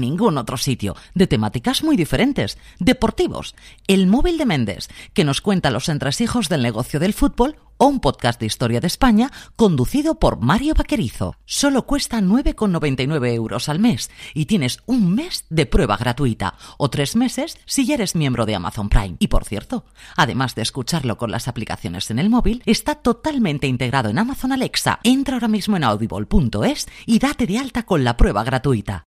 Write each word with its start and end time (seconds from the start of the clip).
ningún 0.00 0.38
otro 0.38 0.56
sitio, 0.56 0.96
de 1.14 1.26
temáticas 1.26 1.82
muy 1.84 1.96
diferentes, 1.96 2.58
deportivos, 2.78 3.54
El 3.86 4.06
móvil 4.06 4.38
de 4.38 4.46
Méndez, 4.46 4.88
que 5.14 5.24
nos 5.24 5.40
cuenta 5.40 5.70
los 5.70 5.88
entresijos 5.88 6.48
del 6.48 6.62
negocio 6.62 7.00
del 7.00 7.14
fútbol, 7.14 7.56
o 7.82 7.86
un 7.86 7.98
podcast 7.98 8.38
de 8.38 8.46
historia 8.46 8.80
de 8.80 8.86
España 8.86 9.32
conducido 9.56 10.20
por 10.20 10.40
Mario 10.40 10.74
Vaquerizo. 10.74 11.34
Solo 11.44 11.84
cuesta 11.84 12.20
9,99 12.20 13.34
euros 13.34 13.68
al 13.68 13.80
mes 13.80 14.08
y 14.34 14.46
tienes 14.46 14.78
un 14.86 15.12
mes 15.14 15.46
de 15.50 15.66
prueba 15.66 15.96
gratuita 15.96 16.54
o 16.78 16.90
tres 16.90 17.16
meses 17.16 17.58
si 17.66 17.84
ya 17.84 17.94
eres 17.94 18.14
miembro 18.14 18.46
de 18.46 18.54
Amazon 18.54 18.88
Prime. 18.88 19.16
Y 19.18 19.26
por 19.26 19.44
cierto, 19.44 19.84
además 20.16 20.54
de 20.54 20.62
escucharlo 20.62 21.18
con 21.18 21.32
las 21.32 21.48
aplicaciones 21.48 22.08
en 22.12 22.20
el 22.20 22.30
móvil, 22.30 22.62
está 22.66 22.94
totalmente 22.94 23.66
integrado 23.66 24.10
en 24.10 24.18
Amazon 24.18 24.52
Alexa. 24.52 25.00
Entra 25.02 25.34
ahora 25.34 25.48
mismo 25.48 25.76
en 25.76 25.82
audible.es 25.82 26.86
y 27.06 27.18
date 27.18 27.46
de 27.46 27.58
alta 27.58 27.82
con 27.82 28.04
la 28.04 28.16
prueba 28.16 28.44
gratuita. 28.44 29.06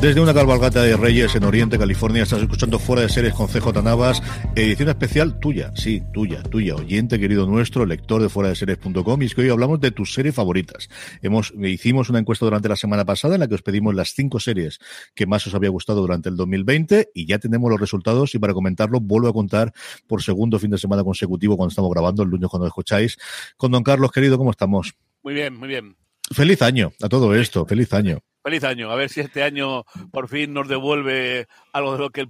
Desde 0.00 0.20
una 0.20 0.32
cabalgata 0.32 0.84
de 0.84 0.96
Reyes 0.96 1.34
en 1.34 1.42
Oriente, 1.42 1.76
California, 1.76 2.22
estás 2.22 2.40
escuchando 2.40 2.78
Fuera 2.78 3.02
de 3.02 3.08
Series 3.08 3.34
con 3.34 3.48
CJ 3.48 3.82
Navas, 3.82 4.22
edición 4.54 4.88
especial 4.90 5.40
tuya, 5.40 5.72
sí, 5.74 6.00
tuya, 6.12 6.40
tuya, 6.44 6.76
oyente 6.76 7.18
querido 7.18 7.46
nuestro, 7.46 7.84
lector 7.84 8.22
de 8.22 8.28
fuera 8.28 8.50
de 8.50 8.54
series.com, 8.54 9.20
y 9.20 9.24
es 9.24 9.34
que 9.34 9.40
hoy 9.40 9.48
hablamos 9.48 9.80
de 9.80 9.90
tus 9.90 10.14
series 10.14 10.36
favoritas. 10.36 10.88
Hemos, 11.20 11.52
hicimos 11.64 12.10
una 12.10 12.20
encuesta 12.20 12.46
durante 12.46 12.68
la 12.68 12.76
semana 12.76 13.04
pasada 13.04 13.34
en 13.34 13.40
la 13.40 13.48
que 13.48 13.56
os 13.56 13.62
pedimos 13.62 13.92
las 13.92 14.14
cinco 14.14 14.38
series 14.38 14.78
que 15.16 15.26
más 15.26 15.44
os 15.48 15.54
había 15.56 15.70
gustado 15.70 16.00
durante 16.00 16.28
el 16.28 16.36
2020 16.36 17.10
y 17.12 17.26
ya 17.26 17.40
tenemos 17.40 17.68
los 17.68 17.80
resultados 17.80 18.36
y 18.36 18.38
para 18.38 18.54
comentarlo 18.54 19.00
vuelvo 19.00 19.26
a 19.26 19.32
contar 19.32 19.72
por 20.06 20.22
segundo 20.22 20.60
fin 20.60 20.70
de 20.70 20.78
semana 20.78 21.02
consecutivo 21.02 21.56
cuando 21.56 21.70
estamos 21.70 21.90
grabando, 21.90 22.22
el 22.22 22.28
lunes 22.28 22.48
cuando 22.48 22.68
escucháis, 22.68 23.18
con 23.56 23.72
don 23.72 23.82
Carlos, 23.82 24.12
querido, 24.12 24.38
¿cómo 24.38 24.52
estamos? 24.52 24.94
Muy 25.24 25.34
bien, 25.34 25.56
muy 25.56 25.66
bien. 25.66 25.96
Feliz 26.32 26.62
año 26.62 26.92
a 27.02 27.08
todo 27.08 27.34
esto, 27.34 27.64
feliz 27.66 27.92
año. 27.92 28.18
Feliz 28.42 28.64
año. 28.64 28.90
A 28.90 28.96
ver 28.96 29.08
si 29.10 29.20
este 29.20 29.42
año 29.42 29.84
por 30.12 30.28
fin 30.28 30.52
nos 30.52 30.68
devuelve 30.68 31.46
algo 31.72 31.92
de 31.92 31.98
lo 31.98 32.10
que 32.10 32.22
el 32.22 32.28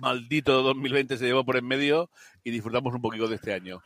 maldito 0.00 0.62
2020 0.62 1.16
se 1.16 1.26
llevó 1.26 1.44
por 1.44 1.56
en 1.56 1.66
medio 1.66 2.10
y 2.44 2.50
disfrutamos 2.50 2.94
un 2.94 3.00
poquito 3.00 3.28
de 3.28 3.36
este 3.36 3.52
año. 3.52 3.80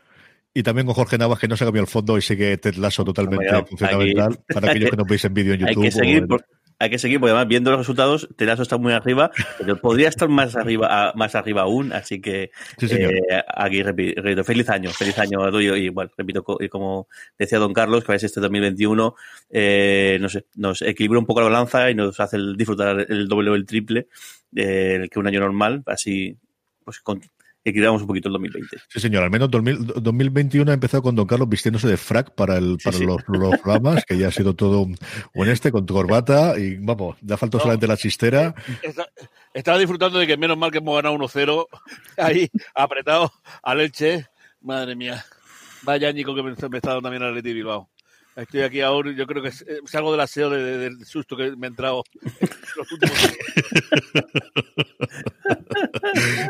Y 0.54 0.62
también 0.62 0.86
con 0.86 0.94
Jorge 0.94 1.16
Navas, 1.16 1.38
que 1.38 1.48
no 1.48 1.56
se 1.56 1.64
ha 1.64 1.66
cambiado 1.66 1.84
el 1.84 1.90
fondo 1.90 2.18
y 2.18 2.22
sigue 2.22 2.56
Ted 2.58 2.74
Lasso 2.74 3.04
totalmente 3.04 3.46
Bueno, 3.46 3.66
fundamental. 3.66 4.32
aquí- 4.32 4.42
Para 4.54 4.70
aquellos 4.70 4.90
que 4.90 4.96
nos 4.96 5.06
veis 5.06 5.24
en 5.24 5.34
vídeo 5.34 5.54
en 5.54 5.60
Hay 5.66 5.68
YouTube. 5.74 5.84
que 5.84 5.90
seguir, 5.92 6.18
o 6.18 6.22
en- 6.22 6.28
por- 6.28 6.46
hay 6.82 6.90
que 6.90 6.98
seguir, 6.98 7.20
porque 7.20 7.30
además 7.30 7.48
viendo 7.48 7.70
los 7.70 7.78
resultados, 7.78 8.28
Telazo 8.36 8.62
está 8.62 8.76
muy 8.76 8.92
arriba, 8.92 9.30
pero 9.58 9.80
podría 9.80 10.08
estar 10.08 10.28
más 10.28 10.56
arriba, 10.56 10.88
a- 11.10 11.12
más 11.14 11.34
arriba 11.34 11.62
aún, 11.62 11.92
así 11.92 12.20
que 12.20 12.50
Sí, 12.78 12.86
eh, 12.90 13.20
aquí 13.54 13.82
repi- 13.82 14.14
repito, 14.16 14.42
feliz 14.44 14.68
año, 14.68 14.90
feliz 14.90 15.18
año 15.18 15.44
a 15.44 15.50
tuyo 15.50 15.76
y 15.76 15.88
bueno, 15.90 16.10
repito, 16.16 16.42
como 16.42 17.06
decía 17.38 17.58
don 17.58 17.72
Carlos, 17.72 18.02
que 18.04 18.12
a 18.12 18.14
veces 18.14 18.30
este 18.30 18.40
2021 18.40 19.14
eh, 19.50 20.18
no 20.20 20.28
sé, 20.28 20.46
nos 20.56 20.82
equilibra 20.82 21.18
un 21.20 21.26
poco 21.26 21.40
la 21.40 21.46
balanza 21.46 21.88
y 21.90 21.94
nos 21.94 22.18
hace 22.18 22.36
el- 22.36 22.56
disfrutar 22.56 23.06
el 23.08 23.28
doble 23.28 23.50
o 23.50 23.54
el 23.54 23.64
triple 23.64 24.08
eh, 24.56 25.08
que 25.10 25.18
un 25.18 25.26
año 25.28 25.40
normal, 25.40 25.82
así 25.86 26.36
pues 26.84 26.98
con- 27.00 27.20
equilibramos 27.64 28.00
un 28.02 28.06
poquito 28.08 28.28
el 28.28 28.32
2020. 28.34 28.76
Sí, 28.88 29.00
señor. 29.00 29.22
Al 29.22 29.30
menos 29.30 29.50
2000 29.50 29.86
2021 30.02 30.70
ha 30.70 30.74
empezado 30.74 31.02
con 31.02 31.14
Don 31.14 31.26
Carlos 31.26 31.48
vistiéndose 31.48 31.86
de 31.88 31.96
frac 31.96 32.34
para, 32.34 32.56
el, 32.58 32.78
para 32.82 32.96
sí. 32.96 33.04
Los, 33.04 33.22
los 33.28 33.58
programas, 33.60 34.04
que 34.04 34.18
ya 34.18 34.28
ha 34.28 34.32
sido 34.32 34.54
todo 34.54 34.80
un, 34.82 34.96
un 35.34 35.48
este 35.48 35.70
con 35.72 35.86
tu 35.86 35.94
corbata 35.94 36.58
y 36.58 36.76
vamos, 36.76 37.16
da 37.20 37.36
falta 37.36 37.58
No. 37.58 37.62
solamente 37.62 37.86
la 37.86 37.96
chistera. 37.96 38.54
Está- 38.82 39.06
estaba 39.54 39.78
disfrutando 39.78 40.18
de 40.18 40.26
que 40.26 40.36
menos 40.36 40.56
mal 40.56 40.70
que 40.70 40.78
hemos 40.78 40.96
ganado 40.96 41.14
1-0 41.16 41.66
ahí 42.18 42.48
apretado 42.74 43.32
al 43.62 43.80
Elche. 43.80 44.26
Madre 44.60 44.94
mía. 44.94 45.24
Vaya 45.82 46.08
añico 46.08 46.34
que 46.34 46.42
me, 46.42 46.50
me 46.50 46.76
está 46.78 46.90
dando 46.90 47.02
también 47.02 47.22
al 47.22 47.30
Atleti 47.30 47.52
Bilbao. 47.52 47.88
Estoy 48.36 48.62
aquí 48.62 48.80
ahora, 48.80 49.12
yo 49.12 49.26
creo 49.26 49.42
que 49.42 49.48
eh, 49.50 49.78
salgo 49.86 50.10
del 50.12 50.20
aseo 50.20 50.48
de- 50.50 50.62
de- 50.62 50.78
del 50.78 51.04
susto 51.06 51.36
que 51.36 51.54
me 51.56 51.66
ha 51.66 51.70
entrado 51.70 52.02
en 52.40 52.48
los 52.76 52.92
últimos 52.92 53.18
días. 53.20 53.36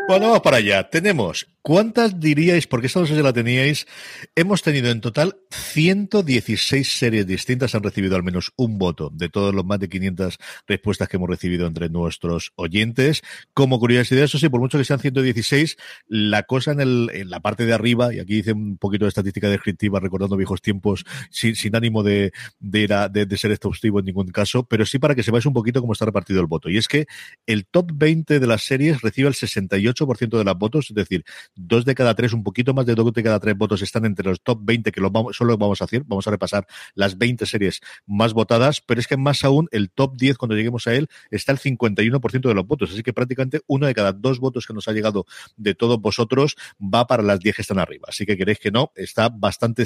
Bueno, 0.08 0.26
vamos 0.26 0.40
para 0.40 0.58
allá. 0.58 0.88
Tenemos 0.88 1.46
¿Cuántas 1.64 2.18
diríais, 2.18 2.66
porque 2.66 2.88
esta 2.88 2.98
no 2.98 3.06
sé 3.06 3.14
si 3.14 3.22
la 3.22 3.32
teníais, 3.32 3.86
hemos 4.34 4.62
tenido 4.62 4.90
en 4.90 5.00
total 5.00 5.36
116 5.52 6.90
series 6.90 7.24
distintas, 7.24 7.76
han 7.76 7.84
recibido 7.84 8.16
al 8.16 8.24
menos 8.24 8.50
un 8.56 8.78
voto 8.78 9.10
de 9.14 9.28
todos 9.28 9.54
los 9.54 9.64
más 9.64 9.78
de 9.78 9.88
500 9.88 10.38
respuestas 10.66 11.08
que 11.08 11.18
hemos 11.18 11.28
recibido 11.30 11.68
entre 11.68 11.88
nuestros 11.88 12.50
oyentes. 12.56 13.22
Como 13.54 13.78
curiosidad, 13.78 14.24
eso 14.24 14.38
sí, 14.38 14.48
por 14.48 14.58
mucho 14.58 14.76
que 14.76 14.82
sean 14.84 14.98
116, 14.98 15.76
la 16.08 16.42
cosa 16.42 16.72
en, 16.72 16.80
el, 16.80 17.10
en 17.14 17.30
la 17.30 17.38
parte 17.38 17.64
de 17.64 17.72
arriba, 17.72 18.12
y 18.12 18.18
aquí 18.18 18.34
dice 18.34 18.50
un 18.54 18.76
poquito 18.76 19.04
de 19.04 19.10
estadística 19.10 19.48
descriptiva, 19.48 20.00
recordando 20.00 20.36
viejos 20.36 20.62
tiempos, 20.62 21.04
sin, 21.30 21.54
sin 21.54 21.71
ánimo 21.76 22.02
de, 22.02 22.32
de, 22.60 23.08
de, 23.12 23.26
de, 23.26 23.36
ser 23.36 23.52
exhaustivo 23.52 23.98
en 23.98 24.06
ningún 24.06 24.28
caso, 24.28 24.64
pero 24.64 24.86
sí 24.86 24.98
para 24.98 25.14
que 25.14 25.22
sepáis 25.22 25.46
un 25.46 25.52
poquito 25.52 25.80
cómo 25.80 25.92
está 25.92 26.04
repartido 26.04 26.40
el 26.40 26.46
voto. 26.46 26.68
Y 26.68 26.76
es 26.76 26.88
que 26.88 27.06
el 27.46 27.66
top 27.66 27.90
20 27.94 28.40
de 28.40 28.46
las 28.46 28.62
series 28.62 29.00
recibe 29.02 29.28
el 29.28 29.34
68% 29.34 30.38
de 30.38 30.44
las 30.44 30.56
votos, 30.56 30.90
es 30.90 30.94
decir, 30.94 31.24
dos 31.54 31.84
de 31.84 31.94
cada 31.94 32.14
tres, 32.14 32.32
un 32.32 32.42
poquito 32.42 32.74
más 32.74 32.86
de 32.86 32.94
dos 32.94 33.12
de 33.12 33.22
cada 33.22 33.40
tres 33.40 33.56
votos 33.56 33.82
están 33.82 34.04
entre 34.04 34.28
los 34.28 34.42
top 34.42 34.60
20 34.62 34.92
que 34.92 35.00
lo 35.00 35.10
vamos, 35.10 35.36
solo 35.36 35.56
vamos 35.58 35.80
a 35.80 35.84
hacer, 35.84 36.02
vamos 36.06 36.26
a 36.26 36.30
repasar 36.30 36.66
las 36.94 37.18
20 37.18 37.46
series 37.46 37.80
más 38.06 38.32
votadas, 38.32 38.80
pero 38.80 39.00
es 39.00 39.06
que 39.06 39.16
más 39.16 39.44
aún 39.44 39.68
el 39.70 39.90
top 39.90 40.16
10 40.16 40.38
cuando 40.38 40.54
lleguemos 40.54 40.86
a 40.86 40.94
él 40.94 41.08
está 41.30 41.52
el 41.52 41.58
51% 41.58 42.48
de 42.48 42.54
los 42.54 42.66
votos, 42.66 42.90
así 42.92 43.02
que 43.02 43.12
prácticamente 43.12 43.60
uno 43.66 43.86
de 43.86 43.94
cada 43.94 44.12
dos 44.12 44.38
votos 44.38 44.66
que 44.66 44.74
nos 44.74 44.88
ha 44.88 44.92
llegado 44.92 45.26
de 45.56 45.74
todos 45.74 46.00
vosotros 46.00 46.56
va 46.80 47.06
para 47.06 47.22
las 47.22 47.40
10 47.40 47.56
que 47.56 47.62
están 47.62 47.78
arriba, 47.78 48.06
así 48.08 48.26
que 48.26 48.36
queréis 48.36 48.58
que 48.58 48.70
no, 48.70 48.92
está 48.94 49.28
bastante, 49.28 49.84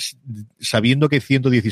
sabiendo 0.59 1.09
que 1.09 1.17
hay 1.17 1.21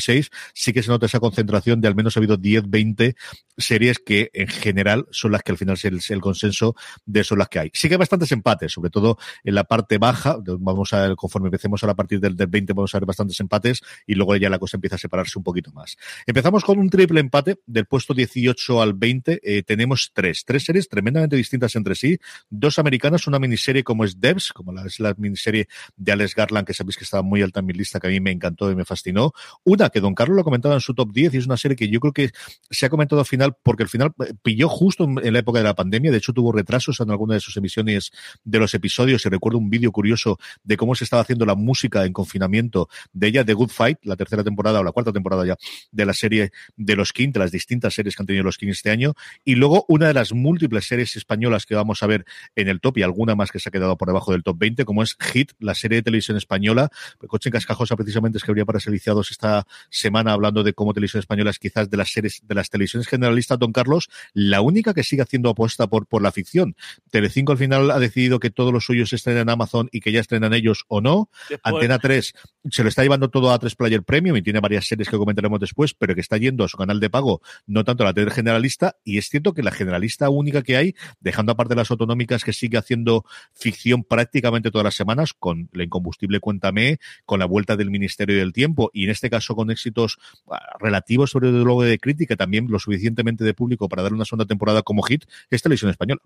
116, 0.05 0.31
sí 0.53 0.73
que 0.73 0.83
se 0.83 0.91
nota 0.91 1.07
esa 1.07 1.21
concentración 1.21 1.81
de 1.81 1.89
al 1.89 1.95
menos 1.95 2.17
ha 2.17 2.21
habido 2.21 2.37
10, 2.37 2.69
20 2.69 3.17
series 3.57 3.99
que 3.99 4.31
en 4.33 4.49
general 4.49 5.07
son 5.11 5.33
las 5.33 5.43
que 5.43 5.53
al 5.53 5.59
final 5.59 5.77
es 5.77 6.11
el, 6.11 6.21
consenso 6.21 6.75
de 7.07 7.25
son 7.25 7.39
las 7.39 7.49
que 7.49 7.59
hay. 7.59 7.71
Sí 7.73 7.89
que 7.89 7.95
hay 7.95 7.99
bastantes 7.99 8.33
empates, 8.33 8.73
sobre 8.73 8.91
todo 8.91 9.19
en 9.43 9.55
la 9.55 9.65
parte 9.65 9.99
baja. 9.99 10.37
Vamos 10.59 10.93
a 10.93 11.15
conforme 11.17 11.49
empecemos 11.49 11.83
a, 11.85 11.91
a 11.91 11.95
partir 11.95 12.21
del, 12.21 12.37
del 12.37 12.47
20, 12.47 12.73
vamos 12.73 12.95
a 12.95 12.99
ver 12.99 13.07
bastantes 13.07 13.39
empates 13.41 13.81
y 14.07 14.15
luego 14.15 14.37
ya 14.37 14.51
la 14.51 14.59
cosa 14.59 14.77
empieza 14.77 14.97
a 14.97 14.99
separarse 14.99 15.39
un 15.39 15.45
poquito 15.45 15.73
más. 15.73 15.97
Empezamos 16.27 16.65
con 16.65 16.79
un 16.79 16.91
triple 16.91 17.21
empate 17.21 17.61
del 17.67 17.87
puesto 17.87 18.15
18 18.15 18.83
al 18.83 18.95
20. 18.95 19.41
Eh, 19.43 19.63
tenemos 19.63 20.11
tres, 20.13 20.45
tres 20.45 20.65
series 20.65 20.89
tremendamente 20.89 21.37
distintas 21.37 21.77
entre 21.77 21.95
sí. 21.95 22.19
Dos 22.51 22.79
americanas, 22.79 23.27
una 23.27 23.39
miniserie 23.39 23.85
como 23.85 24.05
es 24.05 24.21
Devs, 24.21 24.53
como 24.53 24.79
es 24.81 25.01
la 25.01 25.15
miniserie 25.17 25.69
de 25.97 26.13
Alex 26.13 26.35
Garland, 26.35 26.67
que 26.67 26.75
sabéis 26.75 26.97
que 26.97 27.05
estaba 27.05 27.23
muy 27.23 27.43
alta 27.43 27.61
en 27.61 27.67
mi 27.67 27.73
lista, 27.73 28.01
que 28.01 28.09
a 28.09 28.11
mí 28.11 28.21
me 28.21 28.31
encantó 28.31 28.71
y 28.71 28.77
me 28.77 28.85
fascinó. 28.85 29.33
Una 29.65 29.91
que 29.95 30.01
Don 30.01 30.13
Carlos 30.13 30.37
lo 30.37 30.43
comentaba 30.43 30.75
en 30.75 30.81
su 30.81 30.93
top 30.93 31.13
10 31.13 31.35
y 31.35 31.37
es 31.37 31.47
una 31.47 31.57
serie 31.57 31.77
que 31.77 31.89
yo 31.89 32.01
creo 32.01 32.13
que 32.13 32.33
se 32.69 32.85
ha 32.85 32.89
comentado 32.89 33.21
al 33.21 33.27
final 33.27 33.57
porque 33.63 33.85
al 33.85 33.89
final 33.89 34.13
eh, 34.27 34.35
pilló 34.43 34.69
justo 34.69 35.05
en 35.05 35.33
la 35.33 35.39
época 35.39 35.61
de 35.61 35.65
la 35.65 35.77
pandemia. 35.77 36.11
De 36.11 36.17
hecho, 36.17 36.33
tuvo 36.33 36.51
retrasos 36.51 36.99
en 36.99 37.13
alguna 37.13 37.35
de 37.35 37.41
sus 37.41 37.57
emisiones 37.57 38.11
de 38.43 38.59
los 38.59 38.75
episodios 38.75 39.25
y 39.25 39.29
recuerdo 39.29 39.59
un 39.59 39.71
vídeo 39.71 39.93
curioso 39.93 40.37
de 40.65 40.77
cómo 40.77 40.97
se 40.97 41.05
estaba 41.05 41.23
haciendo 41.23 41.47
la 41.47 41.55
música 41.55 42.05
en 42.05 42.13
confinamiento 42.13 42.89
de 43.13 43.29
ella, 43.29 43.45
de 43.45 43.55
Good 43.55 43.69
Fight, 43.69 43.99
la 44.03 44.17
tercera 44.17 44.43
temporada 44.43 44.81
o 44.81 44.83
la 44.83 44.91
cuarta 44.91 45.13
temporada 45.13 45.47
ya 45.47 45.57
de 45.93 46.07
la 46.07 46.13
serie 46.13 46.51
de 46.77 46.97
los 46.97 47.13
King, 47.13 47.31
de 47.31 47.39
las 47.39 47.53
distintas 47.53 47.95
series 47.95 48.17
que 48.17 48.23
han 48.25 48.27
tenido 48.27 48.43
los 48.43 48.59
King 48.59 48.71
este 48.71 48.91
año. 48.91 49.15
Y 49.45 49.55
luego 49.55 49.85
una 49.87 50.09
de 50.09 50.15
las 50.15 50.33
múltiples 50.33 50.89
series 50.89 51.15
españolas 51.15 51.67
que 51.67 51.77
vamos 51.77 52.03
a 52.03 52.09
ver 52.09 52.25
en 52.57 52.67
el 52.67 52.81
top 52.81 52.99
y 52.99 53.03
alguna 53.05 53.37
más 53.37 53.53
que 53.53 53.61
se 53.61 53.69
ha 53.69 53.73
quedado 53.73 53.97
por 53.97 54.09
debajo 54.09 54.33
del 54.33 54.43
top 54.43 54.59
20, 54.59 54.85
como 54.85 55.05
es 55.05 55.17
Hit, 55.21 55.53
la 55.61 55.77
serie 55.77 55.99
de 55.99 56.03
televisión 56.03 56.37
española. 56.37 56.89
Coche 57.29 57.51
en 57.51 57.53
Cascajosa 57.53 57.95
precisamente 57.95 58.39
es 58.39 58.43
que 58.43 58.51
habría 58.51 58.65
para 58.65 58.81
ser 58.81 58.93
liciados 58.93 59.31
esta 59.31 59.65
semana 59.91 60.33
hablando 60.33 60.63
de 60.63 60.73
cómo 60.73 60.93
televisión 60.95 61.21
española 61.21 61.51
es 61.51 61.59
quizás 61.59 61.91
de 61.91 61.97
las 61.97 62.13
series, 62.13 62.41
de 62.43 62.55
las 62.55 62.71
televisiones 62.71 63.09
generalistas, 63.09 63.59
Don 63.59 63.73
Carlos, 63.73 64.09
la 64.33 64.61
única 64.61 64.95
que 64.95 65.03
sigue 65.03 65.23
haciendo 65.23 65.51
apuesta 65.51 65.87
por, 65.87 66.07
por 66.07 66.23
la 66.23 66.33
ficción. 66.33 66.77
Telecinco 67.11 67.53
al 67.53 67.59
final 67.59 67.91
ha 67.91 67.99
decidido 67.99 68.41
que 68.41 68.51
todos 68.51 68.73
los 68.73 68.85
suyos 68.85 69.13
estén 69.13 69.37
en 69.37 69.49
Amazon 69.49 69.89
y 69.93 70.01
que 70.01 70.13
ya 70.13 70.21
estrenan 70.21 70.55
ellos 70.55 70.85
o 70.89 71.01
no. 71.01 71.29
Después. 71.49 71.75
Antena 71.75 71.99
3 71.99 72.35
se 72.71 72.83
lo 72.83 72.89
está 72.89 73.03
llevando 73.03 73.29
todo 73.29 73.53
a 73.53 73.59
3 73.59 73.75
Player 73.75 74.03
Premium 74.03 74.37
y 74.37 74.43
tiene 74.43 74.61
varias 74.61 74.87
series 74.87 75.09
que 75.09 75.17
comentaremos 75.17 75.61
después, 75.61 75.95
pero 75.95 76.15
que 76.15 76.21
está 76.21 76.37
yendo 76.39 76.65
a 76.65 76.69
su 76.69 76.77
canal 76.77 77.01
de 77.01 77.11
pago, 77.11 77.43
no 77.67 77.85
tanto 77.85 78.05
a 78.05 78.07
la 78.07 78.15
tele 78.15 78.31
generalista. 78.31 78.97
Y 79.05 79.19
es 79.19 79.29
cierto 79.29 79.53
que 79.53 79.63
la 79.63 79.71
generalista 79.71 80.31
única 80.31 80.63
que 80.63 80.77
hay, 80.77 80.95
dejando 81.21 81.53
aparte 81.53 81.75
las 81.75 81.91
autonómicas 81.91 82.45
que 82.45 82.53
sigue 82.53 82.79
haciendo 82.79 83.25
ficción 83.53 84.05
prácticamente 84.05 84.71
todas 84.71 84.85
las 84.85 84.95
semanas, 84.95 85.35
con 85.35 85.69
la 85.73 85.85
incombustible 85.85 86.41
Cuéntame, 86.41 86.99
con 87.27 87.39
la 87.39 87.47
vuelta 87.47 87.77
del 87.77 87.91
Ministerio 87.91 88.37
del 88.37 88.53
Tiempo 88.53 88.91
y 88.93 89.05
en 89.05 89.11
este 89.11 89.31
caso 89.31 89.55
con 89.55 89.71
éxitos 89.71 90.19
ah, 90.51 90.61
relativos 90.81 91.31
sobre 91.31 91.49
el 91.49 91.65
de 91.65 91.99
crítica, 91.99 92.37
también 92.37 92.67
lo 92.71 92.79
suficientemente 92.79 93.45
de 93.45 93.55
público 93.55 93.89
para 93.89 94.03
dar 94.03 94.13
una 94.13 94.25
segunda 94.25 94.47
temporada 94.47 94.83
como 94.83 95.03
hit, 95.03 95.25
es 95.51 95.63
televisión 95.63 95.91
española. 95.91 96.21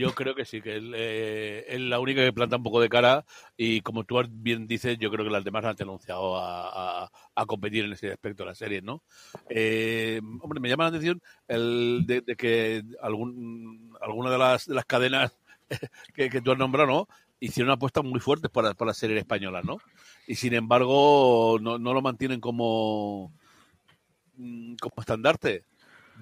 Yo 0.00 0.14
creo 0.14 0.34
que 0.34 0.46
sí, 0.46 0.62
que 0.62 0.76
él, 0.76 0.94
eh, 0.96 1.66
es 1.68 1.80
la 1.80 2.00
única 2.00 2.24
que 2.24 2.32
planta 2.32 2.56
un 2.56 2.62
poco 2.62 2.80
de 2.80 2.88
cara 2.88 3.26
y 3.54 3.82
como 3.82 4.04
tú 4.04 4.18
bien 4.30 4.66
dices, 4.66 4.96
yo 4.98 5.10
creo 5.10 5.26
que 5.26 5.30
las 5.30 5.44
demás 5.44 5.64
han 5.66 5.76
anunciado 5.78 6.38
a, 6.38 7.10
a, 7.34 7.46
competir 7.46 7.84
en 7.84 7.92
ese 7.92 8.12
aspecto 8.12 8.42
de 8.42 8.48
la 8.48 8.54
serie, 8.54 8.80
¿no? 8.80 9.02
Eh, 9.50 10.20
hombre, 10.40 10.58
me 10.58 10.70
llama 10.70 10.84
la 10.84 10.88
atención 10.88 11.20
el 11.48 12.04
de, 12.06 12.22
que 12.34 12.82
algún, 13.02 13.94
alguna 14.00 14.30
de 14.30 14.38
las, 14.38 14.68
las 14.68 14.86
cadenas 14.86 15.36
que, 16.14 16.30
que, 16.30 16.40
tú 16.40 16.52
has 16.52 16.58
nombrado, 16.58 16.88
¿no? 16.88 17.08
Hicieron 17.38 17.70
apuestas 17.70 18.02
muy 18.02 18.20
fuertes 18.20 18.50
para, 18.50 18.72
para 18.72 18.90
la 18.90 18.94
serie 18.94 19.18
española, 19.18 19.60
¿no? 19.62 19.78
Y 20.26 20.36
sin 20.36 20.54
embargo, 20.54 21.58
no, 21.60 21.78
no 21.78 21.92
lo 21.92 22.00
mantienen 22.00 22.40
como, 22.40 23.32
mm, 24.36 24.76
como 24.80 24.94
estandarte. 24.98 25.64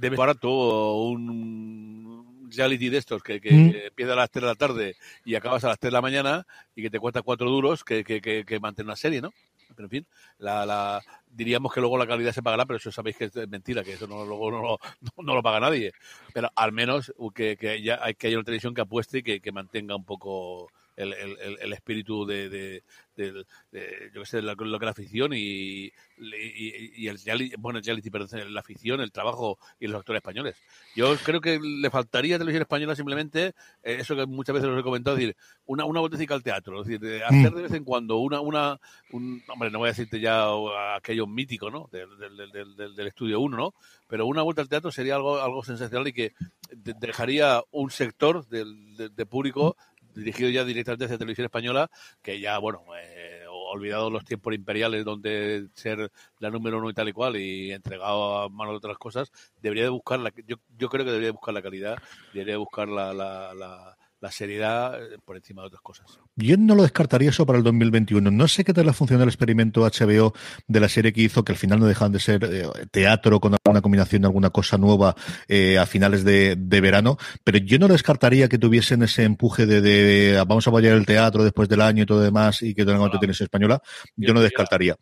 Debe 0.00 0.16
barato 0.16 0.94
un 1.02 2.07
reality 2.50 2.88
de 2.88 2.98
estos 2.98 3.22
que, 3.22 3.40
que, 3.40 3.52
mm. 3.52 3.70
que, 3.72 3.86
empieza 3.86 4.12
a 4.12 4.16
las 4.16 4.30
3 4.30 4.42
de 4.42 4.48
la 4.48 4.54
tarde 4.54 4.96
y 5.24 5.34
acabas 5.34 5.64
a 5.64 5.68
las 5.68 5.78
3 5.78 5.90
de 5.90 5.92
la 5.92 6.02
mañana 6.02 6.46
y 6.74 6.82
que 6.82 6.90
te 6.90 7.00
cuesta 7.00 7.22
4 7.22 7.50
duros 7.50 7.84
que, 7.84 8.04
que, 8.04 8.20
que, 8.20 8.44
que 8.44 8.60
mantener 8.60 8.86
una 8.86 8.96
serie, 8.96 9.20
¿no? 9.20 9.32
Pero 9.74 9.86
en 9.86 9.90
fin, 9.90 10.06
la, 10.38 10.64
la, 10.64 11.02
diríamos 11.30 11.72
que 11.72 11.80
luego 11.80 11.98
la 11.98 12.06
calidad 12.06 12.32
se 12.32 12.42
pagará, 12.42 12.64
pero 12.64 12.78
eso 12.78 12.90
sabéis 12.90 13.16
que 13.16 13.24
es 13.26 13.48
mentira, 13.48 13.84
que 13.84 13.92
eso 13.92 14.06
no, 14.06 14.24
luego 14.24 14.50
no, 14.50 14.62
no, 14.62 15.22
no 15.22 15.34
lo 15.34 15.42
paga 15.42 15.60
nadie. 15.60 15.92
Pero 16.32 16.50
al 16.54 16.72
menos 16.72 17.12
que, 17.34 17.56
que, 17.56 17.82
ya, 17.82 17.98
hay, 18.02 18.14
que 18.14 18.28
haya 18.28 18.38
una 18.38 18.44
televisión 18.44 18.74
que 18.74 18.80
apueste 18.80 19.18
y 19.18 19.22
que, 19.22 19.40
que 19.40 19.52
mantenga 19.52 19.94
un 19.94 20.04
poco 20.04 20.70
el, 20.98 21.12
el, 21.12 21.58
el 21.60 21.72
espíritu 21.72 22.26
de, 22.26 22.48
de, 22.48 22.82
de, 23.16 23.44
de, 23.70 24.10
yo 24.12 24.20
qué 24.22 24.26
sé, 24.26 24.42
lo, 24.42 24.54
lo 24.54 24.78
que 24.78 24.84
la 24.84 24.90
afición 24.90 25.32
y, 25.32 25.86
y, 25.86 27.04
y 27.04 27.08
el 27.08 27.18
bueno, 27.58 27.78
el 27.78 27.84
reality, 27.84 28.10
perdón, 28.10 28.52
la 28.52 28.60
afición, 28.60 29.00
el 29.00 29.12
trabajo 29.12 29.58
y 29.78 29.86
los 29.86 30.00
actores 30.00 30.20
españoles. 30.20 30.56
Yo 30.96 31.16
creo 31.24 31.40
que 31.40 31.60
le 31.60 31.90
faltaría 31.90 32.36
a 32.36 32.38
televisión 32.38 32.62
española 32.62 32.96
simplemente 32.96 33.54
eh, 33.82 33.98
eso 34.00 34.16
que 34.16 34.26
muchas 34.26 34.54
veces 34.54 34.68
os 34.68 34.78
he 34.78 34.82
comentado, 34.82 35.16
decir, 35.16 35.36
una, 35.66 35.84
una 35.84 36.00
vueltecita 36.00 36.34
al 36.34 36.42
teatro, 36.42 36.82
es 36.82 36.88
decir, 36.88 37.00
de 37.00 37.24
hacer 37.24 37.52
de 37.52 37.62
vez 37.62 37.72
en 37.72 37.84
cuando 37.84 38.16
una, 38.16 38.40
una, 38.40 38.80
un, 39.12 39.42
hombre, 39.48 39.70
no 39.70 39.78
voy 39.78 39.88
a 39.88 39.92
decirte 39.92 40.20
ya 40.20 40.48
aquello 40.96 41.26
mítico, 41.26 41.70
¿no? 41.70 41.88
Del, 41.92 42.08
del, 42.18 42.36
del, 42.52 42.76
del, 42.76 42.96
del 42.96 43.06
estudio 43.06 43.40
1, 43.40 43.56
¿no? 43.56 43.74
Pero 44.08 44.26
una 44.26 44.42
vuelta 44.42 44.62
al 44.62 44.68
teatro 44.68 44.90
sería 44.90 45.14
algo, 45.14 45.40
algo 45.40 45.62
sensacional 45.62 46.08
y 46.08 46.12
que 46.12 46.32
dejaría 46.72 47.62
un 47.70 47.90
sector 47.90 48.46
del, 48.48 48.96
de, 48.96 49.08
de 49.10 49.26
público 49.26 49.76
dirigido 50.18 50.50
ya 50.50 50.64
directamente 50.64 51.04
hacia 51.06 51.18
televisión 51.18 51.46
española, 51.46 51.90
que 52.22 52.40
ya, 52.40 52.58
bueno, 52.58 52.82
eh, 53.00 53.44
olvidado 53.48 54.10
los 54.10 54.24
tiempos 54.24 54.54
imperiales 54.54 55.04
donde 55.04 55.68
ser 55.74 56.10
la 56.38 56.50
número 56.50 56.78
uno 56.78 56.90
y 56.90 56.94
tal 56.94 57.08
y 57.08 57.12
cual 57.12 57.36
y 57.36 57.72
entregado 57.72 58.38
a 58.38 58.48
manos 58.48 58.74
de 58.74 58.78
otras 58.78 58.98
cosas, 58.98 59.30
debería 59.60 59.84
de 59.84 59.90
buscar 59.90 60.18
la, 60.20 60.32
yo, 60.46 60.56
yo 60.78 60.88
creo 60.88 61.04
que 61.04 61.10
debería 61.10 61.28
de 61.28 61.32
buscar 61.32 61.54
la 61.54 61.62
calidad, 61.62 61.98
debería 62.32 62.54
de 62.54 62.58
buscar 62.58 62.88
la, 62.88 63.12
la, 63.12 63.54
la 63.54 63.97
la 64.20 64.30
seriedad 64.32 64.98
por 65.24 65.36
encima 65.36 65.62
de 65.62 65.68
otras 65.68 65.82
cosas. 65.82 66.18
Yo 66.36 66.56
no 66.56 66.74
lo 66.74 66.82
descartaría 66.82 67.30
eso 67.30 67.46
para 67.46 67.58
el 67.58 67.64
2021. 67.64 68.30
No 68.30 68.48
sé 68.48 68.64
qué 68.64 68.74
tal 68.74 68.88
ha 68.88 68.92
funcionado 68.92 69.24
el 69.24 69.30
experimento 69.30 69.82
HBO 69.82 70.34
de 70.66 70.80
la 70.80 70.88
serie 70.88 71.12
que 71.12 71.22
hizo, 71.22 71.44
que 71.44 71.52
al 71.52 71.58
final 71.58 71.78
no 71.78 71.86
dejan 71.86 72.12
de 72.12 72.20
ser 72.20 72.44
eh, 72.44 72.66
teatro 72.90 73.40
con 73.40 73.54
alguna 73.54 73.80
combinación 73.80 74.22
de 74.22 74.28
alguna 74.28 74.50
cosa 74.50 74.76
nueva 74.76 75.14
eh, 75.46 75.78
a 75.78 75.86
finales 75.86 76.24
de, 76.24 76.56
de, 76.56 76.80
verano, 76.80 77.16
pero 77.44 77.58
yo 77.58 77.78
no 77.78 77.88
descartaría 77.88 78.48
que 78.48 78.58
tuviesen 78.58 79.02
ese 79.02 79.24
empuje 79.24 79.66
de, 79.66 79.80
de 79.80 80.44
vamos 80.46 80.66
a 80.66 80.70
apoyar 80.70 80.96
el 80.96 81.06
teatro 81.06 81.44
después 81.44 81.68
del 81.68 81.80
año 81.80 82.02
y 82.02 82.06
todo 82.06 82.20
demás 82.20 82.62
y 82.62 82.74
que 82.74 82.84
tengan 82.84 83.00
no. 83.00 83.18
tienes 83.18 83.40
española. 83.40 83.82
Yo 84.16 84.34
no 84.34 84.40
descartaría. 84.40 84.96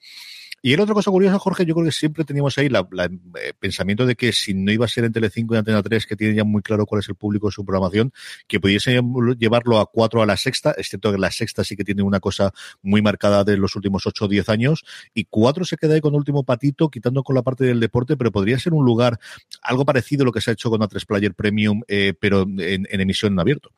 Y 0.67 0.73
el 0.73 0.81
otra 0.81 0.95
cosa 0.95 1.13
curiosa, 1.13 1.39
Jorge, 1.39 1.65
yo 1.65 1.75
creo 1.75 1.87
que 1.87 1.93
siempre 1.93 2.25
teníamos 2.25 2.59
ahí 2.59 2.69
la, 2.69 2.89
la 2.91 3.05
eh, 3.05 3.53
pensamiento 3.57 4.05
de 4.05 4.17
que 4.17 4.33
si 4.33 4.53
no 4.53 4.73
iba 4.73 4.85
a 4.85 4.89
ser 4.89 5.05
en 5.05 5.13
Telecinco 5.13 5.55
y 5.55 5.59
Antena 5.59 5.81
3, 5.81 6.07
que 6.07 6.17
tienen 6.17 6.39
ya 6.39 6.43
muy 6.43 6.61
claro 6.61 6.87
cuál 6.87 7.03
es 7.03 7.09
el 7.09 7.15
público 7.15 7.47
de 7.47 7.53
su 7.53 7.65
programación, 7.65 8.13
que 8.49 8.59
pudiese 8.59 9.01
llevarlo 9.39 9.79
a 9.79 9.87
cuatro 9.87 10.23
a 10.23 10.27
la 10.27 10.37
sexta, 10.37 10.75
excepto 10.77 11.13
que 11.13 11.19
la 11.19 11.31
sexta 11.31 11.63
sí 11.63 11.77
que 11.77 11.85
tiene 11.85 12.03
una 12.03 12.19
cosa 12.19 12.51
muy 12.83 13.01
marcada 13.01 13.45
de 13.45 13.57
los 13.57 13.77
últimos 13.77 14.09
ocho 14.09 14.25
o 14.25 14.29
diez 14.29 14.49
años, 14.49 14.85
y 15.15 15.27
cuatro 15.27 15.65
se 15.65 15.77
queda 15.77 15.95
ahí 15.95 16.01
con 16.01 16.17
último 16.17 16.43
patito, 16.43 16.91
quitando 16.91 17.23
con 17.23 17.37
la 17.37 17.43
parte 17.43 17.63
del 17.63 17.79
deporte, 17.79 18.17
pero 18.17 18.33
podría 18.33 18.59
ser 18.59 18.75
un 18.75 18.85
lugar 18.85 19.21
algo 19.63 19.85
parecido 19.85 20.25
a 20.25 20.27
lo 20.27 20.33
que 20.33 20.41
se 20.41 20.51
ha 20.51 20.55
hecho 20.55 20.69
con 20.69 20.81
A3 20.81 21.07
Player 21.07 21.33
Premium, 21.33 21.83
eh, 21.87 22.13
pero 22.19 22.43
en, 22.43 22.89
en 22.91 23.01
emisión 23.01 23.35
en 23.35 23.39
abierto. 23.39 23.71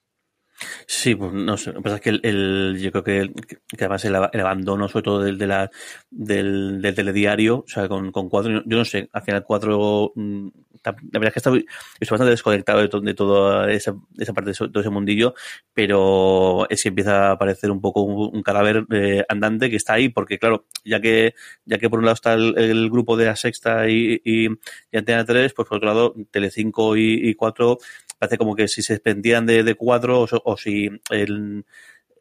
Sí, 0.87 1.15
pues 1.15 1.33
no 1.33 1.57
sé. 1.57 1.73
Lo 1.73 1.77
que 1.79 1.83
pasa 1.83 1.97
es 1.97 2.03
que 2.03 2.11
el, 2.11 2.79
yo 2.81 2.91
creo 2.91 3.05
que, 3.05 3.33
que, 3.77 3.85
además 3.85 4.05
el, 4.05 4.15
abandono, 4.17 4.89
sobre 4.89 5.03
todo 5.05 5.23
del, 5.23 5.39
de 5.39 5.47
la, 5.47 5.71
del, 6.11 6.83
del 6.83 6.95
telediario, 6.95 7.59
o 7.59 7.69
sea, 7.69 7.89
con, 7.89 8.11
con 8.11 8.29
cuatro, 8.29 8.63
yo 8.65 8.79
no 8.79 8.85
sé, 8.85 9.09
al 9.13 9.23
final 9.23 9.45
cuatro, 9.45 10.13
mm, 10.17 10.49
la 10.85 10.93
verdad 11.13 11.29
es 11.29 11.33
que 11.33 11.39
estoy, 11.39 11.67
estoy 12.01 12.15
bastante 12.15 12.31
desconectado 12.31 12.81
de, 12.81 12.89
de 12.89 13.15
toda 13.15 13.71
esa, 13.71 13.95
esa 14.19 14.33
parte 14.33 14.51
de, 14.51 14.57
todo 14.57 14.81
ese 14.81 14.91
mundillo, 14.91 15.35
pero 15.73 16.69
es 16.69 16.83
que 16.83 16.89
empieza 16.89 17.29
a 17.29 17.33
aparecer 17.33 17.71
un 17.71 17.81
poco 17.81 18.03
un, 18.03 18.43
cadáver 18.43 18.85
eh, 18.91 19.25
andante 19.29 19.71
que 19.71 19.77
está 19.77 19.95
ahí, 19.95 20.09
porque 20.09 20.39
claro, 20.39 20.67
ya 20.85 21.01
que, 21.01 21.35
ya 21.67 21.79
que 21.79 21.91
por 21.91 21.99
un 21.99 22.07
lado 22.07 22.15
está 22.15 22.35
el, 22.35 22.91
grupo 22.91 23.17
de 23.17 23.27
la 23.27 23.37
Sexta 23.37 23.89
y, 23.89 24.21
y, 24.25 24.49
Antena 24.97 25.25
3, 25.25 25.53
pues 25.55 25.69
por 25.69 25.77
otro 25.77 25.89
lado 25.89 26.15
Telecinco 26.31 26.97
y, 26.97 27.29
y 27.29 27.35
4 27.35 27.79
parece 28.19 28.39
como 28.39 28.55
que 28.55 28.69
si 28.69 28.83
se 28.83 28.95
desprendían 28.95 29.47
de, 29.47 29.63
de 29.63 29.75
4 29.75 30.23
o, 30.23 30.27
o 30.45 30.57
si 30.57 30.91
el 31.11 31.65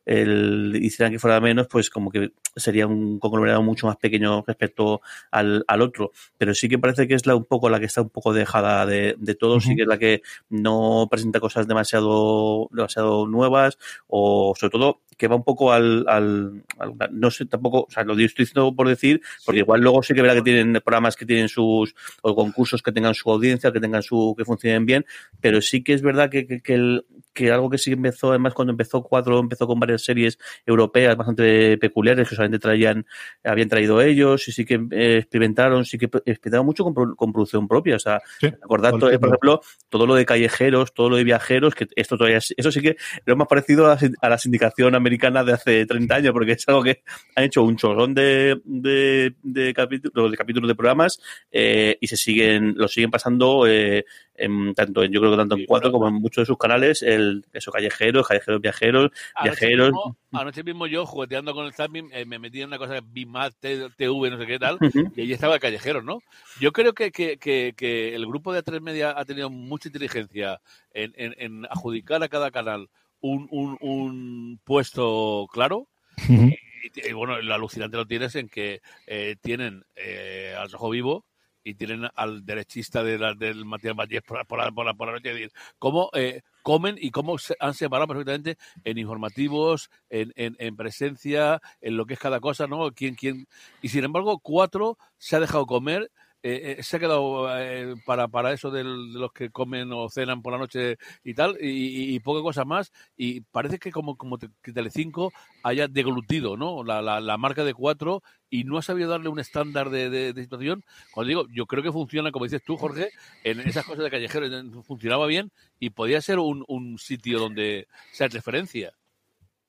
el, 0.07 0.79
hicieran 0.81 1.11
que 1.11 1.19
fuera 1.19 1.41
menos, 1.41 1.67
pues 1.67 1.89
como 1.89 2.09
que 2.09 2.31
sería 2.55 2.87
un 2.87 3.19
conglomerado 3.19 3.61
mucho 3.61 3.87
más 3.87 3.97
pequeño 3.97 4.41
respecto 4.47 5.01
al, 5.31 5.65
al 5.67 5.81
otro. 5.81 6.11
Pero 6.37 6.53
sí 6.55 6.69
que 6.69 6.79
parece 6.79 7.07
que 7.07 7.13
es 7.13 7.25
la 7.25 7.35
un 7.35 7.43
poco 7.43 7.69
la 7.69 7.79
que 7.79 7.87
está 7.87 8.01
un 8.01 8.09
poco 8.09 8.33
dejada 8.33 8.85
de, 8.85 9.15
de 9.19 9.35
todo, 9.35 9.59
sí 9.59 9.75
que 9.75 9.81
es 9.81 9.87
la 9.87 9.99
que 9.99 10.21
no 10.49 11.07
presenta 11.11 11.41
cosas 11.41 11.67
demasiado, 11.67 12.69
demasiado 12.71 13.27
nuevas, 13.27 13.77
o 14.07 14.53
sobre 14.57 14.71
todo 14.71 15.01
que 15.17 15.27
va 15.27 15.35
un 15.35 15.43
poco 15.43 15.71
al, 15.71 16.05
al, 16.07 16.63
no 17.11 17.31
sé 17.31 17.45
tampoco, 17.45 17.87
o 17.87 17.91
sea, 17.91 18.03
lo 18.03 18.13
estoy 18.13 18.45
diciendo 18.45 18.73
por 18.75 18.87
decir, 18.87 19.21
porque 19.45 19.59
igual 19.59 19.81
luego 19.81 20.03
sí 20.03 20.13
que 20.13 20.21
verá 20.21 20.35
que 20.35 20.43
tienen 20.43 20.73
programas 20.73 21.15
que 21.15 21.25
tienen 21.25 21.49
sus, 21.49 21.95
o 22.21 22.35
concursos 22.35 22.81
que 22.83 22.91
tengan 22.91 23.15
su 23.15 23.31
audiencia, 23.31 23.71
que 23.71 23.79
tengan 23.79 24.03
su, 24.03 24.35
que 24.37 24.45
funcionen 24.45 24.85
bien, 24.85 25.05
pero 25.41 25.61
sí 25.61 25.83
que 25.83 25.93
es 25.93 26.01
verdad 26.01 26.29
que, 26.29 26.45
que, 26.45 26.61
que, 26.61 26.75
el, 26.75 27.05
que 27.33 27.51
algo 27.51 27.69
que 27.69 27.77
sí 27.77 27.91
empezó, 27.91 28.29
además 28.29 28.53
cuando 28.53 28.71
empezó 28.71 29.01
cuatro, 29.01 29.39
empezó 29.39 29.65
con 29.65 29.79
varias 29.79 30.03
series 30.03 30.37
europeas 30.65 31.17
bastante 31.17 31.77
peculiares 31.77 32.29
que 32.29 32.35
solamente 32.35 32.59
traían, 32.59 33.05
habían 33.43 33.69
traído 33.69 34.01
ellos 34.01 34.47
y 34.47 34.51
sí 34.51 34.65
que 34.65 34.79
eh, 34.91 35.17
experimentaron, 35.17 35.83
sí 35.85 35.97
que 35.97 36.05
experimentaron 36.05 36.65
mucho 36.65 36.83
con, 36.83 37.15
con 37.15 37.33
producción 37.33 37.67
propia. 37.67 37.95
O 37.95 37.99
sea, 37.99 38.21
sí, 38.39 38.51
todo, 38.51 38.99
por 38.99 39.13
ejemplo, 39.29 39.61
todo 39.89 40.05
lo 40.05 40.15
de 40.15 40.25
callejeros, 40.25 40.93
todo 40.93 41.09
lo 41.09 41.15
de 41.15 41.23
viajeros, 41.23 41.73
que 41.73 41.87
esto 41.95 42.17
todavía, 42.17 42.37
eso 42.37 42.71
sí 42.71 42.81
que 42.81 42.97
lo 43.25 43.35
más 43.35 43.47
parecido 43.47 43.87
a, 43.87 43.97
a 44.21 44.29
la 44.29 44.37
sindicación 44.37 44.95
americana 44.95 45.06
de 45.09 45.53
hace 45.53 45.85
30 45.85 46.15
años, 46.15 46.33
porque 46.33 46.53
es 46.53 46.67
algo 46.67 46.83
que 46.83 47.03
han 47.35 47.45
hecho 47.45 47.63
un 47.63 47.75
chorrón 47.77 48.13
de, 48.13 48.59
de, 48.65 49.33
de, 49.43 49.73
capítulos, 49.73 50.31
de 50.31 50.37
capítulos 50.37 50.67
de 50.67 50.75
programas 50.75 51.19
eh, 51.51 51.97
y 51.99 52.07
se 52.07 52.17
siguen, 52.17 52.75
lo 52.77 52.87
siguen 52.87 53.11
pasando 53.11 53.65
eh, 53.67 54.05
en, 54.35 54.73
tanto 54.73 55.03
en, 55.03 55.11
yo 55.11 55.19
creo 55.19 55.31
que 55.31 55.37
tanto 55.37 55.57
en 55.57 55.65
cuatro 55.65 55.91
como 55.91 56.07
en 56.07 56.15
muchos 56.15 56.43
de 56.43 56.45
sus 56.45 56.57
canales, 56.57 57.01
el, 57.01 57.45
eso, 57.53 57.71
callejeros, 57.71 58.27
callejeros 58.27 58.61
viajeros, 58.61 59.11
viajeros. 59.43 59.91
Mismo, 59.91 60.17
anoche 60.33 60.63
mismo 60.63 60.87
yo, 60.87 61.05
jugueteando 61.05 61.53
con 61.53 61.65
el 61.65 61.73
zapping, 61.73 62.09
eh, 62.13 62.25
me 62.25 62.39
metí 62.39 62.61
en 62.61 62.67
una 62.67 62.77
cosa 62.77 62.95
que 62.95 63.03
Bimat, 63.05 63.53
TV, 63.59 64.29
no 64.29 64.37
sé 64.37 64.45
qué 64.45 64.59
tal, 64.59 64.75
uh 64.75 64.79
-huh. 64.79 65.11
y 65.15 65.21
ahí 65.21 65.33
estaba 65.33 65.55
el 65.55 65.61
callejero, 65.61 66.01
¿no? 66.01 66.21
Yo 66.59 66.71
creo 66.71 66.93
que, 66.93 67.11
que, 67.11 67.37
que, 67.37 67.73
que 67.75 68.15
el 68.15 68.25
grupo 68.25 68.53
de 68.53 68.63
A3 68.63 68.81
Media 68.81 69.13
ha 69.17 69.25
tenido 69.25 69.49
mucha 69.49 69.89
inteligencia 69.89 70.61
en, 70.93 71.13
en, 71.15 71.35
en 71.37 71.65
adjudicar 71.65 72.21
a 72.23 72.29
cada 72.29 72.51
canal 72.51 72.89
un, 73.21 73.47
un, 73.51 73.77
un 73.81 74.59
puesto 74.63 75.47
claro. 75.51 75.87
Uh 76.29 76.33
-huh. 76.33 76.57
y, 76.95 77.09
y, 77.09 77.13
bueno, 77.13 77.41
lo 77.41 77.53
alucinante 77.53 77.97
lo 77.97 78.05
tienes 78.07 78.35
en 78.35 78.49
que 78.49 78.81
eh, 79.05 79.35
tienen 79.41 79.83
eh, 79.95 80.55
al 80.57 80.71
rojo 80.71 80.89
vivo, 80.89 81.25
y 81.67 81.75
tienen 81.75 82.07
al 82.15 82.45
derechista 82.45 83.03
de 83.03 83.19
la, 83.19 83.33
del 83.33 83.65
Matías 83.65 83.93
Vallés 83.93 84.21
por, 84.21 84.45
por, 84.47 84.57
la, 84.57 84.71
por, 84.71 84.85
la, 84.85 84.93
por 84.93 85.07
la 85.07 85.13
noche 85.15 85.33
decir 85.33 85.51
cómo 85.77 86.09
eh, 86.13 86.41
comen 86.63 86.95
y 86.97 87.11
cómo 87.11 87.37
se 87.37 87.57
han 87.59 87.73
separado 87.73 88.07
perfectamente 88.07 88.57
en 88.85 88.97
informativos, 88.97 89.89
en, 90.09 90.31
en, 90.37 90.55
en, 90.59 90.77
presencia, 90.77 91.61
en 91.81 91.97
lo 91.97 92.05
que 92.05 92.13
es 92.13 92.19
cada 92.21 92.39
cosa, 92.39 92.67
¿no? 92.67 92.89
¿Quién, 92.93 93.15
quién? 93.15 93.47
Y 93.81 93.89
sin 93.89 94.05
embargo, 94.05 94.39
cuatro 94.39 94.97
se 95.17 95.35
ha 95.35 95.41
dejado 95.41 95.65
comer 95.65 96.09
eh, 96.43 96.75
eh, 96.77 96.83
se 96.83 96.97
ha 96.97 96.99
quedado 96.99 97.47
eh, 97.59 97.95
para, 98.05 98.27
para 98.27 98.53
eso 98.53 98.69
de 98.69 98.83
los 98.83 99.31
que 99.33 99.49
comen 99.49 99.91
o 99.91 100.07
cenan 100.09 100.41
por 100.41 100.53
la 100.53 100.59
noche 100.59 100.97
y 101.23 101.33
tal, 101.33 101.57
y, 101.59 102.15
y, 102.15 102.19
poca 102.19 102.41
cosa 102.41 102.63
más, 102.63 102.91
y 103.17 103.41
parece 103.41 103.79
que 103.79 103.91
como, 103.91 104.15
como 104.17 104.37
que 104.37 104.71
Telecinco 104.71 105.33
haya 105.63 105.87
deglutido 105.87 106.55
¿no? 106.55 106.83
La, 106.83 107.01
la, 107.01 107.19
la, 107.19 107.37
marca 107.37 107.63
de 107.63 107.73
cuatro 107.73 108.21
y 108.49 108.63
no 108.63 108.77
ha 108.77 108.81
sabido 108.81 109.09
darle 109.09 109.29
un 109.29 109.39
estándar 109.39 109.89
de, 109.89 110.09
de, 110.09 110.41
situación. 110.41 110.83
Cuando 111.11 111.27
digo, 111.29 111.47
yo 111.51 111.65
creo 111.65 111.83
que 111.83 111.91
funciona, 111.91 112.31
como 112.31 112.45
dices 112.45 112.63
tú, 112.63 112.77
Jorge, 112.77 113.09
en 113.43 113.59
esas 113.61 113.85
cosas 113.85 114.03
de 114.03 114.11
callejeros 114.11 114.51
funcionaba 114.85 115.25
bien 115.25 115.51
y 115.79 115.89
podía 115.89 116.21
ser 116.21 116.39
un, 116.39 116.63
un 116.67 116.97
sitio 116.99 117.39
donde 117.39 117.87
sea 118.11 118.27
referencia. 118.27 118.93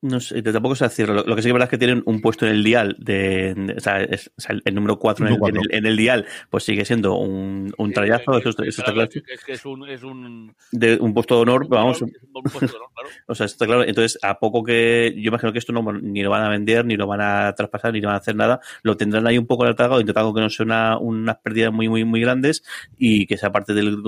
No 0.01 0.21
sé, 0.21 0.43
tampoco 0.43 0.77
sé 0.77 0.85
decirlo. 0.85 1.25
Lo 1.27 1.35
que 1.35 1.43
sí 1.43 1.47
que 1.47 1.49
es 1.49 1.53
verdad 1.53 1.67
es 1.67 1.71
que 1.71 1.79
tienen 1.79 2.05
un 2.07 2.21
puesto 2.21 2.47
en 2.47 2.53
el 2.53 2.63
dial 2.63 2.95
de, 3.01 3.55
de 3.55 3.75
o, 3.77 3.81
sea, 3.81 4.01
es, 4.01 4.31
o 4.37 4.41
sea, 4.41 4.57
el, 4.65 4.75
número 4.75 4.97
4 4.97 5.27
en, 5.27 5.33
en, 5.35 5.57
el, 5.57 5.75
en 5.75 5.87
el, 5.87 5.97
dial, 5.97 6.25
pues 6.51 6.63
sigue 6.63 6.85
siendo 6.85 7.17
un, 7.17 7.75
un 7.77 7.93
trayazo, 7.93 8.35
sí, 8.35 8.41
eso, 8.41 8.51
eso, 8.51 8.63
eso, 8.63 8.83
está 8.83 8.93
claro. 8.93 9.11
Es 9.13 9.45
que 9.45 9.53
es 9.53 9.65
un, 9.65 9.89
es 9.89 10.05
un, 10.05 10.55
de 10.71 10.99
un 11.01 11.13
puesto 11.13 11.35
de 11.35 11.43
honor, 11.43 11.67
vamos. 11.69 12.01
Un 12.01 12.13
puesto 12.45 12.61
de 12.61 12.77
honor, 12.77 12.91
claro. 12.95 13.09
o 13.27 13.35
sea, 13.35 13.47
está 13.47 13.67
claro. 13.67 13.83
Entonces, 13.83 14.21
a 14.23 14.39
poco 14.39 14.63
que 14.63 15.15
yo 15.17 15.31
imagino 15.31 15.53
que 15.53 15.59
esto 15.59 15.73
no 15.73 15.93
ni 15.93 16.23
lo 16.23 16.31
van 16.31 16.45
a 16.45 16.49
vender, 16.49 16.85
ni 16.85 16.97
lo 16.97 17.09
van 17.09 17.21
a 17.21 17.53
traspasar, 17.55 17.93
ni 17.93 18.01
lo 18.01 18.07
van 18.07 18.15
a 18.15 18.19
hacer 18.19 18.37
nada, 18.37 18.61
lo 18.83 18.97
tendrán 18.97 19.27
ahí 19.27 19.37
un 19.37 19.47
poco 19.47 19.65
alargado, 19.65 20.01
intentando 20.01 20.33
que 20.33 20.41
no 20.41 20.49
sea 20.49 20.65
una, 20.65 20.99
unas 20.99 21.39
pérdidas 21.39 21.73
muy, 21.73 21.89
muy, 21.89 22.05
muy 22.05 22.21
grandes 22.21 22.63
y 22.99 23.27
que 23.27 23.37
sea 23.37 23.51
parte 23.51 23.75
del 23.75 24.01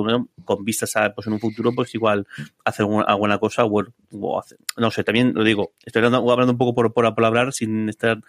con 0.45 0.65
vistas 0.65 0.95
a, 0.95 1.13
pues 1.13 1.27
en 1.27 1.33
un 1.33 1.41
futuro, 1.41 1.73
pues 1.73 1.93
igual 1.97 2.27
hacer 2.65 2.87
alguna 3.07 3.39
cosa 3.39 3.65
o, 3.65 3.83
o 4.13 4.39
hacer, 4.39 4.59
no 4.77 4.91
sé, 4.93 5.03
también 5.03 5.33
lo 5.35 5.43
digo, 5.43 5.73
estoy 5.85 6.05
hablando, 6.05 6.31
hablando 6.31 6.53
un 6.53 6.59
poco 6.59 6.75
por, 6.75 6.93
por, 6.93 7.25
hablar 7.25 7.53
sin 7.53 7.89
estar 7.89 8.21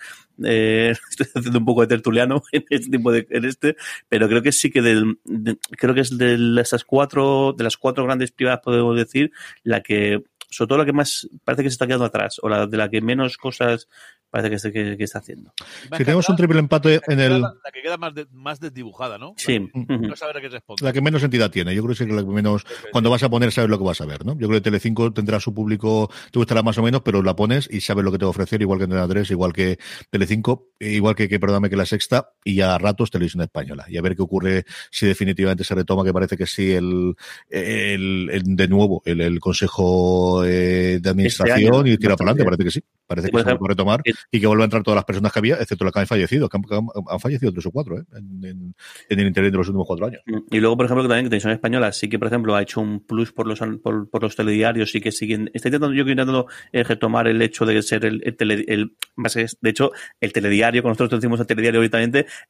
eh, 0.44 0.94
estoy 1.10 1.28
haciendo 1.36 1.60
un 1.60 1.66
poco 1.66 1.82
de 1.82 1.88
tertuliano 1.88 2.44
en 2.52 2.66
este 2.70 2.90
tipo 2.90 3.12
de 3.12 3.28
en 3.30 3.46
este 3.46 3.76
pero 4.10 4.28
creo 4.28 4.42
que 4.42 4.52
sí 4.52 4.70
que 4.70 4.82
del 4.82 5.20
de, 5.26 5.58
creo 5.72 5.94
que 5.94 6.02
es 6.02 6.18
de 6.18 6.62
esas 6.62 6.84
cuatro 6.84 7.54
de 7.58 7.64
las 7.64 7.78
cuatro 7.78 8.04
grandes 8.04 8.32
privadas 8.32 8.62
podemos 8.64 8.96
decir 8.96 9.32
la 9.64 9.82
que 9.82 10.24
sobre 10.50 10.68
todo 10.68 10.78
la 10.80 10.86
que 10.86 10.94
más 10.94 11.30
parece 11.44 11.64
que 11.64 11.70
se 11.70 11.76
está 11.76 11.88
quedando 11.88 12.06
atrás 12.06 12.40
o 12.42 12.50
la 12.50 12.68
de 12.68 12.78
la 12.78 12.90
que 12.90 13.02
menos 13.02 13.38
cosas 13.38 13.88
parece 14.32 14.72
que, 14.72 14.72
que, 14.72 14.98
que 14.98 15.04
está 15.04 15.20
haciendo. 15.20 15.54
Si 15.96 16.04
tenemos 16.04 16.28
un 16.30 16.36
triple 16.38 16.60
empate 16.60 17.02
en 17.08 17.20
el. 17.20 17.42
La, 17.42 17.54
la, 17.64 17.72
que 17.72 17.82
queda 17.82 17.98
más, 17.98 18.16
de, 18.16 18.26
más 18.32 18.60
desdibujada, 18.60 19.18
¿no? 19.18 19.34
Sí. 19.38 19.60
La, 19.74 19.98
no 19.98 20.16
saber 20.16 20.38
a 20.38 20.42
qué 20.42 20.50
responde. 20.50 20.84
La 20.84 20.94
que 20.94 21.02
menos 21.02 21.22
entidad 21.22 21.52
tiene. 21.52 21.76
Yo 21.76 21.84
creo 21.84 21.96
que 21.96 22.04
es 22.04 22.10
la 22.10 22.24
que 22.24 22.30
menos. 22.30 22.66
Cuando 22.92 23.10
vas 23.10 23.22
a 23.24 23.30
poner, 23.30 23.52
sabes 23.52 23.70
lo 23.70 23.78
que 23.78 23.84
vas 23.84 24.00
a 24.02 24.06
ver, 24.06 24.26
¿no? 24.26 24.34
Yo 24.34 24.48
creo 24.48 24.60
que 24.60 24.62
Telecinco 24.62 25.12
tendrá 25.14 25.40
su 25.40 25.54
público, 25.54 26.10
te 26.32 26.40
gustará 26.40 26.64
más 26.64 26.78
o 26.78 26.84
menos, 26.84 27.02
pero 27.04 27.22
la 27.22 27.36
pones 27.36 27.68
y 27.70 27.82
sabes 27.82 28.04
lo 28.06 28.12
que 28.12 28.18
te 28.18 28.26
va 28.26 28.30
a 28.30 28.32
ofrecer, 28.32 28.62
igual 28.62 28.80
que 28.80 28.86
Antena 28.86 29.08
3, 29.08 29.30
igual 29.32 29.52
que 29.52 29.78
Telecinco, 30.10 30.70
igual 30.80 31.16
que, 31.16 31.28
que 31.28 31.40
perdóname, 31.40 31.70
que 31.70 31.76
la 31.76 31.86
sexta, 31.86 32.32
y 32.44 32.62
a 32.62 32.78
ratos 32.78 33.12
Televisión 33.12 33.44
Española. 33.44 33.86
Y 33.90 33.98
a 33.98 34.02
ver 34.02 34.16
qué 34.16 34.22
ocurre 34.22 34.66
si 34.90 35.06
definitivamente 35.06 35.66
se 35.66 35.76
retoma, 35.76 36.06
que 36.06 36.14
parece 36.14 36.38
que 36.38 36.48
sí, 36.48 36.72
el, 36.72 37.16
el, 37.50 38.30
el 38.32 38.44
de 38.56 38.68
nuevo, 38.70 39.02
el, 39.06 39.20
el 39.20 39.40
Consejo 39.40 40.46
eh, 40.46 41.00
de 41.02 41.10
Administración 41.10 41.58
este 41.58 41.70
año, 41.70 41.86
y 41.86 41.98
tira 41.98 42.16
para 42.16 42.32
adelante, 42.32 42.46
parece 42.46 42.64
que 42.64 42.72
sí. 42.72 42.84
Parece 43.06 43.30
que 43.30 43.38
se 43.38 43.44
va 43.44 43.52
a 43.52 43.68
retomar 43.68 44.02
y 44.30 44.40
que 44.40 44.48
vuelva 44.48 44.64
a 44.64 44.66
entrar 44.66 44.84
todas 44.84 44.96
las 44.96 45.06
personas 45.06 45.32
que 45.32 45.40
había, 45.40 45.56
excepto 45.56 45.86
las 45.86 45.94
que 45.94 46.00
han 46.00 46.08
fallecido, 46.08 46.50
que 46.50 46.58
han, 46.58 46.64
han, 46.70 46.88
han 47.10 47.20
fallecido 47.20 47.52
tres 47.52 47.66
o 47.66 47.72
cuatro 47.72 48.00
¿eh? 48.00 48.04
en, 48.14 48.46
en, 48.46 48.76
en, 49.10 49.20
el 49.20 49.28
interior 49.28 49.52
de 49.52 49.58
los 49.58 49.68
últimos 49.68 49.88
cuatro 49.88 50.08
años. 50.08 50.22
Y 50.50 50.60
luego, 50.60 50.78
por 50.78 50.86
ejemplo, 50.86 51.04
que 51.04 51.10
también 51.10 51.26
que 51.26 51.30
Televisión 51.30 51.54
Española 51.54 51.92
sí 51.92 52.10
que, 52.10 52.20
por 52.20 52.28
ejemplo, 52.28 52.56
ha 52.56 52.62
hecho 52.62 52.82
un 52.82 53.06
plus 53.06 53.32
por 53.32 53.48
los 53.48 53.60
por, 53.82 54.10
por 54.10 54.24
los 54.24 54.36
telediarios, 54.36 54.92
sí 54.92 55.02
que 55.02 55.12
siguen. 55.12 55.50
Está 55.54 55.70
intentando, 55.70 55.96
yo 55.96 56.06
que 56.06 56.12
intentando 56.12 56.48
eh, 56.72 56.84
retomar 56.84 57.28
el 57.28 57.42
hecho 57.42 57.66
de 57.66 57.82
ser 57.82 58.06
el, 58.06 58.22
el, 58.24 58.36
tele, 58.36 58.66
el 58.68 58.96
más 59.16 59.36
es, 59.36 59.58
de 59.62 59.70
hecho, 59.70 59.92
el 60.20 60.34
telediario, 60.34 60.82
con 60.82 60.90
nosotros 60.90 61.20
decimos 61.20 61.40
el 61.40 61.48
telediario 61.48 61.80
ahorita, 61.80 62.00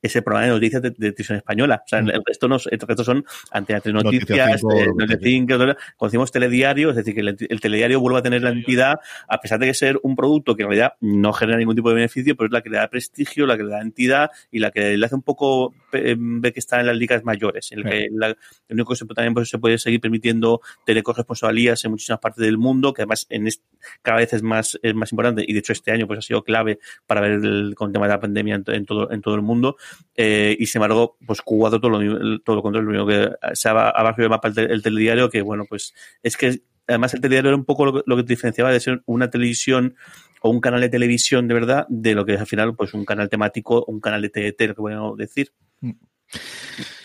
es 0.02 0.16
el 0.16 0.24
programa 0.24 0.48
de 0.48 0.54
noticias 0.54 0.82
de, 0.82 0.90
de 0.90 1.12
Televisión 1.12 1.38
Española. 1.38 1.82
O 1.86 1.88
sea, 1.88 2.02
mm. 2.02 2.10
el 2.10 2.22
resto 2.26 2.48
no, 2.48 2.58
el 2.70 2.80
resto 2.80 3.04
son 3.04 3.26
ante 3.52 3.74
noticias, 3.92 4.64
Noticias 4.64 5.20
5, 5.22 5.58
cuando 5.58 5.76
decimos 6.02 6.32
telediario, 6.32 6.90
es 6.90 6.96
decir, 6.96 7.14
que 7.14 7.22
el, 7.22 7.36
el 7.40 7.62
telediario 7.62 8.00
vuelve 8.00 8.20
a 8.20 8.22
tener 8.22 8.42
la 8.42 8.52
entidad, 8.52 9.00
a 9.28 9.40
pesar 9.40 9.60
de 9.60 9.68
que 9.68 9.74
ser 9.74 10.00
un 10.04 10.16
producto 10.16 10.56
que 10.56 10.64
en 10.64 10.70
realidad 10.70 10.94
no 11.00 11.34
genera 11.34 11.61
ningún 11.62 11.76
tipo 11.76 11.90
de 11.90 11.96
beneficio, 11.96 12.36
pero 12.36 12.48
es 12.48 12.52
la 12.52 12.62
que 12.62 12.70
le 12.70 12.78
da 12.78 12.90
prestigio, 12.90 13.46
la 13.46 13.58
que 13.58 13.64
le 13.64 13.72
da 13.72 13.82
entidad 13.82 14.32
y 14.52 14.60
la 14.60 14.72
que 14.72 14.98
le 14.98 15.06
hace 15.06 15.16
un 15.16 15.22
poco 15.22 15.74
ver 15.92 16.54
que 16.54 16.60
está 16.60 16.80
en 16.80 16.88
las 16.88 16.96
ligas 16.96 17.24
mayores, 17.24 17.72
en 17.72 17.80
el 17.80 17.86
que 17.86 18.08
la, 18.12 18.28
el 18.28 18.38
único 18.70 18.94
que 18.94 18.98
se, 18.98 19.06
también 19.06 19.34
pues, 19.34 19.50
se 19.50 19.60
puede 19.60 19.78
seguir 19.78 20.00
permitiendo 20.00 20.62
tener 20.86 21.04
corresponsalías 21.04 21.84
en 21.86 21.92
muchísimas 21.92 22.20
partes 22.20 22.44
del 22.44 22.58
mundo, 22.58 22.94
que 22.94 23.02
además 23.02 23.28
en 23.30 23.48
este, 23.48 23.64
cada 24.02 24.18
vez 24.18 24.34
es 24.34 24.44
más, 24.44 24.80
es 24.82 24.96
más 24.96 25.12
importante 25.12 25.44
y 25.48 25.54
de 25.54 25.60
hecho 25.60 25.74
este 25.74 25.92
año 25.92 26.08
pues 26.08 26.20
ha 26.20 26.22
sido 26.22 26.44
clave 26.44 26.80
para 27.06 27.22
ver 27.22 27.32
el, 27.32 27.74
con 27.76 27.90
el 27.90 27.94
tema 27.94 28.08
de 28.08 28.14
la 28.14 28.20
pandemia 28.20 28.56
en, 28.56 28.64
en 28.68 28.86
todo, 28.86 29.12
en 29.12 29.22
todo 29.22 29.36
el 29.36 29.42
mundo 29.42 29.78
eh, 30.16 30.56
y 30.60 30.66
sin 30.66 30.80
embargo 30.80 31.18
pues 31.26 31.42
Cuba 31.42 31.70
todo 31.70 31.90
lo, 31.90 32.40
todo 32.42 32.56
lo 32.56 32.62
contrario, 32.62 32.92
lo 32.92 33.04
único 33.04 33.08
que 33.08 33.56
se 33.56 33.70
ha 33.70 33.74
bajado 33.74 34.24
el 34.24 34.30
mapa 34.30 34.50
el, 34.50 34.60
el 34.72 34.82
telediario 34.82 35.30
que 35.30 35.42
bueno 35.42 35.66
pues 35.66 35.94
es 36.24 36.38
que 36.38 36.62
además 36.92 37.14
el 37.14 37.22
telediario 37.22 37.50
era 37.50 37.58
un 37.58 37.66
poco 37.66 38.04
lo, 38.06 38.16
que 38.16 38.24
diferenciaba 38.24 38.72
de 38.72 38.80
ser 38.80 39.02
una 39.06 39.30
televisión 39.30 39.96
o 40.42 40.50
un 40.50 40.62
canal 40.62 40.82
de 40.82 40.90
televisión 40.90 41.48
de 41.48 41.54
verdad 41.54 41.86
de 41.90 42.16
lo 42.16 42.26
que 42.26 42.36
es 42.36 42.40
al 42.40 42.48
final 42.48 42.76
pues 42.76 42.94
un 42.94 43.06
canal 43.06 43.30
temático 43.30 43.84
un 43.88 44.00
canal 44.00 44.22
de 44.22 44.30
TET, 44.30 44.62
lo 44.62 44.76
que 44.76 44.82
podemos 44.82 45.18
decir. 45.18 45.52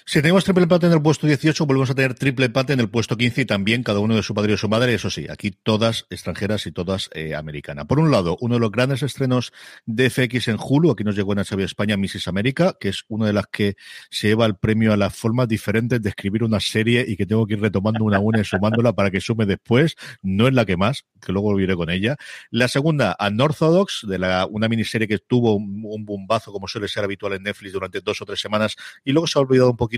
Si 0.09 0.23
tenemos 0.23 0.45
triple 0.45 0.63
empate 0.63 0.87
en 0.87 0.93
el 0.93 1.03
puesto 1.03 1.27
18, 1.27 1.67
volvemos 1.67 1.91
a 1.91 1.95
tener 1.97 2.15
triple 2.15 2.47
empate 2.47 2.73
en 2.73 2.79
el 2.79 2.89
puesto 2.89 3.17
15 3.17 3.41
y 3.41 3.45
también 3.45 3.83
cada 3.83 3.99
uno 3.99 4.15
de 4.15 4.23
su 4.23 4.35
padre 4.35 4.53
y 4.53 4.57
su 4.57 4.69
madre, 4.69 4.95
eso 4.95 5.11
sí, 5.11 5.27
aquí 5.29 5.51
todas 5.51 6.07
extranjeras 6.11 6.65
y 6.69 6.71
todas 6.71 7.11
eh, 7.13 7.35
americanas. 7.35 7.87
Por 7.87 7.99
un 7.99 8.13
lado, 8.13 8.37
uno 8.41 8.55
de 8.55 8.61
los 8.61 8.71
grandes 8.71 9.03
estrenos 9.03 9.53
de 9.85 10.09
FX 10.09 10.47
en 10.47 10.59
Hulu, 10.61 10.93
aquí 10.93 11.03
nos 11.03 11.17
llegó 11.17 11.33
en 11.33 11.41
HBO 11.41 11.65
España 11.65 11.97
Mrs. 11.97 12.29
América, 12.29 12.77
que 12.79 12.91
es 12.91 13.03
una 13.09 13.27
de 13.27 13.33
las 13.33 13.49
que 13.49 13.75
se 14.09 14.29
lleva 14.29 14.47
el 14.47 14.55
premio 14.55 14.93
a 14.93 14.97
las 14.97 15.13
formas 15.13 15.49
diferentes 15.49 16.01
de 16.01 16.09
escribir 16.09 16.45
una 16.45 16.61
serie 16.61 17.05
y 17.09 17.17
que 17.17 17.27
tengo 17.27 17.45
que 17.45 17.55
ir 17.55 17.61
retomando 17.61 18.05
una 18.05 18.19
a 18.19 18.21
una 18.21 18.39
y 18.39 18.45
sumándola 18.45 18.93
para 18.93 19.11
que 19.11 19.21
sume 19.21 19.45
después. 19.45 19.97
No 20.23 20.47
es 20.47 20.55
la 20.55 20.65
que 20.65 20.77
más, 20.77 21.05
que 21.21 21.33
luego 21.33 21.51
volveré 21.51 21.75
con 21.75 21.91
ella. 21.91 22.15
La 22.53 22.69
segunda, 22.69 23.17
Unorthodox, 23.19 24.07
de 24.07 24.21
la, 24.21 24.47
una 24.47 24.69
miniserie 24.69 25.09
que 25.09 25.19
tuvo 25.19 25.57
un, 25.57 25.83
un 25.85 26.05
bombazo, 26.05 26.53
como 26.53 26.69
suele 26.69 26.87
ser 26.87 27.03
habitual 27.03 27.33
en 27.33 27.43
Netflix 27.43 27.73
durante 27.73 28.01
dos 28.01 28.23
o 28.23 28.25
tres 28.25 28.39
semanas, 28.39 28.77
y 29.05 29.11
luego 29.11 29.27
se 29.27 29.37
ha 29.37 29.43
olvidado 29.43 29.73
un 29.73 29.77
poquito. 29.77 29.96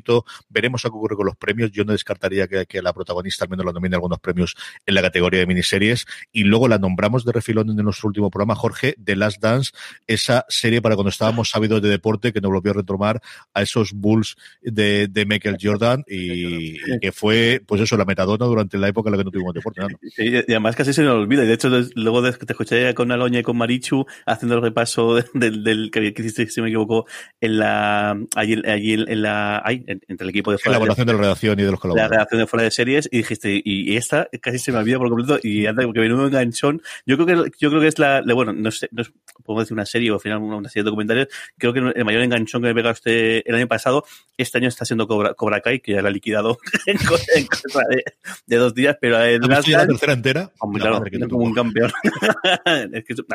Veremos 0.48 0.84
a 0.84 0.88
qué 0.88 0.96
ocurre 0.96 1.16
con 1.16 1.26
los 1.26 1.36
premios. 1.36 1.70
Yo 1.70 1.84
no 1.84 1.92
descartaría 1.92 2.46
que, 2.48 2.66
que 2.66 2.82
la 2.82 2.92
protagonista 2.92 3.44
al 3.44 3.50
menos 3.50 3.66
la 3.66 3.72
nomine 3.72 3.96
algunos 3.96 4.18
premios 4.18 4.56
en 4.86 4.94
la 4.94 5.02
categoría 5.02 5.40
de 5.40 5.46
miniseries. 5.46 6.06
Y 6.32 6.44
luego 6.44 6.68
la 6.68 6.78
nombramos 6.78 7.24
de 7.24 7.32
refilón 7.32 7.70
en 7.70 7.76
nuestro 7.76 8.08
último 8.08 8.30
programa, 8.30 8.54
Jorge, 8.54 8.94
The 9.02 9.16
Last 9.16 9.40
Dance, 9.40 9.72
esa 10.06 10.44
serie 10.48 10.82
para 10.82 10.94
cuando 10.94 11.10
estábamos 11.10 11.50
sabidos 11.50 11.82
de 11.82 11.88
deporte 11.88 12.32
que 12.32 12.40
nos 12.40 12.50
volvió 12.50 12.72
a 12.72 12.74
retomar 12.74 13.20
a 13.54 13.62
esos 13.62 13.92
Bulls 13.92 14.36
de, 14.62 15.08
de 15.08 15.26
Michael 15.26 15.56
Jordan 15.60 16.04
y, 16.06 16.76
y, 16.76 17.00
que 17.00 17.12
fue, 17.12 17.62
pues 17.66 17.80
eso, 17.80 17.96
la 17.96 18.04
metadona 18.04 18.46
durante 18.46 18.78
la 18.78 18.88
época 18.88 19.08
en 19.08 19.12
la 19.12 19.18
que 19.18 19.24
no 19.24 19.30
tuvimos 19.30 19.54
deporte. 19.54 19.80
y 20.18 20.36
además 20.36 20.76
casi 20.76 20.92
se 20.92 21.02
nos 21.02 21.14
olvida. 21.14 21.44
Y 21.44 21.46
de 21.46 21.54
hecho, 21.54 21.68
luego 21.94 22.22
de, 22.22 22.32
te 22.32 22.52
escuché 22.52 22.94
con 22.94 23.10
Aloña 23.12 23.40
y 23.40 23.42
con 23.42 23.56
Marichu 23.56 24.06
haciendo 24.26 24.56
el 24.56 24.62
repaso 24.62 25.16
del, 25.34 25.64
del 25.64 25.90
que 25.90 26.14
hiciste, 26.16 26.48
si 26.48 26.60
me 26.60 26.68
equivoco, 26.68 27.06
en 27.40 27.58
la, 27.58 28.18
allí, 28.34 28.62
allí 28.66 28.94
en 28.94 29.22
la, 29.22 29.62
ay, 29.64 29.84
entre 29.88 30.24
el 30.24 30.30
equipo 30.30 30.52
de 30.52 30.58
fuera. 30.58 30.72
La 30.72 30.76
evaluación 30.76 31.06
de, 31.06 31.12
de 31.12 31.18
la 31.18 31.22
redacción 31.22 31.58
y 31.58 31.62
de 31.62 31.70
los 31.70 31.80
colaboradores. 31.80 32.10
La 32.10 32.16
redacción 32.16 32.40
de 32.40 32.46
fuera 32.46 32.64
de 32.64 32.70
series 32.70 33.08
y 33.10 33.18
dijiste, 33.18 33.62
y, 33.64 33.92
y 33.92 33.96
esta 33.96 34.28
casi 34.40 34.58
se 34.58 34.72
me 34.72 34.78
olvida 34.78 34.98
por 34.98 35.08
completo 35.08 35.38
y 35.42 35.66
anda, 35.66 35.84
porque 35.84 36.00
menudo 36.00 36.26
enganchón. 36.26 36.82
Yo 37.06 37.16
creo 37.16 37.44
que, 37.44 37.50
yo 37.58 37.70
creo 37.70 37.80
que 37.80 37.88
es 37.88 37.98
la, 37.98 38.22
bueno, 38.34 38.52
no 38.52 38.70
sé, 38.70 38.88
no 38.92 39.02
es, 39.02 39.12
podemos 39.44 39.64
decir 39.64 39.74
una 39.74 39.86
serie 39.86 40.10
o 40.10 40.14
al 40.14 40.20
final 40.20 40.38
una, 40.38 40.68
serie 40.68 40.82
de 40.82 40.90
documentales. 40.90 41.28
Creo 41.56 41.72
que 41.72 41.80
el 41.80 42.04
mayor 42.04 42.22
enganchón 42.22 42.62
que 42.62 42.68
me 42.68 42.74
pegado 42.74 42.92
este, 42.92 43.48
el 43.48 43.56
año 43.56 43.66
pasado, 43.66 44.04
este 44.36 44.58
año 44.58 44.68
está 44.68 44.84
siendo 44.84 45.06
Cobra, 45.08 45.34
Cobra 45.34 45.60
Kai, 45.60 45.80
que 45.80 45.92
ya 45.92 46.02
la 46.02 46.08
ha 46.08 46.12
liquidado 46.12 46.58
en, 46.86 46.98
en 47.34 47.46
cosa 47.46 47.80
de, 47.88 48.04
de, 48.46 48.56
dos 48.56 48.74
días, 48.74 48.96
pero 49.00 49.20
el 49.22 49.42
¿Has 49.50 49.64
visto 49.64 49.78
la 49.78 49.86
tercera 49.86 50.12
entera? 50.12 50.52
Hombre, 50.60 50.82
claro, 50.82 51.02
no, 51.10 51.28
como 51.28 51.44
un 51.44 51.54
campeón. 51.54 51.90
es 52.92 53.04
que 53.04 53.14
son, 53.16 53.26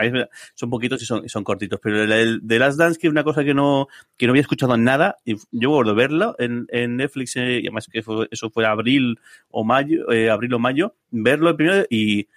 son 0.54 0.70
poquitos 0.70 1.02
y 1.02 1.06
son, 1.06 1.28
son 1.28 1.44
cortitos, 1.44 1.80
pero 1.82 2.04
el, 2.04 2.12
el 2.12 2.40
de 2.44 2.60
Last 2.60 2.78
Dance, 2.78 3.00
que 3.00 3.08
es 3.08 3.12
una 3.12 3.24
cosa 3.24 3.44
que 3.44 3.54
no, 3.54 3.88
que 4.18 4.28
no 4.28 4.32
había 4.32 4.42
escuchado 4.42 4.78
nada, 4.78 5.18
y 5.26 5.36
yo 5.52 5.72
vuelvo 5.72 5.92
a 5.92 5.96
verlo 5.96 6.36
en, 6.44 6.68
en 6.70 6.98
Netflix, 6.98 7.36
eh, 7.36 7.60
y 7.62 7.68
además 7.68 7.88
que 7.92 8.02
fue, 8.04 8.28
eso 8.32 8.50
fue 8.50 8.66
abril 8.66 9.20
o 9.50 9.64
mayo, 9.64 10.12
eh, 10.12 10.30
abril 10.30 10.54
o 10.54 10.60
mayo, 10.60 10.96
verlo 11.12 11.50
el 11.50 11.56
primero 11.56 11.86
y 11.90 12.28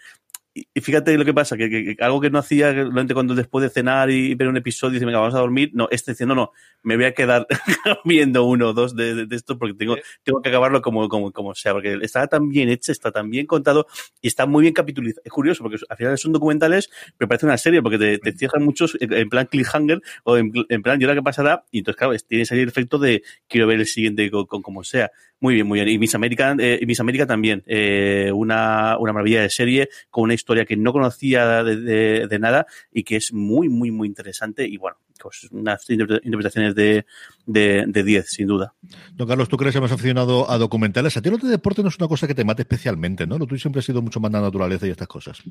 y 0.72 0.80
fíjate 0.80 1.16
lo 1.18 1.25
que 1.25 1.34
pasa, 1.34 1.56
que, 1.56 1.68
que, 1.68 1.96
que, 1.96 2.04
algo 2.04 2.20
que 2.20 2.30
no 2.30 2.38
hacía 2.38 2.75
cuando 3.12 3.34
después 3.34 3.62
de 3.62 3.68
cenar 3.68 4.10
y 4.10 4.34
ver 4.34 4.48
un 4.48 4.56
episodio 4.56 4.92
y 4.92 4.94
dice, 4.94 5.06
venga, 5.06 5.18
vamos 5.18 5.34
a 5.34 5.38
dormir, 5.38 5.70
no, 5.75 5.88
este 5.90 6.12
diciendo, 6.12 6.34
no, 6.34 6.42
no, 6.42 6.52
me 6.82 6.96
voy 6.96 7.04
a 7.04 7.12
quedar 7.12 7.46
viendo 8.04 8.44
uno 8.44 8.68
o 8.68 8.72
dos 8.72 8.96
de, 8.96 9.14
de, 9.14 9.26
de 9.26 9.36
esto 9.36 9.58
porque 9.58 9.75
tengo, 9.75 9.96
tengo 10.22 10.40
que 10.40 10.48
acabarlo 10.48 10.80
como, 10.80 11.08
como, 11.08 11.32
como 11.32 11.54
sea, 11.54 11.72
porque 11.72 11.98
está 12.00 12.26
tan 12.26 12.48
bien 12.48 12.68
hecho, 12.68 12.92
está 12.92 13.10
tan 13.12 13.30
bien 13.30 13.46
contado 13.46 13.86
y 14.20 14.28
está 14.28 14.46
muy 14.46 14.62
bien 14.62 14.75
capitulizado. 14.75 15.22
Es 15.25 15.32
curioso, 15.32 15.62
porque 15.62 15.78
al 15.88 15.96
final 15.96 16.18
son 16.18 16.32
documentales, 16.32 16.90
pero 17.18 17.28
parece 17.28 17.46
una 17.46 17.58
serie, 17.58 17.82
porque 17.82 17.98
te, 17.98 18.18
te 18.18 18.32
cierran 18.32 18.64
muchos 18.64 18.96
en 19.00 19.28
plan 19.28 19.46
cliffhanger 19.46 20.00
o 20.25 20.36
en, 20.36 20.52
en 20.68 20.82
plan, 20.82 21.00
¿y 21.00 21.04
ahora 21.04 21.16
qué 21.16 21.22
pasará? 21.22 21.64
Y 21.70 21.78
entonces, 21.78 21.98
claro, 21.98 22.14
tienes 22.26 22.50
ahí 22.52 22.60
el 22.60 22.68
efecto 22.68 22.98
de 22.98 23.22
quiero 23.48 23.66
ver 23.66 23.80
el 23.80 23.86
siguiente 23.86 24.30
con, 24.30 24.46
con 24.46 24.62
como 24.62 24.84
sea. 24.84 25.10
Muy 25.38 25.54
bien, 25.54 25.66
muy 25.66 25.78
bien. 25.78 25.88
Y 25.88 25.98
Miss 25.98 26.14
América, 26.14 26.56
eh, 26.58 26.80
Miss 26.86 27.00
América 27.00 27.26
también, 27.26 27.62
eh, 27.66 28.30
una, 28.34 28.96
una 28.98 29.12
maravilla 29.12 29.42
de 29.42 29.50
serie 29.50 29.90
con 30.08 30.25
una 30.25 30.34
historia 30.34 30.46
que 30.67 30.76
no 30.76 30.93
conocía 30.93 31.62
de, 31.62 31.76
de, 31.76 32.26
de, 32.26 32.38
nada 32.38 32.67
y 32.93 33.05
que 33.05 33.17
es 33.17 33.33
muy, 33.33 33.69
muy, 33.69 33.91
muy 33.91 34.09
interesante. 34.09 34.67
Y 34.67 34.76
bueno, 34.76 34.99
pues 35.21 35.49
unas 35.50 35.88
interpretaciones 35.88 36.75
de, 36.75 37.07
de, 37.47 37.85
de 37.87 38.03
10, 38.03 38.31
sin 38.31 38.47
duda. 38.47 38.75
Don 39.15 39.26
Carlos, 39.26 39.49
tú 39.49 39.57
crees 39.57 39.75
que 39.75 39.81
más 39.81 39.93
aficionado 39.93 40.50
a 40.50 40.59
documentales. 40.59 41.17
A 41.17 41.23
ti 41.23 41.31
lo 41.31 41.38
de 41.38 41.49
deporte 41.49 41.83
no 41.83 41.88
es 41.88 41.99
una 41.99 42.09
cosa 42.09 42.26
que 42.26 42.35
te 42.35 42.45
mate 42.45 42.62
especialmente, 42.62 43.26
¿no? 43.26 43.38
Lo 43.38 43.47
tuyo 43.47 43.61
siempre 43.61 43.81
ha 43.81 43.83
sido 43.83 44.03
mucho 44.03 44.21
más 44.21 44.33
la 44.33 44.41
naturaleza 44.41 44.87
y 44.87 44.91
estas 44.91 45.09
cosas. 45.09 45.43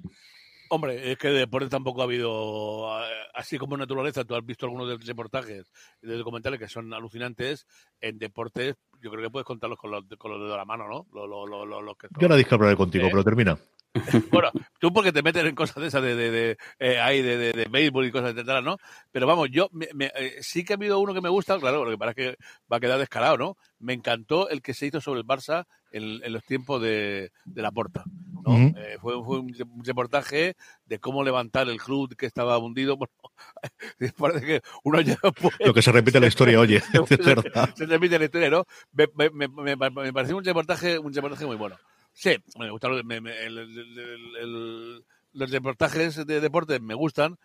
Hombre, 0.69 1.11
es 1.11 1.17
que 1.17 1.27
de 1.27 1.39
deporte 1.39 1.69
tampoco 1.69 2.01
ha 2.01 2.05
habido, 2.05 2.89
así 3.35 3.57
como 3.57 3.75
en 3.75 3.81
naturaleza, 3.81 4.23
tú 4.23 4.35
has 4.35 4.43
visto 4.43 4.65
algunos 4.65 4.87
de 4.87 4.97
reportajes 4.97 5.71
de 6.01 6.17
documentales 6.17 6.59
que 6.59 6.67
son 6.67 6.91
alucinantes, 6.91 7.67
en 8.01 8.17
deportes 8.17 8.75
yo 9.01 9.11
creo 9.11 9.23
que 9.23 9.29
puedes 9.29 9.45
contarlos 9.45 9.77
con 9.77 9.91
los, 9.91 10.03
con 10.17 10.31
los 10.31 10.39
dedos 10.39 10.53
de 10.53 10.57
la 10.57 10.65
mano, 10.65 10.87
¿no? 10.87 11.05
Lo, 11.13 11.27
lo, 11.27 11.45
lo, 11.45 11.81
lo 11.81 11.95
que 11.95 12.07
yo 12.19 12.27
la 12.27 12.35
discaparé 12.35 12.75
contigo, 12.75 13.05
¿Eh? 13.05 13.09
pero 13.11 13.23
termina. 13.23 13.57
Bueno, 14.31 14.51
tú 14.79 14.91
porque 14.91 15.11
te 15.11 15.23
metes 15.23 15.45
en 15.45 15.55
cosas 15.55 15.77
de 15.77 15.87
esas 15.87 16.01
de, 16.01 16.15
de, 16.15 16.31
de, 16.31 16.57
eh, 16.79 16.99
ahí 16.99 17.21
de, 17.21 17.37
de, 17.37 17.53
de, 17.53 17.65
béisbol 17.65 18.05
y 18.05 18.11
cosas 18.11 18.31
etcétera, 18.31 18.61
¿no? 18.61 18.77
Pero 19.11 19.27
vamos, 19.27 19.49
yo 19.51 19.69
me, 19.71 19.87
me, 19.93 20.11
eh, 20.15 20.37
sí 20.41 20.63
que 20.63 20.73
ha 20.73 20.75
habido 20.75 20.99
uno 20.99 21.13
que 21.13 21.21
me 21.21 21.29
gusta, 21.29 21.57
claro, 21.59 21.85
lo 21.85 21.91
que 21.91 21.97
parece 21.97 22.15
que 22.15 22.37
va 22.71 22.77
a 22.77 22.79
quedar 22.79 22.99
descarado, 22.99 23.37
¿no? 23.37 23.57
Me 23.79 23.93
encantó 23.93 24.49
el 24.49 24.61
que 24.61 24.73
se 24.73 24.87
hizo 24.87 25.01
sobre 25.01 25.21
el 25.21 25.25
Barça 25.25 25.65
en, 25.91 26.21
en 26.23 26.33
los 26.33 26.43
tiempos 26.43 26.81
de, 26.81 27.31
de 27.45 27.61
la 27.61 27.71
Porta, 27.71 28.03
¿no? 28.05 28.51
Uh 28.51 28.57
-huh. 28.57 28.77
eh, 28.77 28.97
fue, 29.01 29.13
fue, 29.23 29.39
un 29.39 29.83
reportaje 29.83 30.55
de 30.85 30.99
cómo 30.99 31.23
levantar 31.23 31.67
el 31.69 31.77
club 31.77 32.15
que 32.15 32.25
estaba 32.25 32.57
hundido. 32.57 32.97
Bueno, 33.97 34.13
parece 34.17 34.45
que 34.45 34.61
uno 34.83 35.01
ya 35.01 35.17
puede... 35.17 35.65
Lo 35.65 35.73
que 35.73 35.81
se 35.81 35.91
repite 35.91 36.19
la 36.21 36.27
historia, 36.27 36.59
oye, 36.59 36.79
se, 37.07 37.17
se, 37.17 37.85
repite 37.85 38.15
en 38.15 38.21
la 38.21 38.25
historia, 38.25 38.49
¿no? 38.49 38.65
Me, 38.93 39.07
me 39.29 40.13
pareció 40.13 40.37
un 40.37 40.43
reportaje, 40.45 40.97
un 40.97 41.13
reportaje 41.13 41.45
muy 41.45 41.57
bueno. 41.57 41.75
Sí, 42.15 42.37
me 43.03 43.21
me, 43.21 43.45
el, 43.45 43.57
el, 43.57 44.37
el, 44.39 45.05
los 45.33 45.51
reportajes 45.51 46.25
de 46.25 46.39
deporte, 46.39 46.79
me 46.79 46.93
gustan, 46.93 47.37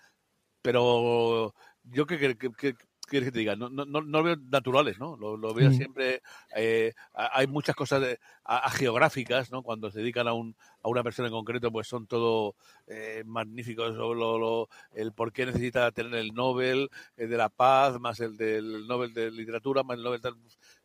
pero 0.63 1.55
yo 1.83 2.07
que, 2.07 2.37
que, 2.37 2.53
que 2.53 2.75
quieres 3.11 3.29
que 3.29 3.33
te 3.33 3.39
diga? 3.41 3.57
No, 3.57 3.69
no, 3.69 3.85
no 3.85 4.01
lo 4.01 4.23
veo 4.23 4.37
naturales, 4.37 4.99
¿no? 4.99 5.17
Lo, 5.17 5.37
lo 5.37 5.53
veo 5.53 5.71
mm. 5.71 5.75
siempre. 5.75 6.23
Eh, 6.57 6.95
hay 7.13 7.47
muchas 7.49 7.75
cosas 7.75 8.01
de, 8.01 8.21
a, 8.45 8.59
a, 8.59 8.71
geográficas, 8.71 9.51
¿no? 9.51 9.63
Cuando 9.63 9.91
se 9.91 9.99
dedican 9.99 10.29
a, 10.29 10.33
un, 10.33 10.55
a 10.83 10.89
una 10.89 11.03
persona 11.03 11.27
en 11.27 11.35
concreto, 11.35 11.73
pues 11.73 11.89
son 11.89 12.07
todo 12.07 12.55
eh, 12.87 13.25
magníficos. 13.27 13.97
Lo, 13.97 14.15
lo, 14.15 14.69
el 14.93 15.13
por 15.13 15.33
qué 15.33 15.47
necesita 15.47 15.91
tener 15.91 16.15
el 16.15 16.33
Nobel 16.33 16.89
el 17.17 17.29
de 17.29 17.37
la 17.37 17.49
Paz, 17.49 17.99
más 17.99 18.21
el 18.21 18.37
del 18.37 18.87
Nobel 18.87 19.13
de 19.13 19.31
Literatura, 19.33 19.83
más 19.83 19.99
el 19.99 20.05
Nobel 20.05 20.21
de. 20.21 20.33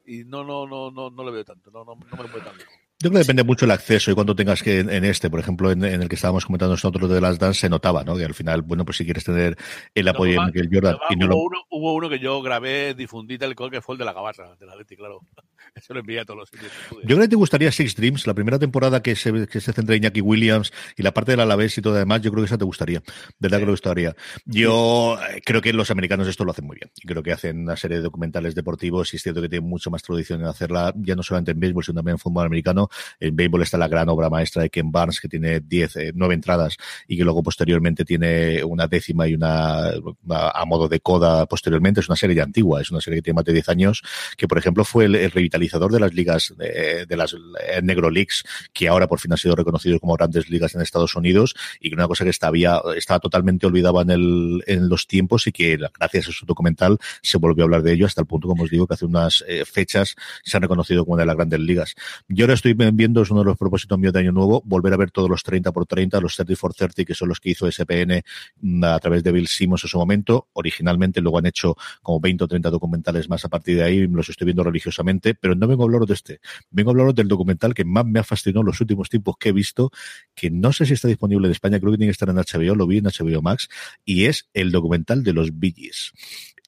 Y 0.05 0.25
no, 0.25 0.43
no, 0.43 0.65
no, 0.65 0.91
no, 0.91 1.11
no 1.11 1.23
lo 1.23 1.31
veo 1.31 1.45
tanto, 1.45 1.71
no, 1.71 1.85
no, 1.85 1.95
no 1.95 2.17
me 2.17 2.23
lo 2.23 2.29
puedo 2.29 2.43
tanto. 2.43 2.65
Yo 3.01 3.09
creo 3.09 3.19
que 3.19 3.25
depende 3.25 3.43
mucho 3.43 3.65
el 3.65 3.71
acceso 3.71 4.09
y 4.09 4.13
cuando 4.13 4.35
tengas 4.35 4.63
que, 4.63 4.79
en 4.79 5.03
este, 5.03 5.29
por 5.29 5.39
ejemplo, 5.39 5.69
en, 5.69 5.83
en 5.83 6.01
el 6.01 6.07
que 6.07 6.15
estábamos 6.15 6.45
comentando 6.45 6.73
nosotros 6.73 7.09
de 7.09 7.19
las 7.19 7.37
Dance, 7.37 7.59
se 7.59 7.69
notaba, 7.69 8.05
¿no? 8.05 8.15
Que 8.15 8.23
al 8.23 8.33
final, 8.33 8.61
bueno, 8.61 8.85
pues 8.85 8.97
si 8.97 9.03
quieres 9.03 9.25
tener 9.25 9.57
el 9.93 10.07
apoyo 10.07 10.35
no, 10.35 10.41
de 10.41 10.45
Michael 10.47 10.69
Jordan. 10.71 10.97
y 11.09 11.15
no 11.17 11.25
hubo, 11.25 11.33
lo... 11.33 11.39
uno, 11.41 11.57
hubo 11.69 11.93
uno 11.93 12.09
que 12.09 12.19
yo 12.19 12.41
grabé, 12.41 12.93
difundí 12.93 13.37
tal 13.37 13.53
cual, 13.53 13.69
que 13.69 13.81
fue 13.81 13.95
el 13.95 13.99
de 13.99 14.05
la 14.05 14.13
gabarra, 14.13 14.55
de 14.55 14.65
la 14.65 14.77
Leti, 14.77 14.95
claro. 14.95 15.19
Eso 15.75 15.93
lo 15.93 15.99
envié 15.99 16.19
a 16.19 16.25
todos 16.25 16.39
los 16.39 16.49
sitios. 16.49 16.71
Yo 16.91 17.15
creo 17.15 17.21
que 17.21 17.27
te 17.27 17.35
gustaría 17.35 17.71
Six 17.71 17.95
Dreams, 17.95 18.27
la 18.27 18.33
primera 18.33 18.59
temporada 18.59 19.01
que 19.01 19.15
se, 19.15 19.47
que 19.47 19.61
se 19.61 19.73
centra 19.73 19.95
en 19.95 20.03
Iñaki 20.03 20.21
Williams 20.21 20.71
y 20.95 21.03
la 21.03 21.13
parte 21.13 21.31
del 21.31 21.41
Alavés 21.41 21.77
y 21.77 21.81
todo 21.81 21.93
demás, 21.93 22.21
yo 22.21 22.31
creo 22.31 22.43
que 22.43 22.47
esa 22.47 22.57
te 22.57 22.65
gustaría. 22.65 22.99
De 22.99 23.05
verdad 23.39 23.57
sí. 23.57 23.61
que 23.61 23.65
te 23.65 23.71
gustaría. 23.71 24.15
Yo 24.45 25.17
sí. 25.33 25.41
creo 25.45 25.61
que 25.61 25.73
los 25.73 25.91
americanos 25.91 26.27
esto 26.27 26.45
lo 26.45 26.51
hacen 26.51 26.65
muy 26.65 26.77
bien. 26.77 26.91
Y 26.95 27.07
creo 27.07 27.23
que 27.23 27.31
hacen 27.31 27.59
una 27.59 27.75
serie 27.75 27.97
de 27.97 28.03
documentales 28.03 28.55
deportivos 28.55 29.13
y 29.13 29.17
es 29.17 29.23
cierto 29.23 29.41
que 29.41 29.49
tienen 29.49 29.69
mucho 29.69 29.89
más 29.91 30.01
tradición 30.03 30.41
en 30.41 30.47
hacerla, 30.47 30.93
ya 30.95 31.15
no 31.15 31.23
solamente 31.23 31.51
en 31.51 31.59
béisbol, 31.59 31.83
sino 31.83 31.95
también 31.95 32.15
en 32.15 32.19
fútbol 32.19 32.45
americano. 32.45 32.89
En 33.19 33.35
béisbol 33.35 33.61
está 33.63 33.77
la 33.77 33.87
gran 33.87 34.09
obra 34.09 34.29
maestra 34.29 34.63
de 34.63 34.69
Ken 34.69 34.91
Barnes, 34.91 35.19
que 35.19 35.27
tiene 35.27 35.59
10, 35.59 35.95
eh, 35.97 36.11
9 36.13 36.33
entradas 36.33 36.77
y 37.07 37.17
que 37.17 37.23
luego 37.23 37.43
posteriormente 37.43 38.05
tiene 38.05 38.63
una 38.63 38.87
décima 38.87 39.27
y 39.27 39.33
una, 39.33 39.91
una, 40.23 40.49
a 40.49 40.65
modo 40.65 40.87
de 40.87 40.99
coda 40.99 41.45
posteriormente. 41.45 41.99
Es 41.99 42.09
una 42.09 42.15
serie 42.15 42.35
ya 42.35 42.43
antigua, 42.43 42.81
es 42.81 42.91
una 42.91 43.01
serie 43.01 43.19
que 43.19 43.23
tiene 43.23 43.35
más 43.35 43.45
de 43.45 43.53
10 43.53 43.69
años, 43.69 44.03
que 44.37 44.47
por 44.47 44.57
ejemplo 44.57 44.85
fue 44.85 45.05
el, 45.05 45.15
el 45.15 45.31
revitalizador 45.45 45.91
de 45.91 45.99
las 45.99 46.13
ligas, 46.13 46.53
eh, 46.59 47.05
de 47.07 47.17
las 47.17 47.33
eh, 47.33 47.81
Negro 47.83 48.09
Leagues, 48.09 48.43
que 48.73 48.87
ahora 48.87 49.07
por 49.07 49.19
fin 49.19 49.31
han 49.31 49.37
sido 49.37 49.55
reconocidos 49.55 49.99
como 49.99 50.15
grandes 50.15 50.49
ligas 50.49 50.73
en 50.73 50.81
Estados 50.81 51.15
Unidos 51.15 51.55
y 51.79 51.89
que 51.89 51.95
una 51.95 52.07
cosa 52.07 52.23
que 52.23 52.31
estaba, 52.31 52.57
estaba 52.95 53.19
totalmente 53.19 53.67
olvidada 53.67 54.01
en, 54.01 54.09
el, 54.09 54.63
en 54.65 54.89
los 54.89 55.07
tiempos 55.07 55.45
y 55.47 55.51
que 55.51 55.77
gracias 55.77 56.29
a 56.29 56.31
su 56.31 56.45
documental 56.45 56.97
se 57.21 57.37
volvió 57.37 57.63
a 57.63 57.65
hablar 57.65 57.83
de 57.83 57.93
ello 57.93 58.05
hasta 58.05 58.21
el 58.21 58.27
punto, 58.27 58.47
como 58.47 58.63
os 58.63 58.69
digo, 58.69 58.87
que 58.87 58.95
hace 58.95 59.05
unas 59.05 59.43
eh, 59.47 59.65
fechas 59.65 60.15
se 60.43 60.57
han 60.57 60.63
reconocido 60.63 61.05
como 61.05 61.13
una 61.13 61.23
de 61.23 61.27
las 61.27 61.35
grandes 61.35 61.59
ligas. 61.59 61.95
Yo 62.27 62.45
ahora 62.45 62.55
estoy 62.55 62.73
viendo, 62.73 63.21
es 63.21 63.29
uno 63.29 63.41
de 63.41 63.45
los 63.45 63.57
propósitos 63.57 63.99
míos 63.99 64.13
de 64.13 64.19
año 64.19 64.31
nuevo, 64.31 64.63
volver 64.65 64.93
a 64.93 64.97
ver 64.97 65.11
todos 65.11 65.29
los 65.29 65.43
30 65.43 65.71
por 65.71 65.85
30, 65.85 66.19
los 66.21 66.35
30 66.35 66.55
por 66.59 66.73
30, 66.73 67.05
que 67.05 67.13
son 67.13 67.29
los 67.29 67.39
que 67.39 67.51
hizo 67.51 67.69
SPN 67.71 68.23
mm, 68.61 68.83
a 68.83 68.99
través 68.99 69.23
de 69.23 69.31
Bill 69.31 69.47
Simmons 69.47 69.83
en 69.83 69.89
su 69.89 69.97
momento. 69.97 70.47
Originalmente 70.53 71.21
luego 71.21 71.37
han 71.37 71.45
hecho 71.45 71.75
como 72.01 72.19
20 72.19 72.45
o 72.45 72.47
30 72.47 72.69
documentales 72.71 73.29
más 73.29 73.45
a 73.45 73.49
partir 73.49 73.77
de 73.77 73.83
ahí, 73.83 74.07
los 74.07 74.29
estoy 74.29 74.45
viendo 74.45 74.63
religiosamente, 74.63 75.34
pero 75.39 75.55
no 75.55 75.67
vengo 75.67 75.83
a 75.83 75.85
hablaros 75.85 76.07
de 76.07 76.13
este. 76.13 76.39
Vengo 76.69 76.89
a 76.89 76.93
hablaros 76.93 77.15
del 77.15 77.27
documental 77.27 77.73
que 77.73 77.85
más 77.85 78.05
me 78.05 78.19
ha 78.19 78.23
fascinado 78.23 78.61
en 78.61 78.67
los 78.67 78.81
últimos 78.81 79.09
tiempos 79.09 79.35
que 79.39 79.49
he 79.49 79.53
visto, 79.53 79.91
que 80.33 80.49
no 80.49 80.73
sé 80.73 80.85
si 80.85 80.93
está 80.93 81.07
disponible 81.07 81.47
en 81.47 81.51
España, 81.51 81.79
creo 81.79 81.91
que 81.91 81.97
tiene 81.97 82.09
que 82.09 82.13
estar 82.13 82.29
en 82.29 82.35
HBO, 82.35 82.75
lo 82.75 82.87
vi 82.87 82.97
en 82.97 83.05
HBO 83.05 83.41
Max, 83.41 83.69
y 84.03 84.25
es 84.25 84.49
el 84.53 84.71
documental 84.71 85.23
de 85.23 85.33
los 85.33 85.51
Gees 85.59 86.13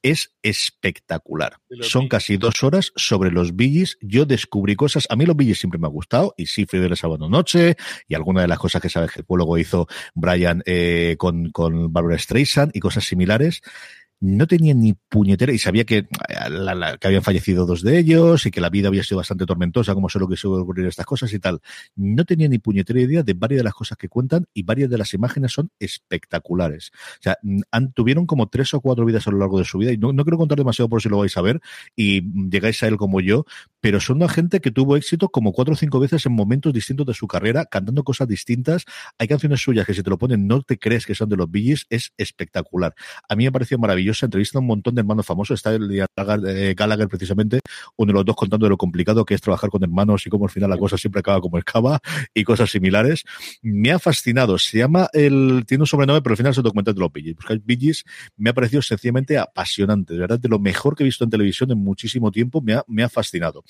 es 0.02 0.34
espectacular. 0.42 1.56
Son 1.80 2.08
casi 2.08 2.36
dos 2.36 2.62
horas 2.62 2.92
sobre 2.96 3.30
los 3.30 3.56
Billys. 3.56 3.98
Yo 4.00 4.26
descubrí 4.26 4.76
cosas. 4.76 5.06
A 5.10 5.16
mí 5.16 5.26
los 5.26 5.36
Billys 5.36 5.58
siempre 5.58 5.78
me 5.78 5.86
ha 5.86 5.90
gustado 5.90 6.34
y 6.36 6.46
sí 6.46 6.66
fui 6.66 6.78
de 6.78 6.94
sábado 6.96 7.28
noche 7.28 7.76
y 8.06 8.14
alguna 8.14 8.42
de 8.42 8.48
las 8.48 8.58
cosas 8.58 8.80
que 8.80 8.88
sabes 8.88 9.12
que 9.12 9.24
luego 9.28 9.58
hizo 9.58 9.86
Brian 10.14 10.62
eh, 10.66 11.16
con, 11.18 11.50
con 11.50 11.92
Barbara 11.92 12.18
Streisand 12.18 12.72
y 12.74 12.80
cosas 12.80 13.04
similares 13.04 13.62
no 14.20 14.46
tenía 14.46 14.74
ni 14.74 14.94
puñetera 14.94 15.52
y 15.52 15.58
sabía 15.58 15.84
que, 15.84 16.06
que 16.06 17.06
habían 17.06 17.22
fallecido 17.22 17.66
dos 17.66 17.82
de 17.82 17.98
ellos 17.98 18.46
y 18.46 18.50
que 18.50 18.60
la 18.60 18.70
vida 18.70 18.88
había 18.88 19.02
sido 19.02 19.18
bastante 19.18 19.46
tormentosa, 19.46 19.94
como 19.94 20.08
solo 20.08 20.28
que 20.28 20.36
suele 20.36 20.62
ocurrir 20.62 20.86
estas 20.86 21.06
cosas 21.06 21.32
y 21.32 21.38
tal. 21.38 21.60
No 21.94 22.24
tenía 22.24 22.48
ni 22.48 22.58
puñetera 22.58 23.00
idea 23.00 23.22
de 23.22 23.34
varias 23.34 23.58
de 23.58 23.64
las 23.64 23.74
cosas 23.74 23.96
que 23.96 24.08
cuentan 24.08 24.46
y 24.52 24.62
varias 24.62 24.90
de 24.90 24.98
las 24.98 25.14
imágenes 25.14 25.52
son 25.52 25.70
espectaculares. 25.78 26.90
O 27.20 27.22
sea, 27.22 27.38
han, 27.70 27.92
tuvieron 27.92 28.26
como 28.26 28.48
tres 28.48 28.74
o 28.74 28.80
cuatro 28.80 29.04
vidas 29.04 29.26
a 29.26 29.30
lo 29.30 29.38
largo 29.38 29.58
de 29.58 29.64
su 29.64 29.78
vida 29.78 29.92
y 29.92 29.98
no, 29.98 30.12
no 30.12 30.24
quiero 30.24 30.38
contar 30.38 30.58
demasiado 30.58 30.88
por 30.88 31.00
si 31.00 31.08
lo 31.08 31.18
vais 31.18 31.36
a 31.36 31.42
ver 31.42 31.60
y 31.94 32.22
llegáis 32.50 32.82
a 32.82 32.88
él 32.88 32.96
como 32.96 33.20
yo, 33.20 33.44
pero 33.80 34.00
son 34.00 34.16
una 34.16 34.28
gente 34.28 34.60
que 34.60 34.70
tuvo 34.70 34.96
éxito 34.96 35.28
como 35.28 35.52
cuatro 35.52 35.74
o 35.74 35.76
cinco 35.76 36.00
veces 36.00 36.24
en 36.26 36.32
momentos 36.32 36.72
distintos 36.72 37.06
de 37.06 37.14
su 37.14 37.26
carrera, 37.26 37.64
cantando 37.66 38.02
cosas 38.04 38.28
distintas. 38.28 38.84
Hay 39.18 39.28
canciones 39.28 39.60
suyas 39.60 39.86
que 39.86 39.94
si 39.94 40.02
te 40.02 40.10
lo 40.10 40.18
ponen 40.18 40.46
no 40.46 40.62
te 40.62 40.78
crees 40.78 41.06
que 41.06 41.14
son 41.14 41.28
de 41.28 41.36
los 41.36 41.50
Billys, 41.50 41.86
es 41.90 42.12
espectacular. 42.16 42.94
A 43.28 43.36
mí 43.36 43.44
me 43.44 43.52
pareció 43.52 43.78
maravilloso 43.78 44.26
entrevista 44.26 44.58
a 44.58 44.60
un 44.60 44.66
montón 44.66 44.94
de 44.94 45.00
hermanos 45.00 45.26
famosos. 45.26 45.56
Está 45.58 45.74
el 45.74 45.88
de 45.88 46.06
eh, 46.46 46.74
Gallagher, 46.76 47.08
precisamente, 47.08 47.60
uno 47.96 48.12
de 48.12 48.14
los 48.14 48.24
dos 48.24 48.36
contando 48.36 48.66
de 48.66 48.70
lo 48.70 48.76
complicado 48.76 49.24
que 49.24 49.34
es 49.34 49.40
trabajar 49.40 49.70
con 49.70 49.82
hermanos 49.82 50.26
y 50.26 50.30
cómo 50.30 50.44
al 50.44 50.50
final 50.50 50.70
la 50.70 50.78
cosa 50.78 50.96
siempre 50.96 51.20
acaba 51.20 51.40
como 51.40 51.58
escava 51.58 52.00
y 52.34 52.44
cosas 52.44 52.70
similares. 52.70 53.24
Me 53.62 53.92
ha 53.92 53.98
fascinado. 53.98 54.58
Se 54.58 54.78
llama 54.78 55.08
el, 55.12 55.64
tiene 55.66 55.82
un 55.82 55.86
sobrenombre, 55.86 56.22
pero 56.22 56.32
al 56.32 56.36
final 56.36 56.52
es 56.52 56.58
el 56.58 56.64
documental 56.64 56.94
de 56.94 57.00
los 57.00 57.12
Billys. 57.12 57.36
Buscáis 57.36 57.64
Billys, 57.64 58.04
me 58.36 58.50
ha 58.50 58.54
parecido 58.54 58.82
sencillamente 58.82 59.38
apasionante. 59.38 60.14
De 60.14 60.20
verdad, 60.20 60.38
de 60.38 60.48
lo 60.48 60.58
mejor 60.58 60.96
que 60.96 61.02
he 61.02 61.06
visto 61.06 61.24
en 61.24 61.30
televisión 61.30 61.70
en 61.70 61.78
muchísimo 61.78 62.30
tiempo, 62.30 62.60
me 62.60 62.74
ha, 62.74 62.84
me 62.86 63.02
ha 63.02 63.08
fascinado. 63.08 63.62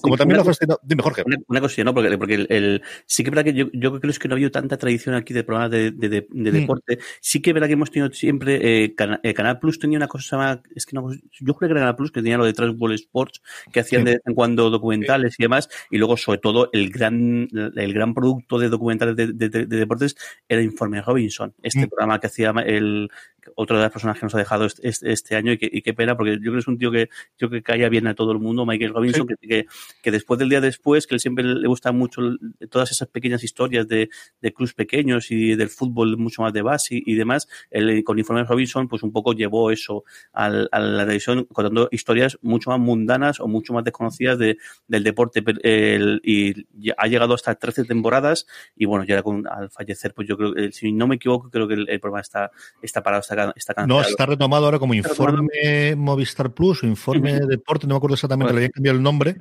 Como 0.00 0.16
también 0.16 0.36
me 0.36 0.42
ha 0.42 0.44
fascinado. 0.44 0.80
Dime, 0.82 1.02
Jorge. 1.02 1.22
Una, 1.26 1.36
una 1.48 1.60
cosilla, 1.60 1.84
¿no? 1.84 1.94
Porque, 1.94 2.16
porque 2.16 2.46
el, 2.48 2.82
sí 3.06 3.22
que 3.22 3.30
es 3.30 3.34
verdad 3.34 3.44
que 3.44 3.58
yo, 3.58 3.66
yo 3.72 4.00
creo 4.00 4.12
que 4.12 4.28
no 4.28 4.34
ha 4.34 4.36
habido 4.36 4.50
tanta 4.50 4.76
tradición 4.76 5.14
aquí 5.14 5.34
de 5.34 5.44
programas 5.44 5.70
de, 5.70 5.90
de, 5.90 6.08
de, 6.08 6.26
de 6.30 6.50
mm. 6.50 6.54
deporte. 6.54 6.98
Sí 7.20 7.42
que 7.42 7.50
es 7.50 7.54
verdad 7.54 7.66
que 7.66 7.74
hemos 7.74 7.90
tenido 7.90 8.12
siempre, 8.12 8.84
eh, 8.84 8.94
eh 9.22 9.34
Canal 9.34 9.58
Plus 9.58 9.78
tenía 9.78 9.98
una 9.98 10.08
cosa 10.08 10.62
es 10.74 10.86
que 10.86 10.96
no, 10.96 11.10
yo 11.12 11.54
creo 11.54 11.68
que 11.68 11.78
era 11.78 11.84
la 11.84 11.96
Plus 11.96 12.12
que 12.12 12.22
tenía 12.22 12.38
lo 12.38 12.44
de 12.44 12.52
Transworld 12.52 12.94
Sports, 12.94 13.42
que 13.72 13.80
hacían 13.80 14.04
de 14.04 14.12
vez 14.12 14.22
en 14.24 14.34
cuando 14.34 14.70
documentales 14.70 15.34
y 15.38 15.42
demás, 15.42 15.68
y 15.90 15.98
luego 15.98 16.16
sobre 16.16 16.38
todo 16.38 16.70
el 16.72 16.90
gran, 16.90 17.48
el 17.52 17.92
gran 17.92 18.14
producto 18.14 18.58
de 18.58 18.68
documentales 18.68 19.16
de 19.16 19.66
deportes 19.66 20.16
era 20.48 20.62
Informe 20.62 21.02
Robinson, 21.02 21.54
este 21.62 21.86
mm. 21.86 21.88
programa 21.88 22.20
que 22.20 22.26
hacía 22.28 22.50
el, 22.64 23.10
otra 23.54 23.76
de 23.76 23.82
las 23.82 23.92
personas 23.92 24.18
que 24.18 24.26
nos 24.26 24.34
ha 24.34 24.38
dejado 24.38 24.66
este, 24.66 25.12
este 25.12 25.36
año 25.36 25.52
y, 25.52 25.58
que, 25.58 25.68
y, 25.70 25.82
qué 25.82 25.94
pena, 25.94 26.16
porque 26.16 26.32
yo 26.32 26.40
creo 26.40 26.52
que 26.54 26.58
es 26.60 26.68
un 26.68 26.78
tío 26.78 26.90
que 26.90 27.08
yo 27.38 27.50
que 27.50 27.62
caía 27.62 27.88
bien 27.88 28.06
a 28.06 28.14
todo 28.14 28.32
el 28.32 28.38
mundo, 28.38 28.66
Michael 28.66 28.94
Robinson, 28.94 29.26
sí. 29.28 29.48
que, 29.48 29.66
que, 30.02 30.10
después 30.10 30.38
del 30.38 30.48
día 30.48 30.60
después, 30.60 31.06
que 31.06 31.14
él 31.14 31.20
siempre 31.20 31.44
le 31.44 31.68
gusta 31.68 31.92
mucho 31.92 32.22
todas 32.70 32.90
esas 32.90 33.08
pequeñas 33.08 33.42
historias 33.44 33.86
de, 33.88 34.10
de 34.40 34.52
clubs 34.52 34.74
pequeños 34.74 35.30
y 35.30 35.54
del 35.54 35.68
fútbol 35.68 36.16
mucho 36.16 36.42
más 36.42 36.52
de 36.52 36.62
base 36.62 36.96
y, 36.96 37.02
y 37.06 37.14
demás, 37.14 37.48
él 37.70 38.02
con 38.04 38.18
Informe 38.18 38.44
Robinson 38.44 38.88
pues 38.88 39.02
un 39.02 39.12
poco 39.12 39.32
llevó 39.32 39.70
eso 39.70 40.04
al, 40.32 40.68
a 40.72 40.80
la 40.80 41.04
televisión 41.04 41.46
contando 41.52 41.88
historias 41.90 42.38
mucho 42.42 42.70
más 42.70 42.80
mundanas 42.80 43.40
o 43.40 43.48
mucho 43.48 43.72
más 43.72 43.84
desconocidas 43.84 44.38
de, 44.38 44.58
del 44.88 45.04
deporte 45.04 45.42
el, 45.62 46.20
y 46.24 46.54
ha 46.96 47.06
llegado 47.06 47.34
hasta 47.34 47.54
13 47.54 47.84
temporadas 47.84 48.46
y 48.76 48.86
bueno, 48.86 49.04
ya 49.04 49.22
con, 49.22 49.46
al 49.48 49.70
fallecer 49.70 50.14
pues 50.14 50.28
yo 50.28 50.36
creo 50.36 50.54
que 50.54 50.72
si 50.72 50.92
no 50.92 51.06
me 51.06 51.16
equivoco 51.16 51.50
creo 51.50 51.68
que 51.68 51.74
el, 51.74 51.88
el 51.88 52.00
programa 52.00 52.20
está, 52.20 52.50
está 52.82 53.02
parado 53.02 53.22
está, 53.34 53.52
está 53.56 53.86
No, 53.86 54.00
está 54.00 54.26
retomado 54.26 54.64
ahora 54.64 54.78
como 54.78 54.94
informe 54.94 55.94
Movistar 55.96 56.52
Plus 56.52 56.82
o 56.82 56.86
informe 56.86 57.34
uh 57.34 57.40
-huh. 57.40 57.46
deporte, 57.46 57.86
no 57.86 57.94
me 57.94 57.96
acuerdo 57.98 58.14
exactamente, 58.14 58.52
le 58.52 58.58
habían 58.58 58.72
cambiado 58.72 58.98
el 58.98 59.02
nombre 59.02 59.36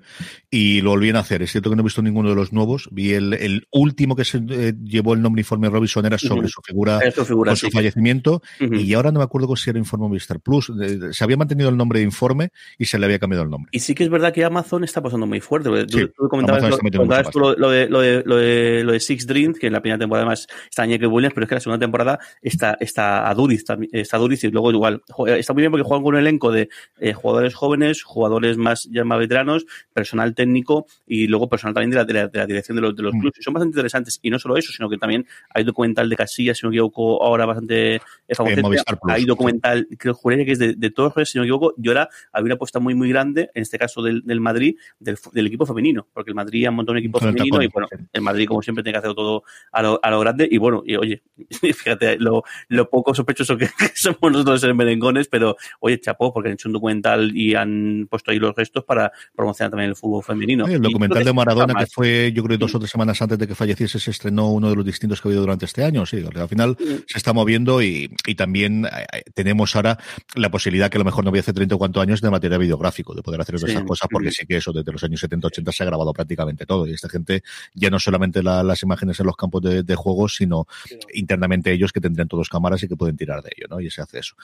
y 0.49 0.81
lo 0.81 0.91
volvían 0.91 1.15
a 1.15 1.19
hacer. 1.19 1.41
Es 1.41 1.51
cierto 1.51 1.69
que 1.69 1.75
no 1.75 1.81
he 1.81 1.83
visto 1.83 2.01
ninguno 2.01 2.29
de 2.29 2.35
los 2.35 2.53
nuevos. 2.53 2.89
Vi 2.91 3.13
el, 3.13 3.33
el 3.33 3.67
último 3.71 4.15
que 4.15 4.25
se 4.25 4.37
eh, 4.49 4.73
llevó 4.83 5.13
el 5.13 5.21
nombre 5.21 5.41
informe 5.41 5.69
Robinson 5.69 6.05
era 6.05 6.17
sobre 6.17 6.41
uh 6.41 6.43
-huh. 6.43 6.53
su 6.53 6.61
figura, 6.61 6.99
su 7.11 7.25
figura 7.25 7.55
su 7.55 7.67
sí. 7.67 7.71
fallecimiento 7.71 8.41
uh 8.59 8.63
-huh. 8.63 8.81
y 8.81 8.93
ahora 8.93 9.11
no 9.11 9.19
me 9.19 9.25
acuerdo 9.25 9.55
si 9.55 9.69
era 9.69 9.79
informe 9.79 10.07
Movistar 10.07 10.39
Plus. 10.39 10.71
Se 11.11 11.23
había 11.23 11.37
mantenido 11.37 11.69
el 11.69 11.77
nombre 11.77 11.99
de 11.99 12.05
informe 12.05 12.49
y 12.77 12.85
se 12.85 12.99
le 12.99 13.05
había 13.05 13.19
cambiado 13.19 13.43
el 13.43 13.49
nombre. 13.49 13.69
Y 13.71 13.79
sí 13.79 13.95
que 13.95 14.03
es 14.03 14.09
verdad 14.09 14.33
que 14.33 14.43
Amazon 14.43 14.83
está 14.83 15.01
pasando 15.01 15.25
muy 15.25 15.39
fuerte. 15.41 15.69
Sí, 15.87 16.05
tú, 16.05 16.11
tú 16.15 16.27
comentabas, 16.29 16.69
lo, 16.69 16.77
comentabas 16.77 17.29
tú 17.31 17.39
lo, 17.39 17.55
lo, 17.55 17.69
de, 17.69 17.89
lo, 17.89 18.01
de, 18.01 18.23
lo, 18.25 18.35
de, 18.35 18.83
lo 18.83 18.91
de 18.91 18.99
Six 18.99 19.25
Dreams, 19.25 19.59
que 19.59 19.67
en 19.67 19.73
la 19.73 19.81
primera 19.81 19.97
temporada 19.97 20.25
además 20.25 20.47
está 20.69 20.85
Iñaki 20.85 21.05
Williams, 21.05 21.33
pero 21.33 21.45
es 21.45 21.49
que 21.49 21.55
la 21.55 21.61
segunda 21.61 21.79
temporada 21.79 22.19
está, 22.41 22.77
está 22.79 23.29
a 23.29 23.33
Duris 23.33 23.65
también 23.65 23.78
y 23.81 24.51
luego 24.51 24.71
igual 24.71 25.01
está 25.27 25.53
muy 25.53 25.61
bien 25.61 25.71
porque 25.71 25.83
juegan 25.83 26.03
con 26.03 26.13
un 26.13 26.19
elenco 26.19 26.51
de 26.51 26.69
eh, 26.99 27.13
jugadores 27.13 27.55
jóvenes, 27.55 28.03
jugadores 28.03 28.57
más 28.57 28.87
ya 28.91 29.03
más 29.03 29.19
veteranos, 29.19 29.65
personal 29.93 30.35
técnico 30.35 30.85
y 31.07 31.27
luego 31.27 31.49
personal 31.49 31.73
también 31.73 31.91
de 31.91 31.97
la, 31.97 32.05
de 32.05 32.13
la, 32.13 32.27
de 32.27 32.39
la 32.39 32.45
dirección 32.45 32.75
de 32.75 32.81
los, 32.81 32.95
de 32.95 33.03
los 33.03 33.13
mm. 33.13 33.19
clubes. 33.19 33.39
Son 33.41 33.53
bastante 33.53 33.75
interesantes 33.75 34.19
y 34.21 34.29
no 34.29 34.39
solo 34.39 34.57
eso, 34.57 34.71
sino 34.71 34.89
que 34.89 34.97
también 34.97 35.25
hay 35.53 35.63
documental 35.63 36.09
de 36.09 36.15
Casillas, 36.15 36.57
si 36.57 36.65
no 36.65 36.69
me 36.69 36.75
equivoco, 36.75 37.23
ahora 37.23 37.45
bastante 37.45 38.01
famoso. 38.33 38.71
Eh, 38.71 38.97
hay 39.03 39.25
documental, 39.25 39.87
creo 39.97 40.13
juraría 40.13 40.45
que 40.45 40.51
es 40.51 40.59
de, 40.59 40.73
de, 40.73 40.89
Torres, 40.91 41.29
si 41.29 41.37
no 41.37 41.43
me 41.43 41.47
equivoco, 41.47 41.73
y 41.81 41.87
ahora 41.87 42.09
había 42.31 42.45
una 42.45 42.55
apuesta 42.55 42.79
muy 42.79 42.95
muy 42.95 43.09
grande, 43.09 43.49
en 43.53 43.61
este 43.61 43.77
caso 43.77 44.01
del, 44.01 44.21
del 44.23 44.39
Madrid, 44.39 44.75
del, 44.99 45.17
del, 45.33 45.47
equipo 45.47 45.65
femenino, 45.65 46.07
porque 46.13 46.31
el 46.31 46.35
Madrid 46.35 46.65
ha 46.65 46.71
montado 46.71 46.93
un 46.93 46.99
equipo 46.99 47.19
Con 47.19 47.33
femenino 47.33 47.61
y 47.61 47.67
bueno, 47.67 47.87
el 48.11 48.21
Madrid 48.21 48.47
como 48.47 48.61
siempre 48.61 48.83
tiene 48.83 48.93
que 48.93 48.99
hacer 48.99 49.15
todo 49.15 49.43
a 49.71 49.81
lo, 49.81 49.99
a 50.01 50.09
lo 50.09 50.19
grande 50.19 50.47
y 50.49 50.57
bueno, 50.57 50.83
y 50.85 50.95
oye, 50.95 51.21
fíjate 51.49 52.17
lo, 52.17 52.43
lo 52.67 52.89
poco 52.89 53.13
sospechoso 53.13 53.57
que 53.57 53.68
somos 53.95 54.31
nosotros 54.31 54.63
en 54.63 54.77
merengones, 54.77 55.27
pero 55.27 55.55
oye, 55.79 55.99
chapó, 55.99 56.33
porque 56.33 56.49
han 56.49 56.53
hecho 56.53 56.69
un 56.69 56.73
documental 56.73 57.35
y 57.35 57.55
han 57.55 58.07
puesto 58.09 58.31
ahí 58.31 58.39
los 58.39 58.55
restos 58.55 58.83
para 58.83 59.11
promocionar 59.35 59.71
también 59.71 59.89
el 59.89 59.95
fútbol 59.95 60.23
femenino. 60.23 60.65
Sí, 60.65 60.73
el 60.73 60.81
documental 60.81 61.23
de 61.23 61.33
Maradona, 61.33 61.73
que 61.75 61.87
fue, 61.87 62.31
yo 62.33 62.43
creo, 62.43 62.57
dos 62.57 62.75
o 62.75 62.79
tres 62.79 62.91
semanas 62.91 63.21
antes 63.21 63.37
de 63.37 63.47
que 63.47 63.55
falleciese, 63.55 63.99
se 63.99 64.11
estrenó 64.11 64.51
uno 64.51 64.69
de 64.69 64.75
los 64.75 64.85
distintos 64.85 65.21
que 65.21 65.27
ha 65.27 65.29
habido 65.29 65.41
durante 65.41 65.65
este 65.65 65.83
año. 65.83 66.05
Sí, 66.05 66.23
al 66.35 66.49
final 66.49 66.75
sí. 66.79 67.03
se 67.07 67.17
está 67.17 67.33
moviendo 67.33 67.81
y, 67.81 68.13
y 68.25 68.35
también 68.35 68.85
eh, 68.85 69.05
eh, 69.13 69.23
tenemos 69.33 69.75
ahora 69.75 69.97
la 70.35 70.49
posibilidad 70.49 70.89
que 70.89 70.97
a 70.97 70.99
lo 70.99 71.05
mejor 71.05 71.23
no 71.23 71.29
había 71.29 71.41
hace 71.41 71.53
30 71.53 71.75
o 71.75 71.77
cuántos 71.77 72.01
años 72.01 72.21
de 72.21 72.29
material 72.29 72.59
videográfico, 72.59 73.13
de 73.13 73.21
poder 73.21 73.41
hacer 73.41 73.59
sí. 73.59 73.65
esas 73.67 73.83
cosas, 73.83 74.07
porque 74.11 74.31
sí 74.31 74.45
que 74.45 74.57
eso 74.57 74.71
desde 74.71 74.91
los 74.91 75.03
años 75.03 75.19
70, 75.19 75.47
80 75.47 75.71
se 75.71 75.83
ha 75.83 75.85
grabado 75.85 76.13
prácticamente 76.13 76.65
todo. 76.65 76.87
Y 76.87 76.93
esta 76.93 77.09
gente 77.09 77.43
ya 77.73 77.89
no 77.89 77.99
solamente 77.99 78.43
la, 78.43 78.63
las 78.63 78.83
imágenes 78.83 79.19
en 79.19 79.25
los 79.25 79.35
campos 79.35 79.61
de, 79.61 79.83
de 79.83 79.95
juegos, 79.95 80.35
sino 80.35 80.67
internamente 81.13 81.71
ellos 81.71 81.91
que 81.91 82.01
tendrían 82.01 82.27
todos 82.27 82.49
cámaras 82.49 82.81
y 82.83 82.87
que 82.87 82.95
pueden 82.95 83.17
tirar 83.17 83.41
de 83.41 83.51
ello, 83.55 83.58
¿no? 83.69 83.79
Y 83.79 83.89
se 83.89 84.01
hace 84.01 84.19
eso. 84.19 84.35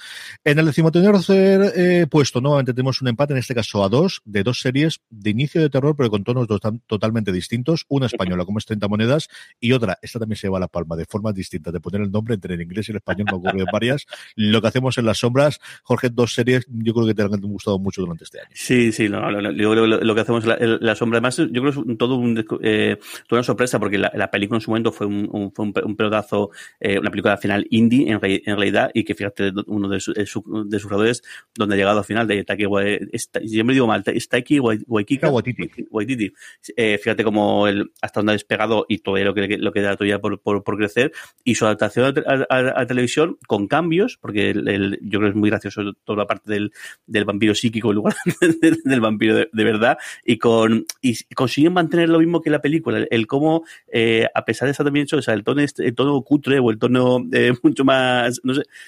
En 0.44 0.60
el 0.60 0.66
decimotercer 0.66 1.74
eh, 1.76 2.08
puesto, 2.10 2.42
nuevamente 2.42 2.74
tenemos 2.74 3.02
un 3.02 3.08
empate, 3.08 3.34
en 3.34 3.40
este 3.40 3.56
caso 3.56 3.84
a 3.84 3.90
dos, 3.90 4.22
de 4.26 4.44
dos 4.44 4.60
series 4.60 5.02
de 5.10 5.30
inicio 5.30 5.62
de 5.62 5.70
terror, 5.70 5.96
pero 5.96 6.10
con 6.10 6.24
tonos 6.24 6.48
totalmente 6.88 7.32
distintos. 7.32 7.86
Una 7.88 8.08
española, 8.08 8.46
como 8.46 8.60
es 8.60 8.66
30 8.66 8.88
monedas, 8.88 9.30
y 9.60 9.72
otra, 9.72 9.98
esta 10.02 10.20
también 10.20 10.38
se 10.38 10.48
lleva 10.48 10.60
la 10.60 10.68
palma, 10.68 10.96
de 10.96 11.06
formas 11.06 11.34
distintas, 11.34 11.74
de 11.74 11.80
poner 11.80 12.02
el 12.02 12.12
nombre 12.12 12.36
entre 12.36 12.56
el 12.56 12.62
inglés 12.62 12.90
y 12.90 12.92
el 12.92 12.98
español, 12.98 13.28
me 13.32 13.38
ocurrido 13.38 13.66
varias. 13.72 14.06
Lo 14.36 14.62
que 14.62 14.68
hacemos 14.68 14.98
en 14.98 15.06
las 15.06 15.20
sombras, 15.20 15.60
Jorge, 15.84 16.10
dos 16.10 16.34
series, 16.34 16.66
yo 16.70 16.94
creo 16.94 17.08
que 17.08 17.14
te 17.14 17.22
han 17.24 17.30
gustado 17.42 17.80
mucho 17.80 18.02
durante 18.02 18.24
este 18.24 18.40
año. 18.40 18.50
Sí, 18.54 18.92
sí, 18.92 19.10
no, 19.10 19.30
lo, 19.32 19.42
lo, 19.42 19.52
lo, 19.52 19.86
lo, 19.86 20.16
que 20.16 20.22
hacemos 20.22 20.44
en 20.44 20.50
la, 20.50 20.56
en 20.56 20.78
la, 20.82 20.96
sombra, 20.96 21.18
además, 21.18 21.38
yo 21.38 21.48
creo 21.48 21.72
que 21.72 21.92
es 21.92 21.98
todo 21.98 22.16
un, 22.16 22.46
eh, 22.62 22.98
toda 23.28 23.40
una 23.40 23.44
sorpresa, 23.44 23.80
porque 23.80 23.98
la, 23.98 24.12
la, 24.14 24.30
película 24.30 24.58
en 24.58 24.62
su 24.62 24.72
momento 24.72 24.92
fue 24.92 25.08
un, 25.08 25.30
un, 25.32 25.52
fue 25.52 25.66
un, 25.66 25.74
un 25.84 25.96
pelotazo, 25.96 26.52
eh, 26.80 27.00
una 27.00 27.10
película 27.10 27.38
final 27.38 27.66
indie, 27.70 28.12
en, 28.12 28.20
re, 28.20 28.42
en 28.46 28.58
realidad, 28.58 28.92
y 28.94 29.04
que 29.06 29.16
fíjate, 29.16 29.52
uno 29.68 29.88
de, 29.88 30.00
su, 30.00 30.14
de 30.14 30.26
sus 30.26 30.88
creadores 30.88 31.24
donde 31.54 31.76
ha 31.76 31.78
llegado 31.78 32.00
al 32.00 32.06
final 32.06 32.28
de 32.28 32.44
Taiki 32.44 32.66
me 33.64 33.74
digo 33.74 33.88
mal, 33.88 34.04
Taiki 34.04 34.60
Waikiki 34.60 35.26
Waititi. 35.90 36.34
Eh, 36.76 36.98
fíjate 36.98 37.24
cómo 37.24 37.68
el, 37.68 37.92
hasta 38.02 38.20
donde 38.20 38.32
ha 38.32 38.34
despegado 38.34 38.86
y 38.90 39.00
todo 39.00 39.18
lo 39.18 39.34
que, 39.34 39.58
lo 39.58 39.72
que 39.72 39.82
da 39.82 39.96
todavía 39.96 40.20
por, 40.20 40.40
por, 40.42 40.64
por 40.64 40.78
crecer 40.78 41.12
y 41.44 41.56
su 41.56 41.66
adaptación 41.66 42.14
a, 42.26 42.46
a, 42.50 42.82
a, 42.82 42.86
televisión 42.86 43.38
con 43.48 43.68
cambios, 43.68 44.18
porque 44.20 44.50
el, 44.50 44.68
el, 44.68 45.00
yo 45.02 45.20
creo 45.20 45.30
que 45.30 45.30
es 45.30 45.36
muy 45.36 45.50
gracioso 45.50 45.94
toda 46.04 46.20
la 46.20 46.28
parte 46.28 46.52
del, 46.52 46.72
del 47.06 47.26
vampiro 47.26 47.56
psíquico 47.56 47.90
en 47.90 47.96
lugar 47.96 48.16
del, 48.62 48.82
del 48.84 49.02
vampiro 49.02 49.36
de, 49.36 49.50
de, 49.52 49.64
verdad 49.64 49.98
y 50.26 50.38
con 50.38 50.86
y 51.02 51.16
consiguen 51.36 51.74
mantener 51.74 52.10
lo 52.10 52.20
mismo 52.20 52.42
que 52.42 52.50
la 52.50 52.62
película, 52.62 52.98
el, 52.98 53.08
el 53.12 53.28
cómo 53.28 53.64
eh, 53.92 54.28
a 54.34 54.46
pesar 54.46 54.68
de 54.68 54.72
estar 54.72 54.86
también 54.86 55.04
hecho, 55.04 55.18
o 55.18 55.22
sea, 55.22 55.34
el 55.34 55.44
tono, 55.44 55.62
este, 55.62 55.86
el 55.88 55.96
tono 55.96 56.22
cutre 56.22 56.60
o 56.60 56.70
el 56.70 56.78
tono 56.78 57.20
eh, 57.32 57.54
mucho 57.64 57.84
más, 57.84 58.42
no 58.44 58.54
sé, 58.54 58.64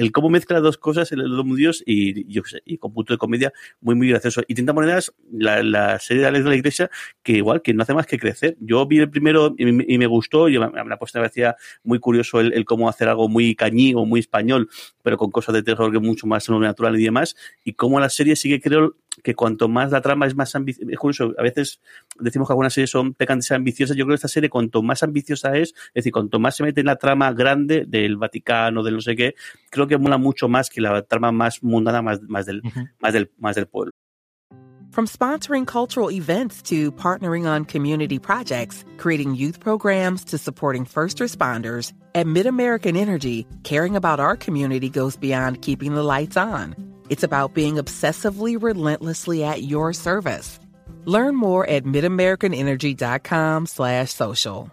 el 0.00 0.12
cómo 0.12 0.30
mezcla 0.30 0.60
dos 0.60 0.78
cosas, 0.78 1.12
el 1.12 1.20
dos 1.28 1.44
mundios 1.44 1.82
y 1.84 2.26
yo 2.32 2.42
sé, 2.44 2.62
y 2.64 2.78
con 2.78 2.94
punto 2.94 3.12
de 3.12 3.18
comedia 3.18 3.52
muy, 3.82 3.94
muy 3.94 4.08
gracioso. 4.08 4.40
Y 4.48 4.54
30 4.54 4.72
monedas, 4.72 5.12
la, 5.30 5.62
la 5.62 5.98
serie 5.98 6.22
de 6.22 6.28
Alex 6.28 6.44
de 6.44 6.50
la 6.50 6.56
Iglesia, 6.56 6.90
que 7.22 7.32
igual, 7.32 7.60
que 7.60 7.74
no 7.74 7.82
hace 7.82 7.92
más 7.92 8.06
que 8.06 8.18
crecer. 8.18 8.56
Yo 8.60 8.86
vi 8.86 8.98
el 8.98 9.10
primero 9.10 9.54
y, 9.58 9.94
y 9.94 9.98
me 9.98 10.06
gustó, 10.06 10.48
y 10.48 10.58
me, 10.58 10.70
me 10.70 10.96
puesto 10.96 11.18
me 11.18 11.24
parecía 11.24 11.54
muy 11.84 11.98
curioso 11.98 12.40
el, 12.40 12.54
el, 12.54 12.64
cómo 12.64 12.88
hacer 12.88 13.10
algo 13.10 13.28
muy 13.28 13.54
cañí 13.54 13.92
o 13.94 14.06
muy 14.06 14.20
español, 14.20 14.70
pero 15.02 15.18
con 15.18 15.30
cosas 15.30 15.54
de 15.54 15.62
terror 15.62 15.92
que 15.92 15.98
mucho 15.98 16.26
más 16.26 16.48
natural 16.48 16.98
y 16.98 17.04
demás, 17.04 17.36
y 17.62 17.74
cómo 17.74 18.00
la 18.00 18.08
serie 18.08 18.36
sigue, 18.36 18.58
creo, 18.58 18.96
que 19.22 19.34
cuanto 19.34 19.68
más 19.68 19.92
la 19.92 20.00
trama 20.00 20.26
es 20.26 20.34
más 20.34 20.54
ambiciosa, 20.54 20.90
es 20.90 20.98
curioso, 20.98 21.34
a 21.38 21.42
veces 21.42 21.80
decimos 22.18 22.48
que 22.48 22.52
algunas 22.52 22.72
series 22.72 22.90
son 22.90 23.14
pecan 23.14 23.38
de 23.38 23.42
ser 23.42 23.56
ambiciosas, 23.56 23.96
yo 23.96 24.04
creo 24.04 24.14
que 24.14 24.16
esta 24.16 24.28
serie 24.28 24.48
cuanto 24.48 24.82
más 24.82 25.02
ambiciosa 25.02 25.56
es, 25.56 25.70
es 25.70 25.94
decir, 25.94 26.12
cuanto 26.12 26.38
más 26.38 26.56
se 26.56 26.62
mete 26.62 26.80
en 26.80 26.86
la 26.86 26.96
trama 26.96 27.32
grande 27.32 27.84
del 27.86 28.16
Vaticano, 28.16 28.82
del 28.82 28.94
no 28.94 29.00
sé 29.00 29.16
qué, 29.16 29.34
creo 29.70 29.86
que 29.90 29.98
mola 29.98 30.18
mucho 30.18 30.48
más 30.48 30.70
que 30.70 30.80
la 30.80 31.02
trama 31.02 31.32
más 31.32 31.62
mundana, 31.62 32.00
más, 32.02 32.20
más, 32.22 32.46
del, 32.46 32.62
más, 33.00 33.12
del, 33.12 33.30
más 33.38 33.54
del 33.56 33.66
pueblo. 33.66 33.92
From 34.92 35.06
sponsoring 35.06 35.66
cultural 35.66 36.10
events 36.10 36.62
to 36.62 36.90
partnering 36.92 37.46
on 37.46 37.64
community 37.64 38.18
projects, 38.18 38.84
creating 38.98 39.36
youth 39.36 39.60
programs 39.60 40.24
to 40.24 40.38
supporting 40.38 40.84
first 40.84 41.18
responders, 41.18 41.92
at 42.16 42.26
MidAmerican 42.26 42.96
Energy, 42.96 43.46
caring 43.62 43.94
about 43.94 44.18
our 44.18 44.36
community 44.36 44.88
goes 44.88 45.16
beyond 45.16 45.62
keeping 45.62 45.94
the 45.94 46.02
lights 46.02 46.36
on. 46.36 46.74
It's 47.08 47.22
about 47.22 47.54
being 47.54 47.76
obsessively 47.76 48.60
relentlessly 48.60 49.44
at 49.44 49.62
your 49.62 49.92
service. 49.92 50.58
Learn 51.04 51.36
more 51.36 51.64
at 51.68 51.84
midamericanenergy.com 51.84 53.66
slash 53.66 54.10
social. 54.10 54.72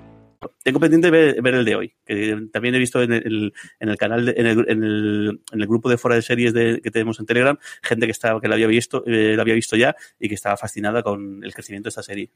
Tengo 0.63 0.79
pendiente 0.79 1.11
ver, 1.11 1.39
ver, 1.41 1.53
el 1.53 1.65
de 1.65 1.75
hoy, 1.75 1.93
que 2.03 2.47
también 2.51 2.73
he 2.73 2.79
visto 2.79 3.01
en 3.01 3.13
el, 3.13 3.53
en 3.79 3.89
el 3.89 3.97
canal, 3.97 4.25
de, 4.25 4.33
en, 4.35 4.45
el, 4.47 4.59
en, 4.67 4.83
el, 4.83 5.41
en, 5.51 5.61
el, 5.61 5.67
grupo 5.67 5.87
de 5.87 5.97
fuera 5.97 6.15
de 6.15 6.23
series 6.23 6.51
que 6.53 6.91
tenemos 6.91 7.19
en 7.19 7.27
Telegram, 7.27 7.57
gente 7.83 8.07
que 8.07 8.11
estaba 8.11 8.41
que 8.41 8.47
la 8.47 8.55
había 8.55 8.67
visto, 8.67 9.03
eh, 9.05 9.37
había 9.39 9.53
visto 9.53 9.75
ya 9.75 9.95
y 10.19 10.29
que 10.29 10.35
estaba 10.35 10.57
fascinada 10.57 11.03
con 11.03 11.43
el 11.43 11.53
crecimiento 11.53 11.87
de 11.87 11.89
esta 11.89 12.03
serie. 12.03 12.31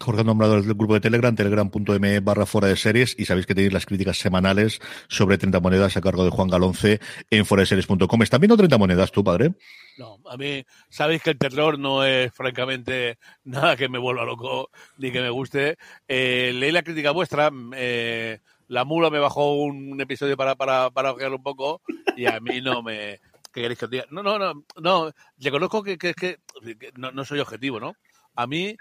Jorge 0.00 0.22
ha 0.22 0.24
nombrado 0.24 0.56
el 0.56 0.62
grupo 0.62 0.94
de 0.94 1.00
Telegram, 1.00 1.34
telegram.me 1.34 2.20
barra 2.20 2.46
fuera 2.46 2.68
de 2.68 2.76
series, 2.76 3.14
y 3.18 3.26
sabéis 3.26 3.46
que 3.46 3.54
tenéis 3.54 3.72
las 3.72 3.86
críticas 3.86 4.18
semanales 4.18 4.80
sobre 5.08 5.38
30 5.38 5.60
monedas 5.60 5.96
a 5.96 6.00
cargo 6.00 6.24
de 6.24 6.30
Juan 6.30 6.48
Galonce 6.48 7.00
en 7.30 7.44
fuera 7.44 7.62
de 7.62 7.66
series.com. 7.66 8.22
¿Estás 8.22 8.40
viendo 8.40 8.56
30 8.56 8.78
monedas 8.78 9.12
tú, 9.12 9.22
padre? 9.22 9.54
No, 9.98 10.18
a 10.28 10.36
mí, 10.36 10.64
sabéis 10.88 11.22
que 11.22 11.30
el 11.30 11.38
terror 11.38 11.78
no 11.78 12.04
es 12.04 12.32
francamente 12.32 13.18
nada 13.44 13.76
que 13.76 13.88
me 13.88 13.98
vuelva 13.98 14.24
loco 14.24 14.70
ni 14.96 15.12
que 15.12 15.20
me 15.20 15.30
guste. 15.30 15.76
Eh, 16.08 16.52
leí 16.54 16.72
la 16.72 16.82
crítica 16.82 17.10
vuestra, 17.10 17.50
eh, 17.76 18.38
la 18.68 18.84
mula 18.84 19.10
me 19.10 19.18
bajó 19.18 19.54
un 19.54 20.00
episodio 20.00 20.36
para, 20.36 20.54
para, 20.54 20.90
para 20.90 21.12
un 21.12 21.42
poco 21.42 21.82
y 22.16 22.26
a 22.26 22.40
mí 22.40 22.60
no 22.60 22.82
me... 22.82 23.20
¿Qué 23.52 23.62
queréis 23.62 23.80
que 23.80 23.84
os 23.86 23.90
diga? 23.90 24.04
No, 24.10 24.22
no, 24.22 24.38
no, 24.38 24.64
no, 24.80 25.10
reconozco 25.38 25.82
que, 25.82 25.98
que, 25.98 26.14
que, 26.14 26.38
que 26.78 26.92
no, 26.96 27.10
no 27.10 27.24
soy 27.24 27.40
objetivo, 27.40 27.80
¿no? 27.80 27.96
A 28.36 28.46
mí 28.46 28.76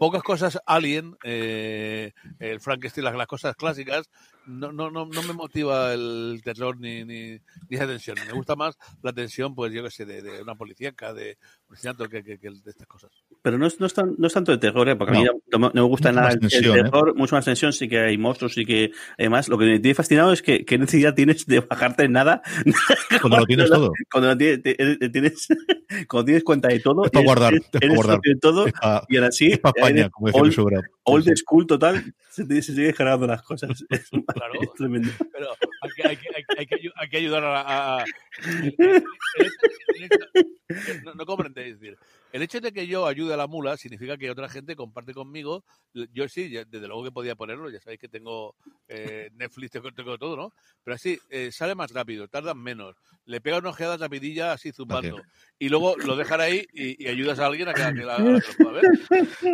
pocas 0.00 0.22
cosas 0.22 0.58
Alien, 0.64 1.18
eh, 1.24 2.12
el 2.38 2.58
Frankenstein, 2.58 3.04
las, 3.04 3.14
las, 3.14 3.26
cosas 3.26 3.54
clásicas, 3.54 4.08
no, 4.46 4.72
no, 4.72 4.90
no, 4.90 5.06
no 5.06 5.22
me 5.22 5.32
motiva 5.32 5.92
el 5.92 6.40
terror 6.42 6.78
ni, 6.78 7.04
ni, 7.04 7.32
ni, 7.68 7.76
esa 7.76 7.86
tensión. 7.86 8.16
Me 8.26 8.32
gusta 8.32 8.56
más 8.56 8.78
la 9.02 9.12
tensión, 9.12 9.54
pues 9.54 9.72
yo 9.72 9.82
qué 9.82 9.90
sé, 9.90 10.04
de, 10.04 10.22
de, 10.22 10.42
una 10.42 10.54
policíaca, 10.54 11.12
de 11.12 11.38
un 11.68 11.74
asesinato, 11.74 12.08
que, 12.08 12.22
que, 12.22 12.38
que, 12.38 12.50
de 12.50 12.70
estas 12.70 12.86
cosas. 12.86 13.10
Pero 13.42 13.58
no 13.58 13.66
es, 13.66 13.80
no 13.80 13.86
es, 13.86 13.94
tan, 13.94 14.14
no 14.18 14.26
es 14.26 14.32
tanto 14.32 14.52
de 14.52 14.58
terror, 14.58 14.88
¿eh? 14.88 14.96
porque 14.96 15.12
no. 15.12 15.18
a 15.18 15.22
mí 15.22 15.28
no, 15.52 15.58
no, 15.58 15.70
me 15.72 15.80
gusta 15.82 16.10
mucho 16.10 16.20
nada 16.20 16.32
el, 16.32 16.40
tensión, 16.40 16.76
el, 16.76 16.84
terror, 16.84 17.10
¿eh? 17.10 17.12
mucho 17.16 17.36
más 17.36 17.44
tensión, 17.44 17.72
sí 17.72 17.88
que 17.88 18.00
hay 18.00 18.18
monstruos, 18.18 18.54
sí 18.54 18.64
que 18.64 18.92
además 19.18 19.48
lo 19.48 19.58
que 19.58 19.66
me 19.66 19.80
tiene 19.80 19.94
fascinado 19.94 20.32
es 20.32 20.42
que 20.42 20.64
qué 20.64 20.78
necesidad 20.78 21.14
tienes 21.14 21.46
de 21.46 21.60
bajarte 21.60 22.04
en 22.04 22.12
nada 22.12 22.42
cuando 23.20 23.38
lo 23.38 23.46
tienes 23.46 23.70
todo. 23.70 23.92
Cuando 24.10 24.30
lo 24.30 24.36
tienes, 24.36 24.62
tienes, 24.62 25.48
cuando 26.08 26.24
tienes 26.24 26.44
cuenta 26.44 26.68
de 26.68 26.80
todo, 26.80 27.04
es 27.04 27.10
para 27.10 27.24
guardar, 27.24 27.54
eres, 27.54 27.66
es 27.72 27.80
para 27.80 27.94
guardar. 27.94 28.20
de 28.22 28.36
todo 28.36 28.66
es 28.66 28.72
y 29.08 29.16
ahora 29.16 29.32
sí, 29.32 29.48
es 29.48 29.58
pa 29.58 29.72
España, 29.74 30.10
como 30.10 30.26
decía 30.28 30.80
old, 31.10 31.28
old 31.28 31.36
school 31.36 31.66
total, 31.66 32.14
se, 32.30 32.44
te, 32.44 32.62
se 32.62 32.74
sigue 32.74 32.92
generando 32.92 33.26
las 33.26 33.42
cosas. 33.42 33.84
Es, 33.90 34.08
claro, 34.10 34.54
es 34.60 34.72
tremendo. 34.74 35.10
Pero 35.32 35.48
hay 35.82 35.90
que, 35.96 36.08
hay 36.08 36.16
que, 36.16 36.28
hay 36.36 36.44
que, 36.44 36.58
hay 36.58 36.66
que, 36.66 36.90
hay 36.94 37.08
que 37.08 37.16
ayudar 37.16 37.44
a... 37.44 37.60
a, 37.60 38.00
a 38.00 38.04
no, 41.04 41.14
no 41.14 41.26
comprendéis, 41.26 41.80
decir, 41.80 41.98
el 42.32 42.42
hecho 42.42 42.60
de 42.60 42.72
que 42.72 42.86
yo 42.86 43.06
ayude 43.06 43.34
a 43.34 43.36
la 43.36 43.46
mula 43.46 43.76
significa 43.76 44.16
que 44.16 44.30
otra 44.30 44.48
gente 44.48 44.76
comparte 44.76 45.12
conmigo. 45.14 45.64
Yo 45.92 46.28
sí, 46.28 46.48
desde 46.48 46.86
luego 46.86 47.04
que 47.04 47.12
podía 47.12 47.34
ponerlo, 47.34 47.70
ya 47.70 47.80
sabéis 47.80 48.00
que 48.00 48.08
tengo 48.08 48.54
eh, 48.88 49.30
Netflix, 49.34 49.72
tengo, 49.72 49.92
tengo, 49.92 50.18
todo, 50.18 50.36
¿no? 50.36 50.52
Pero 50.84 50.94
así 50.94 51.18
eh, 51.30 51.50
sale 51.52 51.74
más 51.74 51.90
rápido, 51.92 52.28
tardan 52.28 52.58
menos, 52.58 52.96
le 53.24 53.40
pega 53.40 53.58
una 53.58 53.70
ojeada 53.70 53.96
rapidilla 53.96 54.52
así 54.52 54.72
zumbando. 54.72 55.20
Y 55.58 55.68
luego 55.68 55.96
lo 55.96 56.16
dejan 56.16 56.40
ahí 56.40 56.66
y, 56.72 57.04
y, 57.04 57.08
ayudas 57.08 57.38
a 57.38 57.46
alguien 57.46 57.68
a 57.68 57.74
que, 57.74 57.82
a 57.82 57.92
que 57.92 58.04
la, 58.04 58.16
a 58.16 58.20
la 58.20 58.40
ver. 58.72 58.84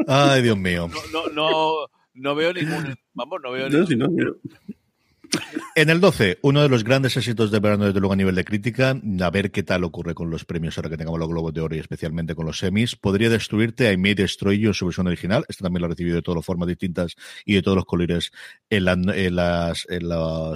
Ay, 0.07 0.43
Dios 0.43 0.57
mío. 0.57 0.89
No, 1.13 1.27
no, 1.27 1.33
no, 1.33 1.91
no 2.15 2.35
veo 2.35 2.53
ningún. 2.53 2.95
Vamos, 3.15 3.41
no 3.43 3.53
veo 3.53 3.69
ningún. 3.69 3.99
No, 3.99 4.07
no, 4.09 4.37
en 5.75 5.91
el 5.91 6.01
12, 6.01 6.39
uno 6.43 6.63
de 6.63 6.69
los 6.69 6.85
grandes 6.85 7.17
éxitos 7.17 7.51
de 7.51 7.61
verano, 7.61 7.85
desde 7.87 8.01
luego 8.01 8.15
a 8.15 8.17
nivel 8.17 8.35
de 8.35 8.45
crítica, 8.45 9.01
a 9.21 9.31
ver 9.31 9.51
qué 9.51 9.63
tal 9.63 9.85
ocurre 9.85 10.15
con 10.15 10.31
los 10.31 10.45
premios 10.45 10.79
ahora 10.79 10.91
que 10.91 10.97
tengamos 10.97 11.21
los 11.21 11.29
Globos 11.29 11.53
de 11.53 11.61
Oro 11.61 11.77
y 11.77 11.79
especialmente 11.79 12.35
con 12.35 12.47
los 12.47 12.59
semis. 12.59 12.97
Podría 12.97 13.29
destruirte 13.29 13.93
I 13.93 13.97
May 13.97 14.15
Destroy 14.15 14.59
You 14.59 14.69
en 14.69 14.75
su 14.75 14.87
versión 14.87 15.07
original. 15.07 15.45
Esta 15.49 15.65
también 15.65 15.83
lo 15.83 15.87
ha 15.87 15.91
recibido 15.91 16.17
de 16.17 16.23
todas 16.23 16.37
las 16.37 16.47
formas 16.47 16.69
distintas 16.69 17.17
y 17.45 17.55
de 17.55 17.63
todos 17.63 17.77
los 17.77 17.85
colores 17.85 18.33
en, 18.71 18.85
la, 18.85 18.93
en 18.93 19.37
las, 19.37 19.87
en 19.89 20.09
la, 20.09 20.55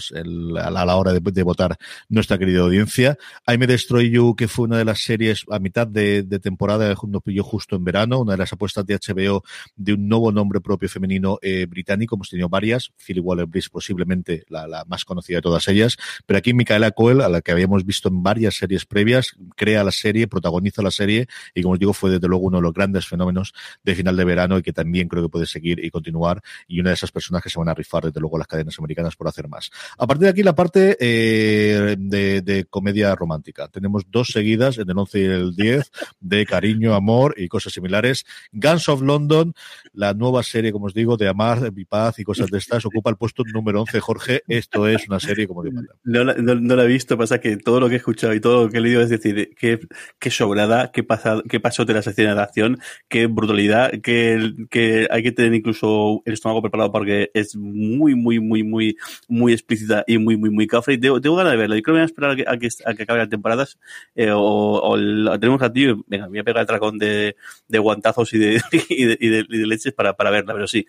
a 0.64 0.70
la 0.70 0.96
hora 0.96 1.12
de, 1.12 1.42
votar 1.42 1.76
nuestra 2.08 2.38
querida 2.38 2.60
audiencia. 2.60 3.18
I 3.46 3.58
May 3.58 3.66
Destroy 3.66 4.10
You, 4.10 4.34
que 4.36 4.48
fue 4.48 4.66
una 4.66 4.78
de 4.78 4.84
las 4.84 5.00
series 5.00 5.44
a 5.50 5.58
mitad 5.58 5.86
de, 5.86 6.22
de 6.22 6.38
temporada, 6.38 6.94
nos 7.06 7.22
pilló 7.22 7.42
justo 7.42 7.76
en 7.76 7.84
verano, 7.84 8.20
una 8.20 8.32
de 8.32 8.38
las 8.38 8.52
apuestas 8.52 8.86
de 8.86 8.96
HBO 8.96 9.42
de 9.76 9.94
un 9.94 10.08
nuevo 10.08 10.32
nombre 10.32 10.60
propio 10.60 10.88
femenino 10.88 11.38
eh, 11.42 11.66
británico. 11.66 12.14
Hemos 12.14 12.30
tenido 12.30 12.48
varias. 12.48 12.92
Philly 12.96 13.20
Waller-Bridge 13.20 13.70
posiblemente 13.70 14.44
la, 14.48 14.66
la 14.70 14.84
más 14.86 15.04
conocida 15.04 15.38
de 15.38 15.42
todas 15.42 15.68
ellas, 15.68 15.96
pero 16.26 16.38
aquí 16.38 16.54
Micaela 16.54 16.92
Coel, 16.92 17.20
a 17.20 17.28
la 17.28 17.42
que 17.42 17.52
habíamos 17.52 17.84
visto 17.84 18.08
en 18.08 18.22
varias 18.22 18.54
series 18.54 18.86
previas, 18.86 19.36
crea 19.56 19.84
la 19.84 19.92
serie, 19.92 20.28
protagoniza 20.28 20.82
la 20.82 20.90
serie 20.90 21.26
y 21.54 21.62
como 21.62 21.74
os 21.74 21.78
digo 21.78 21.92
fue 21.92 22.10
desde 22.10 22.28
luego 22.28 22.46
uno 22.46 22.58
de 22.58 22.62
los 22.62 22.72
grandes 22.72 23.06
fenómenos 23.06 23.52
de 23.84 23.94
final 23.94 24.16
de 24.16 24.24
verano 24.24 24.58
y 24.58 24.62
que 24.62 24.72
también 24.72 25.08
creo 25.08 25.22
que 25.24 25.28
puede 25.28 25.46
seguir 25.46 25.84
y 25.84 25.90
continuar 25.90 26.42
y 26.66 26.80
una 26.80 26.90
de 26.90 26.94
esas 26.94 27.12
personas 27.12 27.42
que 27.42 27.50
se 27.50 27.58
van 27.58 27.68
a 27.68 27.74
rifar 27.74 28.04
desde 28.04 28.20
luego 28.20 28.38
las 28.38 28.46
cadenas 28.46 28.78
americanas 28.78 29.16
por 29.16 29.28
hacer 29.28 29.48
más. 29.48 29.70
A 29.98 30.06
partir 30.06 30.24
de 30.24 30.30
aquí 30.30 30.42
la 30.42 30.54
parte 30.54 30.96
eh, 31.00 31.96
de, 31.98 32.66
comedia 32.68 33.14
romántica. 33.14 33.68
Tenemos 33.68 34.04
dos 34.10 34.28
seguidas 34.28 34.78
en 34.78 34.88
el 34.90 34.98
11 34.98 35.20
y 35.20 35.24
el 35.24 35.56
10 35.56 35.90
de 36.20 36.46
cariño, 36.46 36.94
amor 36.94 37.34
y 37.36 37.48
cosas 37.48 37.72
similares. 37.72 38.24
Guns 38.52 38.88
of 38.88 39.02
London, 39.02 39.54
la 39.92 40.14
nueva 40.14 40.42
serie, 40.42 40.72
como 40.72 40.86
os 40.86 40.94
digo, 40.94 41.16
de 41.16 41.28
amar, 41.28 41.60
de 41.60 41.86
paz 41.86 42.18
y 42.18 42.24
cosas 42.24 42.50
de 42.50 42.58
estas, 42.58 42.84
ocupa 42.84 43.10
el 43.10 43.16
puesto 43.16 43.42
número 43.44 43.80
11, 43.80 44.00
Jorge. 44.00 44.42
Esto 44.50 44.86
es 44.88 45.08
una 45.08 45.20
serie 45.20 45.46
como 45.46 45.62
de 45.62 45.70
manda. 45.70 45.94
No, 46.04 46.24
no, 46.24 46.54
no, 46.54 46.76
la 46.76 46.84
he 46.84 46.88
visto, 46.88 47.16
pasa 47.16 47.40
que 47.40 47.56
todo 47.56 47.80
lo 47.80 47.88
que 47.88 47.94
he 47.94 47.98
escuchado 47.98 48.34
y 48.34 48.40
todo 48.40 48.64
lo 48.64 48.70
que 48.70 48.78
he 48.78 48.80
leído 48.80 49.00
es 49.00 49.08
decir, 49.08 49.54
qué, 49.56 49.80
qué 50.18 50.30
sobrada, 50.30 50.90
qué, 50.92 51.02
pasa, 51.02 51.42
qué 51.48 51.60
pasó 51.60 51.84
de 51.84 51.94
la 51.94 52.02
sección 52.02 52.34
de 52.34 52.42
acción, 52.42 52.78
qué 53.08 53.26
brutalidad, 53.26 53.92
que, 54.02 54.52
que 54.70 55.06
hay 55.10 55.22
que 55.22 55.32
tener 55.32 55.54
incluso 55.54 56.22
el 56.24 56.34
estómago 56.34 56.62
preparado 56.62 56.90
porque 56.92 57.30
es 57.32 57.56
muy, 57.56 58.14
muy, 58.14 58.40
muy, 58.40 58.62
muy, 58.62 58.96
muy 59.28 59.52
explícita 59.52 60.04
y 60.06 60.18
muy, 60.18 60.36
muy, 60.36 60.50
muy 60.50 60.66
cafre. 60.66 60.94
Y 60.94 60.98
tengo, 60.98 61.20
tengo 61.20 61.36
ganas 61.36 61.52
de 61.52 61.58
verla. 61.58 61.76
Yo 61.76 61.82
creo 61.82 61.94
que 61.94 62.00
voy 62.00 62.02
a 62.02 62.06
esperar 62.06 62.30
a 62.32 62.36
que, 62.36 62.44
a 62.46 62.56
que, 62.58 62.68
a 62.84 62.94
que 62.94 63.02
acabe 63.04 63.18
las 63.20 63.28
temporadas 63.28 63.78
eh, 64.14 64.30
o, 64.32 64.40
o 64.40 64.96
la 64.96 65.38
tenemos 65.38 65.62
a 65.62 65.72
ti, 65.72 65.86
venga, 66.06 66.26
voy 66.26 66.38
a 66.38 66.44
pegar 66.44 66.62
el 66.62 66.66
tracón 66.66 66.98
de, 66.98 67.36
de 67.68 67.78
guantazos 67.78 68.32
y 68.34 68.38
de, 68.38 68.62
y 68.88 69.04
de, 69.04 69.18
y 69.20 69.28
de, 69.28 69.46
y 69.48 69.58
de 69.58 69.66
leches 69.66 69.92
para, 69.92 70.14
para 70.14 70.30
verla, 70.30 70.54
pero 70.54 70.66
sí, 70.66 70.86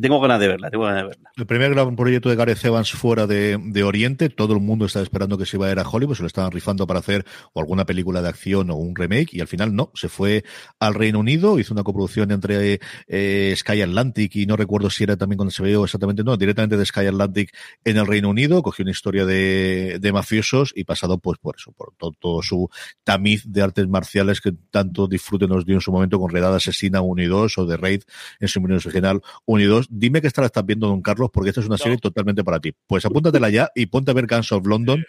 tengo 0.00 0.20
ganas 0.20 0.40
de 0.40 0.48
verla, 0.48 0.70
tengo 0.70 0.84
ganas 0.84 1.02
de 1.02 1.08
verla. 1.08 1.30
El 1.36 1.46
primer 1.46 1.70
gran 1.72 1.96
proyecto 1.96 2.28
de 2.28 2.36
Gareth 2.36 2.58
Evans 2.80 2.92
fuera 2.92 3.26
de, 3.26 3.58
de, 3.62 3.82
Oriente, 3.82 4.28
todo 4.30 4.54
el 4.54 4.60
mundo 4.60 4.86
estaba 4.86 5.02
esperando 5.02 5.36
que 5.36 5.46
se 5.46 5.56
iba 5.56 5.66
a 5.66 5.72
ir 5.72 5.78
a 5.78 5.88
Hollywood, 5.88 6.16
se 6.16 6.22
lo 6.22 6.26
estaban 6.26 6.50
rifando 6.50 6.86
para 6.86 7.00
hacer 7.00 7.24
o 7.52 7.60
alguna 7.60 7.84
película 7.84 8.22
de 8.22 8.28
acción 8.28 8.70
o 8.70 8.76
un 8.76 8.96
remake, 8.96 9.34
y 9.34 9.40
al 9.40 9.48
final 9.48 9.74
no, 9.74 9.90
se 9.94 10.08
fue 10.08 10.44
al 10.78 10.94
Reino 10.94 11.18
Unido, 11.18 11.58
hizo 11.58 11.74
una 11.74 11.82
coproducción 11.82 12.30
entre 12.30 12.80
eh, 13.06 13.54
Sky 13.56 13.82
Atlantic 13.82 14.36
y 14.36 14.46
no 14.46 14.56
recuerdo 14.56 14.88
si 14.90 15.04
era 15.04 15.16
también 15.16 15.36
cuando 15.36 15.50
se 15.50 15.62
vio 15.62 15.84
exactamente, 15.84 16.24
no, 16.24 16.36
directamente 16.36 16.76
de 16.76 16.86
Sky 16.86 17.06
Atlantic 17.06 17.54
en 17.84 17.98
el 17.98 18.06
Reino 18.06 18.30
Unido, 18.30 18.62
cogió 18.62 18.82
una 18.82 18.92
historia 18.92 19.24
de, 19.26 19.98
de 20.00 20.12
mafiosos 20.12 20.72
y 20.74 20.84
pasado 20.84 21.18
pues 21.18 21.38
por 21.38 21.56
eso, 21.56 21.72
por 21.72 21.92
todo, 21.96 22.12
todo, 22.18 22.42
su 22.42 22.68
tamiz 23.04 23.44
de 23.46 23.62
artes 23.62 23.86
marciales 23.88 24.40
que 24.40 24.52
tanto 24.70 25.06
disfrute 25.06 25.46
nos 25.46 25.66
dio 25.66 25.74
en 25.74 25.80
su 25.80 25.92
momento 25.92 26.18
con 26.18 26.30
Redada 26.30 26.56
Asesina 26.56 27.00
1 27.02 27.22
y 27.22 27.26
2 27.26 27.58
o 27.58 27.66
de 27.66 27.76
Raid 27.76 28.02
en 28.38 28.48
su 28.48 28.60
original 28.62 29.20
1 29.46 29.62
y 29.62 29.66
2. 29.66 29.86
Dime 29.90 30.20
que 30.20 30.26
esta 30.26 30.42
la 30.42 30.46
estás 30.46 30.64
viendo, 30.64 30.86
don 30.86 31.02
Carlos, 31.02 31.30
porque 31.32 31.50
esta 31.50 31.60
es 31.60 31.66
una 31.66 31.74
no. 31.74 31.78
serie 31.78 31.98
totalmente 31.98 32.44
para 32.44 32.60
ti. 32.60 32.69
Pues 32.86 33.04
apúntatela 33.04 33.50
ya 33.50 33.70
y 33.74 33.86
ponte 33.86 34.10
a 34.10 34.14
ver 34.14 34.26
Guns 34.26 34.52
of 34.52 34.66
London. 34.66 35.04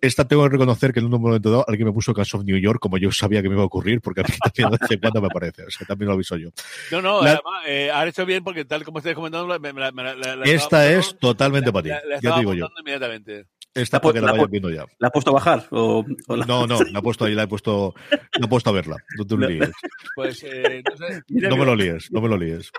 Esta 0.00 0.28
tengo 0.28 0.44
que 0.44 0.50
reconocer 0.50 0.92
que 0.92 1.00
en 1.00 1.06
un 1.06 1.20
momento 1.20 1.50
dado 1.50 1.64
alguien 1.66 1.88
me 1.88 1.92
puso 1.92 2.14
Guns 2.14 2.32
of 2.34 2.44
New 2.44 2.56
York 2.56 2.78
como 2.80 2.98
yo 2.98 3.10
sabía 3.10 3.42
que 3.42 3.48
me 3.48 3.56
iba 3.56 3.62
a 3.62 3.66
ocurrir, 3.66 4.00
porque 4.00 4.20
a 4.20 4.24
mí 4.24 4.30
también 4.42 4.70
de 4.70 4.78
vez 4.80 4.90
en 4.92 5.00
cuando 5.00 5.20
me 5.22 5.28
parece. 5.28 5.64
O 5.64 5.70
sea, 5.70 5.86
también 5.86 6.06
lo 6.08 6.14
aviso 6.14 6.36
yo. 6.36 6.50
No, 6.92 7.02
no, 7.02 7.22
la, 7.22 7.32
además, 7.32 7.64
eh, 7.66 7.90
has 7.92 8.06
hecho 8.08 8.24
bien 8.24 8.44
porque 8.44 8.64
tal 8.64 8.84
como 8.84 8.98
estáis 8.98 9.16
comentando, 9.16 9.58
me, 9.58 9.72
me, 9.72 9.92
me, 9.92 10.14
esta 10.44 10.88
es 10.90 11.18
totalmente 11.18 11.72
para 11.72 11.82
ti. 11.82 11.88
ya 12.22 12.34
te 12.34 12.38
digo 12.38 12.54
yo. 12.54 12.68
Inmediatamente. 12.78 13.46
Esta 13.78 14.00
para 14.00 14.14
que 14.14 14.20
la, 14.20 14.32
vayas 14.32 14.50
viendo 14.50 14.70
ya. 14.70 14.84
¿La 14.98 15.08
has 15.08 15.12
puesto 15.12 15.30
a 15.30 15.34
bajar? 15.34 15.66
O, 15.70 16.04
No, 16.46 16.66
no, 16.66 16.82
la 16.82 16.98
he 16.98 17.02
puesto 17.02 17.24
ahí, 17.24 17.34
la 17.34 17.44
he 17.44 17.46
puesto, 17.46 17.94
la 18.10 18.46
he 18.46 18.48
puesto 18.48 18.70
a 18.70 18.72
verla. 18.72 18.96
No 19.16 19.26
te 19.26 19.36
lo 19.36 19.48
líes. 19.48 19.70
Pues, 20.14 20.42
eh, 20.44 20.82
no, 20.88 20.96
sé. 20.96 21.22
no 21.28 21.56
me 21.56 21.64
lo 21.64 21.76
líes, 21.76 22.10
no 22.10 22.20
me 22.20 22.28
lo 22.28 22.36
líes. 22.36 22.70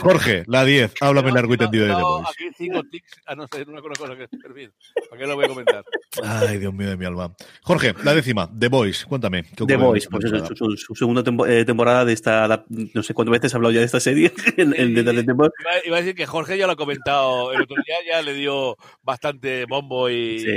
Jorge, 0.00 0.44
la 0.46 0.64
10, 0.64 0.94
háblame 1.00 1.32
largo 1.32 1.54
y 1.54 1.56
tendido 1.56 1.86
de 1.86 1.94
The 1.94 2.02
Voice. 2.02 2.30
Aquí 2.30 2.50
cinco 2.56 2.82
tics 2.90 3.20
a 3.26 3.34
no 3.34 3.46
ser 3.46 3.68
una 3.68 3.80
cosa 3.80 4.16
que 4.16 4.28
perfil. 4.28 4.72
¿Para 5.08 5.20
qué 5.20 5.26
lo 5.26 5.36
voy 5.36 5.44
a 5.44 5.48
comentar? 5.48 5.84
Ay, 6.22 6.58
Dios 6.58 6.74
mío 6.74 6.88
de 6.88 6.96
mi 6.96 7.04
alma. 7.04 7.34
Jorge, 7.62 7.94
la 8.04 8.14
décima, 8.14 8.50
The 8.58 8.68
Voice, 8.68 9.06
cuéntame. 9.06 9.44
The 9.54 9.76
Voice, 9.76 10.08
pues 10.10 10.24
es 10.24 10.58
su, 10.58 10.76
su, 10.76 10.94
segunda 10.94 11.22
temporada 11.22 12.04
de 12.04 12.12
esta, 12.12 12.64
no 12.68 13.02
sé 13.02 13.14
cuántas 13.14 13.32
veces 13.32 13.52
he 13.52 13.56
hablado 13.56 13.72
ya 13.72 13.80
de 13.80 13.86
esta 13.86 14.00
serie. 14.00 14.32
en, 14.56 14.74
en, 14.74 14.96
en, 14.96 15.24
iba, 15.24 15.50
iba 15.84 15.96
a 15.96 16.00
decir 16.00 16.14
que 16.14 16.26
Jorge 16.26 16.58
ya 16.58 16.66
lo 16.66 16.72
ha 16.72 16.76
comentado 16.76 17.52
el 17.52 17.62
otro 17.62 17.76
día, 17.84 17.96
ya 18.06 18.22
le 18.22 18.34
dio 18.34 18.76
bastante 19.02 19.64
bombo 19.66 20.08
y... 20.10 20.40
Sí, 20.40 20.47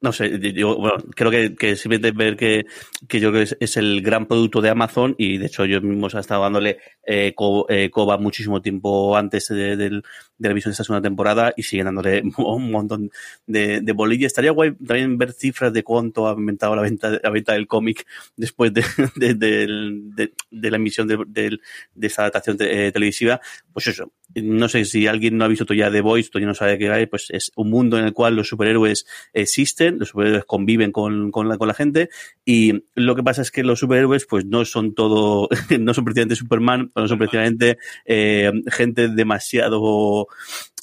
no 0.00 0.12
sé, 0.12 0.38
yo 0.52 0.76
bueno, 0.76 0.98
creo 1.14 1.30
que, 1.30 1.54
que 1.54 1.74
simplemente 1.74 2.16
ver 2.16 2.36
que, 2.36 2.66
que 3.08 3.18
yo 3.18 3.32
creo 3.32 3.46
que 3.46 3.56
es, 3.58 3.76
el 3.76 4.02
gran 4.02 4.26
producto 4.26 4.60
de 4.60 4.68
Amazon 4.68 5.14
y 5.18 5.38
de 5.38 5.46
hecho 5.46 5.64
yo 5.64 5.80
mismo 5.80 6.08
he 6.12 6.20
estado 6.20 6.42
dándole 6.42 6.78
eh, 7.06 7.34
eh 7.68 7.90
Coba 7.90 8.18
muchísimo 8.18 8.60
tiempo 8.60 9.16
antes 9.16 9.48
de, 9.48 9.76
de, 9.76 10.02
de, 10.38 10.48
la 10.48 10.52
emisión 10.52 10.70
de 10.70 10.72
esta 10.72 10.84
segunda 10.84 11.06
temporada 11.06 11.52
y 11.56 11.62
siguen 11.62 11.86
dándole 11.86 12.22
un 12.38 12.70
montón 12.70 13.10
de, 13.46 13.80
de 13.80 13.92
bolilla. 13.92 14.26
Estaría 14.26 14.50
guay 14.50 14.72
también 14.72 15.18
ver 15.18 15.32
cifras 15.32 15.72
de 15.72 15.82
cuánto 15.82 16.26
ha 16.26 16.30
aumentado 16.30 16.76
la 16.76 16.82
venta, 16.82 17.18
la 17.22 17.30
venta 17.30 17.52
del 17.52 17.66
cómic 17.66 18.06
después 18.36 18.72
de, 18.72 18.84
de, 19.16 20.70
la 20.70 20.76
emisión 20.76 21.08
de, 21.08 21.58
esa 22.00 22.22
adaptación 22.22 22.56
eh, 22.60 22.90
televisiva. 22.92 23.40
Pues 23.72 23.86
eso, 23.88 24.12
no 24.34 24.68
sé 24.68 24.84
si 24.84 25.06
alguien 25.06 25.36
no 25.36 25.44
ha 25.44 25.48
visto 25.48 25.64
todavía 25.64 25.90
The 25.90 26.00
Voice, 26.00 26.30
todavía 26.30 26.48
no 26.48 26.54
sabe 26.54 26.78
qué 26.78 26.90
hay, 26.90 27.06
pues 27.06 27.28
es 27.30 27.52
un 27.56 27.70
mundo 27.70 27.98
en 27.98 28.04
el 28.04 28.12
cual 28.12 28.36
los 28.36 28.48
superhéroes 28.48 29.06
existen, 29.32 29.98
los 29.98 30.08
superhéroes 30.08 30.44
conviven 30.44 30.92
con, 30.92 31.30
con, 31.30 31.48
la, 31.48 31.58
con 31.58 31.68
la 31.68 31.74
gente 31.74 32.10
y 32.44 32.84
lo 32.94 33.14
que 33.14 33.22
pasa 33.22 33.42
es 33.42 33.50
que 33.50 33.62
los 33.62 33.80
superhéroes 33.80 34.26
pues 34.26 34.44
no 34.44 34.64
son 34.64 34.94
todo, 34.94 35.48
no 35.80 35.94
son 35.94 36.04
precisamente 36.04 36.36
Superman, 36.36 36.92
no 36.94 37.08
son 37.08 37.18
precisamente 37.18 37.78
eh, 38.04 38.52
gente 38.68 39.08
demasiado 39.08 40.25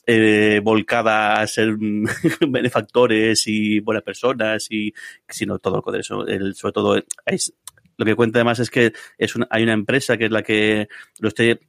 eh, 0.06 0.60
volcada 0.64 1.40
a 1.42 1.48
ser 1.48 1.76
benefactores 2.48 3.44
y 3.48 3.80
buenas 3.80 4.04
personas 4.04 4.68
y 4.70 4.94
sino 5.30 5.60
todo 5.60 5.82
lo 5.86 5.96
eso 5.96 6.28
el, 6.28 6.56
sobre 6.56 6.74
todo 6.74 7.02
es, 7.26 7.54
lo 7.98 8.06
que 8.06 8.16
cuenta 8.16 8.40
además 8.40 8.60
es 8.60 8.70
que 8.70 8.92
es 9.18 9.34
hay 9.50 9.64
una 9.64 9.74
empresa 9.74 10.18
que 10.18 10.26
es 10.26 10.32
la 10.32 10.44
que 10.44 10.90
lo 11.20 11.30
esté 11.30 11.62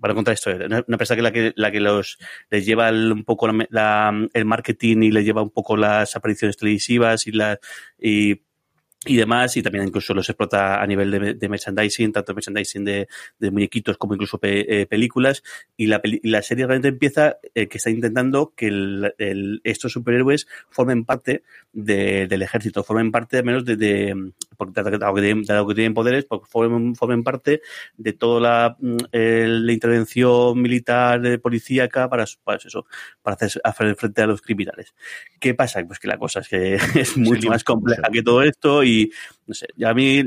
para 0.00 0.14
contar 0.14 0.34
esto, 0.34 0.50
una 0.50 0.84
empresa 0.86 1.16
que 1.16 1.22
la 1.22 1.32
que, 1.32 1.52
la 1.56 1.70
que 1.70 1.80
los, 1.80 2.18
les 2.50 2.66
lleva 2.66 2.90
un 2.90 3.24
poco 3.24 3.48
el 3.48 4.44
marketing 4.44 4.98
y 5.02 5.10
les 5.10 5.24
lleva 5.24 5.42
un 5.42 5.50
poco 5.50 5.76
las 5.76 6.14
apariciones 6.14 6.58
televisivas 6.58 7.26
y 7.26 7.32
la, 7.32 7.58
y 7.98 8.42
y 9.06 9.16
demás, 9.16 9.56
y 9.56 9.62
también 9.62 9.86
incluso 9.86 10.14
los 10.14 10.28
explota 10.28 10.82
a 10.82 10.86
nivel 10.86 11.10
de, 11.10 11.34
de 11.34 11.48
merchandising, 11.48 12.12
tanto 12.12 12.34
merchandising 12.34 12.84
de, 12.84 13.08
de, 13.38 13.50
muñequitos 13.50 13.98
como 13.98 14.14
incluso 14.14 14.38
pe, 14.38 14.82
eh, 14.82 14.86
películas, 14.86 15.42
y 15.76 15.86
la, 15.86 16.00
la, 16.22 16.42
serie 16.42 16.66
realmente 16.66 16.88
empieza 16.88 17.38
eh, 17.54 17.68
que 17.68 17.78
está 17.78 17.90
intentando 17.90 18.52
que 18.56 18.68
el, 18.68 19.14
el, 19.18 19.60
estos 19.64 19.92
superhéroes 19.92 20.46
formen 20.70 21.04
parte 21.04 21.42
de, 21.72 22.26
del 22.26 22.42
ejército, 22.42 22.84
formen 22.84 23.10
parte 23.10 23.38
al 23.38 23.44
menos 23.44 23.64
de, 23.64 23.76
de 23.76 24.32
porque 24.56 24.82
dado 24.82 25.14
que, 25.14 25.20
tienen, 25.20 25.44
dado 25.44 25.66
que 25.66 25.74
tienen 25.74 25.94
poderes, 25.94 26.24
pues 26.24 26.42
formen, 26.48 26.94
formen 26.94 27.22
parte 27.22 27.62
de 27.96 28.12
toda 28.12 28.40
la, 28.40 28.76
la 29.12 29.72
intervención 29.72 30.60
militar 30.60 31.24
eh, 31.26 31.38
policíaca 31.38 32.08
para, 32.08 32.24
para 32.42 32.58
eso, 32.58 32.86
para 33.22 33.34
hacer, 33.34 33.60
hacer 33.62 33.96
frente 33.96 34.22
a 34.22 34.26
los 34.26 34.40
criminales. 34.40 34.94
¿Qué 35.40 35.54
pasa? 35.54 35.84
Pues 35.86 35.98
que 35.98 36.08
la 36.08 36.18
cosa 36.18 36.40
es 36.40 36.48
que 36.48 36.74
es 36.94 37.16
mucho 37.16 37.42
sí, 37.42 37.48
más 37.48 37.64
compleja 37.64 38.02
que 38.12 38.22
todo 38.22 38.42
esto 38.42 38.82
y 38.82 38.93
no 39.46 39.54
sé, 39.54 39.66
a 39.84 39.94
mí 39.94 40.22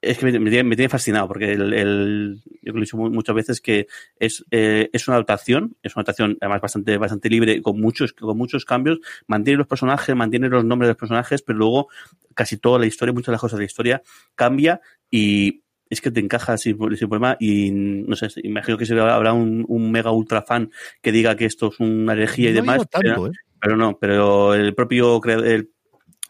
es 0.00 0.18
que 0.18 0.26
me, 0.26 0.38
me, 0.38 0.76
tiene 0.76 0.88
fascinado 0.88 1.26
porque 1.26 1.52
el, 1.52 1.72
el, 1.72 2.40
yo 2.62 2.72
lo 2.72 2.78
he 2.78 2.82
dicho 2.82 2.96
muchas 2.96 3.34
veces 3.34 3.60
que 3.60 3.88
es, 4.18 4.44
eh, 4.50 4.88
es 4.92 5.08
una 5.08 5.16
adaptación, 5.16 5.76
es 5.82 5.96
una 5.96 6.02
adaptación 6.02 6.38
además 6.40 6.60
bastante, 6.60 6.96
bastante 6.98 7.28
libre, 7.28 7.60
con 7.62 7.80
muchos, 7.80 8.12
con 8.12 8.36
muchos 8.36 8.64
cambios, 8.64 9.00
mantiene 9.26 9.58
los 9.58 9.66
personajes, 9.66 10.14
mantiene 10.14 10.48
los 10.48 10.64
nombres 10.64 10.86
de 10.86 10.92
los 10.92 10.98
personajes, 10.98 11.42
pero 11.42 11.58
luego 11.58 11.88
casi 12.34 12.58
toda 12.58 12.78
la 12.78 12.86
historia, 12.86 13.12
muchas 13.12 13.26
de 13.26 13.32
las 13.32 13.40
cosas 13.40 13.58
de 13.58 13.62
la 13.62 13.66
historia 13.66 14.02
cambia 14.36 14.80
y 15.10 15.62
es 15.90 16.00
que 16.00 16.10
te 16.10 16.20
encaja 16.20 16.56
sin, 16.58 16.76
sin 16.96 17.08
problema 17.08 17.36
y 17.40 17.70
no 17.72 18.14
sé, 18.14 18.28
imagino 18.44 18.78
que 18.78 18.86
se 18.86 18.98
habrá 18.98 19.32
un, 19.32 19.64
un, 19.66 19.90
mega 19.90 20.12
ultra 20.12 20.42
fan 20.42 20.70
que 21.02 21.12
diga 21.12 21.34
que 21.34 21.46
esto 21.46 21.70
es 21.72 21.80
una 21.80 22.12
herejía 22.12 22.50
no 22.50 22.50
y 22.50 22.54
demás. 22.54 22.88
Tanto, 22.88 23.00
pero, 23.00 23.26
¿eh? 23.26 23.30
pero, 23.60 23.76
no, 23.76 23.98
pero 23.98 24.54
el 24.54 24.74
propio 24.74 25.20
el 25.24 25.70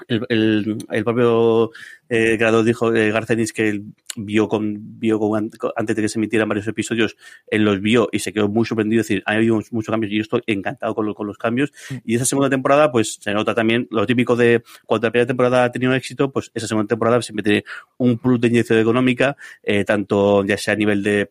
el, 0.07 0.25
el, 0.29 0.79
el, 0.91 1.05
propio 1.05 1.71
eh, 2.09 2.37
creador 2.39 2.65
dijo, 2.65 2.95
eh, 2.95 3.11
Garcenis, 3.11 3.53
que 3.53 3.69
él 3.69 3.85
vio, 4.17 4.49
con, 4.49 4.99
vio 4.99 5.19
con, 5.19 5.51
antes 5.77 5.97
de 5.97 6.03
que 6.03 6.09
se 6.09 6.19
emitieran 6.19 6.49
varios 6.49 6.67
episodios, 6.69 7.17
él 7.49 7.65
los 7.65 7.81
vio 7.81 8.09
y 8.13 8.21
se 8.21 8.33
quedó 8.33 8.49
muy 8.49 8.65
sorprendido. 8.65 9.01
Es 9.01 9.09
decir, 9.09 9.23
ha 9.27 9.33
habido 9.33 9.61
muchos 9.71 9.93
cambios 9.93 10.13
y 10.13 10.17
yo 10.17 10.23
estoy 10.23 10.43
encantado 10.47 10.95
con, 10.95 11.07
lo, 11.07 11.15
con 11.15 11.27
los 11.27 11.39
cambios. 11.39 11.73
Mm. 11.91 11.95
Y 12.05 12.15
esa 12.15 12.25
segunda 12.25 12.51
temporada, 12.51 12.93
pues 12.93 13.19
se 13.21 13.33
nota 13.33 13.55
también 13.55 13.89
lo 13.91 14.07
típico 14.07 14.37
de 14.37 14.63
cuando 14.87 15.07
la 15.07 15.11
primera 15.11 15.27
temporada 15.27 15.65
ha 15.65 15.73
tenido 15.73 15.93
éxito, 15.95 16.31
pues 16.31 16.51
esa 16.55 16.67
segunda 16.67 16.89
temporada 16.89 17.21
siempre 17.23 17.43
tiene 17.43 17.65
un 17.97 18.19
plus 18.19 18.41
de 18.41 18.49
inyección 18.49 18.79
económica, 18.79 19.37
eh, 19.63 19.85
tanto 19.85 20.45
ya 20.45 20.57
sea 20.57 20.75
a 20.75 20.77
nivel 20.77 21.03
de 21.03 21.31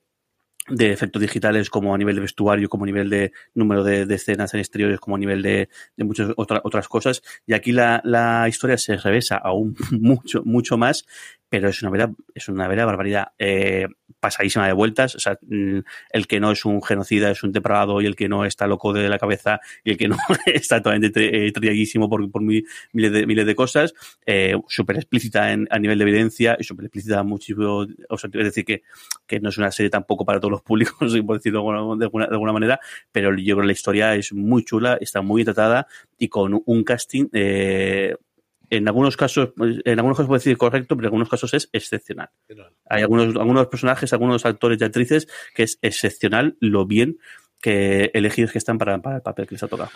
de 0.70 0.92
efectos 0.92 1.22
digitales 1.22 1.70
como 1.70 1.94
a 1.94 1.98
nivel 1.98 2.16
de 2.16 2.22
vestuario, 2.22 2.70
como 2.70 2.84
a 2.84 2.88
nivel 2.88 3.10
de 3.10 3.32
número 3.54 3.84
de, 3.84 4.04
escenas 4.14 4.54
en 4.54 4.60
exteriores, 4.60 5.00
como 5.00 5.16
a 5.16 5.20
nivel 5.20 5.42
de, 5.42 5.70
de 5.96 6.04
muchas 6.04 6.32
otra, 6.36 6.62
otras 6.64 6.88
cosas. 6.88 7.22
Y 7.46 7.54
aquí 7.54 7.72
la, 7.72 8.02
la 8.04 8.48
historia 8.48 8.78
se 8.78 8.98
revesa 8.98 9.38
aún 9.38 9.76
mucho, 9.92 10.44
mucho 10.44 10.78
más 10.78 11.06
pero 11.50 11.70
es 11.70 11.82
una 11.82 11.92
vera, 11.92 12.12
es 12.34 12.50
una 12.50 12.68
vera 12.68 12.86
barbaridad 12.86 13.30
eh, 13.40 13.88
pasadísima 14.20 14.68
de 14.68 14.74
vueltas. 14.74 15.16
O 15.16 15.20
sea, 15.20 15.38
mm, 15.42 15.80
el 16.12 16.28
que 16.28 16.40
no 16.40 16.52
es 16.52 16.66
un 16.66 16.82
genocida 16.82 17.32
es 17.32 17.44
un 17.44 17.52
depravado 17.52 18.02
y 18.02 18.06
el 18.06 18.16
que 18.16 18.28
no 18.28 18.46
está 18.46 18.68
loco 18.68 18.94
de 18.94 19.08
la 19.10 19.18
cabeza 19.18 19.60
y 19.84 19.92
el 19.92 19.98
que 19.98 20.08
no 20.08 20.18
está 20.46 20.82
totalmente 20.82 21.48
eh, 21.48 21.52
triadísimo 21.52 22.10
por, 22.10 22.30
por 22.30 22.42
miles, 22.42 23.12
de, 23.12 23.26
miles 23.26 23.46
de 23.46 23.56
cosas. 23.56 23.94
Eh, 24.26 24.56
súper 24.68 24.98
explícita 24.98 25.52
en, 25.54 25.68
a 25.72 25.80
nivel 25.80 25.98
de 26.00 26.04
evidencia 26.04 26.58
y 26.60 26.64
súper 26.64 26.86
explícita 26.86 27.24
muchísimo. 27.24 27.86
O 28.10 28.18
sea, 28.18 28.30
es 28.34 28.44
decir, 28.44 28.66
que, 28.66 28.84
que 29.26 29.40
no 29.40 29.50
es 29.50 29.58
una 29.58 29.72
serie 29.72 29.90
tampoco 29.90 30.26
para 30.26 30.40
todos 30.40 30.52
los 30.52 30.62
públicos, 30.62 30.98
por 31.26 31.38
decirlo 31.38 31.62
de 31.98 32.06
alguna, 32.06 32.28
de 32.28 32.34
alguna 32.34 32.54
manera, 32.54 32.80
pero 33.12 33.34
yo 33.36 33.56
creo 33.56 33.62
que 33.62 33.68
la 33.68 33.74
historia 33.74 34.16
es 34.16 34.34
muy 34.34 34.64
chula, 34.64 34.98
está 35.00 35.22
muy 35.22 35.44
tratada 35.44 35.88
y 36.18 36.28
con 36.28 36.62
un 36.66 36.84
casting 36.84 37.28
eh, 37.34 38.16
en 38.70 38.88
algunos 38.88 39.16
casos, 39.18 39.50
en 39.58 40.00
algunos 40.00 40.18
casos 40.18 40.28
puede 40.28 40.40
decir 40.40 40.58
correcto, 40.58 40.96
pero 40.96 41.06
en 41.06 41.14
algunos 41.14 41.30
casos 41.30 41.54
es 41.54 41.70
excepcional. 41.72 42.30
Hay 42.90 43.02
algunos, 43.02 43.36
algunos 43.36 43.68
personajes, 43.68 44.14
algunos 44.14 44.46
actores 44.46 44.80
y 44.82 44.84
actrices 44.84 45.28
que 45.56 45.64
es 45.64 45.80
excepcional 45.82 46.58
lo 46.60 46.86
bien 46.86 47.18
que 47.62 48.12
elegidos 48.14 48.52
que 48.52 48.58
están 48.58 48.78
para, 48.78 48.96
el 48.96 49.22
papel 49.22 49.48
que 49.48 49.56
les 49.56 49.64
ha 49.64 49.68
tocado. 49.68 49.90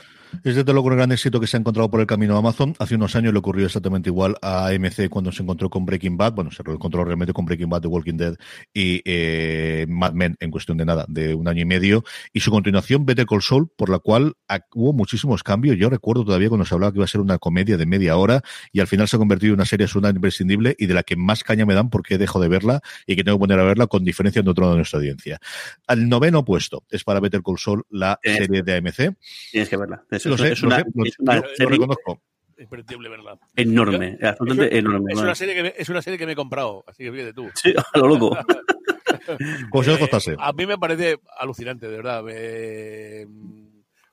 Es 0.43 0.55
desde 0.55 0.73
luego 0.73 0.89
un 0.89 0.95
gran 0.95 1.11
éxito 1.11 1.39
que 1.39 1.47
se 1.47 1.57
ha 1.57 1.59
encontrado 1.59 1.89
por 1.89 1.99
el 1.99 2.07
camino 2.07 2.37
Amazon. 2.37 2.75
Hace 2.79 2.95
unos 2.95 3.15
años 3.15 3.33
le 3.33 3.39
ocurrió 3.39 3.65
exactamente 3.65 4.09
igual 4.09 4.35
a 4.41 4.67
AMC 4.67 5.09
cuando 5.09 5.31
se 5.31 5.43
encontró 5.43 5.69
con 5.69 5.85
Breaking 5.85 6.17
Bad. 6.17 6.33
Bueno, 6.33 6.51
se 6.51 6.63
encontró 6.65 7.03
realmente 7.03 7.33
con 7.33 7.45
Breaking 7.45 7.69
Bad, 7.69 7.81
The 7.81 7.87
Walking 7.87 8.17
Dead 8.17 8.35
y 8.73 9.01
eh, 9.05 9.85
Mad 9.87 10.13
Men 10.13 10.35
en 10.39 10.51
cuestión 10.51 10.77
de 10.77 10.85
nada, 10.85 11.05
de 11.07 11.35
un 11.35 11.47
año 11.47 11.61
y 11.61 11.65
medio. 11.65 12.03
Y 12.33 12.39
su 12.39 12.51
continuación, 12.51 13.05
Better 13.05 13.25
Call 13.25 13.41
Saul, 13.41 13.69
por 13.75 13.89
la 13.89 13.99
cual 13.99 14.33
hubo 14.73 14.93
muchísimos 14.93 15.43
cambios. 15.43 15.77
Yo 15.77 15.89
recuerdo 15.89 16.25
todavía 16.25 16.49
cuando 16.49 16.65
se 16.65 16.73
hablaba 16.73 16.91
que 16.91 16.97
iba 16.97 17.05
a 17.05 17.07
ser 17.07 17.21
una 17.21 17.37
comedia 17.37 17.77
de 17.77 17.85
media 17.85 18.17
hora 18.17 18.41
y 18.71 18.79
al 18.79 18.87
final 18.87 19.07
se 19.07 19.15
ha 19.15 19.19
convertido 19.19 19.53
en 19.53 19.59
una 19.59 19.65
serie 19.65 19.85
absolutamente 19.85 20.17
imprescindible 20.17 20.75
y 20.77 20.87
de 20.87 20.93
la 20.93 21.03
que 21.03 21.15
más 21.15 21.43
caña 21.43 21.65
me 21.65 21.73
dan 21.73 21.89
porque 21.89 22.17
dejo 22.17 22.39
de 22.39 22.47
verla 22.47 22.81
y 23.05 23.15
que 23.15 23.23
tengo 23.23 23.37
que 23.37 23.41
poner 23.41 23.59
a 23.59 23.63
verla 23.63 23.87
con 23.87 24.03
diferencia 24.03 24.41
de 24.41 24.49
otro 24.49 24.69
de 24.69 24.77
nuestra 24.77 24.97
audiencia. 24.97 25.39
Al 25.87 26.09
noveno 26.09 26.43
puesto 26.43 26.83
es 26.89 27.03
para 27.03 27.19
Better 27.19 27.41
Call 27.43 27.50
Saul 27.57 27.83
la 27.89 28.19
tienes, 28.21 28.45
serie 28.45 28.63
de 28.63 28.75
AMC. 28.77 29.17
Tienes 29.51 29.69
que 29.69 29.77
verla. 29.77 30.03
Es, 30.09 30.25
lo 30.25 30.37
sé, 30.37 30.53
es 30.53 30.63
una, 30.63 30.79
lo, 30.79 31.03
sé, 31.03 31.09
es 31.09 31.19
una 31.19 31.35
lo, 31.35 31.41
serie 31.41 31.63
lo 31.65 31.69
reconozco. 31.69 32.21
Imperdible 32.57 33.09
verla. 33.09 33.39
Enorme, 33.55 34.17
Yo, 34.21 34.27
absolutamente 34.27 34.75
es, 34.75 34.79
enorme. 34.79 35.13
Es 35.13 35.19
una, 35.19 35.35
serie 35.35 35.55
que 35.55 35.63
me, 35.63 35.73
es 35.75 35.89
una 35.89 36.01
serie 36.01 36.19
que 36.19 36.25
me 36.25 36.33
he 36.33 36.35
comprado, 36.35 36.83
así 36.87 37.03
que 37.03 37.11
fíjate 37.11 37.33
tú. 37.33 37.49
Sí, 37.55 37.73
a 37.93 37.97
lo 37.97 38.07
loco. 38.07 38.37
Como 39.69 39.83
si 39.83 39.89
os 39.89 39.97
costase. 39.97 40.33
Eh, 40.33 40.37
a 40.39 40.53
mí 40.53 40.65
me 40.65 40.77
parece 40.77 41.19
alucinante, 41.39 41.87
de 41.87 41.97
verdad. 41.97 42.23
Eh, 42.29 43.25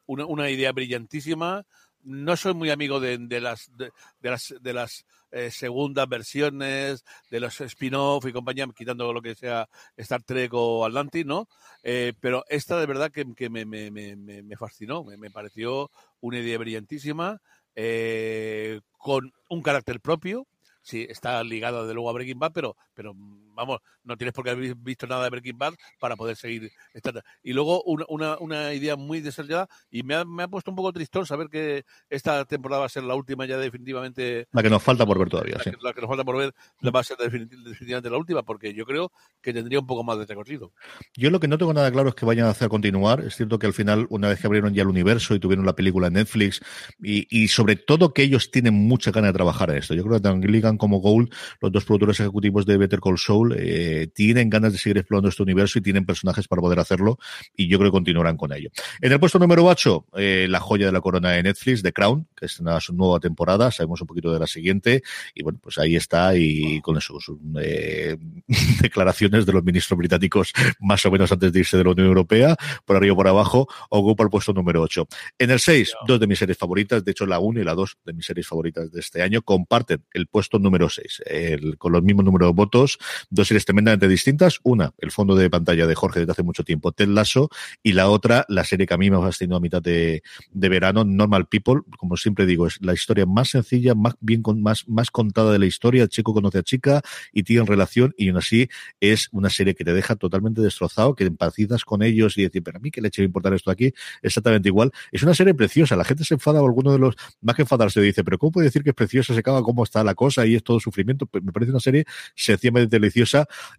una, 0.07 0.24
una 0.24 0.51
idea 0.51 0.72
brillantísima 0.72 1.66
no 2.03 2.37
soy 2.37 2.55
muy 2.55 2.70
amigo 2.70 3.01
de, 3.01 3.18
de 3.18 3.40
las 3.40 3.70
de, 3.77 3.90
de, 4.20 4.31
las 4.31 4.55
de 4.61 4.72
las 4.72 5.05
eh, 5.30 5.50
segundas 5.50 6.08
versiones, 6.08 7.04
de 7.30 7.40
los 7.40 7.60
spin-off 7.60 8.24
y 8.26 8.32
compañía, 8.32 8.66
quitando 8.74 9.12
lo 9.12 9.20
que 9.20 9.34
sea 9.34 9.68
Star 9.96 10.22
Trek 10.22 10.52
o 10.54 10.84
Atlantis, 10.84 11.26
¿no? 11.26 11.48
Eh, 11.82 12.14
pero 12.20 12.44
esta 12.48 12.78
de 12.80 12.86
verdad 12.86 13.10
que, 13.10 13.24
que 13.34 13.50
me, 13.50 13.64
me, 13.64 13.90
me, 13.90 14.16
me, 14.16 14.56
fascinó, 14.56 15.04
me, 15.04 15.30
pareció 15.30 15.90
una 16.20 16.38
idea 16.38 16.58
brillantísima, 16.58 17.40
eh, 17.74 18.80
con 18.96 19.32
un 19.48 19.62
carácter 19.62 20.00
propio, 20.00 20.46
sí, 20.82 21.06
está 21.08 21.42
ligado 21.44 21.86
de 21.86 21.94
luego 21.94 22.10
a 22.10 22.14
Breaking 22.14 22.38
Bad, 22.38 22.52
pero, 22.52 22.76
pero 22.94 23.14
vamos, 23.58 23.80
no 24.04 24.16
tienes 24.16 24.32
por 24.32 24.44
qué 24.44 24.50
haber 24.50 24.74
visto 24.76 25.06
nada 25.06 25.24
de 25.24 25.30
Breaking 25.30 25.58
Bad 25.58 25.74
para 25.98 26.16
poder 26.16 26.36
seguir. 26.36 26.70
Esta... 26.94 27.12
Y 27.42 27.52
luego 27.52 27.82
una, 27.82 28.04
una, 28.09 28.38
una 28.38 28.72
idea 28.72 28.96
muy 28.96 29.20
desarrollada 29.20 29.68
y 29.90 30.02
me 30.02 30.14
ha, 30.14 30.24
me 30.24 30.44
ha, 30.44 30.48
puesto 30.48 30.70
un 30.70 30.76
poco 30.76 30.92
tristón 30.92 31.26
saber 31.26 31.48
que 31.48 31.84
esta 32.09 32.44
temporada 32.44 32.80
va 32.80 32.86
a 32.86 32.90
ser 32.90 33.02
la 33.02 33.14
última 33.14 33.46
ya 33.46 33.59
definitivamente. 33.59 34.46
La 34.52 34.62
que 34.62 34.70
nos 34.70 34.82
falta 34.82 35.04
por 35.04 35.18
ver 35.18 35.28
todavía, 35.28 35.56
la, 35.56 35.64
sí. 35.64 35.70
que, 35.70 35.76
la 35.82 35.92
que 35.92 36.00
nos 36.00 36.09
falta 36.09 36.24
por 36.24 36.36
ver 36.36 36.54
va 36.94 37.00
a 37.00 37.04
ser 37.04 37.16
definitivamente 37.16 38.11
la 38.11 38.16
última 38.16 38.42
porque 38.42 38.72
yo 38.72 38.86
creo 38.86 39.12
que 39.40 39.52
tendría 39.52 39.80
un 39.80 39.86
poco 39.86 40.04
más 40.04 40.18
de 40.18 40.26
recorrido. 40.26 40.72
Yo 41.16 41.30
lo 41.30 41.40
que 41.40 41.48
no 41.48 41.59
tengo 41.59 41.74
nada 41.74 41.90
claro 41.90 42.11
es 42.11 42.14
que 42.14 42.24
vayan 42.24 42.46
a 42.46 42.50
hacer 42.50 42.68
continuar. 42.68 43.20
Es 43.20 43.36
cierto 43.36 43.59
que 43.59 43.66
al 43.66 43.74
final, 43.74 44.06
una 44.11 44.28
vez 44.28 44.40
que 44.40 44.46
abrieron 44.46 44.72
ya 44.72 44.82
el 44.82 44.88
universo 44.88 45.34
y 45.34 45.40
tuvieron 45.40 45.66
la 45.66 45.74
película 45.74 46.06
en 46.06 46.14
Netflix 46.14 46.61
y, 47.02 47.26
y 47.30 47.48
sobre 47.48 47.76
todo 47.76 48.14
que 48.14 48.22
ellos 48.22 48.50
tienen 48.50 48.74
mucha 48.74 49.11
ganas 49.11 49.30
de 49.30 49.34
trabajar 49.34 49.70
en 49.70 49.78
esto. 49.78 49.94
Yo 49.94 50.04
creo 50.04 50.16
que 50.16 50.22
tanto 50.22 50.46
Gilligan 50.46 50.76
como 50.78 50.98
Gould, 50.98 51.32
los 51.61 51.72
dos 51.72 51.84
productores 51.84 52.20
ejecutivos 52.20 52.66
de 52.66 52.76
Better 52.76 53.00
Call 53.00 53.18
Saul, 53.18 53.47
eh, 53.57 54.09
tienen 54.14 54.51
ganas 54.51 54.72
de 54.72 54.78
seguir 54.78 54.99
explorando 54.99 55.28
este 55.28 55.42
universo 55.42 55.78
y 55.78 55.82
tienen 55.82 56.05
personajes 56.05 56.49
para 56.49 56.62
poder 56.62 56.78
hacerlo 56.78 57.18
y 57.57 57.68
yo 57.68 57.78
creo 57.78 57.90
que 57.90 57.96
continuarán 57.96 58.36
con 58.36 58.53
ello. 58.53 58.70
En 59.01 59.12
el 59.12 59.20
puesto 59.20 59.38
número 59.38 59.64
8, 59.64 60.07
eh, 60.16 60.46
la 60.49 60.61
joya 60.61 60.86
de 60.86 60.92
la 60.92 61.01
corona 61.01 61.30
de 61.30 61.42
Netflix, 61.42 61.82
The 61.82 61.92
Crown, 61.92 62.26
que 62.36 62.46
es 62.46 62.61
una 62.61 62.80
su 62.80 62.92
nueva 62.92 63.20
temporada, 63.20 63.70
sabemos 63.70 64.01
un 64.01 64.07
poquito 64.07 64.32
de 64.32 64.38
la 64.38 64.46
siguiente 64.46 65.03
y 65.34 65.42
bueno, 65.42 65.59
pues 65.62 65.78
ahí 65.78 65.96
está 65.96 66.36
y 66.36 66.80
con 66.80 67.01
sus 67.01 67.30
eh, 67.61 68.16
declaraciones 68.80 69.46
de 69.46 69.53
los 69.53 69.64
ministros 69.64 69.99
británicos 69.99 70.53
más 70.80 71.05
o 71.07 71.11
menos 71.11 71.30
antes 71.32 71.53
de 71.53 71.61
irse 71.61 71.76
de 71.76 71.84
la 71.84 71.90
Unión 71.90 72.07
Europea, 72.07 72.57
por 72.84 72.96
arriba 72.96 73.14
o 73.14 73.16
por 73.16 73.28
abajo, 73.28 73.68
ocupa 73.90 74.24
el 74.24 74.30
puesto 74.30 74.53
número 74.53 74.82
8. 74.82 75.07
En 75.38 75.51
el 75.51 75.61
6, 75.61 75.92
dos 76.07 76.20
de 76.20 76.26
mis 76.26 76.38
series 76.38 76.59
favoritas, 76.59 77.05
de 77.05 77.11
hecho 77.12 77.26
la 77.26 77.38
1 77.38 77.61
y 77.61 77.64
la 77.64 77.74
2 77.74 77.99
de 78.05 78.12
mis 78.12 78.26
series 78.26 78.46
favoritas 78.46 78.90
de 78.90 79.01
este 79.01 79.22
año 79.22 79.42
comparten 79.42 80.05
el 80.12 80.26
puesto 80.26 80.59
número 80.59 80.88
6, 80.88 81.22
el, 81.26 81.78
con 81.78 81.92
los 81.92 82.03
mismos 82.03 82.24
números 82.24 82.49
de 82.49 82.55
votos, 82.55 82.99
dos 83.39 83.49
series 83.49 83.64
tremendamente 83.64 84.09
distintas, 84.09 84.59
una, 84.64 84.93
el 84.99 85.11
fondo 85.11 85.36
de 85.36 85.49
pantalla 85.49 85.86
de 85.86 85.95
Jorge 85.95 86.20
desde 86.20 86.32
hace 86.32 86.43
mucho 86.43 86.64
tiempo, 86.64 86.93
Ted 86.93 87.09
Lasso, 87.09 87.49
y 87.82 87.93
la 87.93 88.09
otra, 88.11 88.45
la 88.49 88.64
serie 88.64 88.86
que 88.86 88.95
a 88.95 88.99
mí 88.99 89.11
me 89.11 89.16
ha 89.16 89.20
fascinado 89.20 89.59
a 89.59 89.61
mitad 89.61 89.80
de, 89.80 90.22
de 90.51 90.68
verano, 90.68 91.05
Normal 91.05 91.47
People, 91.47 91.82
como 91.97 92.16
siempre 92.16 92.47
digo, 92.47 92.66
es 92.66 92.78
la 92.82 92.93
historia 92.93 93.26
más 93.26 93.51
sencilla, 93.51 93.95
más 93.95 94.14
bien 94.20 94.43
con, 94.43 94.61
más, 94.61 94.89
más 94.89 95.11
contada 95.11 95.53
de 95.53 95.59
la 95.59 95.66
historia, 95.66 96.03
el 96.03 96.09
chico 96.09 96.34
conoce 96.34 96.59
a 96.59 96.62
chica 96.62 97.01
y 97.32 97.45
tienen 97.45 97.66
relación 97.66 98.12
y 98.18 98.28
aún 98.28 98.39
así 98.39 98.68
es 99.01 99.28
una 99.32 99.51
serie 99.51 99.74
que 99.74 99.84
te 99.84 99.95
deja 99.95 100.16
totalmente 100.16 100.61
destrozado, 100.61 101.14
que 101.14 101.24
empatizas 101.24 101.84
con 101.84 102.03
ellos 102.03 102.36
y 102.36 102.43
decir, 102.43 102.62
pero 102.62 102.78
a 102.78 102.80
mí 102.80 102.91
qué 102.91 103.01
leche 103.01 103.22
va 103.22 103.24
a 103.24 103.26
importar 103.26 103.55
esto 103.55 103.70
aquí, 103.70 103.93
exactamente 104.22 104.68
igual. 104.68 104.91
Es 105.12 105.22
una 105.22 105.34
serie 105.34 105.55
preciosa, 105.55 105.95
la 105.95 106.05
gente 106.05 106.24
se 106.24 106.34
enfada 106.34 106.61
o 106.61 106.66
alguno 106.66 106.93
de 106.93 106.99
los, 106.99 107.14
más 107.41 107.55
que 107.55 107.62
enfadarse, 107.62 108.01
dice, 108.01 108.24
pero 108.24 108.36
¿cómo 108.39 108.51
puede 108.51 108.66
decir 108.66 108.82
que 108.82 108.91
es 108.91 108.97
preciosa? 108.97 109.32
Se 109.32 109.41
acaba 109.41 109.62
cómo 109.62 109.84
está 109.84 110.03
la 110.03 110.14
cosa 110.14 110.45
y 110.45 110.57
es 110.57 110.62
todo 110.64 110.80
sufrimiento. 110.80 111.26
Pues 111.26 111.45
me 111.45 111.53
parece 111.53 111.70
una 111.70 111.80
serie 111.80 112.05
sencillamente 112.34 112.99
deliciosa 112.99 113.28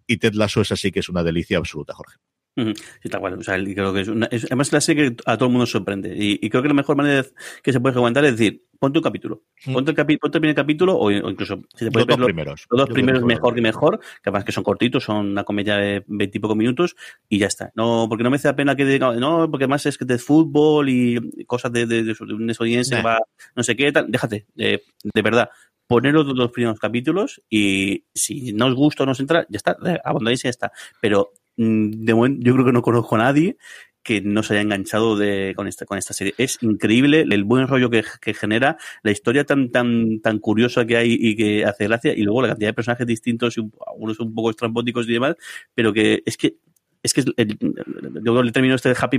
y 0.06 0.16
Ted 0.18 0.34
Lasso 0.34 0.60
es 0.60 0.72
así 0.72 0.90
que 0.90 1.00
es 1.00 1.08
una 1.08 1.22
delicia 1.22 1.58
absoluta, 1.58 1.94
Jorge. 1.94 2.16
Sí, 2.56 3.08
tal 3.08 3.20
cual. 3.20 3.34
O 3.34 3.42
sea, 3.42 3.56
creo 3.62 3.92
que 3.92 4.00
es, 4.00 4.08
una, 4.08 4.26
es 4.26 4.44
además 4.44 4.72
la 4.72 4.80
serie 4.80 5.10
que 5.10 5.22
a 5.24 5.36
todo 5.36 5.46
el 5.46 5.52
mundo 5.52 5.66
sorprende. 5.66 6.14
Y, 6.14 6.38
y, 6.42 6.50
creo 6.50 6.62
que 6.62 6.68
la 6.68 6.74
mejor 6.74 6.96
manera 6.96 7.24
que 7.62 7.72
se 7.72 7.80
puede 7.80 7.94
comentar 7.94 8.24
es 8.24 8.32
decir, 8.32 8.64
ponte 8.78 8.98
un 8.98 9.02
capítulo. 9.02 9.44
Mm. 9.66 9.72
Ponte, 9.72 9.90
el 9.92 9.96
capi 9.96 10.16
ponte 10.16 10.38
el 10.38 10.40
primer 10.42 10.56
capítulo 10.56 10.94
o, 10.94 11.06
o 11.06 11.10
incluso 11.10 11.62
si 11.74 11.84
te 11.84 11.90
puedes 11.90 12.08
los 12.08 12.18
ver 12.18 12.26
primeros. 12.26 12.66
los 12.70 12.80
dos 12.80 12.88
Yo 12.88 12.94
primeros 12.94 13.22
mejor 13.22 13.54
que 13.54 13.60
mejor, 13.62 14.00
que 14.00 14.28
además 14.30 14.44
que 14.44 14.52
son 14.52 14.64
cortitos, 14.64 15.04
son 15.04 15.28
una 15.28 15.44
comedia 15.44 15.76
de 15.76 16.04
veintipocos 16.06 16.56
minutos 16.56 16.96
y 17.28 17.38
ya 17.38 17.46
está. 17.46 17.70
No, 17.74 18.06
porque 18.08 18.24
no 18.24 18.30
me 18.30 18.36
hace 18.36 18.48
la 18.48 18.56
pena 18.56 18.74
que 18.76 18.84
diga, 18.84 19.14
no, 19.14 19.50
porque 19.50 19.64
además 19.64 19.86
es 19.86 19.96
que 19.96 20.04
de 20.04 20.18
fútbol 20.18 20.88
y 20.88 21.44
cosas 21.46 21.72
de, 21.72 21.86
de, 21.86 22.02
de, 22.02 22.14
de 22.14 22.34
un 22.34 22.50
estadounidense 22.50 22.96
Nah. 22.96 23.02
va, 23.02 23.18
no 23.54 23.62
sé 23.62 23.76
qué, 23.76 23.92
tal. 23.92 24.10
Déjate, 24.10 24.46
eh, 24.56 24.82
de 25.02 25.22
verdad. 25.22 25.50
Poner 25.90 26.14
los 26.14 26.24
dos 26.36 26.52
primeros 26.52 26.78
capítulos 26.78 27.42
y 27.50 28.04
si 28.14 28.52
no 28.52 28.66
os 28.66 28.76
gusta 28.76 29.02
o 29.02 29.06
no 29.06 29.10
os 29.10 29.18
entra, 29.18 29.44
ya 29.48 29.56
está, 29.56 29.76
abandonáis 30.04 30.38
y 30.38 30.44
ya 30.44 30.50
está. 30.50 30.70
Pero 31.00 31.32
mm, 31.56 32.04
de 32.04 32.14
momento 32.14 32.46
yo 32.46 32.52
creo 32.54 32.66
que 32.66 32.72
no 32.72 32.80
conozco 32.80 33.16
a 33.16 33.18
nadie 33.18 33.56
que 34.04 34.20
no 34.20 34.44
se 34.44 34.54
haya 34.54 34.62
enganchado 34.62 35.16
de, 35.16 35.52
con, 35.56 35.66
esta, 35.66 35.86
con 35.86 35.98
esta 35.98 36.14
serie. 36.14 36.32
Es 36.38 36.58
increíble 36.62 37.26
el 37.28 37.42
buen 37.42 37.66
rollo 37.66 37.90
que, 37.90 38.04
que, 38.20 38.34
genera, 38.34 38.76
la 39.02 39.10
historia 39.10 39.44
tan, 39.44 39.70
tan, 39.70 40.20
tan 40.20 40.38
curiosa 40.38 40.86
que 40.86 40.96
hay 40.96 41.16
y 41.18 41.34
que 41.34 41.64
hace 41.64 41.88
gracia, 41.88 42.14
y 42.14 42.22
luego 42.22 42.42
la 42.42 42.48
cantidad 42.48 42.68
de 42.68 42.74
personajes 42.74 43.06
distintos, 43.06 43.56
y 43.56 43.60
un, 43.60 43.72
algunos 43.84 44.20
un 44.20 44.32
poco 44.32 44.50
estrambóticos 44.50 45.08
y 45.08 45.12
demás, 45.14 45.34
pero 45.74 45.92
que 45.92 46.22
es 46.24 46.36
que, 46.36 46.54
es 47.02 47.14
que 47.14 47.24
el, 47.36 47.58
yo 48.24 48.42
le 48.42 48.52
termino 48.52 48.76
este 48.76 48.94
Happy 48.96 49.18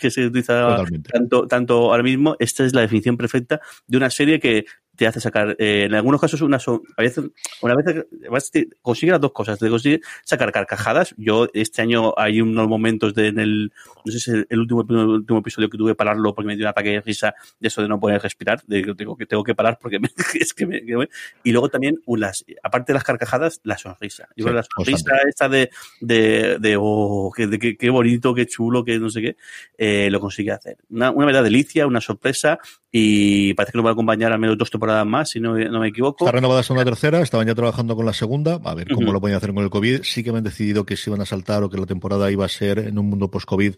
que 0.00 0.10
se 0.10 0.26
utiliza 0.26 0.84
tanto, 1.12 1.46
tanto 1.46 1.74
ahora 1.92 2.02
mismo, 2.02 2.36
esta 2.38 2.64
es 2.64 2.74
la 2.74 2.80
definición 2.82 3.16
perfecta 3.16 3.60
de 3.86 3.96
una 3.96 4.10
serie 4.10 4.40
que 4.40 4.66
te 4.96 5.06
hace 5.06 5.20
sacar, 5.20 5.56
eh, 5.58 5.84
en 5.84 5.94
algunos 5.94 6.20
casos, 6.20 6.40
una, 6.40 6.58
so- 6.58 6.82
a 6.96 7.02
veces, 7.02 7.24
una 7.62 7.74
vez 7.76 8.50
te 8.50 8.68
consigue 8.82 9.12
las 9.12 9.20
dos 9.20 9.32
cosas, 9.32 9.58
te 9.58 9.68
consigue 9.68 10.00
sacar 10.24 10.52
carcajadas. 10.52 11.14
Yo, 11.16 11.48
este 11.54 11.82
año 11.82 12.14
hay 12.16 12.40
unos 12.40 12.66
momentos 12.68 13.14
de, 13.14 13.28
en 13.28 13.38
el, 13.38 13.72
no 14.04 14.12
sé 14.12 14.18
si 14.20 14.30
el 14.48 14.58
último, 14.58 14.84
el 14.88 14.96
último 14.96 15.38
episodio 15.40 15.68
que 15.70 15.78
tuve 15.78 15.92
que 15.92 15.96
pararlo 15.96 16.34
porque 16.34 16.46
me 16.48 16.56
dio 16.56 16.64
un 16.64 16.70
ataque 16.70 16.90
de 16.90 17.00
risa 17.00 17.34
de 17.60 17.68
eso 17.68 17.82
de 17.82 17.88
no 17.88 18.00
poder 18.00 18.20
respirar, 18.22 18.62
de 18.66 18.82
que 18.82 18.94
tengo 18.94 19.16
que, 19.16 19.26
tengo 19.26 19.44
que 19.44 19.54
parar 19.54 19.78
porque 19.80 19.98
me- 20.00 20.10
es 20.40 20.54
que 20.54 20.66
me, 20.66 20.84
que 20.84 20.96
me- 20.96 21.08
y 21.44 21.52
luego 21.52 21.68
también, 21.68 22.00
las, 22.06 22.44
aparte 22.62 22.92
de 22.92 22.94
las 22.94 23.04
carcajadas, 23.04 23.60
la 23.64 23.76
sonrisa. 23.78 24.28
Yo 24.36 24.36
Sí, 24.36 24.42
creo 24.44 24.52
que 24.52 24.56
la 24.56 24.62
sonrisa 24.62 25.16
esta 25.28 25.48
de, 25.48 25.70
de, 26.00 26.58
de 26.58 26.76
oh, 26.78 27.30
qué 27.34 27.90
bonito, 27.90 28.34
qué 28.34 28.46
chulo, 28.46 28.84
que 28.84 28.98
no 28.98 29.10
sé 29.10 29.20
qué, 29.22 29.36
eh, 29.78 30.08
lo 30.10 30.20
consigue 30.20 30.52
hacer. 30.52 30.78
Una, 30.90 31.10
una 31.10 31.26
verdad 31.26 31.42
delicia, 31.44 31.86
una 31.86 32.00
sorpresa 32.00 32.58
y 32.98 33.52
parece 33.52 33.72
que 33.72 33.78
nos 33.78 33.84
va 33.84 33.90
a 33.90 33.92
acompañar 33.92 34.32
al 34.32 34.38
menos 34.38 34.56
dos 34.56 34.70
temporadas 34.70 35.04
más, 35.04 35.28
si 35.28 35.38
no, 35.38 35.54
no 35.54 35.80
me 35.80 35.88
equivoco. 35.88 36.24
Está 36.24 36.32
renovada 36.32 36.62
segunda 36.62 36.82
tercera, 36.82 37.20
estaban 37.20 37.46
ya 37.46 37.54
trabajando 37.54 37.94
con 37.94 38.06
la 38.06 38.14
segunda, 38.14 38.58
a 38.64 38.74
ver 38.74 38.88
cómo 38.88 39.12
lo 39.12 39.20
pueden 39.20 39.36
hacer 39.36 39.52
con 39.52 39.62
el 39.62 39.68
COVID. 39.68 40.00
Sí 40.02 40.24
que 40.24 40.32
me 40.32 40.38
han 40.38 40.44
decidido 40.44 40.86
que 40.86 40.96
se 40.96 41.10
iban 41.10 41.20
a 41.20 41.26
saltar 41.26 41.62
o 41.62 41.68
que 41.68 41.76
la 41.76 41.84
temporada 41.84 42.30
iba 42.30 42.46
a 42.46 42.48
ser 42.48 42.78
en 42.78 42.98
un 42.98 43.10
mundo 43.10 43.30
post-COVID, 43.30 43.74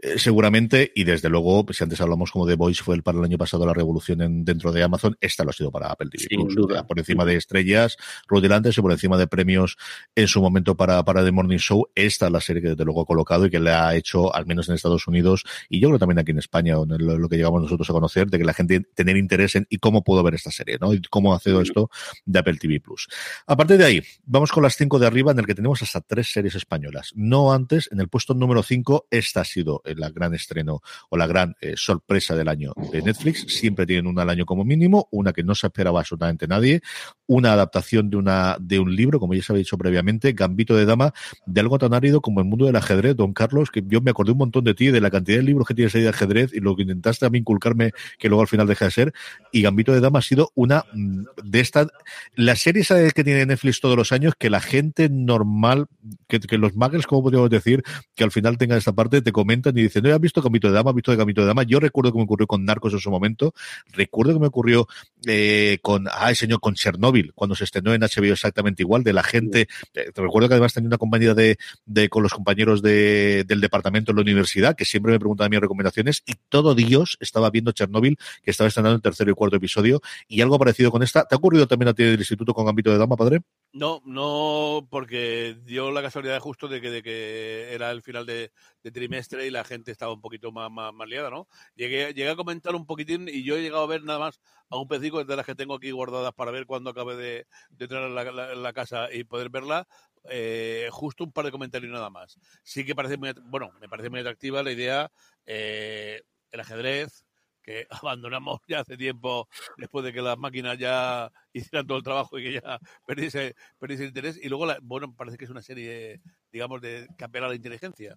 eh, 0.00 0.18
seguramente, 0.18 0.90
y 0.94 1.04
desde 1.04 1.28
luego, 1.28 1.66
pues, 1.66 1.76
si 1.76 1.84
antes 1.84 2.00
hablamos 2.00 2.30
como 2.30 2.46
de 2.46 2.54
Voice 2.54 2.82
fue 2.82 2.94
el 2.94 3.02
para 3.02 3.18
el 3.18 3.24
año 3.24 3.36
pasado 3.36 3.66
la 3.66 3.74
revolución 3.74 4.22
en, 4.22 4.42
dentro 4.42 4.72
de 4.72 4.82
Amazon, 4.82 5.18
esta 5.20 5.44
lo 5.44 5.50
ha 5.50 5.52
sido 5.52 5.70
para 5.70 5.88
Apple 5.88 6.08
TV 6.08 6.24
Sin 6.30 6.40
Plus. 6.40 6.54
duda. 6.54 6.72
O 6.72 6.76
sea, 6.76 6.86
por 6.86 6.98
encima 6.98 7.26
de 7.26 7.36
estrellas 7.36 7.98
rudilantes 8.26 8.78
y 8.78 8.80
por 8.80 8.92
encima 8.92 9.18
de 9.18 9.26
premios 9.26 9.76
en 10.14 10.28
su 10.28 10.40
momento 10.40 10.78
para, 10.78 11.04
para 11.04 11.22
The 11.22 11.30
Morning 11.30 11.58
Show, 11.58 11.88
esta 11.94 12.24
es 12.24 12.32
la 12.32 12.40
serie 12.40 12.62
que 12.62 12.68
desde 12.70 12.86
luego 12.86 13.02
ha 13.02 13.06
colocado 13.06 13.44
y 13.44 13.50
que 13.50 13.60
le 13.60 13.70
ha 13.70 13.94
hecho, 13.94 14.34
al 14.34 14.46
menos 14.46 14.66
en 14.70 14.76
Estados 14.76 15.06
Unidos, 15.06 15.44
y 15.68 15.78
yo 15.78 15.88
creo 15.88 15.98
también 15.98 16.20
aquí 16.20 16.30
en 16.30 16.38
España, 16.38 16.78
o 16.78 16.84
en 16.84 17.06
lo, 17.06 17.18
lo 17.18 17.28
que 17.28 17.36
llegamos 17.36 17.60
nosotros 17.60 17.90
a 17.90 17.92
conocer, 17.92 18.30
de 18.30 18.38
que 18.38 18.44
la 18.44 18.54
gente 18.54 18.61
tener 18.66 19.16
interés 19.16 19.56
en 19.56 19.66
y 19.68 19.78
cómo 19.78 20.04
puedo 20.04 20.22
ver 20.22 20.34
esta 20.34 20.50
serie, 20.50 20.78
¿no? 20.80 20.92
Y 20.94 21.02
cómo 21.02 21.34
hace 21.34 21.58
esto 21.60 21.90
de 22.24 22.38
Apple 22.38 22.56
TV 22.56 22.80
Plus. 22.80 23.08
A 23.46 23.56
partir 23.56 23.78
de 23.78 23.84
ahí, 23.84 24.02
vamos 24.24 24.52
con 24.52 24.62
las 24.62 24.76
cinco 24.76 24.98
de 24.98 25.06
arriba, 25.06 25.32
en 25.32 25.38
el 25.38 25.46
que 25.46 25.54
tenemos 25.54 25.82
hasta 25.82 26.00
tres 26.00 26.32
series 26.32 26.54
españolas. 26.54 27.12
No 27.14 27.52
antes, 27.52 27.88
en 27.92 28.00
el 28.00 28.08
puesto 28.08 28.34
número 28.34 28.62
cinco, 28.62 29.06
esta 29.10 29.40
ha 29.40 29.44
sido 29.44 29.82
el 29.84 30.00
gran 30.12 30.34
estreno 30.34 30.82
o 31.10 31.16
la 31.16 31.26
gran 31.26 31.54
eh, 31.60 31.74
sorpresa 31.76 32.34
del 32.34 32.48
año 32.48 32.72
de 32.90 33.02
Netflix. 33.02 33.46
Siempre 33.48 33.86
tienen 33.86 34.06
una 34.06 34.22
al 34.22 34.30
año 34.30 34.46
como 34.46 34.64
mínimo, 34.64 35.08
una 35.10 35.32
que 35.32 35.42
no 35.42 35.54
se 35.54 35.66
esperaba 35.66 36.00
absolutamente 36.00 36.46
nadie, 36.46 36.82
una 37.26 37.52
adaptación 37.52 38.10
de 38.10 38.16
una 38.16 38.56
de 38.60 38.78
un 38.78 38.94
libro, 38.94 39.18
como 39.20 39.34
ya 39.34 39.42
se 39.42 39.52
había 39.52 39.60
dicho 39.60 39.78
previamente, 39.78 40.32
Gambito 40.32 40.76
de 40.76 40.84
Dama, 40.84 41.12
de 41.46 41.60
algo 41.60 41.78
tan 41.78 41.94
árido 41.94 42.20
como 42.20 42.40
el 42.40 42.46
mundo 42.46 42.66
del 42.66 42.76
ajedrez, 42.76 43.16
don 43.16 43.32
Carlos, 43.32 43.70
que 43.70 43.82
yo 43.86 44.00
me 44.00 44.10
acordé 44.10 44.32
un 44.32 44.38
montón 44.38 44.64
de 44.64 44.74
ti, 44.74 44.88
de 44.88 45.00
la 45.00 45.10
cantidad 45.10 45.38
de 45.38 45.42
libros 45.42 45.66
que 45.66 45.74
tienes 45.74 45.94
ahí 45.94 46.02
de 46.02 46.08
ajedrez 46.08 46.52
y 46.52 46.60
lo 46.60 46.76
que 46.76 46.82
intentaste 46.82 47.26
a 47.26 47.30
mí 47.30 47.38
inculcarme, 47.38 47.92
que 48.18 48.28
luego 48.28 48.41
al 48.42 48.48
final 48.48 48.66
deja 48.66 48.86
de 48.86 48.90
ser, 48.90 49.12
y 49.50 49.62
Gambito 49.62 49.92
de 49.92 50.00
Dama 50.00 50.18
ha 50.18 50.22
sido 50.22 50.52
una 50.54 50.84
mm, 50.92 51.24
de 51.44 51.60
estas, 51.60 51.88
la 52.34 52.56
serie 52.56 52.82
que 53.14 53.24
tiene 53.24 53.46
Netflix 53.46 53.80
todos 53.80 53.96
los 53.96 54.12
años, 54.12 54.34
que 54.38 54.50
la 54.50 54.60
gente 54.60 55.08
normal, 55.08 55.86
que, 56.28 56.40
que 56.40 56.58
los 56.58 56.74
magos, 56.74 57.06
como 57.06 57.22
podríamos 57.22 57.50
decir, 57.50 57.82
que 58.14 58.24
al 58.24 58.30
final 58.30 58.58
tengan 58.58 58.78
esta 58.78 58.92
parte, 58.92 59.22
te 59.22 59.32
comentan 59.32 59.76
y 59.78 59.82
dicen, 59.82 60.02
no, 60.02 60.14
¿has 60.14 60.20
visto 60.20 60.42
Gambito 60.42 60.68
de 60.68 60.74
Dama? 60.74 60.90
¿Has 60.90 60.96
visto 60.96 61.10
de 61.10 61.16
Gambito 61.16 61.40
de 61.42 61.46
Dama? 61.46 61.62
Yo 61.62 61.80
recuerdo 61.80 62.12
que 62.12 62.18
me 62.18 62.24
ocurrió 62.24 62.46
con 62.46 62.64
Narcos 62.64 62.92
en 62.92 63.00
su 63.00 63.10
momento, 63.10 63.54
recuerdo 63.92 64.34
que 64.34 64.40
me 64.40 64.46
ocurrió 64.46 64.86
eh, 65.26 65.78
con, 65.82 66.06
ay 66.12 66.34
señor, 66.34 66.60
con 66.60 66.74
Chernobyl, 66.74 67.32
cuando 67.34 67.54
se 67.54 67.64
estrenó 67.64 67.94
en 67.94 68.02
HBO 68.02 68.32
exactamente 68.32 68.82
igual, 68.82 69.02
de 69.04 69.12
la 69.12 69.22
gente, 69.22 69.68
eh, 69.94 70.10
recuerdo 70.14 70.48
que 70.48 70.54
además 70.54 70.72
tenía 70.72 70.88
una 70.88 70.98
compañía 70.98 71.34
de, 71.34 71.56
de 71.86 72.08
con 72.08 72.22
los 72.22 72.32
compañeros 72.32 72.82
de, 72.82 73.44
del 73.46 73.60
departamento 73.60 74.12
en 74.12 74.16
la 74.16 74.22
universidad, 74.22 74.76
que 74.76 74.84
siempre 74.84 75.12
me 75.12 75.18
preguntaban 75.18 75.50
mis 75.50 75.60
recomendaciones, 75.60 76.22
y 76.26 76.34
todo 76.48 76.74
Dios 76.74 77.16
estaba 77.20 77.50
viendo 77.50 77.72
Chernobyl, 77.72 78.18
que 78.42 78.50
estaba 78.50 78.68
estrenando 78.68 78.96
el 78.96 79.02
tercero 79.02 79.30
y 79.30 79.34
cuarto 79.34 79.56
episodio, 79.56 80.00
y 80.28 80.40
algo 80.40 80.58
parecido 80.58 80.90
con 80.90 81.02
esta. 81.02 81.24
¿Te 81.24 81.34
ha 81.34 81.38
ocurrido 81.38 81.66
también 81.66 81.88
a 81.88 81.94
ti 81.94 82.04
del 82.04 82.18
instituto 82.18 82.54
con 82.54 82.66
Gambito 82.66 82.90
de 82.90 82.98
Dama, 82.98 83.16
padre? 83.16 83.42
No, 83.72 84.02
no, 84.04 84.86
porque 84.90 85.56
dio 85.64 85.90
la 85.90 86.02
casualidad 86.02 86.38
justo 86.40 86.68
de 86.68 86.80
que, 86.80 86.90
de 86.90 87.02
que 87.02 87.72
era 87.72 87.90
el 87.90 88.02
final 88.02 88.26
de, 88.26 88.52
trimestre 88.92 89.46
y 89.46 89.50
la 89.50 89.64
gente 89.64 89.90
estaba 89.90 90.12
un 90.12 90.20
poquito 90.20 90.52
más, 90.52 90.70
más, 90.70 91.08
liada, 91.08 91.30
¿no? 91.30 91.48
Llegué, 91.74 92.12
llegué 92.12 92.28
a 92.28 92.36
comentar 92.36 92.74
un 92.74 92.84
poquitín 92.84 93.28
y 93.28 93.44
yo 93.44 93.56
he 93.56 93.62
llegado 93.62 93.82
a 93.82 93.86
ver 93.86 94.04
nada 94.04 94.18
más 94.18 94.40
a 94.68 94.76
un 94.76 94.88
pecico 94.88 95.24
de 95.24 95.36
las 95.36 95.46
que 95.46 95.54
tengo 95.54 95.74
aquí 95.74 95.90
guardadas 95.90 96.34
para 96.34 96.50
ver 96.50 96.66
cuando 96.66 96.90
acabe 96.90 97.16
de, 97.16 97.46
entrar 97.78 98.02
en 98.04 98.14
la, 98.14 98.54
la, 98.54 98.72
casa 98.74 99.12
y 99.12 99.24
poder 99.24 99.48
verla, 99.48 99.86
eh, 100.28 100.88
justo 100.90 101.24
un 101.24 101.32
par 101.32 101.44
de 101.44 101.50
comentarios 101.50 101.92
nada 101.92 102.10
más. 102.10 102.38
Sí 102.62 102.84
que 102.84 102.94
parece 102.94 103.16
muy, 103.16 103.32
bueno, 103.44 103.72
me 103.80 103.88
parece 103.88 104.10
muy 104.10 104.20
atractiva 104.20 104.62
la 104.62 104.72
idea, 104.72 105.10
eh, 105.46 106.22
el 106.50 106.60
ajedrez, 106.60 107.24
que 107.62 107.86
abandonamos 108.04 108.60
ya 108.66 108.80
hace 108.80 108.96
tiempo 108.96 109.48
después 109.76 110.04
de 110.04 110.12
que 110.12 110.22
las 110.22 110.38
máquinas 110.38 110.78
ya 110.78 111.30
hicieran 111.52 111.86
todo 111.86 111.98
el 111.98 112.04
trabajo 112.04 112.38
y 112.38 112.44
que 112.44 112.52
ya 112.54 112.78
perdiese, 113.06 113.54
perdiese 113.78 114.04
interés. 114.04 114.38
Y 114.42 114.48
luego, 114.48 114.66
la, 114.66 114.78
bueno, 114.82 115.14
parece 115.14 115.38
que 115.38 115.44
es 115.44 115.50
una 115.50 115.62
serie, 115.62 116.20
digamos, 116.52 116.80
de 116.80 117.08
campear 117.16 117.44
a 117.44 117.48
la 117.48 117.54
inteligencia. 117.54 118.14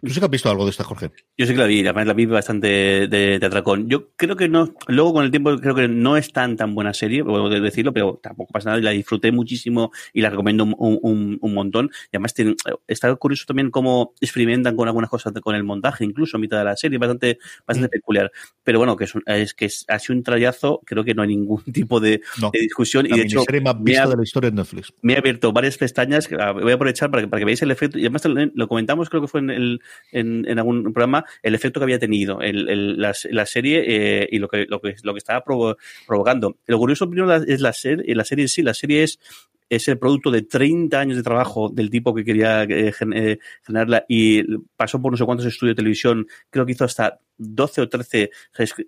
¿Tú 0.00 0.10
sí 0.10 0.18
que 0.18 0.24
has 0.24 0.30
visto 0.30 0.50
algo 0.50 0.64
de 0.64 0.70
esta, 0.70 0.84
Jorge? 0.84 1.10
Yo 1.36 1.46
sí 1.46 1.52
que 1.52 1.58
la 1.58 1.66
vi, 1.66 1.80
además 1.80 2.06
la 2.06 2.12
vi 2.12 2.26
bastante 2.26 2.66
de, 3.08 3.38
de, 3.38 3.46
atracón. 3.46 3.88
Yo 3.88 4.10
creo 4.16 4.36
que 4.36 4.48
no, 4.48 4.74
luego 4.88 5.12
con 5.12 5.24
el 5.24 5.30
tiempo 5.30 5.56
creo 5.58 5.74
que 5.74 5.88
no 5.88 6.16
es 6.16 6.32
tan 6.32 6.56
tan 6.56 6.74
buena 6.74 6.92
serie, 6.92 7.24
puedo 7.24 7.48
decirlo, 7.48 7.92
pero 7.92 8.18
tampoco 8.22 8.52
pasa 8.52 8.70
nada, 8.70 8.82
la 8.82 8.90
disfruté 8.90 9.30
muchísimo 9.30 9.92
y 10.12 10.20
la 10.20 10.30
recomiendo 10.30 10.64
un, 10.64 10.74
un, 10.78 11.38
un 11.40 11.54
montón. 11.54 11.90
Y 12.10 12.16
además 12.16 12.34
tiene, 12.34 12.56
está 12.88 13.14
curioso 13.16 13.44
también 13.46 13.70
cómo 13.70 14.14
experimentan 14.20 14.76
con 14.76 14.88
algunas 14.88 15.08
cosas 15.08 15.32
con 15.40 15.54
el 15.54 15.64
montaje, 15.64 16.04
incluso 16.04 16.36
a 16.36 16.40
mitad 16.40 16.58
de 16.58 16.64
la 16.64 16.76
serie, 16.76 16.98
bastante, 16.98 17.38
bastante 17.66 17.88
mm. 17.88 18.00
peculiar. 18.00 18.32
Pero 18.64 18.78
bueno, 18.78 18.96
que 18.96 19.04
es, 19.04 19.12
es 19.26 19.54
que 19.54 19.66
es, 19.66 19.84
ha 19.88 19.98
sido 19.98 20.16
un 20.16 20.22
trayazo, 20.24 20.80
creo 20.84 21.04
que 21.04 21.14
no 21.14 21.22
hay 21.22 21.28
ningún 21.28 21.62
tipo 21.72 22.00
de, 22.00 22.22
de 22.52 22.58
discusión. 22.58 23.06
La 23.08 23.16
y 23.16 23.20
de 23.20 23.24
hecho, 23.26 23.44
más 23.62 23.82
vista 23.82 24.08
de 24.08 24.16
la 24.16 24.22
historia 24.22 24.50
de 24.50 24.56
Netflix. 24.56 24.92
Me 25.02 25.14
he 25.14 25.18
abierto 25.18 25.52
varias 25.52 25.78
pestañas, 25.78 26.28
voy 26.28 26.72
a 26.72 26.74
aprovechar 26.74 27.10
para 27.10 27.22
que, 27.22 27.28
para 27.28 27.40
que 27.40 27.44
veáis 27.44 27.62
el 27.62 27.70
efecto, 27.70 27.98
y 27.98 28.02
además 28.02 28.22
lo 28.54 28.68
comentamos, 28.68 29.08
creo 29.08 29.22
que 29.22 29.28
fue 29.28 29.40
en 29.40 29.50
el 29.50 29.61
en, 30.10 30.58
algún 30.58 30.92
programa 30.92 31.24
el 31.42 31.54
efecto 31.54 31.80
que 31.80 31.84
había 31.84 31.98
tenido 31.98 32.38
la, 32.40 33.46
serie 33.46 33.84
eh, 33.86 34.28
y 34.30 34.38
lo 34.38 34.48
que, 34.48 34.66
lo 34.68 34.80
que, 34.80 34.94
lo 35.02 35.12
que 35.12 35.18
estaba 35.18 35.42
provo 35.42 35.76
provocando. 36.06 36.56
Lo 36.66 36.78
curioso 36.78 37.08
primero 37.08 37.32
es 37.34 37.60
la 37.60 37.72
serie, 37.72 38.14
la 38.14 38.24
serie 38.24 38.44
en 38.44 38.48
sí. 38.48 38.62
La 38.62 38.74
serie 38.74 39.02
es 39.02 39.18
es 39.72 39.88
el 39.88 39.98
producto 39.98 40.30
de 40.30 40.42
30 40.42 41.00
años 41.00 41.16
de 41.16 41.22
trabajo 41.22 41.70
del 41.70 41.88
tipo 41.88 42.14
que 42.14 42.24
quería 42.24 42.64
eh, 42.64 42.92
eh, 43.14 43.38
generarla 43.62 44.04
y 44.06 44.42
pasó 44.76 45.00
por 45.00 45.12
no 45.12 45.16
sé 45.16 45.24
cuántos 45.24 45.46
estudios 45.46 45.74
de 45.74 45.80
televisión, 45.80 46.26
creo 46.50 46.66
que 46.66 46.72
hizo 46.72 46.84
hasta 46.84 47.20
12 47.42 47.80
o 47.82 47.88
13 47.88 48.30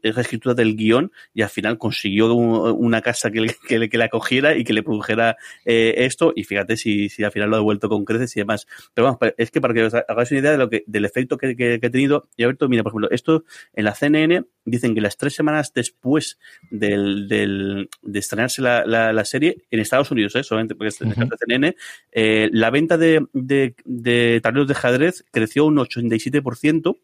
reescrituras 0.02 0.56
del 0.56 0.76
guion 0.76 1.12
y 1.32 1.42
al 1.42 1.48
final 1.50 1.78
consiguió 1.78 2.32
una 2.34 3.02
casa 3.02 3.30
que, 3.30 3.40
le, 3.40 3.56
que, 3.68 3.88
que, 3.88 3.98
la 3.98 4.08
cogiera 4.08 4.56
y 4.56 4.64
que 4.64 4.72
le 4.72 4.82
produjera 4.82 5.36
eh, 5.64 5.94
esto 5.98 6.32
y 6.34 6.44
fíjate 6.44 6.76
si, 6.76 7.08
si 7.08 7.24
al 7.24 7.32
final 7.32 7.50
lo 7.50 7.56
ha 7.56 7.58
devuelto 7.58 7.88
con 7.88 8.04
creces 8.04 8.36
y 8.36 8.40
demás. 8.40 8.66
Pero 8.94 9.06
vamos, 9.06 9.18
es 9.36 9.50
que 9.50 9.60
para 9.60 9.74
que 9.74 9.84
os 9.84 9.94
hagáis 9.94 10.30
una 10.30 10.40
idea 10.40 10.52
de 10.52 10.58
lo 10.58 10.70
que, 10.70 10.84
del 10.86 11.04
efecto 11.04 11.36
que, 11.36 11.56
que, 11.56 11.74
he 11.74 11.90
tenido, 11.90 12.28
y 12.36 12.44
Alberto, 12.44 12.68
mira, 12.68 12.82
por 12.82 12.92
ejemplo, 12.92 13.10
esto 13.10 13.44
en 13.74 13.84
la 13.84 13.94
CNN 13.94 14.44
dicen 14.64 14.94
que 14.94 15.00
las 15.00 15.16
tres 15.16 15.34
semanas 15.34 15.72
después 15.74 16.38
del, 16.70 17.28
del, 17.28 17.88
de 18.02 18.18
estrenarse 18.18 18.62
la, 18.62 18.86
la, 18.86 19.12
la, 19.12 19.24
serie, 19.24 19.64
en 19.70 19.80
Estados 19.80 20.10
Unidos, 20.10 20.34
¿eh? 20.36 20.42
solamente 20.42 20.74
porque 20.74 20.88
es 20.88 21.00
uh 21.00 21.04
-huh. 21.04 21.36
CNN, 21.38 21.76
eh, 22.12 22.48
la 22.52 22.70
venta 22.70 22.96
de, 22.96 23.26
de, 23.32 23.74
de 23.84 24.40
tableros 24.42 24.68
de 24.68 24.74
ajedrez 24.74 25.24
creció 25.30 25.66
un 25.66 25.76
87%, 25.76 26.98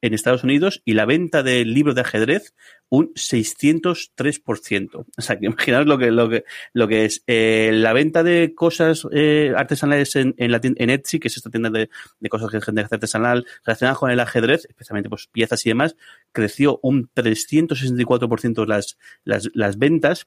en 0.00 0.14
Estados 0.14 0.44
Unidos 0.44 0.82
y 0.84 0.94
la 0.94 1.06
venta 1.06 1.42
del 1.42 1.74
libro 1.74 1.94
de 1.94 2.02
ajedrez 2.02 2.54
un 2.88 3.12
603%. 3.14 5.06
O 5.16 5.22
sea, 5.22 5.38
que 5.38 5.46
imaginaos 5.46 5.86
lo 5.86 5.98
que, 5.98 6.10
lo 6.10 6.28
que, 6.28 6.44
lo 6.72 6.88
que 6.88 7.04
es. 7.04 7.22
Eh, 7.26 7.70
la 7.74 7.92
venta 7.92 8.22
de 8.22 8.54
cosas 8.54 9.06
eh, 9.12 9.52
artesanales 9.56 10.16
en, 10.16 10.34
en, 10.38 10.52
la 10.52 10.60
tienda, 10.60 10.82
en 10.82 10.90
Etsy, 10.90 11.18
que 11.18 11.28
es 11.28 11.36
esta 11.36 11.50
tienda 11.50 11.70
de, 11.70 11.90
de 12.20 12.28
cosas 12.28 12.50
que 12.50 12.60
gente 12.60 12.80
artesanal 12.80 13.46
relacionadas 13.64 13.98
con 13.98 14.10
el 14.10 14.20
ajedrez, 14.20 14.66
especialmente 14.68 15.08
pues, 15.08 15.26
piezas 15.26 15.64
y 15.66 15.70
demás, 15.70 15.96
creció 16.32 16.80
un 16.82 17.10
364% 17.14 18.66
las, 18.66 18.98
las, 19.24 19.48
las 19.54 19.78
ventas 19.78 20.26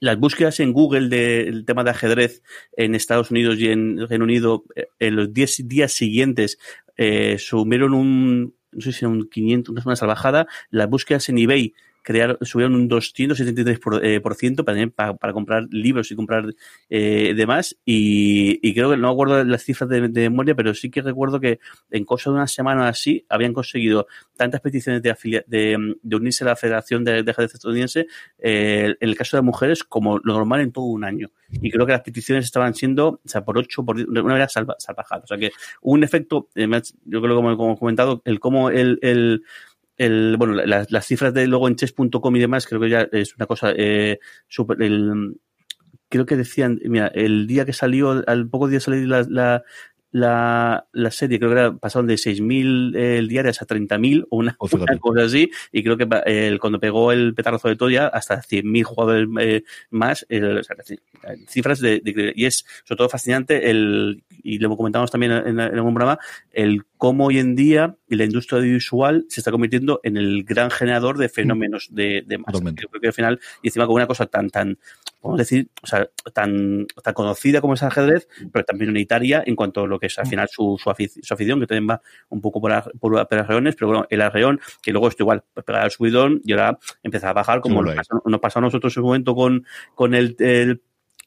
las 0.00 0.18
búsquedas 0.18 0.60
en 0.60 0.72
Google 0.72 1.08
del 1.08 1.64
tema 1.64 1.82
de 1.82 1.90
ajedrez 1.90 2.42
en 2.76 2.94
Estados 2.94 3.30
Unidos 3.30 3.58
y 3.58 3.68
en 3.68 4.06
Reino 4.06 4.24
Unido 4.24 4.64
eh, 4.76 4.88
en 4.98 5.16
los 5.16 5.32
10 5.32 5.66
días 5.66 5.92
siguientes 5.92 6.58
eh, 6.96 7.38
sumieron 7.38 7.94
un 7.94 8.54
no 8.74 8.80
sé 8.80 8.92
si 8.92 9.04
era 9.04 9.10
un 9.10 9.28
500, 9.28 9.84
una 9.84 9.96
salvajada, 9.96 10.46
las 10.70 10.88
búsquedas 10.88 11.28
en 11.28 11.38
eBay 11.38 11.74
crearon, 12.04 12.36
subieron 12.42 12.74
un 12.74 12.88
273% 12.88 13.80
por, 13.80 14.04
eh, 14.04 14.20
por 14.20 14.34
ciento 14.34 14.64
para, 14.64 15.16
para, 15.16 15.32
comprar 15.32 15.64
libros 15.70 16.10
y 16.12 16.14
comprar 16.14 16.54
eh, 16.90 17.32
demás. 17.34 17.76
Y, 17.84 18.60
y, 18.62 18.74
creo 18.74 18.90
que 18.90 18.96
no 18.98 19.08
acuerdo 19.08 19.42
las 19.42 19.64
cifras 19.64 19.88
de, 19.88 20.08
memoria, 20.08 20.54
pero 20.54 20.74
sí 20.74 20.90
que 20.90 21.00
recuerdo 21.00 21.40
que 21.40 21.58
en 21.90 22.04
cosa 22.04 22.30
de 22.30 22.36
una 22.36 22.46
semana 22.46 22.88
así 22.88 23.24
habían 23.28 23.54
conseguido 23.54 24.06
tantas 24.36 24.60
peticiones 24.60 25.02
de, 25.02 25.10
afilia 25.10 25.44
de, 25.46 25.96
unirse 26.12 26.44
a 26.44 26.48
la 26.48 26.56
Federación 26.56 27.04
de, 27.04 27.22
de 27.22 27.30
Estadounidense, 27.30 28.06
eh, 28.38 28.94
en 29.00 29.08
el 29.08 29.16
caso 29.16 29.38
de 29.38 29.42
mujeres, 29.42 29.82
como 29.82 30.18
lo 30.18 30.34
normal 30.34 30.60
en 30.60 30.72
todo 30.72 30.84
un 30.84 31.04
año. 31.04 31.30
Y 31.50 31.70
creo 31.70 31.86
que 31.86 31.92
las 31.92 32.02
peticiones 32.02 32.44
estaban 32.44 32.74
siendo, 32.74 33.20
o 33.24 33.28
sea, 33.28 33.44
por 33.44 33.56
ocho, 33.56 33.82
por 33.82 33.96
de 33.96 34.04
una 34.04 34.22
manera 34.22 34.48
salva. 34.48 34.76
O 34.76 35.26
sea 35.26 35.38
que 35.38 35.52
un 35.80 36.04
efecto, 36.04 36.48
eh, 36.54 36.68
yo 37.06 37.22
creo 37.22 37.34
que 37.34 37.34
como, 37.34 37.56
como 37.56 37.72
he 37.72 37.78
comentado, 37.78 38.20
el 38.26 38.40
cómo 38.40 38.68
el, 38.68 38.98
el 39.00 39.42
el, 39.96 40.36
bueno, 40.38 40.54
las, 40.54 40.90
las 40.90 41.06
cifras 41.06 41.34
de 41.34 41.46
luego 41.46 41.68
en 41.68 41.76
chess.com 41.76 42.36
y 42.36 42.40
demás, 42.40 42.66
creo 42.66 42.80
que 42.80 42.90
ya 42.90 43.08
es 43.12 43.34
una 43.36 43.46
cosa 43.46 43.72
eh, 43.76 44.18
super, 44.48 44.82
el, 44.82 45.36
creo 46.08 46.26
que 46.26 46.36
decían, 46.36 46.80
mira, 46.84 47.08
el 47.08 47.46
día 47.46 47.64
que 47.64 47.72
salió, 47.72 48.22
al 48.26 48.48
poco 48.48 48.68
día 48.68 48.80
salió 48.80 49.06
la, 49.06 49.26
la, 49.28 49.64
la, 50.14 50.86
la 50.92 51.10
serie, 51.10 51.40
creo 51.40 51.50
que 51.50 51.58
era, 51.58 51.76
pasaron 51.76 52.06
de 52.06 52.14
6.000 52.14 52.94
eh, 52.96 53.26
diarias 53.28 53.60
a 53.60 53.66
30.000 53.66 54.26
o 54.30 54.36
una, 54.36 54.56
una, 54.60 54.98
cosa 54.98 55.24
así, 55.24 55.50
y 55.72 55.82
creo 55.82 55.96
que 55.96 56.06
eh, 56.26 56.56
cuando 56.60 56.78
pegó 56.78 57.10
el 57.10 57.34
petardazo 57.34 57.68
de 57.68 57.74
Toya, 57.74 58.06
hasta 58.06 58.40
100.000 58.40 58.84
jugadores 58.84 59.28
eh, 59.40 59.64
más, 59.90 60.24
o 60.30 60.62
sea, 60.62 60.76
cifras 61.48 61.80
de, 61.80 61.98
de, 61.98 62.32
y 62.36 62.44
es 62.44 62.64
sobre 62.84 62.98
todo 62.98 63.08
fascinante 63.08 63.70
el, 63.70 64.22
y 64.44 64.58
lo 64.58 64.76
comentamos 64.76 65.10
también 65.10 65.32
en, 65.32 65.58
en 65.58 65.60
algún 65.60 65.94
programa, 65.94 66.20
el 66.52 66.84
cómo 66.98 67.26
hoy 67.26 67.38
en 67.38 67.54
día 67.54 67.96
la 68.16 68.24
industria 68.24 68.58
audiovisual 68.58 69.26
se 69.28 69.40
está 69.40 69.50
convirtiendo 69.50 70.00
en 70.02 70.16
el 70.16 70.44
gran 70.44 70.70
generador 70.70 71.18
de 71.18 71.28
fenómenos 71.28 71.88
de, 71.90 72.22
de 72.26 72.38
masa. 72.38 72.60
Creo 72.74 73.00
que 73.00 73.06
al 73.06 73.12
final, 73.12 73.40
y 73.62 73.68
encima 73.68 73.86
con 73.86 73.96
una 73.96 74.06
cosa 74.06 74.26
tan, 74.26 74.50
tan, 74.50 74.78
podemos 75.20 75.38
decir, 75.38 75.68
o 75.82 75.86
sea, 75.86 76.08
tan, 76.32 76.86
tan 77.02 77.14
conocida 77.14 77.60
como 77.60 77.74
es 77.74 77.82
el 77.82 77.88
ajedrez, 77.88 78.28
pero 78.52 78.64
también 78.64 78.90
unitaria 78.90 79.42
en 79.44 79.56
cuanto 79.56 79.82
a 79.82 79.86
lo 79.86 79.98
que 79.98 80.06
es 80.06 80.18
al 80.18 80.26
final 80.26 80.48
su, 80.50 80.78
su, 80.82 80.90
afición, 80.90 81.22
su 81.24 81.36
que 81.36 81.66
también 81.66 81.88
va 81.88 82.00
un 82.28 82.40
poco 82.40 82.60
por, 82.60 82.72
por, 82.98 83.28
por 83.28 83.38
arreones, 83.38 83.74
pero 83.74 83.88
bueno, 83.88 84.06
el 84.10 84.20
arreón, 84.20 84.60
que 84.82 84.92
luego 84.92 85.08
esto 85.08 85.22
igual 85.22 85.42
pegar 85.64 85.84
el 85.84 85.90
subidón 85.90 86.40
y 86.44 86.52
ahora 86.52 86.78
empezar 87.02 87.30
a 87.30 87.34
bajar 87.34 87.60
como 87.60 87.82
nos 87.82 87.94
pasó, 87.94 88.22
nos 88.24 88.40
pasó 88.40 88.58
a 88.60 88.62
nosotros 88.62 88.96
en 88.96 89.02
un 89.02 89.08
momento 89.08 89.34
con, 89.34 89.66
con 89.94 90.14
el, 90.14 90.36
el 90.38 90.80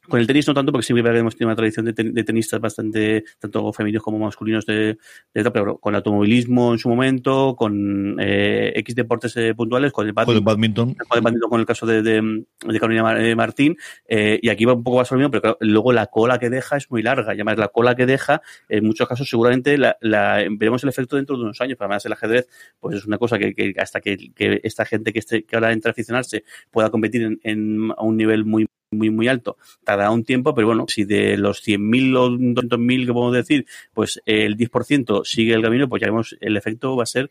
con 0.08 0.20
el 0.20 0.26
tenis 0.26 0.46
no 0.48 0.54
tanto, 0.54 0.72
porque 0.72 0.86
siempre 0.86 1.18
hemos 1.18 1.36
tenido 1.36 1.48
una 1.48 1.56
tradición 1.56 1.86
de, 1.86 1.92
ten, 1.92 2.14
de 2.14 2.24
tenistas 2.24 2.60
bastante, 2.60 3.24
tanto 3.38 3.72
femeninos 3.72 4.02
como 4.02 4.18
masculinos, 4.18 4.64
de, 4.66 4.98
de, 5.34 5.50
pero 5.50 5.78
con 5.78 5.94
el 5.94 5.96
automovilismo 5.96 6.72
en 6.72 6.78
su 6.78 6.88
momento, 6.88 7.54
con 7.56 8.16
eh, 8.18 8.72
X 8.76 8.94
deportes 8.94 9.36
eh, 9.36 9.54
puntuales, 9.54 9.92
con 9.92 10.06
el 10.06 10.12
badminton, 10.12 10.34
con 10.34 10.36
el 10.36 10.44
badminton, 10.44 10.94
con 10.94 11.18
el 11.18 11.22
badminton, 11.22 11.50
con 11.50 11.60
el 11.60 11.66
caso 11.66 11.86
de, 11.86 12.02
de, 12.02 12.44
de 12.66 12.80
Carolina 12.80 13.20
eh, 13.20 13.34
Martín, 13.34 13.76
eh, 14.06 14.38
y 14.42 14.48
aquí 14.48 14.64
va 14.64 14.74
un 14.74 14.82
poco 14.82 14.98
más 14.98 15.10
lo 15.10 15.18
mismo, 15.18 15.30
pero 15.30 15.42
claro, 15.42 15.58
luego 15.60 15.92
la 15.92 16.06
cola 16.06 16.38
que 16.38 16.50
deja 16.50 16.76
es 16.76 16.90
muy 16.90 17.02
larga, 17.02 17.32
y 17.32 17.36
además 17.36 17.58
la 17.58 17.68
cola 17.68 17.94
que 17.94 18.06
deja, 18.06 18.40
en 18.68 18.84
muchos 18.84 19.08
casos 19.08 19.28
seguramente 19.28 19.76
la, 19.76 19.96
la, 20.00 20.44
veremos 20.50 20.82
el 20.82 20.88
efecto 20.88 21.16
dentro 21.16 21.36
de 21.36 21.42
unos 21.42 21.60
años, 21.60 21.76
pero 21.78 21.86
además 21.86 22.06
el 22.06 22.12
ajedrez, 22.12 22.48
pues 22.80 22.96
es 22.96 23.06
una 23.06 23.18
cosa 23.18 23.38
que, 23.38 23.54
que 23.54 23.74
hasta 23.78 24.00
que, 24.00 24.32
que, 24.34 24.60
esta 24.62 24.84
gente 24.84 25.12
que, 25.12 25.18
esté, 25.18 25.44
que 25.44 25.56
ahora 25.56 25.72
entra 25.72 25.90
a 25.90 25.92
aficionarse 25.92 26.44
pueda 26.70 26.90
competir 26.90 27.22
en, 27.22 27.40
en, 27.42 27.90
a 27.96 28.02
un 28.02 28.16
nivel 28.16 28.44
muy 28.44 28.66
muy, 28.90 29.10
muy 29.10 29.28
alto, 29.28 29.56
tardará 29.84 30.10
un 30.10 30.24
tiempo, 30.24 30.54
pero 30.54 30.68
bueno, 30.68 30.86
si 30.88 31.04
de 31.04 31.36
los 31.36 31.62
100.000 31.66 32.16
o 32.16 32.30
200.000 32.30 33.06
que 33.06 33.12
podemos 33.12 33.34
decir, 33.34 33.66
pues 33.92 34.20
el 34.24 34.56
10% 34.56 35.24
sigue 35.24 35.54
el 35.54 35.62
camino, 35.62 35.88
pues 35.88 36.00
ya 36.00 36.08
vemos, 36.08 36.36
el 36.40 36.56
efecto 36.56 36.96
va 36.96 37.02
a 37.02 37.06
ser 37.06 37.30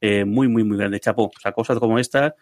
eh, 0.00 0.24
muy, 0.24 0.48
muy, 0.48 0.64
muy 0.64 0.76
grande. 0.76 1.00
Chapo, 1.00 1.24
o 1.24 1.40
sea, 1.40 1.52
cosas 1.52 1.78
como 1.78 1.98
esta 1.98 2.34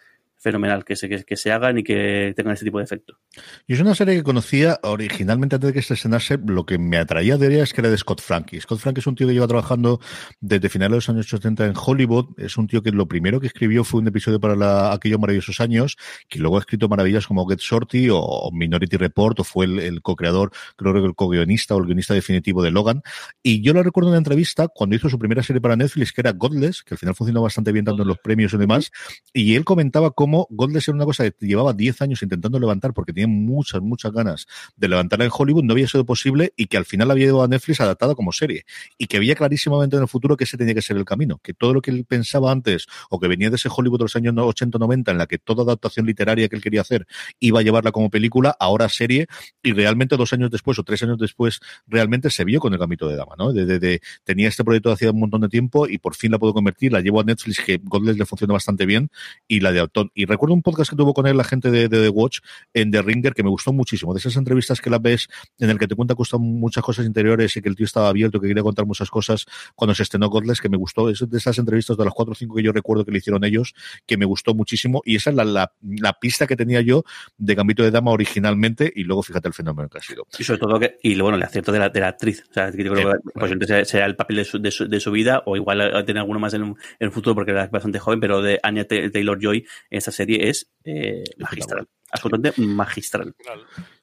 fenomenal 0.43 0.85
que 0.85 0.97
se, 0.97 1.09
que, 1.09 1.37
se 1.37 1.53
hagan 1.53 1.79
y 1.79 1.85
que 1.85 2.33
tengan 2.37 2.55
este 2.55 2.65
tipo 2.65 2.79
de 2.79 2.85
efecto. 2.85 3.19
Y 3.67 3.75
es 3.75 3.81
una 3.81 3.95
serie 3.95 4.17
que 4.17 4.23
conocía 4.23 4.81
originalmente 4.83 5.57
antes 5.57 5.69
de 5.69 5.73
que 5.73 5.83
se 5.83 5.95
estrenase. 5.95 6.39
Lo 6.45 6.67
que 6.67 6.79
me 6.79 6.99
atraía 6.99 7.39
de 7.39 7.47
ella 7.47 7.63
es 7.63 7.73
que 7.73 7.81
era 7.81 7.91
de 7.91 7.97
Scott 7.97 8.21
Frank. 8.21 8.53
Scott 8.61 8.81
Frank 8.81 8.99
es 8.99 9.07
un 9.07 9.15
tío 9.15 9.29
que 9.29 9.35
lleva 9.35 9.47
trabajando 9.47 10.01
desde 10.41 10.69
finales 10.69 10.91
de 10.91 10.97
los 10.97 11.09
años 11.09 11.33
80 11.33 11.67
en 11.67 11.75
Hollywood. 11.77 12.35
Es 12.39 12.57
un 12.57 12.67
tío 12.67 12.83
que 12.83 12.91
lo 12.91 13.07
primero 13.07 13.41
que 13.41 13.47
escribió 13.47 13.85
fue 13.85 14.01
un 14.01 14.09
episodio 14.09 14.41
para 14.41 14.57
la, 14.57 14.93
aquellos 14.93 15.21
maravillosos 15.21 15.61
años, 15.61 15.97
que 16.29 16.41
luego 16.41 16.57
ha 16.57 16.61
escrito 16.61 16.89
maravillas 16.89 17.27
como 17.27 17.47
Get 17.47 17.61
Shorty 17.61 18.09
o, 18.11 18.51
Minority 18.53 18.97
Report, 18.97 19.39
o 19.41 19.45
fue 19.45 19.67
el, 19.67 20.03
co-creador, 20.03 20.51
creo 20.77 20.93
que 20.93 20.99
el 20.99 21.15
co-guionista 21.15 21.77
o 21.77 21.79
el 21.79 21.85
guionista 21.85 22.15
definitivo 22.15 22.63
de 22.63 22.73
Logan. 22.73 23.03
Y 23.45 23.63
yo 23.63 23.73
lo 23.75 23.83
recuerdo 23.83 24.09
en 24.09 24.15
una 24.15 24.19
entrevista 24.19 24.67
cuando 24.67 24.97
hizo 24.97 25.09
su 25.09 25.19
primera 25.19 25.43
serie 25.45 25.61
para 25.61 25.77
Netflix, 25.77 26.13
que 26.13 26.21
era 26.21 26.33
Godless, 26.33 26.83
que 26.83 26.95
al 26.95 26.99
final 26.99 27.15
funcionó 27.15 27.43
bastante 27.43 27.71
bien 27.71 27.85
dando 27.85 28.05
los 28.05 28.19
premios 28.19 28.53
y 28.55 28.57
demás. 28.57 28.91
Y 29.33 29.55
él 29.55 29.65
comentaba 29.65 30.11
cómo 30.11 30.32
como 30.33 30.47
Godless 30.49 30.89
era 30.89 30.95
una 30.95 31.05
cosa 31.05 31.31
que 31.31 31.47
llevaba 31.47 31.75
10 31.75 32.01
años 32.01 32.23
intentando 32.23 32.59
levantar 32.59 32.95
porque 32.95 33.13
tenía 33.13 33.29
muchas, 33.29 33.83
muchas 33.83 34.13
ganas 34.13 34.47
de 34.77 34.89
levantarla 34.89 35.27
en 35.27 35.31
Hollywood, 35.33 35.63
no 35.63 35.75
había 35.75 35.87
sido 35.87 36.07
posible 36.07 36.55
y 36.57 36.69
que 36.69 36.79
al 36.79 36.87
final 36.87 37.11
había 37.11 37.27
ido 37.27 37.43
a 37.43 37.49
Netflix 37.49 37.83
adaptada 37.83 38.15
como 38.15 38.33
serie 38.33 38.65
y 38.97 39.09
que 39.09 39.19
veía 39.19 39.35
clarísimamente 39.35 39.97
en 39.97 40.03
el 40.03 40.09
futuro 40.09 40.39
que 40.39 40.45
ese 40.45 40.57
tenía 40.57 40.73
que 40.73 40.81
ser 40.81 40.97
el 40.97 41.05
camino, 41.05 41.39
que 41.43 41.53
todo 41.53 41.75
lo 41.75 41.83
que 41.83 41.91
él 41.91 42.07
pensaba 42.07 42.51
antes 42.51 42.87
o 43.11 43.21
que 43.21 43.29
venía 43.29 43.51
de 43.51 43.57
ese 43.57 43.69
Hollywood 43.71 43.99
de 43.99 44.05
los 44.05 44.17
años 44.17 44.33
80-90 44.35 45.11
en 45.11 45.19
la 45.19 45.27
que 45.27 45.37
toda 45.37 45.65
adaptación 45.65 46.07
literaria 46.07 46.49
que 46.49 46.57
él 46.57 46.63
quería 46.63 46.81
hacer 46.81 47.07
iba 47.39 47.61
a 47.61 47.63
llevarla 47.63 47.93
como 47.93 48.09
película, 48.09 48.57
ahora 48.59 48.89
serie 48.89 49.27
y 49.63 49.75
realmente 49.75 50.17
dos 50.17 50.33
años 50.33 50.51
después 50.51 50.79
o 50.79 50.83
tres 50.83 51.03
años 51.03 51.19
después 51.19 51.61
realmente 51.87 52.31
se 52.31 52.47
vio 52.47 52.59
con 52.59 52.73
el 52.73 52.79
Camito 52.79 53.07
de 53.07 53.17
Dama, 53.17 53.35
¿no? 53.37 53.53
De, 53.53 54.01
tenía 54.25 54.49
este 54.49 54.65
proyecto 54.65 54.89
de 54.89 54.95
hacía 54.95 55.11
un 55.11 55.21
montón 55.21 55.43
de 55.43 55.51
tiempo 55.51 55.87
y 55.87 55.99
por 55.99 56.15
fin 56.15 56.31
la 56.31 56.39
puedo 56.39 56.55
convertir, 56.55 56.91
la 56.91 57.03
llevo 57.03 57.21
a 57.21 57.25
Netflix 57.25 57.61
que 57.61 57.79
Godless 57.83 58.17
le 58.17 58.25
funciona 58.25 58.55
bastante 58.55 58.87
bien 58.87 59.11
y 59.47 59.61
la 59.61 59.73
de 59.73 59.81
Auton 59.81 60.11
y 60.23 60.25
recuerdo 60.25 60.55
un 60.55 60.63
podcast 60.63 60.89
que 60.91 60.97
tuvo 60.97 61.15
con 61.15 61.27
él 61.27 61.37
la 61.37 61.43
gente 61.43 61.69
de, 61.73 61.89
The 61.89 62.09
Watch 62.09 62.39
en 62.73 62.93
The 62.93 63.03
Ringer 63.03 63.35
que 63.35 63.43
me 63.43 63.51
gustó 63.51 63.73
muchísimo. 63.73 64.15
De 64.15 64.21
esas 64.21 64.37
entrevistas 64.37 64.81
que 64.81 64.89
la 64.89 65.01
ves 65.01 65.29
en 65.59 65.69
el 65.69 65.81
que 65.81 65.89
te 65.89 65.97
cuenta 65.97 66.15
que 66.15 66.19
gustan 66.19 66.41
muchas 66.41 66.85
cosas 66.85 67.07
interiores 67.07 67.57
y 67.57 67.61
que 67.61 67.69
el 67.69 67.75
tío 67.75 67.87
estaba 67.87 68.09
abierto, 68.09 68.41
que 68.41 68.47
quería 68.47 68.63
contar 68.63 68.87
muchas 68.87 69.11
cosas 69.11 69.47
cuando 69.75 69.97
se 69.97 70.05
estrenó 70.05 70.29
Godless, 70.29 70.61
que 70.61 70.69
me 70.69 70.77
gustó. 70.77 71.11
Es 71.11 71.29
de 71.29 71.39
esas 71.39 71.59
entrevistas 71.59 71.97
de 71.97 72.05
las 72.05 72.15
cuatro 72.15 72.33
o 72.33 72.35
cinco 72.37 72.55
que 72.55 72.63
yo 72.63 72.71
recuerdo 72.71 73.05
que 73.05 73.11
le 73.11 73.19
hicieron 73.19 73.43
ellos, 73.43 73.75
que 74.07 74.17
me 74.17 74.25
gustó 74.25 74.55
muchísimo. 74.55 75.03
Y 75.05 75.17
esa 75.17 75.31
es 75.31 75.37
la, 75.37 75.45
la, 75.45 76.13
pista 76.21 76.47
que 76.47 76.55
tenía 76.55 76.81
yo 76.83 77.03
de 77.37 77.57
Gambito 77.57 77.83
de 77.83 77.91
Dama 77.91 78.13
originalmente 78.13 78.93
y 78.95 79.03
luego 79.03 79.25
fíjate 79.25 79.49
el 79.49 79.55
fenómeno 79.55 79.89
que 79.89 79.99
ha 79.99 80.03
sido. 80.03 80.29
Y 80.39 80.45
sobre 80.45 80.61
todo 80.61 80.79
que, 80.79 80.99
y 81.03 81.21
bueno, 81.21 81.37
el 81.37 81.43
acierto 81.43 81.73
de 81.73 81.81
la, 81.81 81.89
de 81.89 81.99
la 81.99 82.09
actriz. 82.09 82.45
O 82.49 82.53
sea, 82.53 82.71
que 82.71 82.79
creo 82.79 82.95
que, 82.95 83.05
pues 83.35 83.51
entonces 83.51 83.89
será 83.89 84.07
el 84.07 84.15
papel 84.15 84.37
de 84.37 84.45
su, 84.45 84.61
de 84.61 85.01
su, 85.01 85.11
vida 85.11 85.43
o 85.47 85.57
igual 85.57 86.05
tener 86.07 86.21
alguno 86.21 86.39
más 86.39 86.55
en, 86.55 86.63
en, 86.63 86.77
el 87.01 87.11
futuro 87.11 87.35
porque 87.35 87.51
era 87.51 87.67
bastante 87.67 87.99
joven, 87.99 88.21
pero 88.21 88.41
de 88.41 88.61
Anya 88.63 88.87
Taylor 88.87 89.39
Joy 89.41 89.67
en 89.91 89.99
esta 89.99 90.12
serie 90.13 90.49
es 90.49 90.71
eh, 90.85 91.25
magistral 91.39 91.89
absolutamente 92.13 92.61
magistral. 92.61 93.35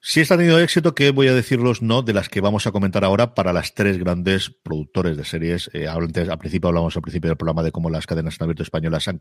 Si 0.00 0.20
está 0.20 0.36
teniendo 0.36 0.60
éxito, 0.60 0.94
que 0.94 1.10
voy 1.10 1.28
a 1.28 1.34
decirlos 1.34 1.80
no 1.80 2.02
de 2.02 2.12
las 2.12 2.28
que 2.28 2.40
vamos 2.40 2.66
a 2.66 2.72
comentar 2.72 3.04
ahora 3.04 3.34
para 3.34 3.52
las 3.52 3.74
tres 3.74 3.98
grandes 3.98 4.50
productores 4.50 5.16
de 5.16 5.24
series. 5.24 5.70
Eh, 5.72 5.86
antes, 5.88 6.28
al 6.28 6.38
principio 6.38 6.68
hablamos 6.68 6.96
al 6.96 7.02
principio 7.02 7.28
del 7.28 7.36
programa 7.36 7.62
de 7.62 7.70
cómo 7.70 7.88
las 7.88 8.06
cadenas 8.06 8.36
en 8.38 8.44
abierto 8.44 8.62
españolas 8.62 9.08
han 9.08 9.20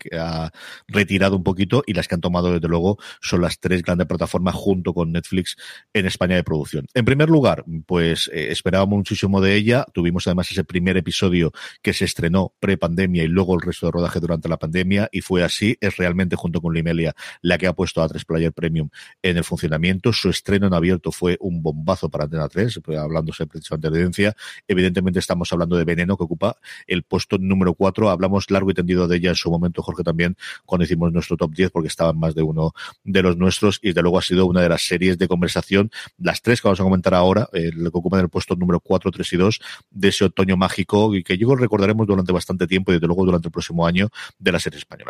retirado 0.88 1.36
un 1.36 1.44
poquito 1.44 1.84
y 1.86 1.94
las 1.94 2.08
que 2.08 2.16
han 2.16 2.22
tomado 2.22 2.52
desde 2.52 2.68
luego 2.68 2.98
son 3.22 3.42
las 3.42 3.60
tres 3.60 3.84
grandes 3.84 4.08
plataformas 4.08 4.56
junto 4.56 4.94
con 4.94 5.12
Netflix 5.12 5.56
en 5.94 6.06
España 6.06 6.36
de 6.36 6.44
producción. 6.44 6.88
En 6.94 7.06
primer 7.06 7.30
lugar, 7.30 7.64
pues 7.86 8.30
eh, 8.34 8.48
esperábamos 8.52 8.98
muchísimo 8.98 9.42
de 9.42 9.56
ella. 9.56 9.86
Tuvimos 9.94 10.26
además 10.28 10.50
ese 10.52 10.64
primer 10.64 10.98
episodio 10.98 11.52
que 11.82 11.94
se 11.94 12.06
estrenó 12.06 12.54
pre-pandemia 12.60 13.24
y 13.24 13.28
luego 13.28 13.56
el 13.56 13.62
resto 13.62 13.86
de 13.86 13.92
rodaje 13.92 14.20
durante 14.20 14.50
la 14.50 14.58
pandemia 14.58 15.10
y 15.12 15.22
fue 15.22 15.44
así. 15.44 15.78
Es 15.82 15.98
realmente 15.98 16.36
junto 16.36 16.62
con 16.62 16.74
Limelia 16.74 17.14
la 17.42 17.58
que 17.58 17.68
ha 17.68 17.74
puesto 17.74 18.02
a 18.02 18.08
tres 18.08 18.26
Player 18.26 18.54
Premium 18.54 18.79
en 19.22 19.38
el 19.38 19.44
funcionamiento. 19.44 20.14
Su 20.14 20.30
estreno 20.30 20.68
en 20.68 20.74
abierto 20.74 21.12
fue 21.12 21.38
un 21.40 21.62
bombazo 21.62 22.10
para 22.10 22.26
Antena 22.26 22.48
3, 22.48 22.80
hablándose 22.98 23.46
precisamente 23.48 23.90
de 23.90 23.98
audiencia. 23.98 24.36
Evidentemente 24.68 25.20
estamos 25.20 25.52
hablando 25.52 25.76
de 25.76 25.84
Veneno, 25.84 26.16
que 26.18 26.24
ocupa 26.24 26.56
el 26.88 27.04
puesto 27.04 27.38
número 27.38 27.74
4. 27.74 28.10
Hablamos 28.10 28.50
largo 28.52 28.72
y 28.72 28.74
tendido 28.74 29.08
de 29.08 29.18
ella 29.18 29.30
en 29.30 29.36
su 29.36 29.50
momento, 29.50 29.82
Jorge, 29.82 30.04
también, 30.04 30.38
cuando 30.66 30.86
hicimos 30.86 31.12
nuestro 31.12 31.36
top 31.38 31.54
10, 31.54 31.72
porque 31.72 31.88
estaban 31.88 32.18
más 32.18 32.36
de 32.36 32.44
uno 32.44 32.74
de 33.04 33.22
los 33.22 33.38
nuestros, 33.38 33.80
y 33.82 33.94
de 33.94 34.02
luego 34.02 34.20
ha 34.20 34.22
sido 34.22 34.46
una 34.46 34.62
de 34.62 34.70
las 34.70 34.84
series 34.84 35.18
de 35.18 35.28
conversación, 35.28 35.92
las 36.18 36.42
tres 36.42 36.62
que 36.62 36.68
vamos 36.68 36.80
a 36.80 36.84
comentar 36.84 37.14
ahora, 37.14 37.50
el 37.54 37.74
que 37.74 37.90
ocupan 37.94 38.22
el 38.22 38.30
puesto 38.30 38.56
número 38.56 38.80
4, 38.80 39.12
3 39.12 39.34
y 39.34 39.38
2, 39.38 39.60
de 39.90 40.08
ese 40.08 40.26
otoño 40.26 40.58
mágico, 40.58 41.16
y 41.16 41.24
que 41.24 41.38
yo 41.38 41.56
recordaremos 41.56 42.08
durante 42.08 42.32
bastante 42.32 42.68
tiempo 42.68 42.92
y 42.92 42.96
desde 42.96 43.08
luego 43.08 43.26
durante 43.26 43.48
el 43.48 43.52
próximo 43.52 43.86
año 43.86 44.10
de 44.38 44.52
la 44.52 44.60
serie 44.60 44.80
española. 44.80 45.10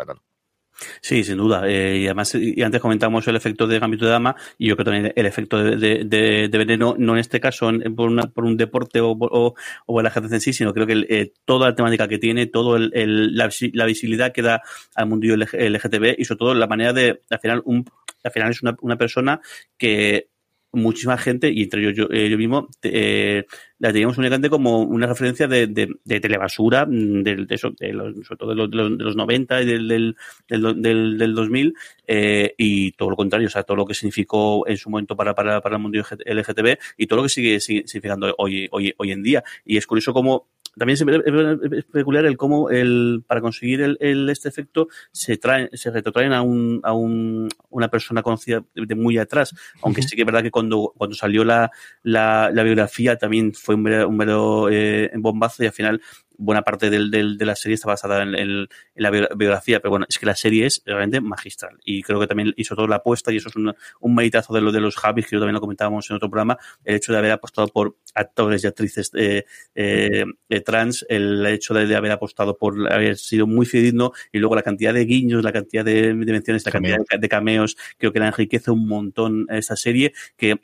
Sí, 1.00 1.24
sin 1.24 1.36
duda. 1.36 1.68
Eh, 1.68 1.98
y 1.98 2.06
además, 2.06 2.34
y 2.34 2.62
antes 2.62 2.80
comentamos 2.80 3.26
el 3.28 3.36
efecto 3.36 3.66
de 3.66 3.78
Gambito 3.78 4.06
de 4.06 4.12
Dama, 4.12 4.34
y 4.58 4.68
yo 4.68 4.76
creo 4.76 4.84
también 4.84 5.12
el 5.14 5.26
efecto 5.26 5.62
de, 5.62 5.76
de, 6.04 6.48
de, 6.48 6.58
Veneno, 6.58 6.94
no 6.98 7.14
en 7.14 7.18
este 7.18 7.40
caso 7.40 7.70
por, 7.94 8.08
una, 8.08 8.22
por 8.22 8.44
un 8.44 8.56
deporte 8.56 9.00
o, 9.00 9.10
o, 9.10 10.00
el 10.00 10.06
ajedrez 10.06 10.32
en 10.32 10.40
sí, 10.40 10.52
sino 10.52 10.72
creo 10.72 10.86
que 10.86 11.06
eh, 11.08 11.32
toda 11.44 11.70
la 11.70 11.74
temática 11.74 12.08
que 12.08 12.18
tiene, 12.18 12.46
todo 12.46 12.76
el, 12.76 12.90
el, 12.94 13.36
la, 13.36 13.50
la, 13.72 13.84
visibilidad 13.84 14.32
que 14.32 14.42
da 14.42 14.62
al 14.94 15.06
mundo 15.06 15.26
LGTB 15.26 16.14
y 16.18 16.24
sobre 16.24 16.38
todo 16.38 16.54
la 16.54 16.66
manera 16.66 16.92
de, 16.92 17.20
al 17.28 17.40
final, 17.40 17.62
un, 17.64 17.84
al 18.24 18.30
final 18.30 18.50
es 18.50 18.62
una, 18.62 18.76
una 18.80 18.96
persona 18.96 19.40
que 19.76 20.28
muchísima 20.72 21.16
gente, 21.18 21.50
y 21.52 21.62
entre 21.64 21.80
ellos 21.80 21.94
yo, 21.96 22.08
eh, 22.10 22.28
yo 22.28 22.38
mismo, 22.38 22.68
eh, 22.82 23.44
la 23.78 23.92
teníamos 23.92 24.18
únicamente 24.18 24.50
como 24.50 24.80
una 24.82 25.06
referencia 25.06 25.48
de, 25.48 25.66
de, 25.66 25.88
de 26.04 26.20
telebasura, 26.20 26.86
mm, 26.86 27.22
de, 27.22 27.36
de, 27.46 27.54
eso, 27.54 27.72
los, 27.78 28.26
sobre 28.26 28.38
todo 28.38 28.50
de 28.50 28.56
los, 28.56 28.70
de 28.70 29.04
los, 29.04 29.16
90 29.16 29.62
y 29.62 29.66
del, 29.66 29.88
del, 29.88 30.16
del, 30.48 31.18
del, 31.18 31.34
2000, 31.34 31.74
eh, 32.06 32.54
y 32.56 32.92
todo 32.92 33.10
lo 33.10 33.16
contrario, 33.16 33.48
o 33.48 33.50
sea, 33.50 33.62
todo 33.62 33.76
lo 33.76 33.86
que 33.86 33.94
significó 33.94 34.66
en 34.66 34.76
su 34.76 34.90
momento 34.90 35.16
para, 35.16 35.34
para, 35.34 35.60
para 35.60 35.76
el 35.76 35.82
mundo 35.82 35.98
LGTB 35.98 36.78
y 36.96 37.06
todo 37.06 37.18
lo 37.18 37.22
que 37.24 37.28
sigue, 37.30 37.60
sigue 37.60 37.86
significando 37.86 38.34
hoy, 38.38 38.68
hoy, 38.70 38.94
hoy 38.96 39.12
en 39.12 39.22
día. 39.22 39.42
Y 39.64 39.76
es 39.76 39.86
curioso 39.86 40.12
cómo 40.12 40.46
también 40.76 40.98
es 40.98 41.84
peculiar 41.84 42.24
el 42.26 42.36
cómo 42.36 42.70
el, 42.70 43.24
para 43.26 43.40
conseguir 43.40 43.80
el, 43.82 43.96
el 44.00 44.28
este 44.28 44.48
efecto 44.48 44.88
se 45.12 45.36
traen, 45.36 45.68
se 45.72 45.90
retrotraen 45.90 46.32
a 46.32 46.42
un, 46.42 46.80
a 46.82 46.92
un, 46.92 47.48
una 47.70 47.88
persona 47.88 48.22
conocida 48.22 48.64
de 48.74 48.94
muy 48.94 49.18
atrás, 49.18 49.54
aunque 49.82 50.02
sí 50.02 50.16
que 50.16 50.22
es 50.22 50.26
verdad 50.26 50.42
que 50.42 50.50
cuando, 50.50 50.92
cuando 50.96 51.16
salió 51.16 51.44
la, 51.44 51.70
la, 52.02 52.50
la 52.52 52.62
biografía 52.62 53.16
también 53.16 53.52
fue 53.54 53.74
un 53.74 53.82
mero, 53.82 54.08
un 54.08 54.16
mero 54.16 54.68
eh, 54.70 55.10
bombazo 55.16 55.62
y 55.62 55.66
al 55.66 55.72
final 55.72 56.00
buena 56.40 56.62
parte 56.62 56.90
del, 56.90 57.10
del, 57.10 57.36
de 57.36 57.44
la 57.44 57.54
serie 57.54 57.74
está 57.74 57.88
basada 57.88 58.22
en, 58.22 58.34
en, 58.34 58.68
la 58.94 59.10
biografía, 59.10 59.80
pero 59.80 59.90
bueno, 59.90 60.06
es 60.08 60.18
que 60.18 60.26
la 60.26 60.34
serie 60.34 60.66
es 60.66 60.82
realmente 60.84 61.20
magistral. 61.20 61.78
Y 61.84 62.02
creo 62.02 62.18
que 62.18 62.26
también 62.26 62.54
hizo 62.56 62.74
toda 62.74 62.88
la 62.88 62.96
apuesta 62.96 63.32
y 63.32 63.36
eso 63.36 63.48
es 63.50 63.56
un, 63.56 63.74
un 64.00 64.14
meditazo 64.14 64.54
de 64.54 64.60
lo 64.60 64.72
de 64.72 64.80
los 64.80 64.96
Javis, 64.96 65.26
que 65.26 65.36
yo 65.36 65.40
también 65.40 65.54
lo 65.54 65.60
comentábamos 65.60 66.08
en 66.10 66.16
otro 66.16 66.30
programa, 66.30 66.58
el 66.84 66.96
hecho 66.96 67.12
de 67.12 67.18
haber 67.18 67.32
apostado 67.32 67.68
por 67.68 67.96
actores 68.14 68.64
y 68.64 68.66
actrices 68.66 69.10
eh, 69.14 69.44
eh, 69.74 70.24
trans, 70.64 71.04
el 71.08 71.44
hecho 71.46 71.74
de, 71.74 71.86
de, 71.86 71.96
haber 71.96 72.12
apostado 72.12 72.56
por 72.56 72.90
haber 72.92 73.16
sido 73.16 73.46
muy 73.46 73.66
fidedigno 73.66 74.12
y 74.32 74.38
luego 74.38 74.54
la 74.54 74.62
cantidad 74.62 74.94
de 74.94 75.04
guiños, 75.04 75.44
la 75.44 75.52
cantidad 75.52 75.84
de 75.84 76.14
dimensiones, 76.14 76.64
la 76.64 76.72
cantidad 76.72 76.98
de, 76.98 77.18
de 77.18 77.28
cameos, 77.28 77.76
creo 77.98 78.12
que 78.12 78.18
la 78.18 78.28
enriquece 78.28 78.70
un 78.70 78.86
montón 78.88 79.46
esa 79.50 79.76
serie 79.76 80.12
que 80.36 80.58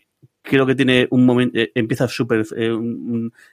creo 0.46 0.64
que 0.64 0.76
tiene 0.76 1.08
un 1.10 1.26
momento, 1.26 1.58
eh, 1.58 1.72
empieza 1.74 2.06
súper, 2.06 2.46
eh, 2.56 2.72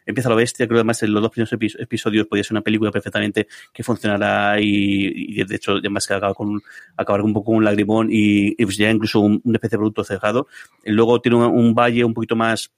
empieza 0.05 0.29
lo 0.29 0.35
bestia, 0.35 0.67
creo 0.67 0.77
que 0.77 0.81
además 0.81 1.01
en 1.01 1.11
los 1.11 1.23
dos 1.23 1.31
primeros 1.31 1.75
episodios 1.79 2.27
podía 2.27 2.43
ser 2.43 2.53
una 2.53 2.61
película 2.61 2.91
perfectamente 2.91 3.47
que 3.73 3.83
funcionara 3.83 4.61
y, 4.61 5.43
de 5.43 5.55
hecho 5.55 5.73
además 5.73 6.05
que 6.07 6.13
acaba 6.13 6.35
con 6.35 6.61
acabar 6.95 7.21
un 7.21 7.33
poco 7.33 7.45
con 7.47 7.55
un 7.57 7.65
lagrimón 7.65 8.09
y, 8.11 8.55
pues 8.63 8.77
ya 8.77 8.91
incluso 8.91 9.19
un, 9.21 9.41
especie 9.53 9.75
de 9.75 9.79
producto 9.79 10.03
cerrado. 10.03 10.47
Luego 10.85 11.19
tiene 11.19 11.37
un, 11.37 11.45
un 11.45 11.73
valle 11.73 12.03
un 12.03 12.13
poquito 12.13 12.35
más 12.35 12.71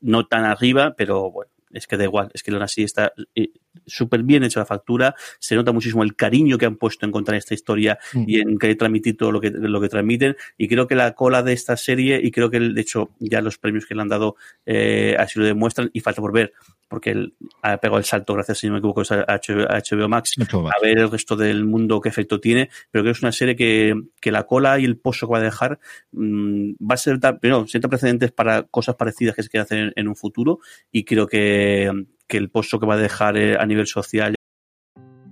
no 0.00 0.26
tan 0.26 0.44
arriba, 0.44 0.94
pero 0.96 1.30
bueno, 1.30 1.50
es 1.70 1.86
que 1.86 1.96
da 1.96 2.04
igual, 2.04 2.30
es 2.32 2.42
que 2.42 2.50
aún 2.50 2.62
así 2.62 2.82
está 2.82 3.12
eh, 3.34 3.50
súper 3.86 4.22
bien 4.22 4.44
hecha 4.44 4.60
la 4.60 4.66
factura, 4.66 5.14
se 5.38 5.54
nota 5.54 5.72
muchísimo 5.72 6.02
el 6.02 6.16
cariño 6.16 6.58
que 6.58 6.66
han 6.66 6.76
puesto 6.76 7.06
en 7.06 7.12
contar 7.12 7.34
esta 7.34 7.54
historia 7.54 7.98
mm. 8.12 8.24
y 8.26 8.40
en 8.40 8.58
querer 8.58 8.76
transmitir 8.76 9.16
todo 9.16 9.32
lo 9.32 9.40
que, 9.40 9.50
lo 9.50 9.80
que 9.80 9.88
transmiten, 9.88 10.36
y 10.56 10.68
creo 10.68 10.86
que 10.86 10.94
la 10.94 11.14
cola 11.14 11.42
de 11.42 11.52
esta 11.52 11.76
serie, 11.76 12.20
y 12.22 12.30
creo 12.30 12.50
que 12.50 12.60
de 12.60 12.80
hecho 12.80 13.10
ya 13.18 13.40
los 13.40 13.58
premios 13.58 13.86
que 13.86 13.94
le 13.94 14.02
han 14.02 14.08
dado 14.08 14.36
eh, 14.66 15.16
así 15.18 15.38
lo 15.38 15.44
demuestran, 15.44 15.90
y 15.92 16.00
falta 16.00 16.20
por 16.20 16.32
ver, 16.32 16.52
porque 16.88 17.10
él 17.10 17.34
ha 17.62 17.76
pegado 17.78 17.98
el 17.98 18.04
salto, 18.04 18.34
gracias 18.34 18.58
si 18.58 18.66
no 18.66 18.74
me 18.74 18.78
equivoco, 18.80 19.02
a 19.02 19.38
HBO, 19.38 20.08
Max, 20.08 20.34
a 20.38 20.82
ver 20.82 20.98
el 20.98 21.10
resto 21.10 21.36
del 21.36 21.64
mundo 21.64 22.00
qué 22.00 22.08
efecto 22.08 22.40
tiene, 22.40 22.68
pero 22.90 23.02
creo 23.02 23.12
que 23.12 23.18
es 23.18 23.22
una 23.22 23.32
serie 23.32 23.56
que, 23.56 23.94
que 24.20 24.32
la 24.32 24.44
cola 24.44 24.78
y 24.78 24.84
el 24.84 24.96
pozo 24.96 25.26
que 25.26 25.32
va 25.32 25.38
a 25.38 25.42
dejar 25.42 25.78
mmm, 26.12 26.72
va 26.80 26.94
a 26.94 26.96
ser, 26.96 27.18
pero 27.40 27.66
sienta 27.66 27.88
precedentes 27.88 28.32
para 28.32 28.64
cosas 28.64 28.96
parecidas 28.96 29.36
que 29.36 29.42
se 29.42 29.48
quieren 29.48 29.64
hacer 29.64 29.78
en, 29.78 29.92
en 29.94 30.08
un 30.08 30.16
futuro, 30.16 30.58
y 30.90 31.04
creo 31.04 31.26
que, 31.26 31.90
que 32.30 32.38
el 32.38 32.48
pozo 32.48 32.78
que 32.78 32.86
va 32.86 32.94
a 32.94 32.98
dejar 32.98 33.36
eh, 33.36 33.56
a 33.58 33.66
nivel 33.66 33.86
social 33.86 34.34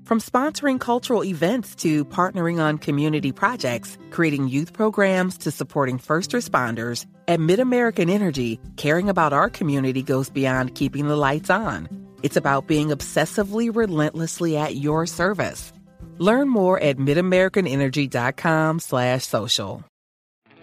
From 0.09 0.21
sponsoring 0.21 0.81
cultural 0.81 1.23
events 1.23 1.75
to 1.83 2.03
partnering 2.07 2.59
on 2.59 2.79
community 2.79 3.31
projects, 3.31 3.99
creating 4.11 4.49
youth 4.49 4.73
programs 4.73 5.37
to 5.45 5.51
supporting 5.51 5.99
first 5.99 6.33
responders, 6.33 7.05
at 7.29 7.41
MidAmerican 7.41 8.09
Energy, 8.09 8.59
caring 8.77 9.11
about 9.11 9.35
our 9.35 9.51
community 9.51 10.03
goes 10.03 10.31
beyond 10.31 10.75
keeping 10.75 11.09
the 11.09 11.17
lights 11.17 11.51
on. 11.51 11.91
It's 12.23 12.39
about 12.39 12.67
being 12.67 12.89
obsessively 12.89 13.69
relentlessly 13.75 14.57
at 14.57 14.77
your 14.77 15.05
service. 15.05 15.75
Learn 16.17 16.49
more 16.49 16.81
at 16.81 16.97
midamericanenergy.com 16.97 18.81
slash 18.81 19.27
social. 19.27 19.88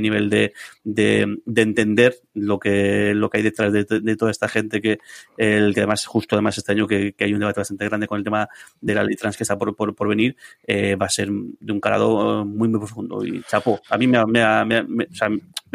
nivel 0.00 0.30
de, 0.30 0.52
de, 0.84 1.38
de, 1.44 1.62
entender 1.62 2.16
lo 2.34 2.58
que, 2.58 3.12
lo 3.14 3.30
que 3.30 3.38
hay 3.38 3.42
detrás 3.42 3.72
de, 3.72 3.84
toda 4.16 4.30
esta 4.30 4.48
gente 4.48 4.80
que, 4.80 4.98
el 5.36 5.74
que 5.74 5.80
además, 5.80 6.06
justo 6.06 6.36
además 6.36 6.58
este 6.58 6.72
año 6.72 6.86
que, 6.86 7.12
que, 7.14 7.24
hay 7.24 7.32
un 7.32 7.40
debate 7.40 7.60
bastante 7.60 7.84
grande 7.84 8.06
con 8.06 8.18
el 8.18 8.24
tema 8.24 8.48
de 8.80 8.94
la 8.94 9.04
ley 9.04 9.16
trans 9.16 9.36
que 9.36 9.44
está 9.44 9.58
por, 9.58 9.74
por, 9.74 9.94
por 9.94 10.08
venir, 10.08 10.36
eh, 10.66 10.96
va 10.96 11.06
a 11.06 11.10
ser 11.10 11.28
de 11.30 11.72
un 11.72 11.80
calado 11.80 12.44
muy, 12.44 12.68
muy 12.68 12.78
profundo. 12.78 13.24
Y 13.24 13.42
chapo, 13.42 13.80
a 13.88 13.98
mí 13.98 14.06
me, 14.06 14.24
me, 14.26 14.64
me, 14.64 14.82
me, 14.84 15.04
o 15.04 15.14
sea, 15.14 15.28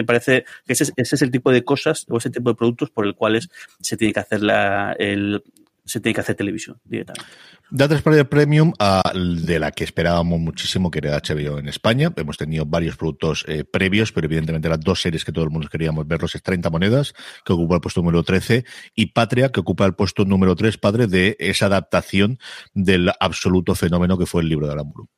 parece 0.05 0.45
que 0.65 0.73
ese, 0.73 0.91
ese, 0.95 1.15
es 1.15 1.21
el 1.21 1.31
tipo 1.31 1.51
de 1.51 1.63
cosas 1.63 2.05
o 2.09 2.17
ese 2.17 2.29
tipo 2.29 2.49
de 2.49 2.55
productos 2.55 2.89
por 2.89 3.05
el 3.05 3.15
cuales 3.15 3.49
se 3.79 3.97
tiene 3.97 4.13
que 4.13 4.19
hacer 4.19 4.41
la, 4.41 4.95
el, 4.97 5.43
se 5.85 5.99
tiene 5.99 6.15
que 6.15 6.21
hacer 6.21 6.35
televisión 6.35 6.79
directamente. 6.83 7.25
Data 7.69 7.95
Spider 7.95 8.29
Premium, 8.29 8.71
de 9.15 9.59
la 9.59 9.71
que 9.71 9.83
esperábamos 9.83 10.39
muchísimo, 10.39 10.91
que 10.91 10.99
era 10.99 11.17
HBO 11.17 11.57
en 11.57 11.67
España. 11.67 12.13
Hemos 12.15 12.37
tenido 12.37 12.65
varios 12.65 12.97
productos 12.97 13.45
eh, 13.47 13.63
previos, 13.63 14.11
pero 14.11 14.25
evidentemente 14.25 14.69
las 14.69 14.79
dos 14.79 15.01
series 15.01 15.25
que 15.25 15.31
todo 15.31 15.43
el 15.43 15.49
mundo 15.49 15.67
queríamos 15.69 16.07
verlos 16.07 16.35
es 16.35 16.43
30 16.43 16.69
monedas, 16.69 17.13
que 17.43 17.53
ocupa 17.53 17.75
el 17.75 17.81
puesto 17.81 18.01
número 18.01 18.23
13, 18.23 18.63
y 18.95 19.07
Patria, 19.07 19.49
que 19.51 19.59
ocupa 19.59 19.85
el 19.85 19.95
puesto 19.95 20.25
número 20.25 20.55
3, 20.55 20.77
padre, 20.77 21.07
de 21.07 21.35
esa 21.39 21.65
adaptación 21.65 22.37
del 22.73 23.11
absoluto 23.19 23.75
fenómeno 23.75 24.17
que 24.17 24.25
fue 24.25 24.41
el 24.41 24.49
libro 24.49 24.67
de 24.67 24.73
Aramburu. 24.73 25.09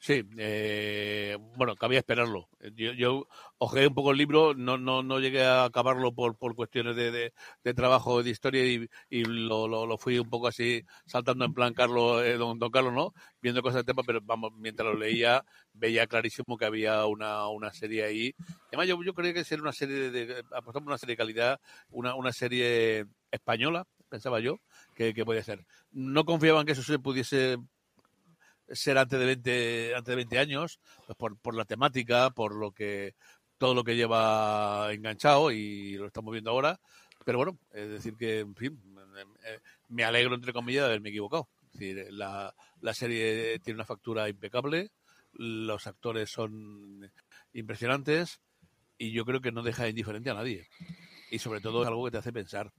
Sí, 0.00 0.22
eh, 0.38 1.36
bueno, 1.56 1.74
cabía 1.74 1.98
esperarlo. 1.98 2.48
Yo, 2.76 2.92
yo 2.92 3.26
ojeé 3.58 3.88
un 3.88 3.94
poco 3.94 4.12
el 4.12 4.18
libro, 4.18 4.54
no, 4.54 4.78
no, 4.78 5.02
no 5.02 5.18
llegué 5.18 5.44
a 5.44 5.64
acabarlo 5.64 6.14
por, 6.14 6.36
por 6.36 6.54
cuestiones 6.54 6.94
de, 6.94 7.32
de, 7.64 7.74
trabajo, 7.74 8.22
de 8.22 8.30
historia 8.30 8.64
y, 8.64 8.88
y 9.10 9.24
lo, 9.24 9.66
lo, 9.66 9.86
lo, 9.86 9.98
fui 9.98 10.20
un 10.20 10.30
poco 10.30 10.46
así 10.46 10.84
saltando 11.04 11.44
en 11.44 11.52
plan 11.52 11.74
Carlos, 11.74 12.22
eh, 12.24 12.36
don, 12.36 12.60
don, 12.60 12.70
Carlos, 12.70 12.92
¿no? 12.92 13.12
Viendo 13.42 13.60
cosas 13.60 13.84
de 13.84 13.92
tema, 13.92 14.04
pero 14.06 14.20
vamos, 14.22 14.52
mientras 14.56 14.86
lo 14.86 14.94
leía 14.96 15.44
veía 15.72 16.06
clarísimo 16.06 16.56
que 16.56 16.64
había 16.64 17.04
una, 17.06 17.48
una 17.48 17.72
serie 17.72 18.04
ahí. 18.04 18.34
Además, 18.68 18.86
yo, 18.86 19.02
yo 19.02 19.14
creía 19.14 19.34
que 19.34 19.44
ser 19.44 19.60
una 19.60 19.72
serie 19.72 20.10
de, 20.10 20.44
apostamos 20.52 20.86
una 20.86 20.98
serie 20.98 21.14
de 21.14 21.18
calidad, 21.18 21.60
una, 21.90 22.14
una 22.14 22.32
serie 22.32 23.06
española, 23.32 23.84
pensaba 24.08 24.38
yo, 24.40 24.60
que, 24.94 25.12
que 25.12 25.24
podía 25.24 25.42
ser. 25.42 25.64
No 25.90 26.24
confiaba 26.24 26.60
en 26.60 26.66
que 26.66 26.72
eso 26.72 26.82
se 26.82 26.98
pudiese 26.98 27.58
ser 28.70 28.98
antes 28.98 29.18
de 29.18 29.26
20, 29.26 29.94
antes 29.94 30.12
de 30.12 30.16
20 30.16 30.38
años, 30.38 30.80
pues 31.06 31.16
por, 31.16 31.38
por 31.38 31.54
la 31.54 31.64
temática, 31.64 32.30
por 32.30 32.54
lo 32.54 32.72
que 32.72 33.14
todo 33.58 33.74
lo 33.74 33.84
que 33.84 33.96
lleva 33.96 34.88
enganchado 34.92 35.50
y 35.50 35.96
lo 35.96 36.06
estamos 36.06 36.32
viendo 36.32 36.50
ahora. 36.50 36.80
Pero 37.24 37.38
bueno, 37.38 37.58
es 37.72 37.88
decir 37.90 38.14
que, 38.16 38.40
en 38.40 38.54
fin, 38.54 38.80
me 39.88 40.04
alegro, 40.04 40.34
entre 40.34 40.52
comillas, 40.52 40.82
de 40.82 40.86
haberme 40.86 41.10
equivocado. 41.10 41.48
Es 41.72 41.80
decir, 41.80 42.06
la, 42.12 42.54
la 42.80 42.94
serie 42.94 43.58
tiene 43.58 43.78
una 43.78 43.84
factura 43.84 44.28
impecable, 44.28 44.90
los 45.32 45.86
actores 45.86 46.30
son 46.30 47.10
impresionantes 47.52 48.40
y 48.96 49.12
yo 49.12 49.24
creo 49.24 49.40
que 49.40 49.52
no 49.52 49.62
deja 49.62 49.88
indiferente 49.88 50.30
a 50.30 50.34
nadie. 50.34 50.68
Y 51.30 51.38
sobre 51.38 51.60
todo 51.60 51.82
es 51.82 51.88
algo 51.88 52.04
que 52.04 52.12
te 52.12 52.18
hace 52.18 52.32
pensar 52.32 52.72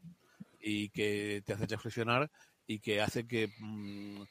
y 0.60 0.90
que 0.90 1.44
te 1.46 1.54
hace 1.54 1.68
reflexionar 1.68 2.32
y 2.66 2.80
que 2.80 3.02
hace 3.02 3.28
que 3.28 3.50
mmm, 3.60 4.24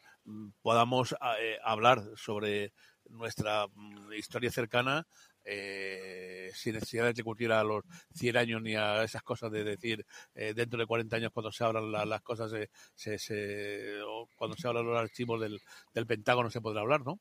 podamos 0.69 1.17
eh, 1.41 1.57
hablar 1.65 2.03
sobre 2.15 2.75
nuestra 3.09 3.67
mm, 3.69 4.13
historia 4.13 4.51
cercana 4.51 5.07
eh, 5.43 6.51
sin 6.53 6.75
necesidad 6.75 7.07
de 7.07 7.15
discutir 7.15 7.51
a 7.53 7.65
los 7.65 7.85
100 8.13 8.37
años 8.37 8.61
ni 8.61 8.75
a 8.75 9.03
esas 9.03 9.23
cosas 9.23 9.51
de 9.51 9.65
decir 9.65 10.05
eh, 10.35 10.53
dentro 10.55 10.79
de 10.79 10.85
40 10.85 11.17
años 11.17 11.31
cuando 11.33 11.51
se 11.51 11.65
abran 11.65 11.91
la, 11.91 12.05
las 12.05 12.21
cosas, 12.21 12.51
se, 12.51 12.69
se, 12.95 13.19
se, 13.19 14.03
o 14.03 14.29
cuando 14.37 14.59
se 14.59 14.69
abran 14.69 14.85
los 14.85 14.99
archivos 14.99 15.41
del, 15.41 15.59
del 15.95 16.07
Pentágono 16.07 16.51
se 16.51 16.61
podrá 16.61 16.83
hablar, 16.83 17.01
¿no? 17.01 17.19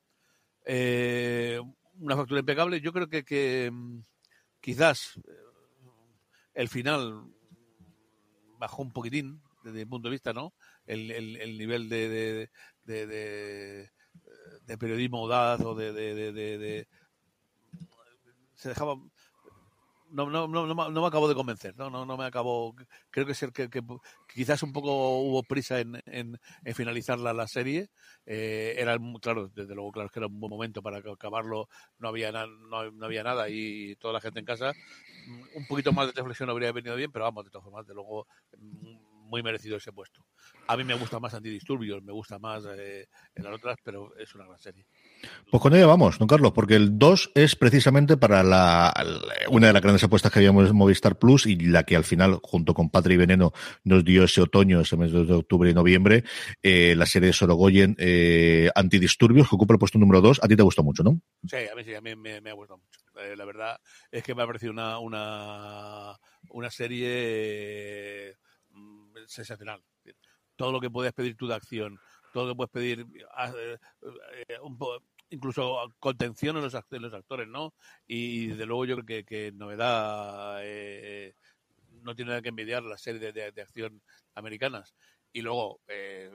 Eh, 0.66 1.62
una 2.00 2.18
factura 2.18 2.42
impecable. 2.42 2.82
Yo 2.82 2.92
creo 2.92 3.08
que, 3.08 3.24
que 3.24 3.70
mm, 3.72 4.00
quizás 4.60 5.22
eh, 5.26 5.32
el 6.54 6.68
final 6.68 7.24
bajó 8.60 8.82
un 8.82 8.92
poquitín 8.92 9.42
desde 9.64 9.80
mi 9.80 9.86
punto 9.86 10.10
de 10.10 10.14
vista, 10.14 10.34
¿no? 10.34 10.54
El, 10.86 11.12
el, 11.12 11.38
el 11.38 11.58
nivel 11.58 11.90
de, 11.90 12.10
de, 12.10 12.50
de, 12.88 13.06
de, 13.06 13.92
de 14.66 14.78
periodismo 14.78 15.20
audaz 15.20 15.62
o 15.62 15.76
de, 15.76 15.94
de, 15.94 16.88
se 18.56 18.70
dejaba 18.70 18.96
no, 20.10 20.30
no, 20.30 20.48
no, 20.48 20.66
no, 20.66 21.02
me 21.02 21.08
acabo 21.08 21.28
de 21.28 21.36
convencer, 21.36 21.76
no, 21.78 21.90
no, 21.90 22.06
no 22.06 22.18
me 22.18 22.26
acabo, 22.26 22.74
creo 23.10 23.26
que, 23.26 23.34
ser, 23.34 23.52
que, 23.52 23.70
que 23.70 23.82
quizás 24.34 24.64
un 24.64 24.72
poco 24.72 25.20
hubo 25.20 25.44
prisa 25.44 25.80
en, 25.80 26.02
en, 26.06 26.40
en 26.64 26.76
finalizar 26.76 27.20
la, 27.20 27.34
la 27.34 27.48
serie, 27.48 27.90
eh, 28.26 28.76
era 28.78 28.98
claro, 29.22 29.50
desde 29.54 29.76
luego 29.76 29.92
claro 29.92 30.10
que 30.10 30.20
era 30.20 30.28
un 30.28 30.40
buen 30.40 30.50
momento 30.50 30.82
para 30.82 31.00
acabarlo, 31.00 31.68
no 32.00 32.08
había, 32.08 32.32
na, 32.32 32.48
no, 32.48 32.90
no, 32.92 33.06
había 33.06 33.24
nada 33.24 33.50
y 33.50 33.96
toda 33.98 34.14
la 34.14 34.22
gente 34.22 34.40
en 34.40 34.46
casa, 34.46 34.72
un 35.56 35.68
poquito 35.68 35.92
más 35.92 36.08
de 36.08 36.14
reflexión 36.14 36.50
habría 36.50 36.72
venido 36.72 36.96
bien, 36.96 37.12
pero 37.12 37.26
vamos, 37.26 37.44
de 37.44 37.52
todas 37.52 37.66
formas, 37.66 37.86
de 37.86 37.94
luego 37.94 38.28
muy 39.28 39.44
merecido 39.44 39.78
ese 39.78 39.92
puesto. 39.92 40.26
A 40.68 40.76
mí 40.78 40.84
me 40.84 40.96
gusta 40.96 41.20
más 41.20 41.34
Antidisturbios, 41.34 42.04
me 42.04 42.12
gusta 42.12 42.40
más 42.40 42.64
eh, 42.78 43.08
en 43.36 43.44
las 43.44 43.54
otras, 43.54 43.78
pero 43.84 44.16
es 44.18 44.34
una 44.36 44.46
gran 44.46 44.60
serie. 44.60 44.86
Pues 45.50 45.62
con 45.62 45.76
ella 45.76 45.86
vamos, 45.86 46.18
don 46.20 46.28
Carlos, 46.28 46.52
porque 46.54 46.76
el 46.76 46.98
2 46.98 47.32
es 47.36 47.56
precisamente 47.56 48.18
para 48.18 48.44
la, 48.44 48.94
una 49.50 49.68
de 49.68 49.74
las 49.74 49.82
grandes 49.82 50.04
apuestas 50.04 50.32
que 50.32 50.40
habíamos 50.40 50.70
en 50.70 50.76
Movistar 50.76 51.18
Plus 51.18 51.46
y 51.46 51.56
la 51.56 51.84
que 51.84 51.96
al 51.96 52.04
final, 52.04 52.40
junto 52.44 52.74
con 52.74 52.90
Patria 52.90 53.16
y 53.16 53.18
Veneno, 53.18 53.54
nos 53.84 54.04
dio 54.04 54.24
ese 54.24 54.42
otoño, 54.42 54.82
ese 54.82 54.98
mes 54.98 55.12
de 55.12 55.34
octubre 55.34 55.70
y 55.70 55.74
noviembre, 55.74 56.24
eh, 56.64 56.96
la 56.96 57.06
serie 57.06 57.28
de 57.28 57.34
Sorogoyen, 57.34 57.96
eh, 57.98 58.70
Antidisturbios, 58.76 59.50
que 59.50 59.56
ocupa 59.56 59.74
el 59.74 59.80
puesto 59.80 60.00
número 60.00 60.22
2. 60.22 60.42
A 60.44 60.48
ti 60.48 60.56
te 60.56 60.64
gustó 60.64 60.84
mucho, 60.84 61.04
¿no? 61.04 61.20
Sí, 61.48 61.58
a 61.72 61.76
mí 61.76 61.84
sí, 61.84 61.94
a 61.94 62.02
mí 62.02 62.16
me, 62.16 62.42
me 62.42 62.50
ha 62.50 62.54
gustado 62.54 62.80
mucho. 62.80 63.00
Eh, 63.20 63.36
la 63.36 63.46
verdad 63.46 63.80
es 64.12 64.24
que 64.24 64.36
me 64.36 64.44
ha 64.44 64.48
parecido 64.48 64.72
una, 64.72 65.00
una, 65.00 66.18
una 66.50 66.70
serie 66.70 68.36
sensacional. 69.28 69.84
Todo 70.56 70.72
lo 70.72 70.82
que 70.82 70.90
puedes 70.90 71.14
pedir 71.14 71.36
tú 71.36 71.48
de 71.48 71.56
acción, 71.56 72.00
todo 72.34 72.46
lo 72.46 72.54
que 72.54 72.56
puedes 72.58 72.72
pedir, 72.72 73.06
eh, 73.56 73.78
eh, 74.48 74.58
po 74.78 75.02
incluso 75.30 75.94
contención 76.00 76.56
en 76.58 76.64
los, 76.64 76.74
actores, 76.74 77.48
¿no? 77.48 77.74
Y 78.08 78.48
de 78.48 78.66
luego 78.66 78.86
yo 78.86 78.96
creo 78.96 79.06
que, 79.06 79.26
que 79.26 79.52
novedad 79.52 80.60
eh, 80.62 81.36
no 82.02 82.16
tiene 82.16 82.30
nada 82.30 82.42
que 82.42 82.50
envidiar 82.50 82.84
la 82.84 82.98
serie 82.98 83.32
de, 83.32 83.52
de, 83.52 83.62
acción 83.62 84.02
americanas. 84.36 84.96
Y 85.34 85.42
luego, 85.42 85.82
eh, 85.88 86.32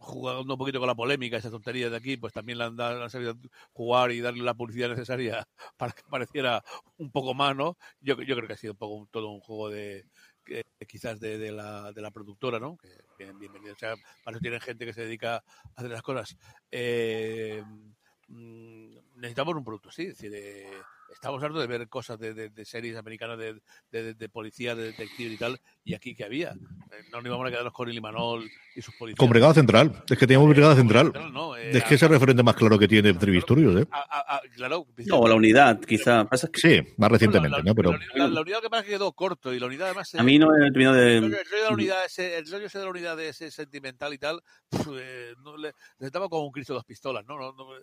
jugando 0.00 0.54
un 0.54 0.58
poquito 0.58 0.78
con 0.78 0.86
la 0.86 0.94
polémica, 0.94 1.36
esas 1.36 1.50
tonterías 1.50 1.90
de 1.90 1.96
aquí, 1.96 2.16
pues 2.16 2.32
también 2.32 2.58
le 2.58 2.64
han, 2.64 2.80
han 2.80 3.10
sabido 3.10 3.36
jugar 3.72 4.12
y 4.12 4.20
darle 4.20 4.42
la 4.42 4.54
publicidad 4.54 4.88
necesaria 4.88 5.46
para 5.76 5.92
que 5.92 6.02
pareciera 6.08 6.62
un 6.96 7.10
poco 7.10 7.34
más, 7.34 7.56
¿no? 7.56 7.76
Yo, 8.00 8.20
yo 8.22 8.36
creo 8.36 8.46
que 8.46 8.54
ha 8.54 8.56
sido 8.56 8.72
un 8.72 8.78
poco 8.78 9.08
todo 9.10 9.30
un 9.30 9.40
juego 9.40 9.68
de, 9.70 10.06
eh, 10.50 10.64
quizás 10.86 11.20
de, 11.20 11.38
de, 11.38 11.52
la, 11.52 11.92
de 11.92 12.00
la 12.00 12.10
productora, 12.10 12.58
¿no? 12.58 12.76
Que 12.76 12.88
bien, 13.18 13.38
bienvenido. 13.38 13.74
O 13.74 13.78
sea, 13.78 13.94
para 14.24 14.36
eso 14.36 14.40
tienen 14.40 14.60
gente 14.60 14.86
que 14.86 14.92
se 14.92 15.02
dedica 15.02 15.36
a 15.36 15.42
hacer 15.76 15.90
las 15.90 16.02
cosas. 16.02 16.36
Eh, 16.70 17.62
necesitamos 18.28 19.54
un 19.54 19.64
producto, 19.64 19.90
sí, 19.90 20.02
es 20.02 20.18
decir, 20.18 20.32
eh, 20.34 20.70
estamos 21.12 21.42
hablando 21.42 21.60
de 21.60 21.66
ver 21.66 21.88
cosas 21.88 22.18
de, 22.18 22.34
de, 22.34 22.48
de 22.50 22.64
series 22.64 22.96
americanas 22.96 23.38
de, 23.38 23.60
de, 23.90 24.14
de 24.14 24.28
policía, 24.28 24.74
de 24.74 24.84
detective 24.84 25.34
y 25.34 25.36
tal, 25.36 25.60
y 25.84 25.94
aquí 25.94 26.14
que 26.14 26.24
había. 26.24 26.50
Eh, 26.52 27.04
no 27.10 27.18
nos 27.18 27.26
íbamos 27.26 27.46
a 27.46 27.50
quedarnos 27.50 27.72
con 27.72 27.88
Ilimanol 27.88 28.48
y 28.74 28.82
sus 28.82 28.94
policías. 28.94 29.18
Con 29.18 29.30
Brigada 29.30 29.54
Central. 29.54 30.04
Es 30.08 30.18
que 30.18 30.26
teníamos 30.26 30.48
Brigada 30.50 30.74
Central. 30.76 31.12
No, 31.32 31.56
eh, 31.56 31.70
es 31.76 31.84
que 31.84 31.94
es 31.94 32.02
el 32.02 32.08
referente 32.10 32.42
más 32.42 32.54
claro 32.56 32.78
que 32.78 32.88
tiene 32.88 33.12
Trivistorius, 33.14 33.82
¿eh? 33.82 33.88
a- 33.90 34.36
a- 34.36 34.40
claro, 34.54 34.86
No, 35.06 35.26
la 35.26 35.34
unidad, 35.34 35.80
quizá. 35.80 36.24
Pasa 36.24 36.46
es 36.46 36.52
que 36.52 36.60
Sí, 36.60 36.94
más 36.96 37.10
recientemente, 37.10 37.56
la, 37.58 37.62
¿no? 37.62 37.74
Pero 37.74 37.92
la, 37.92 37.98
la- 38.14 38.28
la 38.28 38.40
unidad 38.40 38.60
que 38.60 38.70
pasa 38.70 38.80
es 38.82 38.86
que 38.86 38.92
quedó 38.92 39.12
corto 39.12 39.52
y 39.54 39.58
la 39.60 39.66
unidad 39.66 39.86
además... 39.88 40.14
a 40.14 40.22
mí 40.22 40.38
no 40.38 40.54
he 40.54 40.70
terminado 40.70 40.96
El 40.98 41.20
rollo, 41.22 41.28
de. 41.30 41.40
el 41.40 41.44
rollo 41.50 41.62
de 41.62 41.68
la 41.68 41.74
unidad, 41.74 42.04
ese, 42.04 42.38
el 42.38 42.50
rollo 42.50 42.66
ese 42.66 42.78
de 42.78 42.84
la 42.84 42.90
unidad 42.90 43.16
de 43.16 43.28
ese 43.28 43.50
sentimental 43.50 44.12
y 44.14 44.18
tal, 44.18 44.42
eh, 44.98 45.34
no 45.42 45.56
le, 45.56 45.72
les 45.98 46.12
daba 46.12 46.28
como 46.28 46.44
un 46.46 46.52
Cristo 46.52 46.72
de 46.74 46.76
dos 46.78 46.84
pistolas, 46.84 47.24
¿no? 47.26 47.36
no, 47.38 47.52
no, 47.52 47.76
eh, 47.76 47.82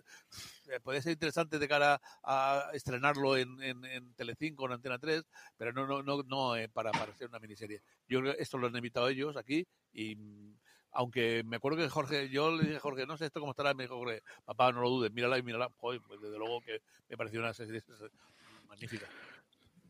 podría 0.82 1.02
ser 1.02 1.12
interesante 1.12 1.58
de 1.58 1.68
cara 1.68 2.00
a 2.22 2.70
estrenarlo 2.72 3.36
en, 3.36 3.62
en, 3.62 3.84
en 3.84 4.14
Telecinco 4.14 4.66
en 4.66 4.72
Antena 4.72 4.98
3, 4.98 5.22
pero 5.56 5.72
no, 5.72 5.86
no, 5.86 6.02
no, 6.02 6.22
no 6.22 6.56
eh, 6.56 6.68
para, 6.68 6.90
para 6.92 7.12
hacer 7.12 7.28
una 7.28 7.38
miniserie. 7.38 7.82
Yo 8.08 8.20
esto 8.32 8.58
lo 8.58 8.66
han 8.66 8.76
invitado 8.76 9.08
ellos 9.08 9.36
aquí 9.36 9.66
y 9.92 10.16
mm, 10.16 10.56
aunque 10.92 11.42
me 11.44 11.56
acuerdo 11.56 11.78
que 11.78 11.88
Jorge, 11.88 12.28
yo 12.30 12.50
le 12.50 12.64
dije 12.64 12.78
Jorge, 12.78 13.06
no 13.06 13.16
sé 13.16 13.26
esto 13.26 13.40
cómo 13.40 13.52
estará, 13.52 13.74
me 13.74 13.84
dijo 13.84 13.96
Jorge, 13.96 14.22
papá, 14.44 14.72
no 14.72 14.80
lo 14.80 14.88
dudes, 14.88 15.12
mírala 15.12 15.38
y 15.38 15.42
mírala. 15.42 15.68
Joder, 15.76 16.00
pues 16.00 16.20
desde 16.20 16.38
luego 16.38 16.60
que 16.62 16.80
me 17.08 17.16
pareció 17.16 17.40
una 17.40 17.52
serie 17.52 17.82
magnífica. 18.68 19.06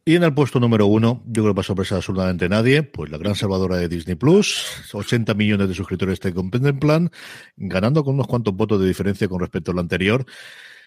Y 0.08 0.14
en 0.14 0.22
el 0.22 0.32
puesto 0.32 0.60
número 0.60 0.86
uno, 0.86 1.20
yo 1.26 1.42
creo 1.42 1.52
que 1.52 1.56
para 1.56 1.66
sorpresa 1.66 1.96
absolutamente 1.96 2.48
nadie, 2.48 2.84
pues 2.84 3.10
la 3.10 3.18
gran 3.18 3.34
salvadora 3.34 3.76
de 3.76 3.88
Disney 3.88 4.14
Plus, 4.14 4.64
80 4.92 5.34
millones 5.34 5.66
de 5.66 5.74
suscriptores 5.74 6.20
te 6.20 6.32
contemplan, 6.32 7.10
ganando 7.56 8.04
con 8.04 8.14
unos 8.14 8.28
cuantos 8.28 8.54
votos 8.54 8.80
de 8.80 8.86
diferencia 8.86 9.26
con 9.26 9.40
respecto 9.40 9.72
al 9.72 9.80
anterior. 9.80 10.24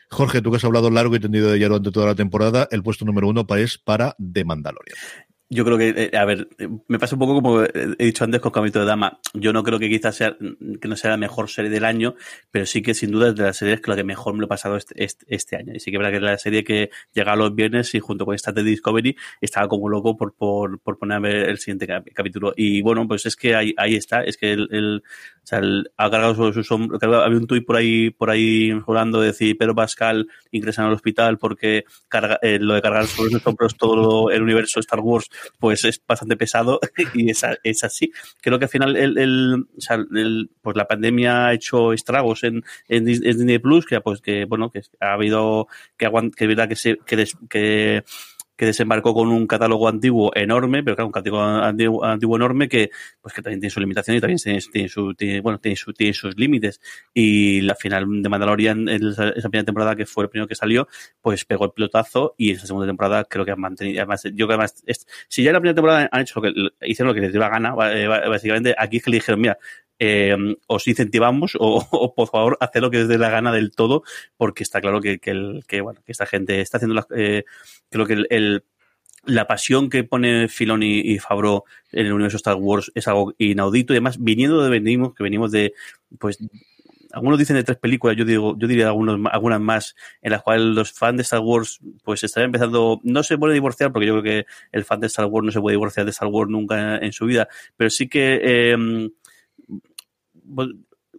Jorge, 0.09 0.41
tú 0.41 0.51
que 0.51 0.55
has 0.55 0.63
hablado 0.63 0.89
largo 0.89 1.17
y 1.17 1.19
tendido 1.19 1.51
de 1.51 1.57
ella 1.57 1.67
durante 1.67 1.91
toda 1.91 2.05
la 2.05 2.15
temporada, 2.15 2.69
el 2.71 2.81
puesto 2.81 3.03
número 3.03 3.27
uno 3.27 3.45
es 3.57 3.77
para 3.77 4.15
The 4.17 4.45
Mandalorian. 4.45 4.97
Yo 5.51 5.65
creo 5.65 5.79
que, 5.79 5.89
eh, 6.13 6.15
a 6.15 6.25
ver, 6.25 6.47
eh, 6.59 6.67
me 6.87 6.99
pasa 6.99 7.15
un 7.15 7.19
poco 7.19 7.33
como 7.33 7.63
he 7.63 8.05
dicho 8.05 8.23
antes 8.23 8.39
con 8.39 8.51
Camito 8.51 8.79
de 8.79 8.85
Dama. 8.85 9.19
Yo 9.33 9.51
no 9.51 9.63
creo 9.63 9.79
que 9.79 9.89
quizás 9.89 10.15
sea, 10.15 10.37
que 10.79 10.87
no 10.87 10.95
sea 10.95 11.09
la 11.09 11.17
mejor 11.17 11.49
serie 11.49 11.71
del 11.71 11.85
año, 11.85 12.13
pero 12.51 12.67
sí 12.67 12.83
que 12.83 12.93
sin 12.93 13.09
duda 13.09 13.29
es 13.29 13.35
de 13.35 13.43
las 13.45 13.57
series 13.57 13.81
que 13.81 13.89
la 13.89 13.97
que 13.97 14.03
mejor 14.03 14.33
me 14.35 14.41
lo 14.41 14.45
he 14.45 14.47
pasado 14.47 14.75
este, 14.77 15.03
este, 15.03 15.25
este 15.27 15.55
año. 15.55 15.73
Y 15.73 15.79
sí 15.79 15.89
que 15.89 15.97
es 15.97 15.99
verdad 15.99 16.11
que 16.11 16.17
es 16.17 16.21
la 16.23 16.37
serie 16.37 16.63
que 16.63 16.91
llega 17.13 17.35
los 17.35 17.55
viernes 17.55 17.95
y 17.95 17.99
junto 17.99 18.25
con 18.27 18.35
esta 18.35 18.51
de 18.51 18.61
Discovery 18.63 19.17
estaba 19.41 19.67
como 19.67 19.89
loco 19.89 20.15
por, 20.15 20.35
por, 20.35 20.79
por 20.81 20.99
poner 20.99 21.17
a 21.17 21.19
ver 21.19 21.35
el 21.49 21.57
siguiente 21.57 21.87
cap- 21.87 22.05
capítulo. 22.13 22.53
Y 22.55 22.83
bueno, 22.83 23.07
pues 23.07 23.25
es 23.25 23.35
que 23.35 23.55
ahí, 23.55 23.73
ahí 23.77 23.95
está, 23.95 24.23
es 24.23 24.37
que 24.37 24.51
el, 24.53 24.67
el- 24.71 25.03
ha 25.97 26.09
cargado 26.11 26.35
sobre 26.35 26.53
sus 26.53 26.71
hombros, 26.71 27.01
había 27.01 27.37
un 27.37 27.47
tuit 27.47 27.65
por 27.65 27.75
ahí, 27.75 28.11
por 28.11 28.29
ahí 28.29 28.71
jurando 28.85 29.19
de 29.19 29.27
decir, 29.27 29.55
pero 29.57 29.73
Pascal 29.75 30.27
ingresa 30.51 30.85
al 30.85 30.93
hospital 30.93 31.37
porque 31.37 31.85
carga, 32.07 32.37
eh, 32.41 32.59
lo 32.59 32.73
de 32.75 32.81
cargar 32.81 33.07
sobre 33.07 33.31
sus 33.31 33.45
hombros 33.47 33.75
todo 33.75 34.29
el 34.31 34.41
universo 34.43 34.79
Star 34.79 34.99
Wars 34.99 35.29
pues 35.59 35.83
es 35.85 36.01
bastante 36.07 36.37
pesado 36.37 36.79
y 37.13 37.29
es, 37.31 37.43
es 37.63 37.83
así. 37.83 38.11
Creo 38.41 38.59
que 38.59 38.65
al 38.65 38.69
final 38.71 38.95
el, 38.95 39.17
el- 39.17 39.65
o 39.77 39.81
sea, 39.81 39.95
el- 39.95 40.49
pues 40.61 40.75
la 40.77 40.87
pandemia 40.87 41.47
ha 41.47 41.53
hecho 41.53 41.93
estragos 41.93 42.43
en, 42.43 42.63
en 42.87 43.05
Disney 43.05 43.59
Plus, 43.59 43.85
que 43.85 44.01
pues 44.01 44.21
que 44.21 44.45
bueno, 44.45 44.69
que 44.71 44.81
ha 44.99 45.13
habido 45.13 45.67
que 45.97 46.07
aguant- 46.07 46.33
que 46.35 46.45
es 46.45 46.47
verdad 46.47 46.67
que 46.69 46.75
se 46.75 46.97
que, 47.05 47.15
des- 47.15 47.37
que 47.49 48.03
que 48.59 48.65
desembarcó 48.65 49.13
con 49.13 49.29
un 49.29 49.47
catálogo 49.47 49.87
antiguo 49.87 50.31
enorme, 50.35 50.83
pero 50.83 50.97
claro, 50.97 51.07
un 51.07 51.13
catálogo 51.13 51.41
antiguo, 51.41 52.03
antiguo 52.03 52.35
enorme 52.35 52.67
que, 52.67 52.91
pues 53.21 53.33
que 53.33 53.41
también 53.41 53.61
tiene 53.61 53.69
sus 53.71 53.79
limitaciones 53.79 54.17
y 54.17 54.21
también 54.21 54.37
tiene, 54.37 54.59
tiene 54.73 54.89
su, 54.89 55.13
tiene- 55.13 55.39
bueno, 55.39 55.59
tiene, 55.59 55.77
su, 55.77 55.93
tiene 55.93 56.13
sus 56.13 56.37
límites. 56.37 56.81
Y 57.13 57.61
la 57.61 57.73
final 57.75 58.21
de 58.21 58.27
Mandalorian, 58.27 58.89
esa, 58.89 59.29
esa 59.29 59.47
primera 59.47 59.63
temporada 59.65 59.95
que 59.95 60.05
fue 60.05 60.25
el 60.25 60.29
primero 60.29 60.45
que 60.45 60.55
salió, 60.55 60.89
pues 61.21 61.45
pegó 61.45 61.63
el 61.63 61.71
pilotazo 61.71 62.35
y 62.37 62.51
esa 62.51 62.67
segunda 62.67 62.85
temporada 62.85 63.23
creo 63.23 63.45
que 63.45 63.51
han 63.51 63.61
mantenido, 63.61 64.01
además, 64.01 64.23
yo 64.25 64.31
creo 64.35 64.47
que 64.49 64.53
además, 64.55 64.83
es- 64.85 65.07
si 65.29 65.41
ya 65.43 65.51
en 65.51 65.53
la 65.53 65.59
primera 65.61 65.75
temporada 65.75 66.09
han 66.11 66.21
hecho 66.21 66.41
lo 66.41 66.53
que, 66.53 66.69
hicieron 66.85 67.07
lo 67.07 67.13
que 67.15 67.21
les 67.21 67.31
dio 67.31 67.39
la 67.39 67.47
gana, 67.47 67.73
eh, 67.93 68.07
básicamente, 68.07 68.75
aquí 68.77 68.97
es 68.97 69.03
que 69.03 69.11
le 69.11 69.17
dijeron, 69.17 69.39
mira, 69.39 69.57
eh, 69.99 70.35
os 70.67 70.87
incentivamos 70.87 71.57
o, 71.59 72.13
por 72.15 72.29
favor 72.29 72.57
haced 72.61 72.81
lo 72.81 72.89
que 72.89 73.01
os 73.01 73.07
dé 73.07 73.17
la 73.17 73.29
gana 73.29 73.51
del 73.51 73.71
todo 73.71 74.03
porque 74.37 74.63
está 74.63 74.81
claro 74.81 75.01
que, 75.01 75.19
que, 75.19 75.31
el, 75.31 75.63
que 75.67 75.81
bueno 75.81 76.01
que 76.05 76.11
esta 76.11 76.25
gente 76.25 76.61
está 76.61 76.77
haciendo 76.77 76.95
las, 76.95 77.07
eh, 77.15 77.43
creo 77.89 78.05
que 78.05 78.13
el, 78.13 78.27
el- 78.29 78.63
la 79.25 79.47
pasión 79.47 79.89
que 79.89 80.05
pone 80.05 80.47
Filoni 80.47 81.01
y 81.01 81.19
Favreau 81.19 81.65
en 81.91 82.05
el 82.05 82.13
universo 82.13 82.37
Star 82.37 82.55
Wars 82.55 82.89
es 82.95 83.05
algo 83.07 83.33
inaudito. 83.37 83.93
Y 83.93 83.97
además 83.97 84.17
viniendo 84.17 84.63
de 84.63 84.69
venimos 84.69 85.13
que 85.13 85.23
venimos 85.23 85.51
de 85.51 85.73
pues 86.17 86.39
algunos 87.11 87.39
dicen 87.39 87.55
de 87.55 87.63
tres 87.63 87.77
películas, 87.77 88.15
yo 88.15 88.23
digo, 88.25 88.55
yo 88.57 88.67
diría 88.67 88.87
algunos, 88.87 89.19
algunas 89.31 89.59
más, 89.59 89.95
en 90.21 90.31
las 90.31 90.43
cuales 90.43 90.63
los 90.65 90.91
fans 90.91 91.17
de 91.17 91.23
Star 91.23 91.39
Wars, 91.39 91.79
pues 92.03 92.23
están 92.23 92.43
empezando, 92.43 92.99
no 93.03 93.23
se 93.23 93.37
puede 93.37 93.55
divorciar, 93.55 93.91
porque 93.91 94.05
yo 94.07 94.21
creo 94.21 94.23
que 94.23 94.45
el 94.71 94.85
fan 94.85 94.99
de 94.99 95.07
Star 95.07 95.25
Wars 95.25 95.45
no 95.45 95.51
se 95.51 95.59
puede 95.59 95.73
divorciar 95.73 96.05
de 96.05 96.11
Star 96.11 96.27
Wars 96.27 96.51
nunca 96.51 96.97
en, 96.97 97.11
su 97.11 97.25
vida, 97.25 97.47
pero 97.75 97.89
sí 97.89 98.07
que 98.07 98.39
eh, 98.43 99.09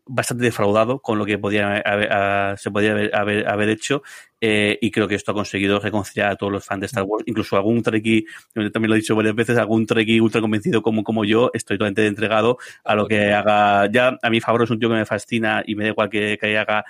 bastante 0.07 0.45
defraudado 0.45 1.01
con 1.01 1.19
lo 1.19 1.27
que 1.27 1.39
haber, 1.39 2.57
se 2.57 2.71
podía 2.71 2.93
haber, 2.93 3.15
haber, 3.15 3.49
haber 3.49 3.69
hecho 3.69 4.03
eh, 4.41 4.79
y 4.81 4.91
creo 4.91 5.07
que 5.07 5.15
esto 5.15 5.33
ha 5.33 5.35
conseguido 5.35 5.79
reconciliar 5.79 6.31
a 6.31 6.37
todos 6.37 6.53
los 6.53 6.65
fans 6.65 6.81
de 6.81 6.87
Star 6.87 7.05
Wars, 7.05 7.25
incluso 7.27 7.57
algún 7.57 7.83
Trekkie, 7.83 8.25
también 8.73 8.89
lo 8.89 8.95
he 8.95 8.99
dicho 9.01 9.15
varias 9.15 9.35
veces, 9.35 9.59
algún 9.59 9.87
Trekkie 9.87 10.21
ultra 10.21 10.41
convencido 10.41 10.83
como, 10.83 11.05
como 11.05 11.25
yo, 11.25 11.51
estoy 11.53 11.77
totalmente 11.77 12.07
entregado 12.07 12.59
a 12.85 12.95
lo 12.95 13.07
que 13.07 13.33
haga. 13.33 13.91
Ya 13.91 14.19
a 14.23 14.31
mi 14.31 14.41
favor 14.41 14.63
es 14.63 14.71
un 14.71 14.79
tío 14.79 14.89
que 14.89 14.95
me 14.95 15.07
fascina 15.07 15.63
y 15.67 15.75
me 15.75 15.85
da 15.85 15.91
igual 15.91 16.09
que, 16.09 16.39
que 16.41 16.59
haga 16.59 16.85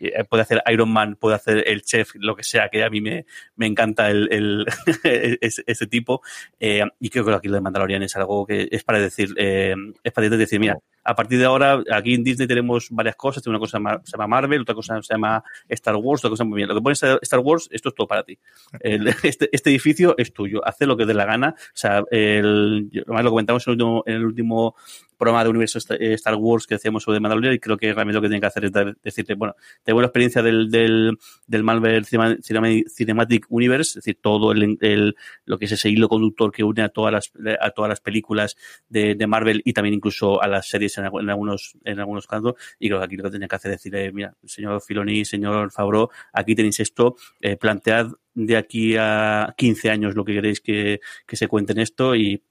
eh, 0.00 0.24
puede 0.24 0.42
hacer 0.42 0.62
Iron 0.70 0.90
Man, 0.90 1.16
puede 1.16 1.36
hacer 1.36 1.64
el 1.66 1.82
chef, 1.82 2.14
lo 2.16 2.36
que 2.36 2.42
sea, 2.42 2.68
que 2.68 2.84
a 2.84 2.90
mí 2.90 3.00
me, 3.00 3.26
me 3.56 3.66
encanta 3.66 4.10
el, 4.10 4.28
el 4.30 4.66
ese, 5.40 5.62
ese 5.66 5.86
tipo. 5.86 6.22
Eh, 6.58 6.84
y 6.98 7.08
creo 7.08 7.24
que 7.24 7.32
aquí 7.32 7.48
lo 7.48 7.54
de 7.54 7.60
Mandalorian 7.60 8.02
es 8.02 8.16
algo 8.16 8.46
que 8.46 8.68
es 8.70 8.84
para 8.84 8.98
decir, 8.98 9.30
eh, 9.36 9.74
es 10.02 10.12
para 10.12 10.28
decir, 10.28 10.60
mira, 10.60 10.78
a 11.02 11.14
partir 11.14 11.38
de 11.38 11.46
ahora, 11.46 11.82
aquí 11.92 12.14
en 12.14 12.22
Disney 12.22 12.46
tenemos 12.46 12.88
varias 12.90 13.16
cosas, 13.16 13.46
una 13.46 13.58
cosa 13.58 13.78
se 14.04 14.12
llama 14.12 14.26
Marvel, 14.26 14.62
otra 14.62 14.74
cosa 14.74 15.00
se 15.02 15.14
llama 15.14 15.42
Star 15.68 15.96
Wars, 15.96 16.20
otra 16.20 16.30
cosa 16.30 16.44
muy 16.44 16.56
bien. 16.56 16.68
Lo 16.68 16.74
que 16.74 16.79
pones 16.82 17.02
Star 17.22 17.40
Wars, 17.40 17.68
esto 17.70 17.88
es 17.90 17.94
todo 17.94 18.06
para 18.06 18.24
ti. 18.24 18.38
Este, 19.22 19.48
este 19.52 19.70
edificio 19.70 20.14
es 20.18 20.32
tuyo, 20.32 20.66
haz 20.66 20.76
lo 20.80 20.96
que 20.96 21.04
te 21.04 21.08
dé 21.08 21.14
la 21.14 21.24
gana. 21.26 21.54
O 21.58 21.62
sea, 21.74 22.02
el, 22.10 22.90
además 23.06 23.24
lo 23.24 23.30
comentamos 23.30 23.66
en 23.66 23.72
el 23.72 23.74
último, 23.74 24.02
en 24.06 24.14
el 24.16 24.24
último 24.24 24.74
programa 25.18 25.44
de 25.44 25.50
universo 25.50 25.78
eh, 25.98 26.14
Star 26.14 26.34
Wars 26.36 26.66
que 26.66 26.76
hacíamos 26.76 27.02
sobre 27.02 27.20
Mandalorian 27.20 27.52
y 27.52 27.58
creo 27.58 27.76
que 27.76 27.92
realmente 27.92 28.14
lo 28.14 28.22
que 28.22 28.28
tienen 28.28 28.40
que 28.40 28.46
hacer 28.46 28.64
es 28.64 28.72
decirte, 29.02 29.34
bueno, 29.34 29.54
tengo 29.82 30.00
la 30.00 30.06
experiencia 30.06 30.42
del, 30.42 30.70
del, 30.70 31.18
del 31.46 31.62
Marvel 31.62 32.06
Cinema- 32.06 32.38
Cinema- 32.40 32.68
Cinematic 32.88 33.44
Universe, 33.50 33.90
es 33.90 33.94
decir, 33.96 34.18
todo 34.22 34.52
el, 34.52 34.78
el- 34.80 35.14
lo 35.44 35.58
que 35.58 35.66
es 35.66 35.72
ese 35.72 35.90
hilo 35.90 36.08
conductor 36.08 36.50
que 36.50 36.64
une 36.64 36.80
a 36.82 36.88
todas 36.88 37.12
las, 37.12 37.32
a 37.60 37.70
todas 37.72 37.90
las 37.90 38.00
películas 38.00 38.56
de, 38.88 39.14
Marvel 39.26 39.60
y 39.64 39.74
también 39.74 39.94
incluso 39.94 40.42
a 40.42 40.48
las 40.48 40.68
series 40.68 40.96
en, 40.96 41.04
en 41.04 41.28
algunos, 41.30 41.74
en 41.84 42.00
algunos 42.00 42.26
casos. 42.26 42.54
Y 42.78 42.88
creo 42.88 43.00
que 43.00 43.04
aquí 43.04 43.16
lo 43.16 43.24
que 43.24 43.30
tienen 43.30 43.48
que 43.48 43.56
hacer 43.56 43.72
es 43.72 43.76
decirle, 43.78 44.10
mira, 44.12 44.34
señor 44.46 44.80
Filoni, 44.80 45.26
señor 45.26 45.70
Favreau, 45.70 46.08
aquí 46.32 46.54
tenéis 46.54 46.69
esto, 46.78 47.16
eh, 47.40 47.56
plantead 47.56 48.08
de 48.34 48.56
aquí 48.56 48.94
a 48.96 49.54
15 49.56 49.90
años 49.90 50.14
lo 50.14 50.24
que 50.24 50.34
queréis 50.34 50.60
que, 50.60 51.00
que 51.26 51.36
se 51.36 51.48
cuente 51.48 51.72
en 51.72 51.80
esto 51.80 52.14
y, 52.14 52.44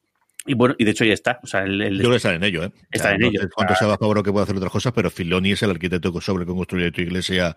y 0.45 0.53
bueno, 0.53 0.73
y 0.77 0.85
de 0.85 0.91
hecho 0.91 1.03
ya 1.05 1.13
está. 1.13 1.39
O 1.43 1.47
sea, 1.47 1.63
el, 1.63 1.81
el- 1.81 1.93
Yo 1.95 1.99
creo 1.99 2.11
que 2.11 2.17
están 2.17 2.35
en 2.35 2.43
ello, 2.43 2.63
¿eh? 2.63 2.71
Está 2.91 3.13
en 3.13 3.21
no 3.21 3.27
ello. 3.27 3.41
sé 3.41 3.49
cuánto 3.53 3.75
se 3.75 3.85
va 3.85 3.95
a 3.95 3.97
favor 3.97 4.23
que 4.23 4.31
puede 4.31 4.43
hacer 4.43 4.55
otras 4.55 4.71
cosas, 4.71 4.93
pero 4.93 5.09
Filoni 5.11 5.51
es 5.51 5.63
el 5.63 5.69
arquitecto 5.71 6.11
que 6.13 6.21
sobre 6.21 6.45
cómo 6.45 6.59
construye 6.59 6.91
tu 6.91 7.01
iglesia 7.01 7.55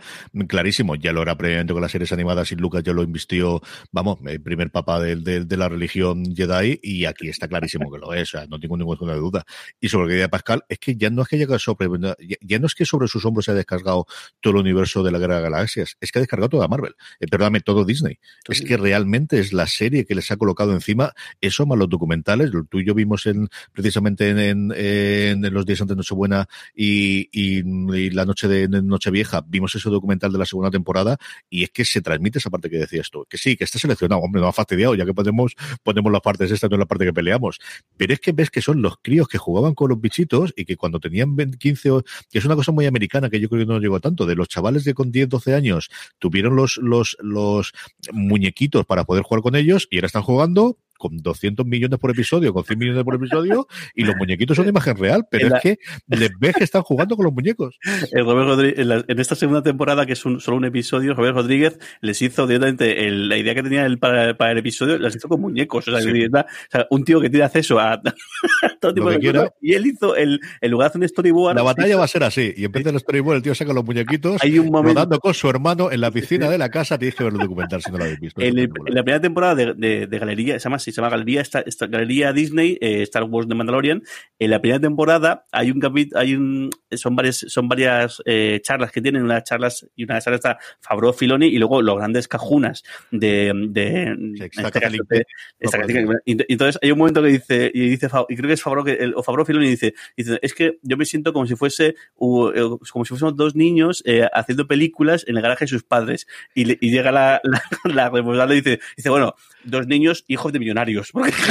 clarísimo. 0.49 0.95
Ya 0.97 1.13
lo 1.13 1.23
era 1.23 1.37
previamente 1.37 1.73
con 1.73 1.83
las 1.83 1.93
series 1.93 2.13
animadas 2.13 2.51
y 2.53 2.57
Lucas 2.57 2.83
ya 2.83 2.93
lo 2.93 3.03
invistió, 3.03 3.61
vamos, 3.93 4.19
el 4.27 4.41
primer 4.43 4.71
papa 4.71 5.01
de, 5.01 5.17
de- 5.17 5.45
de 5.45 5.57
la 5.57 5.69
religión 5.69 6.25
Jedi 6.35 6.81
y 6.83 7.05
aquí 7.07 7.29
está 7.29 7.49
clarísimo 7.49 7.91
que 7.91 7.99
lo 7.99 8.13
es, 8.15 8.35
o 8.35 8.39
sea, 8.39 8.47
no 8.47 8.59
tengo 8.59 8.77
ninguna 8.77 9.15
duda. 9.15 9.45
Y 9.81 9.89
sobre 9.89 10.05
lo 10.05 10.09
que 10.09 10.15
decía 10.15 10.29
Pascal, 10.29 10.65
es 10.69 10.79
que 10.79 10.97
ya 10.97 11.11
no 11.11 11.23
es 11.23 11.29
que 11.29 11.37
haya 11.37 11.59
sobre, 11.59 11.89
ya, 12.21 12.37
ya 12.41 12.59
no 12.59 12.67
es 12.67 12.75
que 12.75 12.85
sobre 12.85 13.09
sus 13.09 13.25
hombros 13.25 13.45
se 13.47 13.53
ha 13.53 13.55
descargado 13.55 14.07
todo 14.41 14.55
el 14.55 14.61
universo 14.61 15.03
de 15.03 15.13
la 15.13 15.19
Guerra 15.19 15.37
de 15.37 15.43
Galaxias, 15.43 15.97
es 16.01 16.13
que 16.13 16.19
ha 16.19 16.23
descargado 16.23 16.49
toda 16.51 16.69
Marvel, 16.69 16.95
eh, 17.21 17.27
perdóname, 17.29 17.61
todo 17.61 17.85
Disney. 17.85 18.19
Es 18.49 18.61
que 18.63 18.77
realmente 18.77 19.39
es 19.39 19.53
la 19.53 19.67
serie 19.67 20.05
que 20.05 20.15
les 20.15 20.31
ha 20.31 20.37
colocado 20.37 20.73
encima, 20.73 21.13
eso 21.41 21.65
más 21.67 21.79
los 21.79 21.89
documentales, 21.89 22.53
lo 22.53 22.65
tú 22.65 22.82
yo 22.85 22.95
vimos 22.95 23.27
en, 23.27 23.49
precisamente 23.73 24.31
en, 24.31 24.39
en, 24.39 25.45
en 25.45 25.55
los 25.55 25.67
días 25.67 25.81
antes 25.81 25.97
de 25.97 25.99
Nochebuena 25.99 26.49
y, 26.75 27.29
y, 27.33 27.63
la 28.11 28.25
noche 28.25 28.49
de, 28.49 28.69
Nochevieja, 28.69 29.45
vimos 29.47 29.75
ese 29.75 29.89
documental 29.91 30.33
de 30.33 30.39
la 30.39 30.47
segunda 30.47 30.71
temporada 30.71 31.17
y 31.49 31.65
es 31.65 31.71
que 31.71 31.85
se 31.85 32.01
transmite 32.01 32.39
esa 32.39 32.51
parte 32.51 32.71
que 32.71 32.79
decías 32.79 33.11
tú, 33.11 33.25
que 33.29 33.39
sí, 33.39 33.57
que 33.57 33.65
está 33.65 33.79
seleccionado, 33.79 34.21
hombre, 34.21 34.41
no 34.41 34.49
ha 34.49 34.53
fastidiado, 34.53 34.95
ya 34.95 35.05
que 35.05 35.15
ponemos, 35.15 35.55
ponemos 35.83 36.13
las 36.13 36.21
partes 36.21 36.51
estas, 36.51 36.71
no 36.71 36.77
es 36.77 36.81
la 36.81 36.87
parte 36.87 37.05
que 37.05 37.13
peleamos, 37.13 37.59
pero 37.97 38.13
es 38.13 38.21
que 38.21 38.33
ves 38.33 38.51
que 38.51 38.61
son 38.61 38.83
los 38.83 38.97
críos 39.03 39.29
que 39.29 39.39
jugaban 39.39 39.75
con 39.75 39.91
los 39.91 40.01
bichitos 40.01 40.53
y 40.57 40.65
que 40.65 40.77
cuando 40.77 41.01
tenían 41.01 41.37
20, 41.37 41.59
15 41.59 41.91
o, 41.91 42.03
que 42.31 42.39
es 42.39 42.45
una 42.45 42.57
cosa 42.57 42.73
muy 42.73 42.87
americana 42.87 43.31
que 43.31 43.41
yo 43.41 43.49
creo 43.49 43.67
que 43.67 43.73
no 43.73 43.79
llegó 43.79 44.01
tanto, 44.01 44.27
de 44.27 44.35
los 44.35 44.49
chavales 44.49 44.85
de 44.85 44.95
con 44.95 45.11
10, 45.11 45.29
12 45.29 45.55
años 45.55 45.91
tuvieron 46.19 46.57
los, 46.57 46.79
los, 46.79 47.17
los 47.21 47.73
muñequitos 48.13 48.87
para 48.87 49.05
poder 49.05 49.23
jugar 49.23 49.43
con 49.43 49.57
ellos 49.57 49.89
y 49.91 49.97
ahora 49.97 50.07
están 50.07 50.23
jugando 50.23 50.79
con 51.03 51.17
200 51.19 51.67
millones 51.67 51.99
por 51.99 52.11
episodio, 52.13 52.53
con 52.55 52.63
100 52.65 52.79
millones 52.79 53.03
por 53.03 53.17
episodio, 53.17 53.67
y 53.95 54.05
los 54.05 54.15
muñequitos 54.17 54.55
son 54.57 54.67
de 54.67 54.71
imagen 54.71 54.97
real, 54.97 55.27
pero 55.29 55.49
es 55.57 55.61
que 55.63 55.79
les 56.07 56.31
ves 56.39 56.55
que 56.55 56.63
están 56.65 56.83
jugando 56.83 57.17
con 57.17 57.25
los 57.25 57.35
muñecos. 57.35 57.79
El 58.13 58.25
Robert 58.25 58.47
Rodríguez, 58.49 58.79
en, 58.79 58.89
la- 58.89 59.05
en 59.09 59.19
esta 59.19 59.35
segunda 59.35 59.63
temporada, 59.63 60.07
que 60.07 60.13
es 60.13 60.25
un- 60.25 60.41
solo 60.41 60.57
un 60.59 60.65
episodio, 60.65 61.15
Robert 61.15 61.35
Rodríguez 61.35 61.79
les 62.01 62.23
hizo 62.23 62.47
directamente 62.47 63.07
el- 63.09 63.29
la 63.29 63.37
idea 63.37 63.55
que 63.55 63.63
tenía 63.65 63.85
él 63.85 63.99
para, 63.99 64.37
para 64.37 64.53
el 64.53 64.59
episodio, 64.59 64.97
las 64.99 65.17
hizo 65.17 65.29
con 65.29 65.41
muñecos. 65.41 65.89
O 65.89 65.91
sea, 65.91 66.01
Sí. 66.01 66.25
o 66.27 66.45
sea, 66.71 66.87
un 66.91 67.05
tío 67.05 67.21
que 67.21 67.29
tiene 67.31 67.45
acceso 67.45 67.81
a, 67.81 68.01
todo 68.81 68.95
tipo 68.95 69.11
Lo 69.11 69.19
de 69.19 69.33
cosas, 69.33 69.51
y 69.61 69.75
él 69.75 69.87
hizo 69.87 70.15
el, 70.17 70.41
en 70.61 70.71
lugar 70.71 70.87
de 70.87 70.89
hacer 70.91 71.01
un 71.03 71.09
storyboard. 71.09 71.57
La 71.57 71.63
batalla 71.63 71.97
va 71.97 72.05
a 72.05 72.09
ser 72.09 72.23
así, 72.25 72.53
y 72.57 72.65
en 72.65 72.73
vez 72.73 72.85
del 72.85 72.99
storyboard 73.01 73.37
el 73.39 73.43
tío 73.43 73.55
saca 73.55 73.73
los 73.73 73.85
muñequitos, 73.85 74.43
Hay 74.43 74.59
un 74.59 74.67
momento- 74.71 74.95
rodando 75.01 75.19
con 75.19 75.35
su 75.35 75.49
hermano 75.49 75.91
en 75.91 76.01
la 76.01 76.11
piscina 76.11 76.49
de 76.49 76.59
la 76.59 76.69
casa, 76.71 76.99
tienes 76.99 77.15
que 77.15 77.25
ver 77.25 77.33
el 77.33 77.39
documental 77.41 77.83
si 77.83 77.91
no 77.91 77.99
lo 77.99 78.05
habéis 78.05 78.21
visto. 78.21 78.41
En, 78.41 78.59
el- 78.59 78.71
en 78.87 78.95
la 78.95 79.03
primera 79.03 79.21
temporada 79.21 79.55
de, 79.55 79.75
de- 79.75 80.07
de 80.07 80.19
Galería, 80.19 80.59
se 80.59 80.65
llama, 80.65 80.77
así, 80.77 80.92
se 80.93 81.01
llama 81.01 81.11
Galería, 81.11 81.41
esta, 81.41 81.61
esta- 81.61 81.87
Galería 81.87 82.33
Disney, 82.33 82.79
eh, 82.81 83.03
Star 83.03 83.25
Wars 83.25 83.49
de 83.49 83.55
Mandalorian. 83.55 84.03
En 84.39 84.51
la 84.51 84.61
primera 84.61 84.81
temporada 84.81 85.45
hay 85.53 85.71
un 85.71 85.81
capítulo, 85.81 86.21
hay 86.21 86.35
un, 86.35 86.71
son 86.93 87.17
varias, 87.17 87.45
son 87.49 87.69
varias 87.69 88.23
eh, 88.27 88.61
charlas 88.63 88.93
que 88.93 89.01
tienen, 89.03 89.23
unas 89.23 89.45
charlas, 89.45 89.87
y 89.97 90.05
una 90.05 90.15
de 90.15 90.19
esas 90.21 90.35
está 90.35 90.59
Favreau 90.81 91.13
Filoni, 91.13 91.47
y 91.47 91.59
luego 91.59 91.83
los 91.83 91.97
grandes 91.97 92.29
cajunas 92.29 92.83
de, 93.11 93.53
de, 93.69 94.17
este 94.35 94.51
caso, 94.81 94.91
de- 95.09 95.27
esta 95.59 95.79
No, 95.79 96.13
entonces 96.27 96.79
hay 96.83 96.91
un 96.93 96.99
momento 96.99 97.23
que 97.23 97.29
dice, 97.29 97.71
y 97.75 97.89
dice, 97.89 98.09
y 98.29 98.37
creo 98.37 98.49
que 98.49 98.55
es 98.55 98.63
Favreau, 98.63 98.85
que 98.85 98.93
el, 98.93 99.15
o 99.15 99.23
Favreau 99.23 99.45
Filoni 99.47 99.69
dice, 99.69 99.95
dice, 100.17 100.39
es 100.43 100.55
que 100.55 100.79
yo 100.83 100.97
me 100.97 101.05
siento 101.05 101.33
como 101.33 101.47
si 101.47 101.55
fuese, 101.57 101.89
eh, 101.89 101.95
como 102.17 103.05
si 103.05 103.09
fuésemos 103.11 103.37
dos 103.37 103.55
niños 103.55 104.03
eh, 104.07 104.27
haciendo 104.33 104.67
películas 104.67 105.25
en 105.27 105.37
el 105.37 105.43
garaje 105.43 105.65
de 105.65 105.69
sus 105.69 105.83
padres. 105.83 106.27
Y, 106.55 106.65
le- 106.65 106.79
y 106.81 106.91
llega 106.91 107.13
la, 107.13 107.41
la, 107.85 107.95
la 107.95 108.11
responsable 108.11 108.55
y 108.57 108.61
dice, 108.61 108.81
dice, 108.97 109.11
bueno, 109.11 109.35
dos 109.65 109.87
niños 109.87 110.25
hijos 110.29 110.53
de 110.53 110.59
millonarios. 110.59 111.11
Porque... 111.13 111.33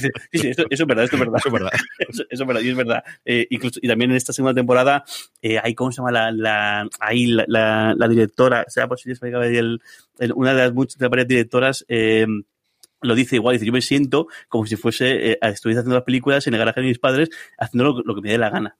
sí, 0.00 0.08
sí, 0.40 0.48
eso, 0.48 0.64
eso 0.70 0.82
es 0.82 0.86
verdad, 0.86 1.04
esto 1.04 1.16
es 1.16 1.20
verdad. 1.20 1.36
Eso 1.38 1.48
es 1.48 1.52
verdad. 1.52 1.70
Eso, 2.08 2.24
eso 2.28 2.42
es 2.42 2.46
verdad, 2.46 2.62
y 2.62 2.68
es 2.70 2.76
verdad. 2.76 3.04
Eh, 3.24 3.46
incluso, 3.50 3.78
y 3.82 3.86
también 3.88 4.10
en 4.10 4.16
esta 4.16 4.32
segunda 4.32 4.54
temporada, 4.54 5.04
eh, 5.42 5.58
hay, 5.62 5.74
¿cómo 5.74 5.92
se 5.92 5.98
llama 5.98 6.10
la, 6.10 6.32
la, 6.32 6.88
ahí 6.98 7.26
la, 7.26 7.44
la, 7.46 7.94
la 7.96 8.08
directora? 8.08 8.64
O 8.66 8.70
sea, 8.70 8.88
pues 8.88 9.02
de 9.04 9.12
ir 9.52 9.58
el- 9.58 9.80
el- 10.18 10.32
una 10.32 10.52
de 10.54 10.58
las 10.62 10.72
muchas 10.74 10.98
de 10.98 11.06
varias 11.08 11.28
directoras, 11.28 11.84
eh, 11.88 12.26
lo 13.02 13.14
dice 13.14 13.36
igual, 13.36 13.54
dice, 13.54 13.66
yo 13.66 13.72
me 13.72 13.80
siento 13.82 14.26
como 14.48 14.66
si 14.66 14.76
fuese, 14.76 15.32
eh, 15.32 15.38
estuviese 15.42 15.80
haciendo 15.80 15.94
las 15.94 16.04
películas 16.04 16.46
en 16.46 16.54
el 16.54 16.58
garaje 16.58 16.80
de 16.80 16.88
mis 16.88 16.98
padres, 16.98 17.30
haciendo 17.58 17.84
lo, 17.92 18.02
lo 18.04 18.14
que 18.14 18.20
me 18.22 18.30
dé 18.30 18.38
la 18.38 18.50
gana. 18.50 18.76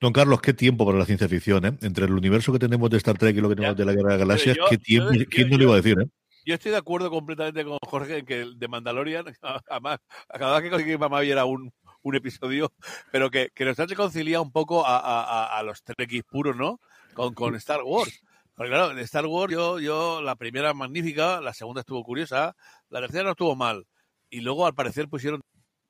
Don 0.00 0.12
Carlos, 0.12 0.40
qué 0.40 0.52
tiempo 0.54 0.86
para 0.86 0.98
la 0.98 1.04
ciencia 1.06 1.28
ficción, 1.28 1.64
¿eh? 1.66 1.72
Entre 1.82 2.04
el 2.04 2.12
universo 2.12 2.52
que 2.52 2.58
tenemos 2.60 2.88
de 2.90 2.98
Star 2.98 3.18
Trek 3.18 3.36
y 3.36 3.40
lo 3.40 3.48
que 3.48 3.56
tenemos 3.56 3.76
de 3.76 3.84
la 3.84 3.92
Guerra 3.92 4.12
de 4.12 4.18
las 4.18 4.28
Galaxias, 4.28 4.56
yo- 4.56 4.64
qué 4.70 4.78
tiempo, 4.78 5.12
yo- 5.12 5.24
¿quién 5.28 5.48
yo- 5.48 5.52
no 5.52 5.58
lo 5.58 5.62
iba 5.64 5.72
a 5.72 5.76
decir, 5.76 5.98
eh? 6.00 6.06
Yo 6.44 6.54
estoy 6.54 6.72
de 6.72 6.76
acuerdo 6.78 7.10
completamente 7.10 7.64
con 7.64 7.78
Jorge 7.86 8.18
en 8.18 8.26
que 8.26 8.40
el 8.42 8.58
de 8.58 8.68
Mandalorian, 8.68 9.24
además, 9.70 9.98
a 10.28 10.38
cada 10.38 10.60
vez 10.60 10.84
que 10.84 10.98
mamá 10.98 11.20
viera 11.20 11.44
un, 11.44 11.72
un 12.02 12.14
episodio, 12.14 12.72
pero 13.10 13.30
que, 13.30 13.50
que 13.54 13.64
nos 13.64 13.78
ha 13.80 13.86
reconciliado 13.86 14.42
un 14.42 14.52
poco 14.52 14.86
a, 14.86 14.98
a, 14.98 15.22
a- 15.22 15.58
a 15.58 15.62
los 15.62 15.82
Trekkies 15.82 16.24
puros, 16.24 16.56
¿no? 16.56 16.80
Con, 17.14 17.34
con 17.34 17.54
Star 17.54 17.82
Wars. 17.82 18.20
Porque 18.54 18.70
claro, 18.70 18.92
en 18.92 18.98
Star 19.00 19.26
Wars 19.26 19.52
yo, 19.52 19.80
yo, 19.80 20.20
la 20.22 20.36
primera 20.36 20.74
magnífica, 20.74 21.40
la 21.40 21.52
segunda 21.54 21.80
estuvo 21.80 22.04
curiosa, 22.04 22.54
la 22.88 23.00
tercera 23.00 23.24
no 23.24 23.30
estuvo 23.30 23.56
mal. 23.56 23.86
Y 24.30 24.40
luego 24.40 24.66
al 24.66 24.74
parecer 24.74 25.08
pusieron 25.08 25.40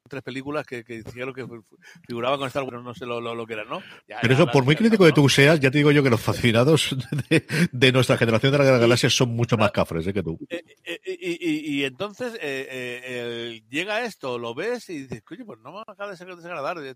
tres 0.08 0.22
películas 0.22 0.66
que, 0.66 0.84
que 0.84 1.02
que 1.02 1.46
figuraban 2.06 2.38
con 2.38 2.46
Star 2.48 2.62
Wars, 2.64 2.82
no 2.82 2.94
sé 2.94 3.06
lo, 3.06 3.20
lo, 3.20 3.34
lo 3.34 3.46
que 3.46 3.54
eran, 3.54 3.68
¿no? 3.68 3.80
Ya, 4.06 4.18
Pero 4.20 4.34
eso, 4.34 4.46
por 4.50 4.64
muy 4.64 4.76
crítico 4.76 5.04
que 5.04 5.12
tú 5.12 5.28
seas, 5.28 5.58
ya 5.60 5.70
te 5.70 5.78
digo 5.78 5.90
yo 5.92 6.02
que 6.02 6.10
los 6.10 6.20
fascinados 6.20 6.94
de, 7.30 7.46
de 7.72 7.92
nuestra 7.92 8.16
generación 8.18 8.52
de 8.52 8.58
la 8.58 8.64
Guerra 8.64 8.74
de 8.76 8.80
las 8.80 8.88
Galaxias 8.88 9.14
son 9.16 9.30
mucho 9.30 9.56
más 9.56 9.72
cafres 9.72 10.06
¿eh? 10.06 10.12
que 10.12 10.22
tú. 10.22 10.38
Eh, 10.50 10.62
eh, 10.84 11.00
y, 11.06 11.48
y- 11.48 11.80
y 11.80 11.84
entonces 11.84 12.34
eh, 12.34 12.38
eh, 12.42 13.00
eh, 13.04 13.62
llega 13.70 14.04
esto, 14.04 14.38
lo 14.38 14.54
ves 14.54 14.88
y 14.90 15.02
dices, 15.02 15.22
coño, 15.22 15.46
pues 15.46 15.58
no 15.60 15.72
me 15.72 15.80
acaba 15.86 16.10
de 16.10 16.16
ser 16.16 16.34
desagradar. 16.34 16.76
Yo 16.76 16.90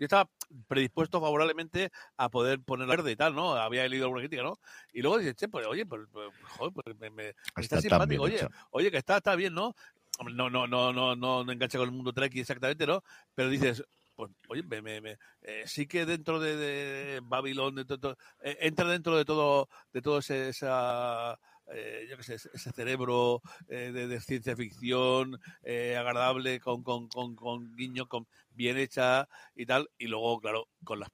estaba- 0.00 0.28
predispuesto 0.66 1.20
favorablemente 1.20 1.90
a 2.16 2.28
poder 2.30 2.60
poner 2.60 2.88
verde 2.88 3.12
y 3.12 3.16
tal, 3.16 3.34
¿no? 3.34 3.52
Había 3.54 3.86
leído 3.86 4.06
alguna 4.06 4.22
crítica, 4.22 4.42
¿no? 4.42 4.58
Y 4.92 5.02
luego 5.02 5.18
dices, 5.18 5.36
che, 5.36 5.48
pues 5.48 5.66
oye, 5.66 5.86
pues, 5.86 6.02
pues, 6.10 6.26
joder, 6.48 6.72
pues 6.72 6.98
me, 6.98 7.10
me- 7.10 7.28
está, 7.28 7.60
Está 7.60 7.80
simpático, 7.82 8.24
oye, 8.24 8.36
hecho. 8.36 8.48
oye, 8.70 8.90
que 8.90 8.96
está, 8.98 9.18
está 9.18 9.36
bien, 9.36 9.54
¿no? 9.54 9.74
No, 10.18 10.50
no, 10.50 10.66
no, 10.66 10.92
no, 10.92 11.14
no, 11.16 11.44
no 11.44 11.52
engancha 11.52 11.78
con 11.78 11.88
el 11.88 11.94
mundo 11.94 12.12
Trek 12.12 12.34
exactamente, 12.36 12.86
¿no? 12.86 13.02
Pero 13.34 13.48
dices, 13.50 13.84
pues, 14.16 14.32
oye, 14.48 14.62
me, 14.64 14.82
me, 14.82 15.00
me- 15.00 15.16
eh, 15.42 15.62
sí 15.66 15.86
que 15.86 16.04
dentro 16.06 16.40
de, 16.40 16.56
de 16.56 17.20
Babilón, 17.22 17.76
de 17.76 17.84
todo- 17.84 18.16
eh, 18.42 18.56
entra 18.62 18.88
dentro 18.88 19.16
de 19.16 19.24
todo, 19.24 19.68
de 19.92 20.02
todo 20.02 20.18
ese, 20.18 20.48
esa, 20.48 21.38
eh, 21.72 22.06
yo 22.10 22.16
qué 22.16 22.22
sé, 22.24 22.34
ese 22.34 22.72
cerebro 22.72 23.40
eh, 23.68 23.92
de, 23.92 24.08
de 24.08 24.20
ciencia 24.20 24.56
ficción 24.56 25.38
agradable, 25.96 26.58
con, 26.60 26.82
con, 26.82 27.08
con, 27.08 27.36
con 27.36 27.74
guiño, 27.76 28.06
con 28.08 28.26
bien 28.50 28.76
hecha 28.76 29.28
y 29.54 29.66
tal, 29.66 29.88
y 29.98 30.08
luego, 30.08 30.40
claro, 30.40 30.68
con 30.84 30.98
las 30.98 31.10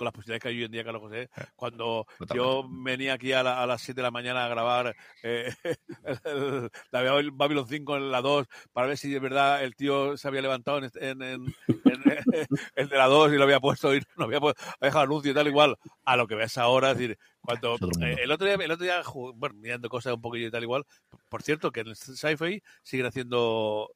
con 0.00 0.06
las 0.06 0.14
posibilidades 0.14 0.42
que 0.42 0.48
hay 0.48 0.56
hoy 0.56 0.64
en 0.64 0.70
día, 0.72 0.82
Carlos 0.82 1.02
José, 1.02 1.28
cuando 1.56 2.06
yo 2.34 2.66
venía 2.70 3.12
aquí 3.12 3.34
a, 3.34 3.42
la- 3.42 3.62
a 3.62 3.66
las 3.66 3.82
7 3.82 3.98
de 3.98 4.02
la 4.02 4.10
mañana 4.10 4.46
a 4.46 4.48
grabar 4.48 4.96
eh, 5.22 5.52
el- 6.24 6.70
Babil- 6.90 7.30
Babylon 7.34 7.66
5 7.68 7.96
en 7.98 8.10
la 8.10 8.22
2 8.22 8.46
para 8.72 8.86
ver 8.86 8.96
si 8.96 9.10
de 9.10 9.18
verdad 9.18 9.62
el 9.62 9.76
tío 9.76 10.16
se 10.16 10.26
había 10.26 10.40
levantado 10.40 10.78
en, 10.78 10.84
este- 10.84 11.10
en, 11.10 11.20
en- 11.20 11.54
en- 11.66 11.84
el 12.76 12.88
de 12.88 12.96
la 12.96 13.06
2 13.08 13.32
y 13.34 13.36
lo 13.36 13.44
había 13.44 13.60
puesto 13.60 13.94
y 13.94 14.00
no 14.16 14.24
había, 14.24 14.40
puesto, 14.40 14.62
había 14.62 14.76
dejado 14.88 15.04
anuncio 15.04 15.30
y 15.32 15.34
tal 15.34 15.46
igual. 15.48 15.76
A 16.06 16.16
lo 16.16 16.26
que 16.26 16.34
ves 16.34 16.56
ahora, 16.56 16.92
es 16.92 16.96
decir, 16.98 17.18
cuando 17.42 17.76
eh, 18.02 18.16
el 18.22 18.30
otro 18.32 18.46
día, 18.46 18.54
el 18.56 18.70
otro 18.70 18.84
día 18.84 19.02
bueno, 19.34 19.54
mirando 19.58 19.90
cosas 19.90 20.14
un 20.14 20.22
poquillo 20.22 20.46
y 20.48 20.50
tal 20.50 20.62
igual, 20.62 20.86
por 21.28 21.42
cierto, 21.42 21.70
que 21.72 21.80
en 21.80 21.88
el 21.88 21.96
sci-fi 21.96 22.62
siguen 22.82 23.06
haciendo 23.06 23.90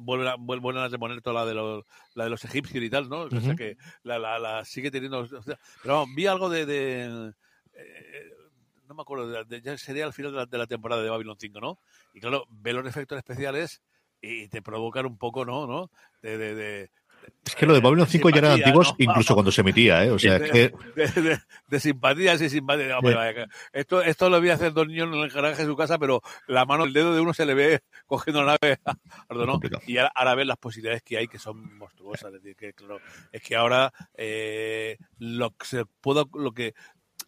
vuelven 0.00 0.34
vuelven 0.46 0.76
a 0.78 0.88
reponer 0.88 1.20
toda 1.22 1.40
la 1.42 1.46
de 1.46 1.54
los 1.54 1.84
la 2.14 2.24
de 2.24 2.30
los 2.30 2.44
egipcios 2.44 2.82
y 2.82 2.90
tal, 2.90 3.08
¿no? 3.08 3.22
O 3.22 3.30
sea 3.30 3.54
que 3.56 3.76
la, 4.02 4.18
la, 4.18 4.38
la 4.38 4.64
sigue 4.64 4.90
teniendo 4.90 5.20
o 5.20 5.26
sea, 5.26 5.58
pero 5.82 5.94
vamos, 5.94 6.14
vi 6.14 6.26
algo 6.26 6.48
de, 6.48 6.66
de 6.66 7.32
eh, 7.74 8.30
no 8.88 8.94
me 8.94 9.02
acuerdo, 9.02 9.28
de- 9.28 9.44
de- 9.44 9.62
ya 9.62 9.76
sería 9.78 10.04
al 10.04 10.12
final 10.12 10.32
de 10.32 10.38
la, 10.38 10.46
de 10.46 10.58
la 10.58 10.66
temporada 10.66 11.02
de 11.02 11.08
Babylon 11.10 11.36
5, 11.38 11.60
¿no? 11.60 11.78
Y 12.14 12.20
claro, 12.20 12.44
ve 12.50 12.72
los 12.72 12.86
efectos 12.86 13.16
especiales 13.18 13.82
y 14.20 14.48
te 14.48 14.62
provocan 14.62 15.06
un 15.06 15.18
poco, 15.18 15.44
¿no? 15.44 15.66
¿no? 15.66 15.90
De, 16.20 16.36
de, 16.38 16.54
de- 16.54 16.90
Es 17.44 17.54
que 17.56 17.66
lo 17.66 17.74
de 17.74 17.80
Babylon 17.80 18.06
5 18.06 18.30
ya 18.30 18.38
eran 18.38 18.52
antiguos 18.52 18.90
¿no? 18.90 18.96
incluso 18.98 19.34
cuando 19.34 19.50
se 19.52 19.60
emitía, 19.62 20.04
¿eh? 20.04 20.10
O 20.10 20.18
sea, 20.18 20.38
de, 20.38 20.50
que 20.50 20.72
de- 20.94 21.22
de- 21.22 21.40
de 21.68 21.80
simpatía, 21.80 22.38
sí, 22.38 22.48
simpatía. 22.48 22.96
Hombre, 22.98 23.12
Sí. 23.12 23.16
vaya, 23.18 23.46
esto, 23.72 24.00
esto 24.02 24.30
lo 24.30 24.40
a 24.52 24.54
hacer 24.54 24.72
dos 24.72 24.86
niños 24.86 25.08
en 25.08 25.14
el 25.20 25.30
garaje 25.30 25.62
de 25.62 25.68
su 25.68 25.76
casa, 25.76 25.98
pero 25.98 26.22
la 26.46 26.64
mano, 26.64 26.84
el 26.84 26.92
dedo 26.92 27.14
de 27.14 27.20
uno 27.20 27.34
se 27.34 27.44
le 27.46 27.54
ve 27.54 27.80
cogiendo 28.06 28.42
la 28.44 28.58
nave. 28.62 28.78
Complicado. 29.28 29.82
Y 29.86 29.98
ahora, 29.98 30.12
ahora 30.14 30.34
ves 30.36 30.46
las 30.46 30.56
posibilidades 30.58 31.02
que 31.02 31.18
hay 31.18 31.28
que 31.28 31.38
son 31.38 31.76
monstruosas. 31.78 32.32
Es 32.34 32.42
decir, 32.42 32.56
que 32.56 32.72
claro, 32.72 33.00
es 33.32 33.42
que 33.42 33.56
ahora 33.56 33.92
eh, 34.14 34.96
lo 35.18 35.50
que 35.50 35.66
se 35.66 35.84
pueda, 36.00 36.24
lo 36.34 36.52
que 36.52 36.74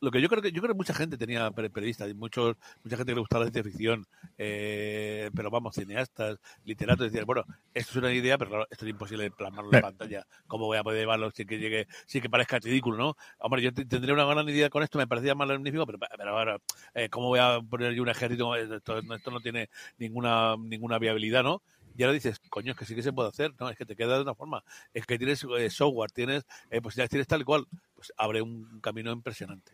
lo 0.05 0.11
que 0.11 0.21
yo 0.21 0.29
creo 0.29 0.43
que 0.43 0.53
yo 0.53 0.61
creo 0.61 0.75
que 0.75 0.79
mucha 0.79 0.95
gente 0.95 1.17
tenía 1.17 1.51
per- 1.51 1.71
periodistas 1.71 2.11
y 2.11 2.15
muchos 2.15 2.57
mucha 2.85 2.97
gente 2.97 3.13
que 3.13 3.15
le 3.17 3.21
gustaba 3.21 3.45
la 3.45 3.51
ciencia 3.51 3.65
ficción 3.71 4.07
eh, 4.39 5.31
pero 5.35 5.51
vamos 5.51 5.75
cineastas 5.75 6.39
literatos 6.65 7.07
decían 7.07 7.25
bueno 7.27 7.45
esto 7.73 7.91
es 7.93 7.97
una 7.97 8.13
idea 8.13 8.37
pero 8.39 8.51
claro 8.51 8.67
esto 8.71 8.85
es 8.85 8.91
imposible 8.91 9.31
plasmarlo 9.31 9.71
en 9.73 9.79
Eh. 9.79 9.83
pantalla. 9.83 10.27
Cómo 10.47 10.67
voy 10.67 10.79
a 10.79 10.83
poder 10.85 11.01
llevarlo 11.01 11.31
sin 11.31 11.47
que 11.47 11.59
llegue 11.59 11.87
sin 12.07 12.21
que 12.23 12.31
parezca 12.31 12.59
ridículo 12.59 12.97
no 12.97 13.17
hombre 13.39 13.63
yo 13.63 13.73
te- 13.73 13.85
tendría 13.87 14.15
una 14.15 14.25
gran 14.25 14.49
idea 14.49 14.71
con 14.71 14.83
esto 14.83 14.99
me 14.99 15.07
parecía 15.07 15.35
más 15.35 15.49
magnífico 15.49 15.87
pero, 15.87 15.99
pero 15.99 16.31
ahora 16.31 16.59
eh, 16.95 17.09
cómo 17.09 17.29
voy 17.29 17.41
a 17.41 17.61
poner 17.61 17.95
yo 17.95 18.03
un 18.03 18.09
ejército 18.09 18.55
esto, 18.55 18.99
esto 18.99 19.31
no 19.31 19.41
tiene 19.41 19.69
ninguna 19.99 20.57
ninguna 20.59 20.99
viabilidad 20.99 21.43
no 21.43 21.63
y 21.97 22.03
ahora 22.03 22.15
dices, 22.15 22.41
coño, 22.51 22.73
es 22.73 22.79
que 22.79 22.85
sí 22.85 22.95
que 22.95 23.03
se 23.03 23.13
puede 23.13 23.29
hacer. 23.29 23.53
No, 23.59 23.71
es 23.71 23.77
que 23.77 23.87
te 23.87 23.95
queda 23.97 24.17
de 24.17 24.23
una 24.23 24.35
forma. 24.35 24.65
Es 24.93 25.07
que 25.07 25.17
tienes 25.19 25.45
eh, 25.59 25.71
software, 25.71 26.11
tienes 26.11 26.45
eh, 26.71 26.81
posibilidades, 26.81 27.11
tienes 27.11 27.27
tal 27.27 27.41
y 27.43 27.45
cual. 27.45 27.67
Pues 27.95 28.13
abre 28.17 28.43
un 28.43 28.81
camino 28.81 29.13
impresionante. 29.13 29.71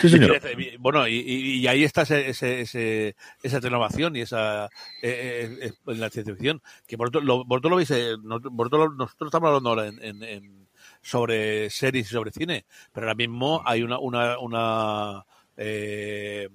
Sí, 0.00 0.08
señor. 0.08 0.40
Y, 0.58 0.76
Bueno, 0.78 1.06
y, 1.06 1.14
y- 1.16 1.66
ahí 1.66 1.84
está 1.84 2.02
ese, 2.02 2.28
ese, 2.30 2.60
ese- 2.62 3.16
esa 3.42 3.60
renovación 3.60 4.16
y 4.16 4.22
esa 4.22 4.66
eh, 5.02 5.58
eh, 5.60 5.72
en 5.86 6.00
la 6.00 6.10
ciencia 6.10 6.34
ficción. 6.34 6.62
Que 6.86 6.96
vosotros 6.96 7.22
lo, 7.24 7.44
vosotros 7.44 7.70
lo 7.70 7.76
veis, 7.76 7.90
eh, 7.90 8.16
no- 8.22 8.40
vosotros 8.40 8.88
lo- 8.90 8.94
nosotros 8.96 9.28
estamos 9.28 9.48
hablando 9.48 9.68
ahora 9.70 9.86
en, 9.88 10.02
en- 10.02 10.22
en- 10.22 10.66
sobre 11.02 11.70
series 11.70 12.06
y 12.06 12.10
sobre 12.10 12.32
cine, 12.32 12.64
pero 12.92 13.06
ahora 13.06 13.14
mismo 13.14 13.62
hay 13.64 13.82
una, 13.82 13.98
una, 13.98 14.38
una 14.38 15.24
eh, 15.56 16.48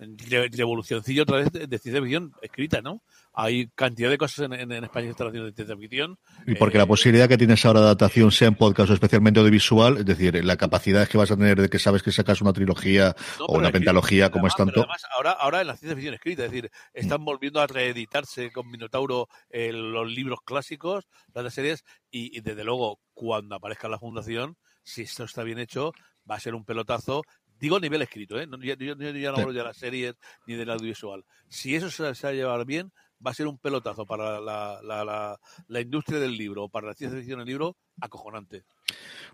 re- 0.00 0.48
revolucioncilla 0.52 1.22
otra 1.22 1.38
vez 1.38 1.52
de, 1.52 1.66
de 1.66 1.78
ciencia 1.78 2.00
ficción 2.00 2.32
escrita, 2.42 2.80
¿no? 2.80 3.02
Hay 3.32 3.68
cantidad 3.74 4.10
de 4.10 4.18
cosas 4.18 4.46
en, 4.46 4.52
en, 4.54 4.72
en 4.72 4.84
España 4.84 5.06
que 5.06 5.10
están 5.12 5.28
haciendo 5.28 5.46
de 5.46 5.54
ciencia 5.54 5.76
ficción. 5.76 6.18
Y 6.46 6.54
porque 6.54 6.78
Eh, 6.78 6.80
la 6.80 6.86
posibilidad 6.86 7.28
que 7.28 7.38
tienes 7.38 7.64
ahora 7.64 7.80
de 7.80 7.86
adaptación 7.86 8.32
sea 8.32 8.48
en 8.48 8.54
podcast 8.54 8.90
o 8.90 8.94
especialmente 8.94 9.40
audiovisual, 9.40 9.98
es 9.98 10.06
decir, 10.06 10.44
la 10.44 10.56
capacidad 10.56 11.06
que 11.08 11.18
vas 11.18 11.30
a 11.30 11.36
tener 11.36 11.60
de 11.60 11.68
que 11.68 11.78
sabes 11.78 12.02
que 12.02 12.12
sacas 12.12 12.40
una 12.40 12.52
trilogía 12.52 13.14
No, 13.38 13.44
o 13.46 13.58
una 13.58 13.68
es 13.68 13.72
pentalogía 13.72 14.30
como 14.30 14.46
es 14.46 14.56
tanto. 14.56 14.80
además 14.80 15.02
ahora, 15.16 15.32
ahora 15.32 15.60
en 15.60 15.66
la 15.66 15.76
ciencia 15.76 15.94
ficción 15.94 16.14
escrita, 16.14 16.44
es 16.44 16.50
decir, 16.50 16.70
están 16.94 17.24
volviendo 17.24 17.60
a 17.60 17.66
reeditarse 17.66 18.50
con 18.52 18.68
Minotauro 18.70 19.28
eh, 19.50 19.72
los 19.72 20.10
libros 20.10 20.40
clásicos, 20.44 21.06
las 21.34 21.54
series, 21.54 21.84
y, 22.10 22.36
y 22.36 22.40
desde 22.40 22.64
luego, 22.64 23.00
cuando 23.12 23.56
aparezca 23.56 23.88
la 23.88 23.98
fundación, 23.98 24.56
si 24.82 25.02
esto 25.02 25.24
está 25.24 25.42
bien 25.42 25.58
hecho, 25.58 25.92
va 26.30 26.36
a 26.36 26.40
ser 26.40 26.54
un 26.54 26.64
pelotazo 26.64 27.22
Digo 27.60 27.76
a 27.76 27.80
nivel 27.80 28.02
escrito, 28.02 28.40
¿eh? 28.40 28.46
No, 28.46 28.58
yo, 28.62 28.74
yo- 28.74 28.96
yo 28.96 29.10
ya 29.12 29.30
no 29.32 29.38
hablo 29.38 29.52
de 29.52 29.62
las 29.62 29.76
series 29.76 30.14
ni 30.46 30.54
del 30.54 30.70
audiovisual. 30.70 31.24
Si 31.48 31.74
eso 31.76 31.90
se, 31.90 32.14
se 32.14 32.26
va 32.26 32.30
a 32.30 32.34
llevar 32.34 32.64
bien, 32.64 32.90
va 33.24 33.32
a 33.32 33.34
ser 33.34 33.46
un 33.46 33.58
pelotazo 33.58 34.06
para 34.06 34.40
la, 34.40 34.80
la, 34.82 35.04
la, 35.04 35.38
la 35.68 35.80
industria 35.80 36.18
del 36.18 36.36
libro, 36.36 36.68
para 36.70 36.86
la 36.88 36.94
ciencia 36.94 37.18
ficción 37.18 37.38
del 37.38 37.48
libro, 37.48 37.76
acojonante. 38.00 38.62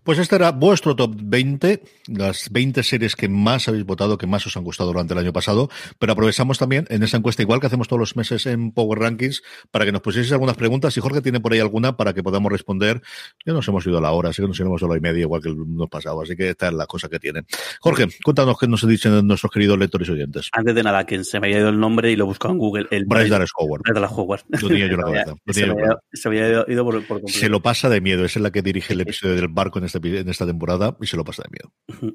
Pues 0.05 0.19
este 0.19 0.37
era 0.37 0.53
vuestro 0.53 0.95
top 0.95 1.15
20, 1.17 1.83
las 2.09 2.51
20 2.51 2.83
series 2.85 3.17
que 3.17 3.29
más 3.29 3.67
habéis 3.69 3.85
votado, 3.85 4.19
que 4.19 4.27
más 4.27 4.47
os 4.47 4.57
han 4.57 4.63
gustado 4.63 4.93
durante 4.93 5.15
el 5.15 5.19
año 5.19 5.33
pasado, 5.33 5.69
pero 5.99 6.13
aprovechamos 6.13 6.59
también 6.59 6.87
en 6.91 7.03
esa 7.03 7.17
encuesta, 7.17 7.43
igual 7.43 7.59
que 7.61 7.67
hacemos 7.67 7.89
todos 7.89 7.99
los 7.99 8.17
meses 8.17 8.47
en 8.47 8.71
Power 8.71 9.01
Rankings, 9.01 9.43
para 9.73 9.85
que 9.85 9.91
nos 9.93 10.03
pusieseis 10.03 10.31
algunas 10.33 10.57
preguntas, 10.57 10.97
y 10.97 11.01
Jorge 11.01 11.23
tiene 11.23 11.41
por 11.41 11.53
ahí 11.55 11.59
alguna 11.61 11.97
para 11.97 12.13
que 12.13 12.23
podamos 12.23 12.53
responder. 12.53 13.03
Ya 13.45 13.53
nos 13.53 13.67
hemos 13.67 13.85
ido 13.87 13.99
a 13.99 14.01
la 14.01 14.13
hora, 14.13 14.29
así 14.31 14.43
que 14.43 14.49
nos 14.49 14.61
iremos 14.61 14.81
a 14.83 14.87
la 14.87 14.91
hora 14.91 14.99
y 14.99 15.03
media, 15.03 15.23
igual 15.23 15.43
que 15.43 15.49
el 15.49 15.57
mes 15.57 15.89
pasado, 15.91 16.23
así 16.23 16.37
que 16.37 16.51
esta 16.51 16.69
es 16.69 16.75
la 16.75 16.87
cosa 16.87 17.09
que 17.09 17.19
tienen. 17.19 17.45
Jorge, 17.81 18.07
cuéntanos 18.23 18.57
qué 18.59 18.69
nos 18.69 18.87
dicen 18.87 19.27
nuestros 19.27 19.51
queridos 19.51 19.77
lectores 19.79 20.09
y 20.09 20.13
oyentes. 20.13 20.51
Antes 20.53 20.75
de 20.75 20.83
nada, 20.85 21.05
que 21.05 21.25
se 21.25 21.41
me 21.41 21.49
había 21.49 21.61
ido 21.61 21.71
el 21.71 21.81
nombre 21.81 22.13
y 22.13 22.17
lo 22.17 22.27
buscaba 22.27 22.53
en 22.53 22.59
Google. 22.59 22.87
El 22.91 23.07
Bryce 23.07 23.31
Dallas 23.31 23.51
Howard. 23.59 23.83
Howard. 24.13 24.43
Lo 24.51 24.69
tenía 24.69 24.87
yo 24.87 24.97
la 24.99 25.03
cabeza, 25.05 25.35
Se 25.47 25.53
tenía 25.63 25.67
me 25.67 25.67
yo 25.67 25.73
en 25.73 25.89
la 25.89 25.95
había- 25.95 25.99
se 26.13 26.29
me 26.31 26.45
había 26.45 26.65
ido 26.69 26.85
por, 26.85 26.95
por 27.07 27.17
completo. 27.23 27.39
Se 27.41 27.49
lo 27.49 27.61
pasa 27.61 27.89
de 27.89 28.01
miedo, 28.01 28.25
esa 28.25 28.39
es 28.39 28.43
la 28.43 28.51
que 28.53 28.56
dirige 28.63 28.93
el 28.95 29.01
episodio 29.01 29.35
del 29.37 29.49
barco 29.49 29.79
en, 29.79 29.85
este, 29.87 29.99
en 30.21 30.29
esta 30.29 30.47
temporada, 30.47 30.97
y 31.01 31.07
se 31.07 31.17
lo 31.17 31.25
pasa 31.25 31.43
de 31.45 31.51
miedo. 31.51 32.15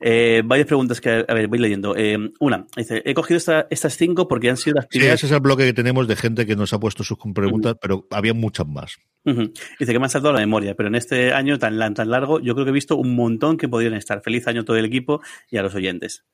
Eh, 0.00 0.42
varias 0.44 0.66
preguntas 0.66 1.00
que, 1.00 1.24
a 1.26 1.34
ver, 1.34 1.48
voy 1.48 1.58
leyendo. 1.58 1.94
Eh, 1.96 2.16
una, 2.40 2.66
dice, 2.76 3.02
he 3.04 3.14
cogido 3.14 3.38
esta- 3.38 3.66
estas 3.70 3.96
cinco 3.96 4.28
porque 4.28 4.50
han 4.50 4.56
sido 4.56 4.76
las 4.76 4.84
Sí, 4.84 4.98
primeras. 4.98 5.14
ese 5.16 5.26
es 5.26 5.32
el 5.32 5.40
bloque 5.40 5.64
que 5.64 5.72
tenemos 5.72 6.06
de 6.08 6.16
gente 6.16 6.46
que 6.46 6.56
nos 6.56 6.72
ha 6.72 6.80
puesto 6.80 7.04
sus 7.04 7.18
preguntas, 7.34 7.76
pero 7.80 8.06
había 8.10 8.34
muchas 8.34 8.66
más. 8.66 8.96
Dice 9.24 9.92
que 9.92 9.98
me 9.98 10.04
han 10.04 10.10
saltado 10.10 10.32
la 10.34 10.40
memoria, 10.40 10.74
pero 10.74 10.88
en 10.88 10.94
este 10.94 11.32
año 11.32 11.58
tan, 11.58 11.94
tan 11.94 12.10
largo, 12.10 12.38
yo 12.40 12.54
creo 12.54 12.64
que 12.64 12.70
he 12.70 12.74
visto 12.74 12.96
un 12.96 13.14
montón 13.16 13.56
que 13.56 13.68
podrían 13.68 13.94
estar. 13.94 14.22
Feliz 14.22 14.46
año 14.46 14.60
a 14.60 14.64
todo 14.64 14.76
el 14.76 14.84
equipo 14.84 15.20
y 15.50 15.56
a 15.56 15.62
los 15.62 15.74
oyentes. 15.74 16.24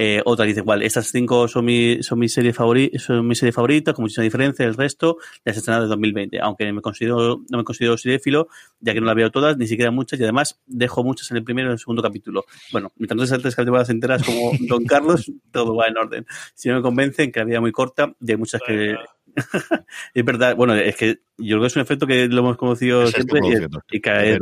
Eh, 0.00 0.22
otra 0.24 0.44
dice 0.44 0.60
igual, 0.60 0.84
estas 0.84 1.08
cinco 1.10 1.48
son 1.48 1.64
mi, 1.64 2.04
son 2.04 2.20
mi 2.20 2.28
serie 2.28 2.52
favorita, 2.52 2.96
son 3.00 3.26
mi 3.26 3.34
serie 3.34 3.50
favorita, 3.50 3.92
con 3.92 4.04
muchísima 4.04 4.22
diferencia, 4.22 4.64
el 4.64 4.74
resto 4.74 5.16
ya 5.44 5.52
se 5.52 5.58
estrenado 5.58 5.86
de 5.86 5.88
2020, 5.88 6.38
aunque 6.40 6.72
me 6.72 6.80
considero, 6.80 7.42
no 7.50 7.58
me 7.58 7.64
considero 7.64 7.98
cinéfilo, 7.98 8.46
ya 8.78 8.94
que 8.94 9.00
no 9.00 9.06
la 9.06 9.14
veo 9.14 9.32
todas, 9.32 9.58
ni 9.58 9.66
siquiera 9.66 9.90
muchas, 9.90 10.20
y 10.20 10.22
además 10.22 10.60
dejo 10.66 11.02
muchas 11.02 11.32
en 11.32 11.38
el 11.38 11.42
primero 11.42 11.66
y 11.66 11.70
en 11.70 11.72
el 11.72 11.78
segundo 11.80 12.00
capítulo. 12.00 12.44
Bueno, 12.70 12.92
mientras 12.94 13.16
no 13.16 13.24
te 13.24 13.28
saltes 13.28 13.56
temporadas 13.56 13.90
enteras 13.90 14.22
como 14.22 14.52
Don 14.68 14.84
Carlos, 14.84 15.32
todo 15.50 15.74
va 15.74 15.88
en 15.88 15.98
orden. 15.98 16.26
Si 16.54 16.68
no 16.68 16.76
me 16.76 16.82
convencen, 16.82 17.32
que 17.32 17.40
la 17.40 17.46
vida 17.46 17.60
muy 17.60 17.72
corta, 17.72 18.14
y 18.20 18.30
hay 18.30 18.36
muchas 18.36 18.60
que, 18.64 18.94
es 20.14 20.24
verdad, 20.24 20.56
bueno, 20.56 20.74
es 20.74 20.96
que 20.96 21.20
yo 21.40 21.56
creo 21.56 21.60
que 21.60 21.66
es 21.68 21.76
un 21.76 21.82
efecto 21.82 22.06
que 22.06 22.26
lo 22.28 22.38
hemos 22.40 22.56
conocido 22.56 23.02
siempre 23.12 23.40
y, 23.48 23.52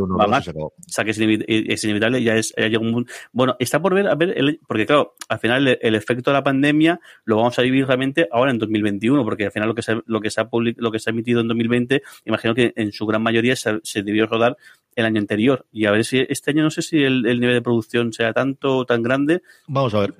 uno, 0.00 0.16
va 0.16 0.26
más. 0.30 0.44
O 0.78 0.88
sea, 0.88 1.04
que 1.04 1.10
es, 1.10 1.20
inevi- 1.20 1.44
es 1.46 1.84
inevitable, 1.84 2.22
ya 2.22 2.36
es, 2.36 2.54
ya 2.56 2.68
llega 2.68 2.78
un 2.80 3.06
Bueno, 3.32 3.56
está 3.58 3.80
por 3.82 3.94
ver, 3.94 4.08
a 4.08 4.14
ver, 4.14 4.32
el- 4.36 4.60
porque 4.66 4.86
claro, 4.86 5.14
al 5.28 5.38
final 5.38 5.68
el, 5.68 5.78
el 5.82 5.94
efecto 5.94 6.30
de 6.30 6.34
la 6.34 6.42
pandemia 6.42 6.98
lo 7.24 7.36
vamos 7.36 7.58
a 7.58 7.62
vivir 7.62 7.86
realmente 7.86 8.28
ahora 8.32 8.50
en 8.50 8.58
2021, 8.58 9.24
porque 9.24 9.44
al 9.46 9.52
final 9.52 9.68
lo 9.68 9.74
que 9.74 9.82
se, 9.82 10.00
lo 10.06 10.20
que 10.20 10.30
se 10.30 10.40
ha 10.40 10.48
public- 10.48 10.76
lo 10.78 10.90
que 10.90 10.98
se 10.98 11.10
ha 11.10 11.12
emitido 11.12 11.40
en 11.40 11.48
2020, 11.48 12.02
imagino 12.24 12.54
que 12.54 12.72
en 12.76 12.92
su 12.92 13.04
gran 13.06 13.22
mayoría 13.22 13.56
se, 13.56 13.78
se 13.82 14.02
debió 14.02 14.26
rodar 14.26 14.56
el 14.94 15.04
año 15.04 15.20
anterior. 15.20 15.66
Y 15.72 15.84
a 15.84 15.90
ver 15.90 16.04
si 16.04 16.24
este 16.28 16.52
año 16.52 16.62
no 16.62 16.70
sé 16.70 16.80
si 16.80 17.02
el, 17.02 17.26
el 17.26 17.40
nivel 17.40 17.56
de 17.56 17.62
producción 17.62 18.12
sea 18.14 18.32
tanto 18.32 18.78
o 18.78 18.86
tan 18.86 19.02
grande. 19.02 19.42
Vamos 19.68 19.92
a 19.94 20.00
ver. 20.00 20.14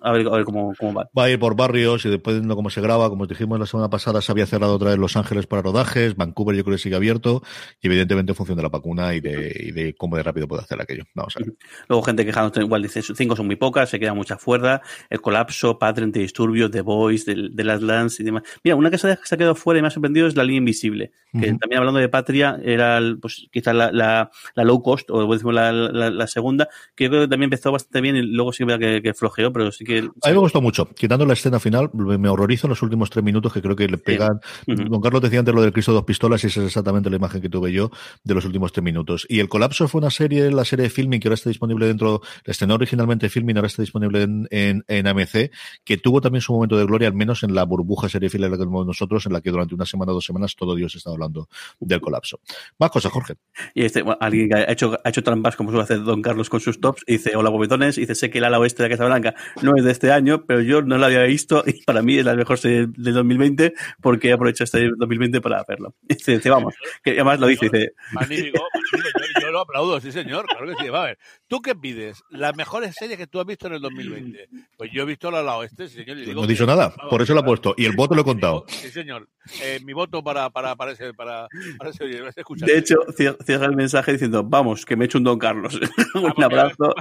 A 0.00 0.12
ver, 0.12 0.26
a 0.26 0.30
ver 0.30 0.44
cómo, 0.44 0.72
cómo 0.78 0.94
va. 0.94 1.10
Va 1.16 1.24
a 1.24 1.30
ir 1.30 1.38
por 1.38 1.56
barrios 1.56 2.04
y 2.04 2.10
después 2.10 2.40
de 2.40 2.54
cómo 2.54 2.70
se 2.70 2.80
graba, 2.80 3.08
como 3.08 3.22
os 3.22 3.28
dijimos 3.28 3.58
la 3.58 3.66
semana 3.66 3.90
pasada, 3.90 4.20
se 4.20 4.32
había 4.32 4.46
cerrado 4.46 4.74
otra 4.74 4.90
vez 4.90 4.98
Los 4.98 5.16
Ángeles 5.16 5.46
para 5.46 5.62
rodajes, 5.62 6.16
Vancouver 6.16 6.56
yo 6.56 6.64
creo 6.64 6.76
que 6.76 6.82
sigue 6.82 6.96
abierto 6.96 7.42
y 7.80 7.86
evidentemente 7.88 8.32
en 8.32 8.36
función 8.36 8.56
de 8.56 8.62
la 8.62 8.68
vacuna 8.68 9.14
y 9.14 9.20
de, 9.20 9.54
y 9.58 9.72
de 9.72 9.94
cómo 9.94 10.16
de 10.16 10.22
rápido 10.22 10.46
puede 10.46 10.62
hacer 10.62 10.80
aquello. 10.80 11.04
Vamos 11.14 11.36
a 11.36 11.40
ver. 11.40 11.54
Luego 11.88 12.02
gente 12.02 12.24
quejándose, 12.24 12.60
igual 12.60 12.82
dice, 12.82 13.02
cinco 13.02 13.36
son 13.36 13.46
muy 13.46 13.56
pocas, 13.56 13.90
se 13.90 13.98
queda 13.98 14.14
mucha 14.14 14.38
fuerza, 14.38 14.80
el 15.10 15.20
colapso, 15.20 15.78
Patria, 15.78 16.04
Antidisturbios, 16.04 16.70
The 16.70 16.82
Voice, 16.82 17.34
de, 17.34 17.48
de 17.50 17.64
las 17.64 17.82
Lands 17.82 18.20
y 18.20 18.24
demás. 18.24 18.42
Mira, 18.62 18.76
una 18.76 18.90
que 18.90 18.98
se 18.98 19.10
ha, 19.10 19.36
quedado 19.36 19.54
fuera 19.54 19.78
y 19.78 19.82
me 19.82 19.88
ha 19.88 19.90
sorprendido 19.90 20.26
es 20.26 20.36
La 20.36 20.44
Línea 20.44 20.58
Invisible, 20.58 21.12
que 21.32 21.48
Ujú. 21.50 21.58
también 21.58 21.78
hablando 21.78 22.00
de 22.00 22.08
Patria 22.08 22.58
era 22.62 23.00
pues, 23.20 23.48
quizás 23.50 23.74
la, 23.74 23.90
la, 23.92 24.30
la 24.54 24.64
low 24.64 24.82
cost, 24.82 25.10
o 25.10 25.32
decimos 25.32 25.54
la, 25.54 25.72
la, 25.72 26.10
la 26.10 26.26
segunda, 26.26 26.68
que 26.94 27.04
yo 27.04 27.10
creo 27.10 27.22
que 27.22 27.28
también 27.28 27.48
empezó 27.48 27.72
bastante 27.72 28.00
bien 28.00 28.16
y 28.16 28.22
luego 28.22 28.52
sí 28.52 28.64
que, 28.66 29.02
que 29.02 29.14
flojeó, 29.14 29.52
pero 29.52 29.72
sí 29.72 29.84
que... 29.88 29.98
A 29.98 30.28
mí 30.28 30.34
me 30.34 30.38
gustó 30.38 30.60
mucho. 30.60 30.88
Quitando 30.90 31.26
la 31.26 31.32
escena 31.32 31.58
final, 31.58 31.90
me 31.92 32.28
horrorizo 32.28 32.68
los 32.68 32.80
últimos 32.82 33.10
tres 33.10 33.24
minutos 33.24 33.52
que 33.52 33.60
creo 33.60 33.74
que 33.74 33.88
le 33.88 33.98
pegan. 33.98 34.40
Don 34.66 35.00
Carlos 35.00 35.22
decía 35.22 35.40
antes 35.40 35.54
lo 35.54 35.62
del 35.62 35.72
Cristo 35.72 35.92
dos 35.92 36.04
pistolas 36.04 36.44
y 36.44 36.46
esa 36.46 36.60
es 36.60 36.66
exactamente 36.66 37.10
la 37.10 37.16
imagen 37.16 37.40
que 37.40 37.48
tuve 37.48 37.72
yo 37.72 37.90
de 38.22 38.34
los 38.34 38.44
últimos 38.44 38.72
tres 38.72 38.84
minutos. 38.84 39.26
Y 39.28 39.40
El 39.40 39.48
Colapso 39.48 39.88
fue 39.88 40.00
una 40.00 40.10
serie, 40.10 40.50
la 40.52 40.64
serie 40.64 40.84
de 40.84 40.90
filming 40.90 41.20
que 41.20 41.28
ahora 41.28 41.34
está 41.34 41.50
disponible 41.50 41.86
dentro, 41.86 42.20
la 42.44 42.52
estrenó 42.52 42.74
originalmente 42.74 43.28
filming, 43.28 43.56
ahora 43.56 43.66
está 43.66 43.82
disponible 43.82 44.22
en, 44.22 44.46
en, 44.50 44.84
en 44.86 45.06
AMC, 45.06 45.50
que 45.84 45.96
tuvo 45.96 46.20
también 46.20 46.42
su 46.42 46.52
momento 46.52 46.76
de 46.76 46.84
gloria, 46.84 47.08
al 47.08 47.14
menos 47.14 47.42
en 47.42 47.54
la 47.54 47.64
burbuja 47.64 48.08
serie 48.08 48.28
en 48.32 48.40
la 48.42 48.50
que 48.50 48.58
tenemos 48.58 48.86
nosotros, 48.86 49.26
en 49.26 49.32
la 49.32 49.40
que 49.40 49.50
durante 49.50 49.74
una 49.74 49.86
semana, 49.86 50.12
dos 50.12 50.24
semanas, 50.24 50.54
todo 50.54 50.74
Dios 50.74 50.94
está 50.94 51.10
hablando 51.10 51.48
del 51.80 52.00
colapso. 52.00 52.40
Más 52.78 52.90
cosas, 52.90 53.10
Jorge. 53.10 53.34
Y 53.74 53.84
este, 53.84 54.02
bueno, 54.02 54.18
alguien 54.20 54.48
que 54.48 54.56
ha 54.56 54.70
hecho, 54.70 54.98
ha 55.02 55.08
hecho 55.08 55.22
trampas 55.22 55.56
como 55.56 55.70
suele 55.70 55.84
hacer 55.84 56.02
Don 56.02 56.20
Carlos 56.20 56.50
con 56.50 56.60
sus 56.60 56.80
tops, 56.80 57.02
y 57.06 57.12
dice, 57.12 57.36
hola 57.36 57.50
bobetones, 57.50 57.96
y 57.98 58.02
dice, 58.02 58.14
sé 58.14 58.30
que 58.30 58.38
el 58.38 58.44
ala 58.44 58.58
oeste 58.58 58.82
de 58.82 58.90
Casablanca 58.90 59.34
no 59.62 59.77
es 59.78 59.84
de 59.84 59.92
este 59.92 60.12
año, 60.12 60.44
pero 60.46 60.60
yo 60.60 60.82
no 60.82 60.98
la 60.98 61.06
había 61.06 61.22
visto 61.22 61.62
y 61.66 61.82
para 61.84 62.02
mí 62.02 62.16
es 62.18 62.24
la 62.24 62.34
mejor 62.34 62.58
serie 62.58 62.86
del 62.96 63.14
2020 63.14 63.74
porque 64.00 64.28
he 64.28 64.32
aprovechado 64.32 64.64
este 64.64 64.90
2020 64.96 65.40
para 65.40 65.64
verlo. 65.66 65.94
Y 66.08 66.14
dice, 66.16 66.32
dice, 66.36 66.50
vamos, 66.50 66.74
que 67.02 67.12
además 67.12 67.40
lo 67.40 67.46
dice, 67.46 67.68
dice, 67.70 67.92
Magnífico, 68.12 68.62
magnífico. 68.92 69.12
Yo, 69.36 69.40
yo 69.46 69.50
lo 69.52 69.60
aplaudo, 69.60 70.00
sí 70.00 70.12
señor, 70.12 70.46
claro 70.46 70.66
que 70.66 70.84
sí. 70.84 70.88
Va 70.90 71.02
a 71.02 71.06
ver, 71.06 71.18
¿tú 71.46 71.60
qué 71.62 71.74
pides? 71.74 72.22
Las 72.30 72.56
mejores 72.56 72.94
series 72.94 73.18
que 73.18 73.26
tú 73.26 73.40
has 73.40 73.46
visto 73.46 73.66
en 73.66 73.74
el 73.74 73.80
2020. 73.80 74.48
Pues 74.76 74.90
yo 74.92 75.02
he 75.02 75.06
visto 75.06 75.30
la 75.30 75.42
la 75.42 75.56
oeste, 75.56 75.88
sí, 75.88 75.96
señor. 75.96 76.18
y 76.18 76.22
digo 76.26 76.40
No 76.40 76.44
he 76.44 76.48
dicho 76.50 76.66
nada, 76.66 76.92
vamos, 76.96 77.10
por 77.10 77.22
eso 77.22 77.34
lo 77.34 77.40
he 77.40 77.44
puesto. 77.44 77.74
Y 77.76 77.84
el 77.84 77.92
voto 77.96 78.14
lo 78.14 78.22
he 78.22 78.24
contado. 78.24 78.64
Sí, 78.68 78.88
señor. 78.90 79.28
Eh, 79.62 79.80
mi 79.84 79.92
voto 79.94 80.22
para, 80.22 80.50
para, 80.50 80.76
para 80.76 80.92
ese, 80.92 81.14
para, 81.14 81.48
para 81.78 81.90
ese, 81.90 82.04
de 82.04 82.78
hecho, 82.78 82.96
cie- 83.16 83.36
cierra 83.44 83.66
el 83.66 83.76
mensaje 83.76 84.12
diciendo, 84.12 84.42
vamos, 84.44 84.84
que 84.84 84.96
me 84.96 85.04
he 85.04 85.06
hecho 85.06 85.18
un 85.18 85.24
Don 85.24 85.38
Carlos. 85.38 85.78
un 86.14 86.44
abrazo. 86.44 86.94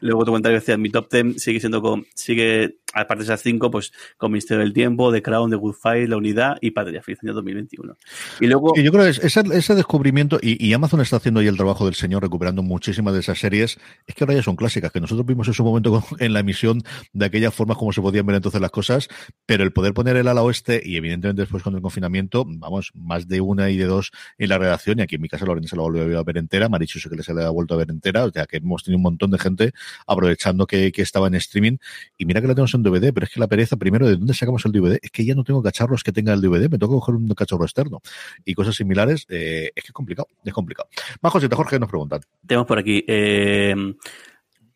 Luego 0.00 0.24
tu 0.24 0.30
comentario 0.30 0.58
decía, 0.58 0.76
mi 0.76 0.90
top 0.90 1.10
10 1.10 1.42
sigue 1.42 1.60
siendo 1.60 1.82
con, 1.82 2.06
sigue, 2.14 2.76
aparte 2.94 3.22
de 3.22 3.24
esas 3.24 3.42
cinco, 3.42 3.70
pues 3.70 3.92
con 4.16 4.32
Misterio 4.32 4.62
del 4.64 4.72
Tiempo, 4.72 5.12
The 5.12 5.22
Crown, 5.22 5.50
The 5.50 5.56
Good 5.56 5.74
Fight, 5.74 6.08
La 6.08 6.16
Unidad 6.16 6.58
y 6.60 6.72
Patria, 6.72 7.02
feliz 7.02 7.20
año 7.22 7.34
2021. 7.34 7.96
Y 8.40 8.46
luego, 8.46 8.74
yo 8.76 8.90
creo 8.92 9.04
que 9.04 9.10
es- 9.10 9.18
ese, 9.24 9.74
descubrimiento, 9.74 10.38
y, 10.42 10.72
Amazon 10.72 11.00
está 11.00 11.16
haciendo 11.16 11.40
ahí 11.40 11.46
el 11.46 11.56
trabajo 11.56 11.84
del 11.84 11.94
señor, 11.94 12.22
recuperando 12.22 12.62
muchísimas 12.62 13.14
de 13.14 13.20
esas 13.20 13.38
series, 13.38 13.78
es 14.06 14.14
que 14.14 14.24
ahora 14.24 14.34
ya 14.34 14.42
son 14.42 14.56
clásicas, 14.56 14.90
que 14.92 15.00
nosotros 15.00 15.26
vimos 15.26 15.46
en 15.48 15.54
su 15.54 15.64
momento 15.64 16.04
en 16.18 16.32
la 16.32 16.40
emisión 16.40 16.82
de 17.12 17.26
aquellas 17.26 17.54
formas 17.54 17.76
como 17.76 17.92
se 17.92 18.00
podían 18.00 18.26
ver 18.26 18.36
entonces 18.36 18.60
las 18.60 18.70
cosas, 18.70 19.08
pero 19.46 19.64
el 19.64 19.72
poder 19.72 19.94
poner 19.94 20.16
el 20.16 20.28
ala 20.28 20.42
oeste, 20.42 20.82
y 20.84 20.96
evidentemente 20.96 21.42
después 21.42 21.62
con 21.62 21.74
el 21.74 21.82
confinamiento, 21.82 22.44
vamos, 22.46 22.90
más 22.94 23.28
de 23.28 23.40
una 23.40 23.70
y 23.70 23.76
de 23.76 23.84
dos 23.84 24.10
en 24.38 24.48
la 24.48 24.58
redacción, 24.58 24.98
y 24.98 25.02
aquí 25.02 25.16
en 25.16 25.22
mi 25.22 25.28
casa 25.28 25.46
Lorenzo 25.46 25.76
la 25.76 25.82
volvió 25.82 26.18
a 26.18 26.24
ver 26.24 26.38
entera, 26.38 26.68
Marichu 26.68 26.98
sé 26.98 27.08
que 27.08 27.22
se 27.22 27.34
la 27.34 27.46
ha 27.46 27.50
vuelto 27.50 27.74
a 27.74 27.78
ver 27.78 27.90
entera, 27.90 28.24
o 28.24 28.30
sea 28.30 28.46
que 28.46 28.58
hemos 28.58 28.82
tenido 28.82 28.98
un 28.98 29.02
montón 29.02 29.30
de 29.30 29.38
gente 29.38 29.72
aprovechando 30.06 30.66
que, 30.66 30.92
que 30.92 31.02
estaba 31.02 31.28
en 31.28 31.34
streaming, 31.34 31.76
y 32.18 32.24
mira 32.24 32.40
que 32.40 32.48
la 32.48 32.54
tenemos 32.54 32.74
en 32.74 32.79
DVD, 32.82 33.12
pero 33.12 33.24
es 33.24 33.32
que 33.32 33.40
la 33.40 33.48
pereza, 33.48 33.76
primero, 33.76 34.06
¿de 34.06 34.16
dónde 34.16 34.34
sacamos 34.34 34.64
el 34.66 34.72
DVD? 34.72 34.98
Es 35.02 35.10
que 35.10 35.24
ya 35.24 35.34
no 35.34 35.44
tengo 35.44 35.62
cacharros 35.62 36.02
que 36.02 36.12
tenga 36.12 36.32
el 36.32 36.40
DVD, 36.40 36.68
me 36.70 36.78
tengo 36.78 36.94
que 36.94 37.00
coger 37.00 37.14
un 37.14 37.28
cacharro 37.28 37.64
externo 37.64 38.00
y 38.44 38.54
cosas 38.54 38.74
similares, 38.74 39.26
eh, 39.28 39.70
es 39.74 39.82
que 39.82 39.88
es 39.88 39.92
complicado, 39.92 40.28
es 40.44 40.52
complicado. 40.52 40.88
Más 41.20 41.32
cositas, 41.32 41.56
Jorge, 41.56 41.78
nos 41.78 41.88
preguntan. 41.88 42.20
tenemos 42.46 42.66
por 42.66 42.78
aquí, 42.78 43.04
eh, 43.06 43.74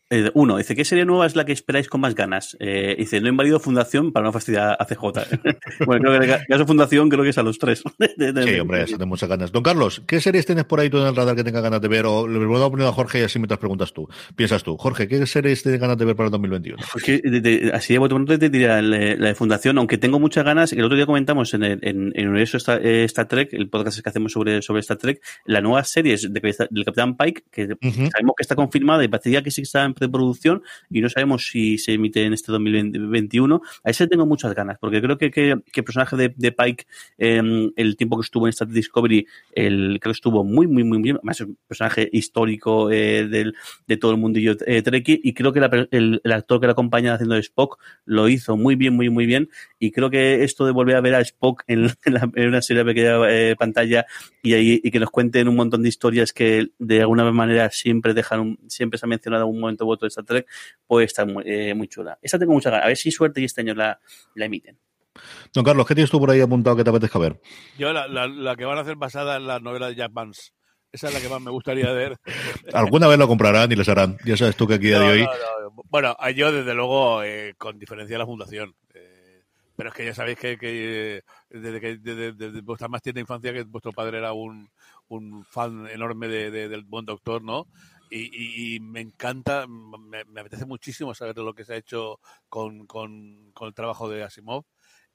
eh, 0.09 0.29
uno, 0.35 0.57
dice, 0.57 0.75
¿qué 0.75 0.85
serie 0.85 1.03
nueva 1.05 1.25
es 1.25 1.35
la 1.35 1.45
que 1.45 1.51
esperáis 1.51 1.87
con 1.89 2.01
más 2.01 2.13
ganas? 2.15 2.55
Eh, 2.59 2.95
dice, 2.97 3.19
no 3.21 3.27
invalido 3.27 3.59
Fundación 3.59 4.11
para 4.11 4.25
no 4.25 4.31
fastidiar 4.31 4.77
a 4.79 4.85
CJ. 4.85 5.01
bueno, 5.85 6.09
creo 6.09 6.19
que 6.21 6.33
el 6.33 6.45
caso 6.47 6.65
Fundación 6.67 7.09
creo 7.09 7.23
que 7.23 7.29
es 7.29 7.37
a 7.37 7.43
los 7.43 7.57
tres. 7.57 7.83
De- 7.97 8.31
de- 8.33 8.43
Sí, 8.43 8.51
de- 8.51 8.61
hombre, 8.61 8.83
eso 8.83 8.97
tengo 8.97 9.07
muchas 9.07 9.27
ganas. 9.29 9.51
Don 9.51 9.63
Carlos, 9.63 10.03
¿qué 10.07 10.21
series 10.21 10.45
tienes 10.45 10.65
por 10.65 10.79
ahí 10.79 10.89
tú 10.89 10.97
en 10.99 11.07
el 11.07 11.15
radar 11.15 11.35
que 11.35 11.43
tenga 11.43 11.61
ganas 11.61 11.81
de 11.81 11.87
ver? 11.87 12.05
O 12.05 12.27
le 12.27 12.37
voy 12.45 12.61
a 12.61 12.69
poner 12.69 12.87
a 12.87 12.91
Jorge 12.91 13.19
y 13.21 13.23
así 13.23 13.39
mientras 13.39 13.59
preguntas 13.59 13.93
tú. 13.93 14.07
Piensas 14.35 14.63
tú, 14.63 14.77
Jorge, 14.77 15.07
¿qué 15.07 15.25
series 15.25 15.63
tienes 15.63 15.81
ganas 15.81 15.97
de 15.97 16.05
ver 16.05 16.15
para 16.15 16.27
el 16.27 16.31
2021? 16.31 16.83
Pues 16.91 17.03
que 17.03 17.71
así 17.73 17.93
de 17.95 17.99
pronto 17.99 18.37
te 18.37 18.49
diría 18.49 18.81
la, 18.81 18.97
de 18.97 19.35
Fundación, 19.35 19.77
aunque 19.79 19.97
tengo 19.97 20.19
muchas 20.19 20.43
ganas, 20.45 20.71
el 20.73 20.83
otro 20.83 20.95
día 20.95 21.05
comentamos 21.05 21.53
en 21.55 21.63
el, 21.63 21.79
en, 21.81 22.07
en 22.07 22.13
el 22.15 22.27
universo 22.29 22.57
Star, 22.57 22.85
eh, 22.85 23.03
Star 23.05 23.27
Trek, 23.27 23.53
el 23.53 23.69
podcast 23.69 23.99
que 24.01 24.09
hacemos 24.09 24.31
sobre, 24.31 24.61
sobre 24.61 24.81
Star 24.81 24.97
Trek, 24.97 25.21
la 25.45 25.61
nueva 25.61 25.83
serie 25.83 26.15
del 26.17 26.85
Capitán 26.85 27.17
Pike, 27.17 27.43
que 27.51 27.63
Ujú. 27.65 28.09
sabemos 28.11 28.35
que 28.37 28.41
está 28.41 28.55
confirmada 28.55 29.03
y 29.03 29.07
parecía 29.07 29.41
que 29.41 29.49
sí 29.51 29.61
que 29.61 29.65
está 29.65 29.83
en 29.83 29.94
preproducción 29.95 30.61
y 30.89 31.01
no 31.01 31.09
sabemos 31.09 31.47
si 31.47 31.77
se 31.77 31.93
emite 31.93 32.23
en 32.23 32.33
este 32.33 32.51
2021. 32.51 33.61
A 33.83 33.89
ese 33.89 34.07
tengo 34.07 34.25
muchas 34.25 34.53
ganas, 34.53 34.77
porque 34.79 35.01
creo 35.01 35.17
que, 35.17 35.31
que, 35.31 35.49
el 35.51 35.83
personaje 35.83 36.15
de, 36.15 36.33
de 36.35 36.51
Pike, 36.51 36.85
eh, 37.17 37.71
el 37.75 37.97
tiempo 37.97 38.17
que 38.17 38.23
estuvo 38.25 38.47
en 38.47 38.49
Star 38.51 38.67
Discovery, 38.67 39.25
el, 39.53 39.97
creo 40.01 40.11
que 40.11 40.17
estuvo 40.17 40.43
muy, 40.43 40.67
muy, 40.67 40.83
muy 40.83 41.01
bien. 41.01 41.15
Además, 41.17 41.41
es 41.41 41.47
un 41.47 41.57
personaje 41.67 42.09
histórico 42.11 42.91
eh, 42.91 43.27
del, 43.27 43.55
de 43.87 43.97
todo 43.97 44.11
el 44.11 44.17
mundillo 44.17 44.55
eh, 44.65 44.81
Trekkie 44.81 45.19
y 45.23 45.33
creo 45.33 45.53
que 45.53 45.59
la- 45.59 45.87
el, 45.91 46.21
el 46.23 46.31
actor 46.31 46.59
que 46.59 46.67
la 46.67 46.73
acompaña 46.73 47.13
haciendo 47.13 47.35
Spock 47.37 47.79
lo 48.05 48.29
hizo 48.29 48.57
muy 48.57 48.75
bien, 48.75 48.95
muy, 48.95 49.09
muy 49.09 49.25
bien 49.25 49.49
Y 49.85 49.91
creo 49.91 50.09
que 50.09 50.43
esto 50.43 50.65
de 50.65 50.71
volver 50.71 50.95
a 50.95 51.01
ver 51.01 51.13
a 51.13 51.21
Spock 51.21 51.63
en, 51.67 51.91
una 52.35 52.61
serie 52.61 52.83
de 52.83 52.93
pequeña 52.93 53.29
eh, 53.29 53.55
pantalla 53.55 54.05
y, 54.41 54.53
ahí, 54.53 54.81
y 54.83 54.89
que 54.89 54.99
nos 54.99 55.11
cuenten 55.11 55.47
un 55.47 55.55
montón 55.55 55.83
de 55.83 55.89
historias 55.89 56.33
que 56.33 56.69
de 56.79 57.01
alguna 57.01 57.31
manera 57.31 57.69
siempre 57.69 58.15
dejan, 58.15 58.57
siempre 58.67 58.97
se 58.97 59.05
ha 59.05 59.09
mencionado 59.09 59.45
un 59.45 59.59
momento 59.59 59.85
u 59.85 59.91
otro 59.91 60.05
de 60.05 60.09
Star 60.09 60.25
Trek, 60.25 60.47
pues 60.87 61.05
está 61.05 61.25
muy, 61.25 61.43
eh, 61.45 61.75
muy 61.75 61.87
chula. 61.87 62.17
Esta 62.19 62.39
tengo 62.39 62.53
mucha 62.53 62.71
ganas. 62.71 62.85
A 62.85 62.87
ver 62.87 62.97
si 62.97 63.11
suerte 63.11 63.41
y 63.41 63.45
este 63.45 63.61
año 63.61 63.75
la, 63.75 63.99
la 64.33 64.45
emiten. 64.45 64.79
Don 65.53 65.63
Carlos, 65.63 65.85
¿qué 65.85 65.95
tienes 65.95 66.09
tú 66.09 66.19
por 66.19 66.31
ahí 66.31 66.41
apuntado 66.41 66.75
que 66.75 66.83
te 66.83 66.89
apetezca 66.89 67.19
ver? 67.19 67.39
Yo, 67.77 67.93
la, 67.93 68.07
la, 68.07 68.55
que 68.55 68.65
van 68.65 68.79
a 68.79 68.81
hacer 68.81 68.95
basada 68.95 69.37
en 69.37 69.47
la 69.47 69.59
novela 69.59 69.87
de 69.87 69.95
Jack 69.95 70.11
Vance. 70.11 70.51
Esa 70.91 71.09
es 71.09 71.13
la 71.13 71.19
que 71.19 71.29
más 71.29 71.41
me 71.41 71.51
gustaría 71.51 71.91
ver. 71.91 72.17
Alguna 72.73 73.07
vez 73.07 73.19
lo 73.19 73.27
comprarán 73.27 73.71
y 73.71 73.75
les 73.75 73.87
harán. 73.87 74.17
Ya 74.25 74.35
sabes 74.37 74.55
tú 74.55 74.67
que 74.67 74.75
aquí 74.75 74.93
a 74.93 74.99
día 74.99 75.11
de 75.11 75.21
hoy. 75.21 75.27
bueno, 75.89 76.15
yo 76.35 76.51
desde 76.51 76.73
luego, 76.73 77.21
eh, 77.23 77.53
con 77.57 77.77
diferencia 77.77 78.15
de 78.15 78.19
la 78.19 78.25
fundación. 78.25 78.75
Eh, 78.93 79.14
pero 79.75 79.89
es 79.89 79.95
que 79.95 80.05
ya 80.05 80.13
sabéis 80.13 80.37
que, 80.37 80.57
que 80.57 81.23
desde 81.49 81.81
que 81.81 81.97
desde, 81.97 82.61
vuestra 82.61 82.87
más 82.87 83.01
tienda 83.01 83.21
infancia 83.21 83.53
que 83.53 83.63
vuestro 83.63 83.91
padre 83.91 84.19
era 84.19 84.33
un, 84.33 84.69
un 85.07 85.43
fan 85.45 85.87
enorme 85.87 86.27
de, 86.27 86.69
del 86.69 86.83
buen 86.83 87.05
doctor, 87.05 87.43
¿no? 87.43 87.67
Y, 88.09 88.79
me 88.79 89.01
encanta, 89.01 89.65
me, 89.67 90.39
apetece 90.39 90.65
muchísimo 90.65 91.13
saber 91.13 91.37
lo 91.37 91.53
que 91.53 91.65
se 91.65 91.73
ha 91.73 91.77
hecho 91.77 92.19
con, 92.47 92.85
con, 92.87 93.51
con 93.53 93.67
el 93.67 93.73
trabajo 93.73 94.07
de 94.07 94.23
Asimov. 94.23 94.63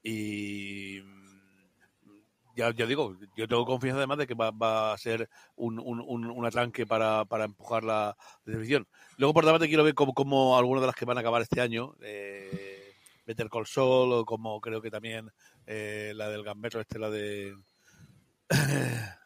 Y 0.03 0.99
ya, 2.55 2.71
ya 2.71 2.85
digo, 2.85 3.15
yo 3.35 3.47
tengo 3.47 3.65
confianza 3.65 3.97
además 3.97 4.17
de 4.17 4.27
que 4.27 4.35
va, 4.35 4.93
a 4.93 4.97
ser 4.97 5.29
un, 5.55 5.79
un, 5.79 5.99
un, 6.01 6.45
atranque 6.45 6.85
para, 6.85 7.25
para 7.25 7.45
empujar 7.45 7.83
la 7.83 8.15
televisión. 8.43 8.87
Luego, 9.17 9.33
por 9.33 9.43
otra 9.45 9.53
parte, 9.53 9.67
quiero 9.67 9.83
ver 9.83 9.93
cómo, 9.95 10.13
cómo 10.13 10.57
algunas 10.57 10.81
de 10.81 10.87
las 10.87 10.95
que 10.95 11.05
van 11.05 11.17
a 11.17 11.21
acabar 11.21 11.41
este 11.41 11.61
año, 11.61 11.95
eh, 12.01 12.80
Better 13.25 13.49
Call 13.49 13.67
Saul, 13.67 14.13
o 14.13 14.25
como 14.25 14.59
creo 14.59 14.81
que 14.81 14.91
también 14.91 15.29
eh, 15.65 16.13
la 16.15 16.29
del 16.29 16.43
Gambetto, 16.43 16.79
este, 16.79 16.99
la 16.99 17.09
de... 17.09 17.55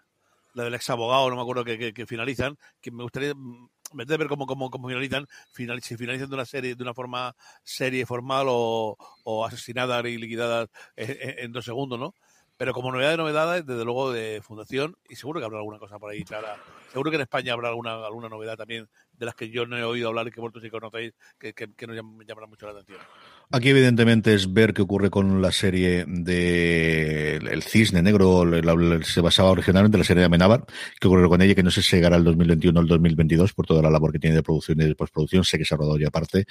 la 0.54 0.64
del 0.64 0.74
ex 0.74 0.90
abogado, 0.90 1.30
no 1.30 1.36
me 1.36 1.42
acuerdo 1.42 1.66
que, 1.66 1.94
que, 1.94 2.06
finalizan, 2.06 2.58
que 2.82 2.92
me 2.92 3.04
gustaría 3.04 3.32
en 3.32 3.70
ver 4.08 4.28
cómo, 4.28 4.46
cómo, 4.46 4.70
cómo 4.70 4.88
finalizan, 4.88 5.28
final, 5.52 5.82
si 5.82 5.98
finalizan 5.98 6.30
de 6.30 6.36
una 6.36 6.46
serie 6.46 6.76
de 6.76 6.84
una 6.84 6.94
forma 6.94 7.36
serie 7.64 8.06
formal 8.06 8.48
o, 8.50 8.98
o 9.24 9.46
asesinadas 9.46 10.06
y 10.06 10.18
liquidadas 10.18 10.70
en, 10.96 11.40
en, 11.40 11.52
dos 11.52 11.66
segundos, 11.66 12.00
¿no? 12.00 12.14
Pero 12.58 12.74
como 12.74 12.92
novedad 12.92 13.12
de 13.12 13.18
novedades, 13.18 13.66
desde 13.66 13.84
luego 13.84 14.12
de 14.12 14.42
Fundación, 14.42 14.96
y 15.10 15.16
seguro 15.16 15.40
que 15.40 15.46
habrá 15.46 15.58
alguna 15.60 15.78
cosa 15.78 16.00
por 16.00 16.12
ahí, 16.12 16.24
Clara. 16.24 16.58
Seguro 16.96 17.12
que 17.12 17.18
en 17.18 17.24
España 17.24 17.52
habrá 17.52 17.68
alguna, 17.68 18.06
alguna 18.06 18.30
novedad 18.30 18.56
también 18.56 18.88
de 19.12 19.26
las 19.26 19.36
que 19.36 19.50
yo 19.50 19.66
no 19.66 19.78
he 19.78 19.84
oído 19.84 20.08
hablar 20.08 20.30
y 20.30 20.32
que 20.32 20.40
vosotros 20.40 20.64
sí 20.64 20.70
conocéis, 20.70 21.12
que, 21.38 21.54
que, 21.54 21.74
que 21.74 21.88
nos 21.88 21.98
llamará 21.98 22.48
mucho 22.48 22.68
la 22.68 22.72
atención. 22.72 23.00
Aquí, 23.52 23.70
evidentemente, 23.70 24.34
es 24.34 24.54
ver 24.54 24.74
qué 24.74 24.82
ocurre 24.82 25.10
con 25.10 25.42
la 25.42 25.52
serie 25.52 26.06
de 26.08 27.36
El 27.36 27.64
Cisne 27.64 28.02
Negro, 28.02 28.44
se 29.04 29.20
basaba 29.20 29.52
originalmente 29.52 29.98
en 29.98 30.00
la 30.00 30.06
serie 30.06 30.22
de 30.22 30.26
Amenábar, 30.26 30.66
qué 31.00 31.08
ocurre 31.08 31.28
con 31.28 31.42
ella, 31.42 31.54
que 31.54 31.64
no 31.64 31.70
sé 31.70 31.82
si 31.82 31.98
llegará 31.98 32.16
el 32.16 32.24
2021 32.24 32.80
o 32.80 32.82
el 32.82 32.88
2022 32.88 33.54
por 33.54 33.68
toda 33.68 33.82
la 33.82 33.92
labor 33.92 34.14
que 34.14 34.20
tiene 34.20 34.38
de 34.38 34.44
producción 34.44 34.80
y 34.82 34.86
de 34.86 34.96
postproducción, 34.96 35.44
sé 35.44 35.58
que 35.58 35.66
se 35.66 35.76
ha 35.76 35.78
rodado 35.78 36.00
ya 36.00 36.08
aparte, 36.08 36.46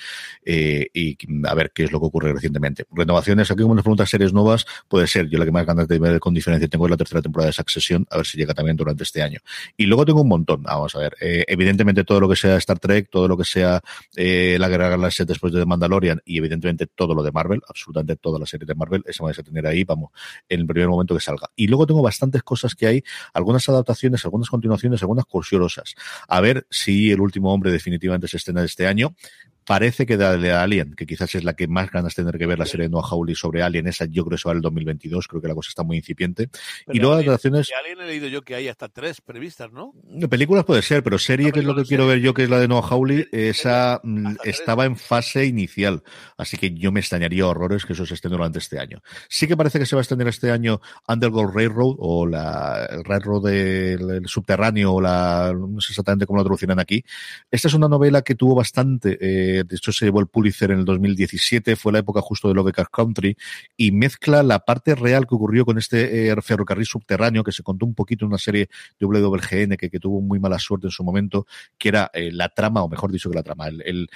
eh, 0.44 0.88
y 0.92 1.16
a 1.48 1.54
ver 1.54 1.72
qué 1.74 1.84
es 1.84 1.92
lo 1.92 2.00
que 2.00 2.06
ocurre 2.06 2.32
recientemente. 2.34 2.84
Renovaciones, 2.92 3.50
aquí 3.50 3.62
como 3.62 3.74
nos 3.74 3.82
preguntas 3.82 4.10
series 4.10 4.34
nuevas, 4.34 4.66
puede 4.88 5.06
ser, 5.06 5.28
yo 5.28 5.38
la 5.38 5.46
que 5.46 5.52
más 5.52 5.66
ganas 5.66 5.88
de 5.88 5.98
ver 5.98 6.20
con 6.20 6.34
diferencia 6.34 6.68
tengo 6.68 6.86
es 6.86 6.90
la 6.90 6.96
tercera 6.98 7.22
temporada 7.22 7.48
de 7.48 7.54
Succession, 7.54 8.06
a 8.10 8.18
ver 8.18 8.26
si 8.26 8.38
llega 8.38 8.54
también 8.54 8.76
durante 8.76 9.02
este 9.02 9.22
año. 9.22 9.40
Y 9.76 9.86
luego 9.86 10.04
tengo 10.04 10.20
un 10.20 10.33
montón, 10.34 10.62
vamos 10.62 10.94
a 10.94 10.98
ver, 10.98 11.16
eh, 11.20 11.44
evidentemente 11.48 12.04
todo 12.04 12.20
lo 12.20 12.28
que 12.28 12.36
sea 12.36 12.56
Star 12.56 12.78
Trek, 12.78 13.08
todo 13.10 13.28
lo 13.28 13.36
que 13.36 13.44
sea 13.44 13.80
eh, 14.16 14.56
la 14.58 14.68
Guerra 14.68 14.88
Galaxia 14.90 15.24
después 15.24 15.52
de 15.52 15.64
Mandalorian, 15.64 16.20
y 16.24 16.38
evidentemente 16.38 16.86
todo 16.86 17.14
lo 17.14 17.22
de 17.22 17.32
Marvel, 17.32 17.60
absolutamente 17.68 18.16
toda 18.16 18.38
la 18.38 18.46
serie 18.46 18.66
de 18.66 18.74
Marvel, 18.74 19.02
esa 19.06 19.24
vais 19.24 19.38
a 19.38 19.42
tener 19.42 19.66
ahí, 19.66 19.84
vamos, 19.84 20.10
en 20.48 20.60
el 20.60 20.66
primer 20.66 20.88
momento 20.88 21.14
que 21.14 21.20
salga. 21.20 21.48
Y 21.56 21.66
luego 21.68 21.86
tengo 21.86 22.02
bastantes 22.02 22.42
cosas 22.42 22.74
que 22.74 22.86
hay, 22.86 23.04
algunas 23.32 23.68
adaptaciones, 23.68 24.24
algunas 24.24 24.48
continuaciones, 24.48 25.02
algunas 25.02 25.24
curiosas. 25.24 25.94
A 26.28 26.40
ver 26.40 26.66
si 26.70 27.10
El 27.10 27.20
último 27.20 27.52
hombre 27.52 27.70
definitivamente 27.70 28.28
se 28.28 28.36
estrena 28.36 28.64
este 28.64 28.86
año 28.86 29.14
parece 29.64 30.06
que 30.06 30.16
de, 30.16 30.52
Alien, 30.52 30.94
que 30.94 31.06
quizás 31.06 31.34
es 31.34 31.44
la 31.44 31.54
que 31.54 31.66
más 31.66 31.90
ganas 31.90 32.14
tener 32.14 32.38
que 32.38 32.46
ver 32.46 32.58
la 32.58 32.66
serie 32.66 32.86
de 32.86 32.90
Noah 32.90 33.08
Hawley 33.10 33.34
sobre 33.34 33.62
Alien, 33.62 33.86
esa 33.86 34.04
yo 34.04 34.24
creo 34.24 34.36
que 34.36 34.42
se 34.42 34.48
va 34.48 34.54
el 34.54 34.60
2022, 34.60 35.26
creo 35.26 35.42
que 35.42 35.48
la 35.48 35.54
cosa 35.54 35.68
está 35.68 35.82
muy 35.82 35.96
incipiente. 35.96 36.48
y 36.92 36.98
luego 36.98 37.14
adaptaciones... 37.14 37.70
Alien 37.78 38.00
he 38.00 38.06
leído 38.06 38.28
yo 38.28 38.42
que 38.42 38.54
hay 38.54 38.68
hasta 38.68 38.88
tres 38.88 39.20
previstas, 39.20 39.72
¿no? 39.72 39.94
Películas 40.28 40.64
puede 40.64 40.82
ser, 40.82 41.02
pero 41.02 41.18
serie, 41.18 41.52
que 41.52 41.60
es 41.60 41.64
lo 41.64 41.74
que 41.74 41.84
quiero 41.84 42.06
ver 42.06 42.20
yo, 42.20 42.34
que 42.34 42.44
es 42.44 42.50
la 42.50 42.58
de 42.58 42.68
Noah 42.68 42.86
Hawley, 42.88 43.26
esa 43.32 44.00
mm, 44.02 44.36
estaba 44.44 44.84
en 44.84 44.96
fase 44.96 45.46
inicial, 45.46 46.02
así 46.36 46.56
que 46.56 46.74
yo 46.74 46.92
me 46.92 47.00
extrañaría 47.00 47.46
horrores 47.46 47.84
que 47.84 47.94
eso 47.94 48.06
se 48.06 48.14
esté 48.14 48.28
durante 48.28 48.58
este 48.58 48.78
año. 48.78 49.02
Sí 49.28 49.46
que 49.46 49.56
parece 49.56 49.78
que 49.78 49.86
se 49.86 49.96
va 49.96 50.00
a 50.00 50.04
extender 50.04 50.28
este 50.28 50.50
año 50.50 50.80
Underground 51.08 51.54
Railroad, 51.54 51.96
o 51.98 52.26
la, 52.26 52.86
el 52.90 53.04
Railroad 53.04 53.44
del 53.44 54.26
subterráneo, 54.26 54.94
o 54.94 55.00
la, 55.00 55.54
no 55.54 55.80
sé 55.80 55.92
exactamente 55.92 56.26
cómo 56.26 56.38
lo 56.38 56.44
traducirán 56.44 56.80
aquí. 56.80 57.04
Esta 57.50 57.68
es 57.68 57.74
una 57.74 57.88
novela 57.88 58.22
que 58.22 58.34
tuvo 58.34 58.54
bastante... 58.54 59.18
Eh, 59.20 59.53
de 59.62 59.76
hecho 59.76 59.92
se 59.92 60.06
llevó 60.06 60.20
el 60.20 60.26
Pulitzer 60.26 60.70
en 60.72 60.80
el 60.80 60.84
2017, 60.84 61.76
fue 61.76 61.92
la 61.92 62.00
época 62.00 62.20
justo 62.20 62.48
de 62.48 62.54
Lovecraft 62.54 62.90
Country, 62.90 63.36
y 63.76 63.92
mezcla 63.92 64.42
la 64.42 64.60
parte 64.60 64.94
real 64.94 65.26
que 65.26 65.34
ocurrió 65.34 65.64
con 65.64 65.78
este 65.78 66.28
eh, 66.28 66.36
ferrocarril 66.42 66.86
subterráneo, 66.86 67.44
que 67.44 67.52
se 67.52 67.62
contó 67.62 67.86
un 67.86 67.94
poquito 67.94 68.24
en 68.24 68.30
una 68.30 68.38
serie 68.38 68.68
de 68.98 69.06
WGN 69.06 69.76
que, 69.76 69.90
que 69.90 70.00
tuvo 70.00 70.20
muy 70.20 70.40
mala 70.40 70.58
suerte 70.58 70.88
en 70.88 70.90
su 70.90 71.04
momento, 71.04 71.46
que 71.78 71.90
era 71.90 72.10
eh, 72.12 72.32
la 72.32 72.48
trama, 72.48 72.82
o 72.82 72.88
mejor 72.88 73.12
dicho 73.12 73.30
que 73.30 73.36
la 73.36 73.42
trama, 73.42 73.68
el, 73.68 73.82
el 73.82 74.08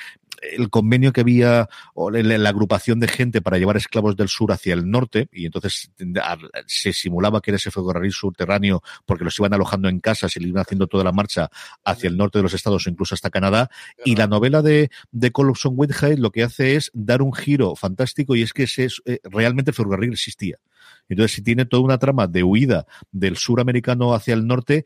convenio 0.71 1.13
que 1.13 1.21
había, 1.21 1.69
o 1.95 2.11
la, 2.11 2.49
agrupación 2.49 3.01
de 3.01 3.09
gente 3.09 3.41
para 3.41 3.59
llevar 3.59 3.77
esclavos 3.77 4.17
del 4.17 4.29
sur 4.29 4.53
hacia 4.53 4.75
el 4.75 4.91
norte, 4.91 5.29
y 5.33 5.47
entonces 5.47 5.91
se 6.67 6.93
simulaba 6.93 7.41
que 7.41 7.51
era 7.51 7.57
ese 7.57 7.71
ferrocarril 7.71 8.13
subterráneo 8.13 8.83
porque 9.07 9.25
los 9.25 9.39
iban 9.39 9.55
alojando 9.55 9.89
en 9.89 10.01
casas 10.01 10.37
y 10.37 10.41
le 10.41 10.49
iban 10.49 10.63
haciendo 10.63 10.87
toda 10.87 11.05
la 11.05 11.13
marcha 11.13 11.51
hacia 11.85 12.09
el 12.09 12.17
norte 12.17 12.39
de 12.39 12.43
los 12.43 12.55
estados 12.55 12.87
o 12.87 12.91
incluso 12.91 13.15
hasta 13.15 13.31
Canadá. 13.31 13.71
Y 14.05 14.17
la 14.17 14.27
novela 14.27 14.63
de, 14.63 14.91
de 15.11 15.31
Colson 15.31 15.75
Whitehead 15.77 16.19
lo 16.19 16.31
que 16.31 16.43
hace 16.43 16.77
es 16.77 16.91
dar 16.95 17.23
un 17.23 17.33
giro 17.33 17.75
fantástico 17.77 18.37
y 18.37 18.43
es 18.43 18.53
que 18.53 18.65
ese, 18.65 18.89
eh, 19.05 19.21
realmente 19.25 19.71
el 19.71 19.75
ferrocarril 19.75 20.13
existía. 20.13 20.57
Entonces, 21.09 21.37
si 21.37 21.43
tiene 21.43 21.65
toda 21.65 21.83
una 21.83 21.99
trama 21.99 22.27
de 22.27 22.43
huida 22.43 22.87
del 23.11 23.37
suramericano 23.37 24.15
hacia 24.15 24.35
el 24.35 24.47
norte, 24.47 24.85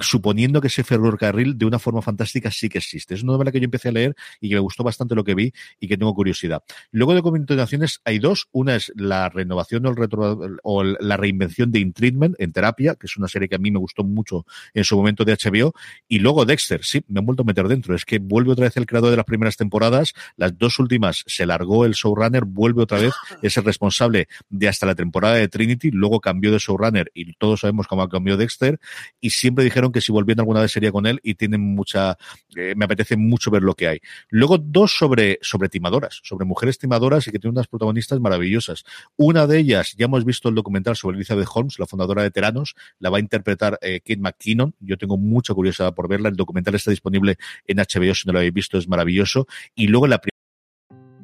suponiendo 0.00 0.60
que 0.60 0.68
ese 0.68 0.84
ferrocarril 0.84 1.56
de 1.58 1.66
una 1.66 1.78
forma 1.78 2.02
fantástica 2.02 2.50
sí 2.50 2.68
que 2.68 2.78
existe. 2.78 3.14
Es 3.14 3.22
una 3.22 3.32
novela 3.32 3.52
que 3.52 3.60
yo 3.60 3.64
empecé 3.64 3.88
a 3.88 3.92
leer 3.92 4.14
y 4.40 4.48
que 4.48 4.54
me 4.54 4.60
gustó 4.60 4.84
bastante 4.84 5.14
lo 5.14 5.24
que 5.24 5.34
vi 5.34 5.52
y 5.78 5.88
que 5.88 5.96
tengo 5.96 6.14
curiosidad. 6.14 6.62
Luego 6.92 7.14
de 7.14 7.22
continuaciones 7.22 8.00
hay 8.04 8.18
dos. 8.18 8.48
Una 8.52 8.76
es 8.76 8.92
la 8.96 9.28
renovación 9.28 9.86
o, 9.86 9.90
el 9.90 9.96
retro, 9.96 10.38
o 10.62 10.84
la 10.84 11.16
reinvención 11.16 11.70
de 11.70 11.80
In 11.80 11.92
Treatment 11.92 12.36
en 12.38 12.52
terapia, 12.52 12.94
que 12.94 13.06
es 13.06 13.16
una 13.16 13.28
serie 13.28 13.48
que 13.48 13.56
a 13.56 13.58
mí 13.58 13.70
me 13.70 13.78
gustó 13.78 14.04
mucho 14.04 14.46
en 14.74 14.84
su 14.84 14.96
momento 14.96 15.24
de 15.24 15.36
HBO. 15.36 15.72
Y 16.08 16.18
luego 16.18 16.44
Dexter, 16.44 16.84
sí, 16.84 17.02
me 17.08 17.20
han 17.20 17.26
vuelto 17.26 17.42
a 17.42 17.46
meter 17.46 17.68
dentro. 17.68 17.94
Es 17.94 18.04
que 18.04 18.18
vuelve 18.18 18.52
otra 18.52 18.64
vez 18.64 18.76
el 18.76 18.86
creador 18.86 19.10
de 19.10 19.16
las 19.16 19.26
primeras 19.26 19.56
temporadas. 19.56 20.14
Las 20.36 20.56
dos 20.58 20.78
últimas 20.78 21.24
se 21.26 21.46
largó 21.46 21.84
el 21.84 21.92
showrunner, 21.92 22.44
vuelve 22.44 22.82
otra 22.82 22.98
vez, 22.98 23.14
es 23.42 23.56
el 23.56 23.64
responsable 23.64 24.28
de 24.48 24.68
hasta 24.68 24.86
la 24.86 24.94
temporada 24.94 25.34
de 25.34 25.48
Trinity, 25.48 25.90
luego 25.90 26.20
cambió 26.20 26.52
de 26.52 26.58
showrunner 26.58 27.10
y 27.14 27.32
todos 27.34 27.60
sabemos 27.60 27.86
cómo 27.86 28.08
cambió 28.08 28.36
Dexter. 28.36 28.80
Y 29.20 29.30
siempre 29.30 29.64
dijeron 29.64 29.89
que 29.92 30.00
si 30.00 30.12
volviendo 30.12 30.42
alguna 30.42 30.60
vez 30.60 30.72
sería 30.72 30.92
con 30.92 31.06
él 31.06 31.20
y 31.22 31.34
tienen 31.34 31.60
mucha, 31.60 32.16
eh, 32.56 32.74
me 32.76 32.84
apetece 32.84 33.16
mucho 33.16 33.50
ver 33.50 33.62
lo 33.62 33.74
que 33.74 33.88
hay. 33.88 34.00
Luego 34.28 34.58
dos 34.58 34.92
sobre, 34.96 35.38
sobre 35.42 35.68
timadoras, 35.68 36.20
sobre 36.22 36.44
mujeres 36.44 36.78
timadoras 36.78 37.26
y 37.26 37.30
que 37.30 37.38
tienen 37.38 37.56
unas 37.56 37.68
protagonistas 37.68 38.20
maravillosas. 38.20 38.84
Una 39.16 39.46
de 39.46 39.58
ellas, 39.58 39.94
ya 39.96 40.06
hemos 40.06 40.24
visto 40.24 40.48
el 40.48 40.54
documental 40.54 40.96
sobre 40.96 41.16
Elizabeth 41.16 41.48
Holmes, 41.52 41.78
la 41.78 41.86
fundadora 41.86 42.22
de 42.22 42.30
Teranos, 42.30 42.74
la 42.98 43.10
va 43.10 43.18
a 43.18 43.20
interpretar 43.20 43.78
eh, 43.82 44.00
Kate 44.00 44.20
McKinnon. 44.20 44.74
Yo 44.80 44.96
tengo 44.96 45.16
mucha 45.16 45.54
curiosidad 45.54 45.94
por 45.94 46.08
verla. 46.08 46.28
El 46.28 46.36
documental 46.36 46.74
está 46.74 46.90
disponible 46.90 47.36
en 47.66 47.78
HBO, 47.78 48.14
si 48.14 48.26
no 48.26 48.32
lo 48.32 48.38
habéis 48.38 48.54
visto, 48.54 48.78
es 48.78 48.88
maravilloso. 48.88 49.46
Y 49.74 49.88
luego 49.88 50.06
la 50.06 50.20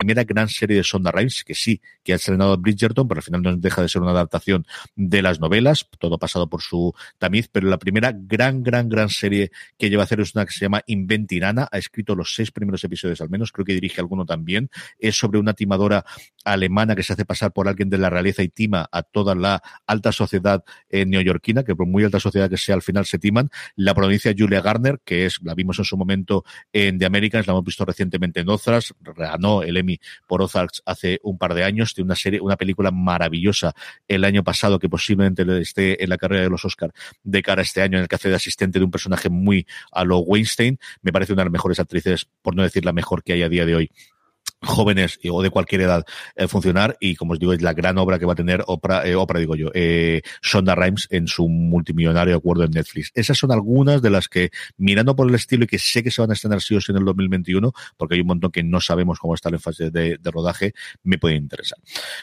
primera 0.00 0.24
gran 0.24 0.48
serie 0.48 0.78
de 0.78 0.82
Sonda 0.82 1.12
Rhimes, 1.12 1.44
que 1.44 1.54
sí, 1.54 1.82
que 2.02 2.14
ha 2.14 2.16
estrenado 2.16 2.56
Bridgerton, 2.56 3.06
pero 3.06 3.18
al 3.18 3.22
final 3.22 3.42
no 3.42 3.54
deja 3.58 3.82
de 3.82 3.88
ser 3.88 4.00
una 4.00 4.12
adaptación 4.12 4.66
de 4.96 5.20
las 5.20 5.40
novelas, 5.40 5.86
todo 5.98 6.18
pasado 6.18 6.48
por 6.48 6.62
su 6.62 6.94
tamiz, 7.18 7.48
pero 7.52 7.68
la 7.68 7.78
primera 7.78 8.12
gran, 8.16 8.62
gran, 8.62 8.88
gran 8.88 9.10
serie 9.10 9.50
que 9.78 9.90
lleva 9.90 10.02
a 10.02 10.04
hacer 10.04 10.20
es 10.20 10.34
una 10.34 10.46
que 10.46 10.52
se 10.52 10.60
llama 10.60 10.82
Inventirana, 10.86 11.68
ha 11.70 11.76
escrito 11.76 12.14
los 12.14 12.34
seis 12.34 12.50
primeros 12.50 12.82
episodios 12.82 13.20
al 13.20 13.28
menos, 13.28 13.52
creo 13.52 13.66
que 13.66 13.74
dirige 13.74 14.00
alguno 14.00 14.24
también, 14.24 14.70
es 14.98 15.18
sobre 15.18 15.38
una 15.38 15.52
timadora 15.52 16.06
alemana 16.46 16.96
que 16.96 17.02
se 17.02 17.12
hace 17.12 17.26
pasar 17.26 17.52
por 17.52 17.68
alguien 17.68 17.90
de 17.90 17.98
la 17.98 18.08
realeza 18.08 18.42
y 18.42 18.48
tima 18.48 18.88
a 18.90 19.02
toda 19.02 19.34
la 19.34 19.62
alta 19.86 20.12
sociedad 20.12 20.64
eh, 20.88 21.04
neoyorquina, 21.04 21.62
que 21.62 21.76
por 21.76 21.86
muy 21.86 22.04
alta 22.04 22.20
sociedad 22.20 22.48
que 22.48 22.56
sea 22.56 22.74
al 22.74 22.82
final 22.82 23.04
se 23.04 23.18
timan, 23.18 23.50
la 23.76 23.94
provincia 23.94 24.34
Julia 24.36 24.62
Garner, 24.62 24.98
que 25.04 25.26
es, 25.26 25.40
la 25.42 25.54
vimos 25.54 25.78
en 25.78 25.84
su 25.84 25.98
momento 25.98 26.42
en 26.72 26.98
The 26.98 27.04
Americans, 27.04 27.46
la 27.46 27.52
hemos 27.52 27.64
visto 27.64 27.84
recientemente 27.84 28.40
en 28.40 28.48
Ozras, 28.48 28.94
ganó 29.14 29.62
el 29.62 29.76
Emmy 29.76 29.89
por 30.26 30.42
Ozarks 30.42 30.82
hace 30.84 31.18
un 31.22 31.38
par 31.38 31.54
de 31.54 31.64
años, 31.64 31.94
de 31.94 32.02
una 32.02 32.14
serie, 32.14 32.40
una 32.40 32.56
película 32.56 32.90
maravillosa 32.90 33.74
el 34.06 34.24
año 34.24 34.44
pasado 34.44 34.78
que 34.78 34.88
posiblemente 34.88 35.44
esté 35.60 36.02
en 36.02 36.10
la 36.10 36.18
carrera 36.18 36.42
de 36.42 36.50
los 36.50 36.64
Oscars 36.64 36.92
de 37.24 37.42
cara 37.42 37.62
a 37.62 37.64
este 37.64 37.82
año 37.82 37.96
en 37.98 38.02
el 38.02 38.08
que 38.08 38.16
hace 38.16 38.28
de 38.28 38.36
asistente 38.36 38.78
de 38.78 38.84
un 38.84 38.90
personaje 38.90 39.28
muy 39.28 39.66
a 39.92 40.04
lo 40.04 40.18
Weinstein. 40.18 40.78
Me 41.02 41.12
parece 41.12 41.32
una 41.32 41.42
de 41.42 41.46
las 41.46 41.52
mejores 41.52 41.80
actrices, 41.80 42.26
por 42.42 42.54
no 42.54 42.62
decir 42.62 42.84
la 42.84 42.92
mejor 42.92 43.22
que 43.22 43.32
hay 43.32 43.42
a 43.42 43.48
día 43.48 43.64
de 43.64 43.74
hoy 43.74 43.90
jóvenes 44.62 45.18
o 45.30 45.42
de 45.42 45.50
cualquier 45.50 45.82
edad 45.82 46.04
eh, 46.36 46.46
funcionar 46.48 46.96
y 47.00 47.16
como 47.16 47.32
os 47.32 47.38
digo 47.38 47.52
es 47.52 47.62
la 47.62 47.72
gran 47.72 47.98
obra 47.98 48.18
que 48.18 48.26
va 48.26 48.34
a 48.34 48.36
tener 48.36 48.62
Oprah, 48.66 49.06
eh, 49.06 49.14
Oprah 49.14 49.40
digo 49.40 49.56
yo, 49.56 49.70
eh, 49.74 50.22
Shonda 50.42 50.74
Rhimes 50.74 51.06
en 51.10 51.26
su 51.28 51.48
multimillonario 51.48 52.36
acuerdo 52.36 52.64
en 52.64 52.70
Netflix. 52.70 53.10
Esas 53.14 53.38
son 53.38 53.52
algunas 53.52 54.02
de 54.02 54.10
las 54.10 54.28
que 54.28 54.50
mirando 54.76 55.16
por 55.16 55.28
el 55.28 55.34
estilo 55.34 55.64
y 55.64 55.66
que 55.66 55.78
sé 55.78 56.02
que 56.02 56.10
se 56.10 56.20
van 56.20 56.30
a 56.30 56.34
estrenar 56.34 56.60
sí 56.60 56.74
o 56.74 56.80
sí 56.80 56.92
en 56.92 56.98
el 56.98 57.04
2021 57.04 57.72
porque 57.96 58.14
hay 58.14 58.20
un 58.20 58.26
montón 58.26 58.50
que 58.50 58.62
no 58.62 58.80
sabemos 58.80 59.18
cómo 59.18 59.34
está 59.34 59.48
en 59.48 59.60
fase 59.60 59.90
de, 59.90 60.18
de 60.18 60.30
rodaje, 60.30 60.74
me 61.02 61.18
puede 61.18 61.36
interesar. 61.36 61.78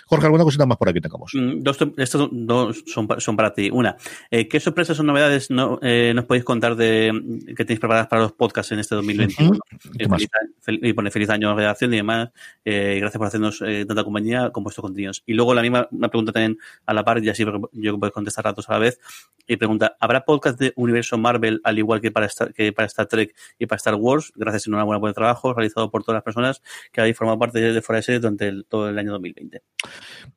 Jorge, 0.06 0.26
¿alguna 0.26 0.44
cosita 0.44 0.66
más 0.66 0.78
por 0.78 0.90
aquí 0.90 1.02
tengamos? 1.02 1.32
Mm, 1.34 1.62
dos, 1.62 1.78
estos 1.98 2.30
dos 2.32 2.84
son, 2.86 3.08
son 3.20 3.36
para 3.36 3.54
ti. 3.54 3.70
Una, 3.72 3.98
eh, 4.32 4.48
¿qué 4.48 4.60
sorpresas 4.60 5.00
o 5.00 5.04
novedades 5.04 5.50
no, 5.50 5.80
eh, 5.82 6.14
nos 6.16 6.26
podéis 6.26 6.46
contar 6.46 6.76
de 6.76 7.12
que 7.56 7.66
tenéis 7.66 7.80
preparadas 7.80 8.08
para 8.08 8.24
los 8.24 8.34
podcasts 8.34 8.72
en 8.72 8.80
este 8.80 8.96
2021? 8.96 9.50
Uh 9.50 9.54
-huh. 9.54 10.10
feliz, 10.10 10.30
feliz, 10.62 10.82
y 10.84 10.94
pone 10.94 11.12
feliz 11.12 11.30
año 11.30 11.50
de 11.50 11.56
redacción 11.56 11.94
y 11.94 11.98
demás 11.98 12.27
eh, 12.66 12.98
gracias 13.00 13.18
por 13.18 13.28
hacernos 13.28 13.62
eh, 13.62 13.86
tanta 13.86 14.04
compañía 14.04 14.52
con 14.52 14.64
vuestros 14.64 14.84
contenidos. 14.84 15.24
Y 15.26 15.34
luego 15.34 15.54
la 15.54 15.62
misma 15.62 15.88
una 15.92 16.10
pregunta 16.10 16.32
también 16.32 16.58
a 16.86 16.94
la 16.94 17.04
par, 17.04 17.24
y 17.24 17.30
así 17.30 17.46
yo 17.74 18.00
puedo 18.00 18.12
contestar 18.12 18.46
ratos 18.46 18.70
a 18.70 18.74
la 18.74 18.80
vez. 18.80 19.00
Y 19.48 19.56
pregunta, 19.56 19.96
¿habrá 20.00 20.26
podcast 20.26 20.60
de 20.60 20.74
universo 20.76 21.18
Marvel 21.18 21.62
al 21.64 21.78
igual 21.78 22.02
que 22.02 22.12
para, 22.12 22.26
Star, 22.26 22.54
que 22.54 22.74
para 22.74 22.88
Star 22.88 23.08
Trek 23.08 23.34
y 23.58 23.66
para 23.66 23.78
Star 23.78 23.96
Wars? 23.96 24.34
Gracias 24.36 24.68
enhorabuena 24.68 25.00
por 25.00 25.10
el 25.10 25.16
trabajo 25.16 25.54
realizado 25.54 25.90
por 25.90 26.04
todas 26.04 26.18
las 26.18 26.24
personas 26.24 26.62
que 26.92 27.00
habéis 27.00 27.16
formado 27.16 27.40
parte 27.40 27.60
de 27.60 27.82
Fuera 27.82 27.98
de 27.98 28.04
Serie 28.04 28.20
durante 28.20 28.64
todo 28.64 28.90
el 28.90 29.00
año 29.00 29.12
2020. 29.14 29.62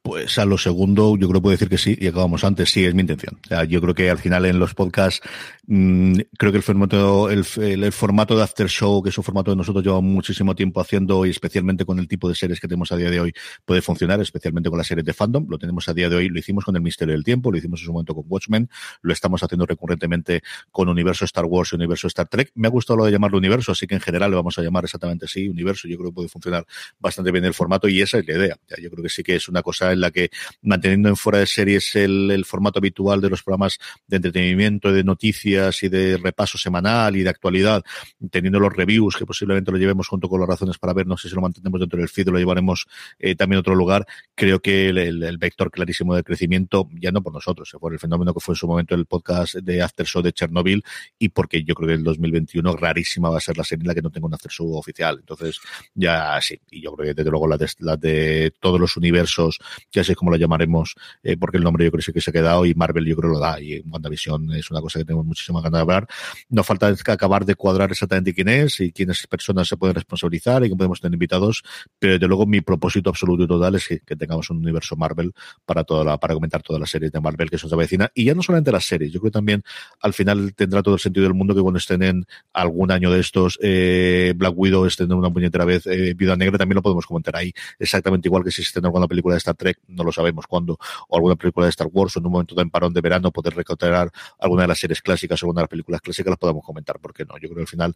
Pues 0.03 0.39
a 0.39 0.45
lo 0.45 0.59
segundo, 0.59 1.17
yo 1.17 1.29
creo 1.29 1.41
que 1.41 1.43
puedo 1.43 1.53
decir 1.53 1.69
que 1.69 1.79
sí, 1.79 1.97
y 2.01 2.07
acabamos 2.07 2.45
antes, 2.45 2.71
sí, 2.71 2.85
es 2.85 2.95
mi 2.95 3.01
intención. 3.01 3.39
Yo 3.69 3.81
creo 3.81 3.95
que 3.95 4.11
al 4.11 4.19
final 4.19 4.47
en 4.47 4.59
los 4.59 4.75
podcasts, 4.75 5.21
mmm, 5.67 6.15
creo 6.39 6.53
que 6.53 6.59
el 6.59 6.63
formato, 6.63 7.31
el, 7.31 7.45
formato 7.93 8.37
de 8.37 8.43
After 8.43 8.69
Show, 8.69 9.03
que 9.03 9.11
es 9.11 9.19
un 9.19 9.25
formato 9.25 9.51
que 9.51 9.57
nosotros 9.57 9.85
llevamos 9.85 10.05
muchísimo 10.05 10.55
tiempo 10.55 10.81
haciendo, 10.81 11.27
y 11.27 11.31
especialmente 11.31 11.80
con 11.85 11.99
el 11.99 12.09
tipo 12.09 12.29
de 12.29 12.35
series 12.35 12.61
que 12.61 12.69
tenemos 12.69 12.93
a 12.93 12.97
día 12.97 13.11
de 13.11 13.21
hoy, 13.21 13.33
puede 13.65 13.83
funcionar, 13.83 14.21
especialmente 14.21 14.69
con 14.71 14.79
las 14.79 14.87
series 14.87 15.05
de 15.05 15.13
fandom. 15.13 15.47
Lo 15.49 15.59
tenemos 15.59 15.89
a 15.89 15.95
día 15.95 16.09
de 16.09 16.17
hoy, 16.17 16.29
lo 16.29 16.39
hicimos 16.39 16.65
con 16.65 16.77
el 16.77 16.83
Misterio 16.83 17.15
del 17.15 17.25
Tiempo, 17.25 17.51
lo 17.51 17.59
hicimos 17.59 17.81
en 17.81 17.87
su 17.87 17.93
momento 17.93 18.15
con 18.15 18.25
Watchmen, 18.29 18.69
lo 19.03 19.13
estamos 19.13 19.43
haciendo 19.43 19.67
recurrentemente 19.67 20.43
con 20.71 20.89
Universo 20.89 21.25
Star 21.25 21.45
Wars 21.45 21.73
y 21.73 21.77
Universo 21.77 22.07
Star 22.07 22.29
Trek. 22.29 22.53
Me 22.55 22.69
ha 22.69 22.71
gustado 22.71 22.99
lo 22.99 23.05
de 23.05 23.13
llamarlo 23.13 23.39
Universo, 23.39 23.73
así 23.73 23.87
que 23.87 23.95
en 23.95 24.01
general 24.01 24.31
lo 24.31 24.37
vamos 24.37 24.59
a 24.59 24.63
llamar 24.63 24.85
exactamente 24.85 25.27
así, 25.27 25.49
Universo. 25.49 25.89
Yo 25.89 25.97
creo 25.97 26.11
que 26.11 26.15
puede 26.15 26.29
funcionar 26.29 26.67
bastante 26.99 27.31
bien 27.33 27.45
el 27.45 27.55
formato 27.55 27.89
y 27.89 28.01
esa 28.01 28.19
es 28.19 28.27
la 28.27 28.35
idea. 28.35 28.59
Yo 28.81 28.91
creo 28.91 29.03
que 29.03 29.09
sí 29.09 29.23
que 29.23 29.37
es 29.37 29.49
una 29.49 29.63
cosa 29.63 29.93
en 29.93 30.01
la 30.01 30.11
que 30.11 30.31
manteniendo 30.63 31.09
en 31.09 31.17
fuera 31.17 31.39
de 31.39 31.47
series 31.47 31.95
el, 31.97 32.31
el 32.31 32.45
formato 32.45 32.79
habitual 32.79 33.21
de 33.21 33.31
los 33.31 33.43
programas 33.43 33.79
de 34.07 34.17
entretenimiento, 34.17 34.93
de 34.93 35.05
noticias 35.05 35.83
y 35.83 35.89
de 35.89 36.17
repaso 36.17 36.59
semanal 36.59 37.17
y 37.17 37.23
de 37.23 37.29
actualidad, 37.31 37.83
teniendo 38.31 38.59
los 38.59 38.73
reviews 38.73 39.17
que 39.17 39.27
posiblemente 39.27 39.71
lo 39.71 39.79
llevemos 39.79 40.09
junto 40.09 40.29
con 40.29 40.41
las 40.41 40.49
razones 40.49 40.79
para 40.79 40.93
ver, 40.93 41.07
no 41.07 41.17
sé 41.17 41.29
si 41.29 41.35
lo 41.35 41.41
mantenemos 41.41 41.70
dentro 41.79 41.99
del 41.99 42.09
feed 42.09 42.29
lo 42.29 42.39
llevaremos 42.39 42.87
eh, 43.19 43.35
también 43.35 43.59
a 43.59 43.61
otro 43.61 43.75
lugar, 43.75 44.07
creo 44.35 44.61
que 44.61 44.89
el, 44.89 45.39
vector 45.39 45.71
clarísimo 45.71 46.15
de 46.15 46.23
crecimiento, 46.23 46.89
ya 47.01 47.13
no 47.13 47.23
por 47.23 47.33
nosotros, 47.33 47.75
por 47.81 47.93
el 47.93 47.99
fenómeno 47.99 48.35
que 48.35 48.41
fue 48.41 48.53
en 48.53 48.57
su 48.57 48.67
momento 48.67 48.95
el 48.95 49.07
podcast 49.07 49.55
de 49.57 49.83
After 49.83 50.07
Show 50.07 50.23
de 50.23 50.33
Chernobyl 50.33 50.83
y 51.19 51.31
porque 51.31 51.63
yo 51.63 51.75
creo 51.75 51.89
que 51.89 51.95
el 51.95 52.05
2021 52.05 52.77
rarísima 52.77 53.31
va 53.31 53.39
a 53.39 53.41
ser 53.41 53.57
la 53.57 53.65
serie 53.65 53.83
en 53.83 53.89
la 53.89 53.95
que 53.95 54.03
no 54.03 54.11
tenga 54.11 54.27
un 54.27 54.35
After 54.35 54.51
Show 54.51 54.75
oficial. 54.75 55.19
Entonces, 55.21 55.61
ya 55.95 56.39
sí, 56.41 56.61
y 56.71 56.83
yo 56.83 56.93
creo 56.95 57.09
que 57.09 57.15
desde 57.15 57.31
luego 57.31 57.47
la 57.47 57.57
de, 57.57 57.69
la 57.79 57.97
de 57.97 58.53
todos 58.61 58.81
los 58.81 58.97
universos, 58.97 59.59
ya 59.93 60.05
sé 60.05 60.15
cómo 60.15 60.31
lo 60.31 60.37
llamaremos, 60.37 60.95
eh, 61.23 61.37
porque 61.37 61.57
el 61.57 61.65
nombre 61.65 61.85
yo 61.85 61.91
creo 61.91 62.13
que 62.13 62.21
se 62.21 62.31
ha 62.31 62.33
quedado 62.33 62.67
y 62.67 62.75
Marvel 62.75 63.07
yo 63.07 63.17
creo 63.17 63.31
lo 63.31 63.39
da 63.39 63.61
y 63.61 63.81
WandaVision 63.81 64.53
es 64.53 64.71
una 64.71 64.81
cosa 64.81 64.99
que 64.99 65.05
tenemos 65.05 65.27
muchísima 65.27 65.61
ganas 65.61 65.79
de 65.79 65.83
hablar. 65.83 66.07
Nos 66.49 66.67
falta 66.67 66.95
acabar 67.07 67.45
de 67.45 67.55
cuadrar 67.55 67.91
exactamente 67.91 68.35
quién 68.35 68.49
es 68.49 68.81
y 68.81 68.93
quiénes 68.93 69.27
personas 69.27 69.69
se 69.69 69.77
pueden 69.77 69.95
responsabilizar 69.95 70.65
y 70.65 70.71
que 70.71 70.77
podemos 70.77 71.01
tener 71.01 71.15
invitados, 71.15 71.60
pero 71.99 72.15
desde 72.15 72.27
luego 72.27 72.47
mi 72.47 72.61
propósito 72.61 73.11
absoluto 73.11 73.45
y 73.45 73.47
total 73.47 73.75
es 73.75 73.89
que, 73.89 74.17
tengamos 74.17 74.51
un 74.51 74.59
universo 74.59 74.97
Marvel 74.97 75.33
para 75.65 75.85
toda 75.85 76.05
la, 76.05 76.19
para 76.19 76.35
comentar 76.35 76.63
todas 76.63 76.81
las 76.81 76.91
series 76.91 77.13
de 77.13 77.21
Marvel 77.21 77.49
que 77.49 77.59
son 77.59 77.71
de 77.71 77.77
vecina 77.77 78.11
y 78.15 78.25
ya 78.25 78.35
no 78.35 78.43
solamente 78.43 78.73
las 78.73 78.85
series, 78.85 79.13
yo 79.13 79.21
creo 79.21 79.31
que 79.31 79.35
también 79.35 79.63
al 80.01 80.13
final 80.13 80.55
tendrá 80.55 80.83
todo 80.83 80.95
el 80.95 81.01
sentido 81.01 81.25
del 81.25 81.35
mundo 81.35 81.55
que 81.55 81.61
cuando 81.61 81.79
estén 81.79 82.03
en 82.03 82.27
algún 82.53 82.91
año 82.91 83.11
de 83.11 83.21
estos 83.21 83.59
eh, 83.63 84.35
Black 84.37 84.55
Widow 84.57 84.87
estén 84.87 85.11
en 85.11 85.19
una 85.19 85.31
puñetera 85.31 85.65
vez 85.65 85.87
eh, 85.87 86.15
Viuda 86.15 86.37
Negra 86.37 86.59
también 86.59 86.77
lo 86.77 86.83
podemos 86.83 87.07
comentar 87.07 87.37
ahí. 87.37 87.53
Exactamente 87.79 88.29
igual 88.29 88.45
que 88.45 88.51
si 88.51 88.63
estén 88.63 88.83
en 88.83 88.87
alguna 88.87 89.07
película 89.07 89.35
de 89.35 89.39
Star 89.39 89.55
Trek 89.55 89.79
no 89.89 90.05
lo 90.05 90.13
sabemos 90.13 90.47
cuándo 90.47 90.79
o 91.09 91.17
alguna 91.17 91.37
película 91.37 91.67
de 91.67 91.71
Star 91.71 91.89
Wars 91.91 92.17
o 92.17 92.21
en 92.21 92.27
un 92.27 92.33
momento 92.33 92.55
de 92.55 92.67
parón 92.67 92.93
de 92.93 93.01
verano 93.01 93.31
poder 93.31 93.55
recuperar 93.55 94.11
alguna 94.39 94.63
de 94.63 94.69
las 94.69 94.79
series 94.79 95.03
clásicas 95.03 95.43
o 95.43 95.47
alguna 95.47 95.61
de 95.61 95.63
las 95.65 95.71
películas 95.71 96.01
clásicas 96.01 96.31
las 96.31 96.39
podemos 96.39 96.65
comentar 96.65 96.99
porque 97.01 97.25
no 97.25 97.35
yo 97.39 97.49
creo 97.49 97.57
que 97.57 97.61
al 97.63 97.67
final 97.67 97.95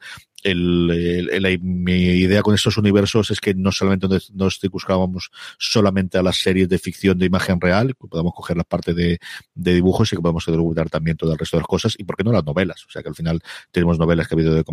mi 1.63 1.93
idea 1.93 2.43
con 2.43 2.55
estos 2.55 2.77
universos 2.77 3.31
es 3.31 3.41
que 3.41 3.54
no 3.55 3.73
solamente 3.73 4.09
nos 4.33 4.61
buscábamos 4.71 5.31
solamente 5.59 6.19
a 6.19 6.23
las 6.23 6.37
series 6.37 6.69
de 6.69 6.79
ficción 6.79 7.19
de 7.19 7.27
imagen 7.27 7.61
real 7.61 7.95
que 8.01 8.09
podamos 8.09 8.33
coger 8.35 8.57
la 8.57 8.65
parte 8.65 8.95
de, 8.95 9.19
de 9.55 9.75
dibujos 9.75 10.13
y 10.13 10.17
que 10.17 10.23
podamos 10.23 10.45
documentar 10.47 10.91
también 10.91 11.17
todo 11.17 11.33
el 11.33 11.39
resto 11.39 11.57
de 11.57 11.63
las 11.63 11.69
cosas 11.69 11.95
y 11.99 12.05
por 12.05 12.17
qué 12.17 12.25
no 12.25 12.33
las 12.33 12.45
novelas. 12.45 12.85
O 12.87 12.91
sea 12.91 13.03
que 13.03 13.09
al 13.09 13.15
final 13.15 13.41
tenemos 13.71 13.99
novelas 13.99 14.29
que 14.29 14.35
ha 14.35 14.37
habido 14.37 14.55
de 14.55 14.65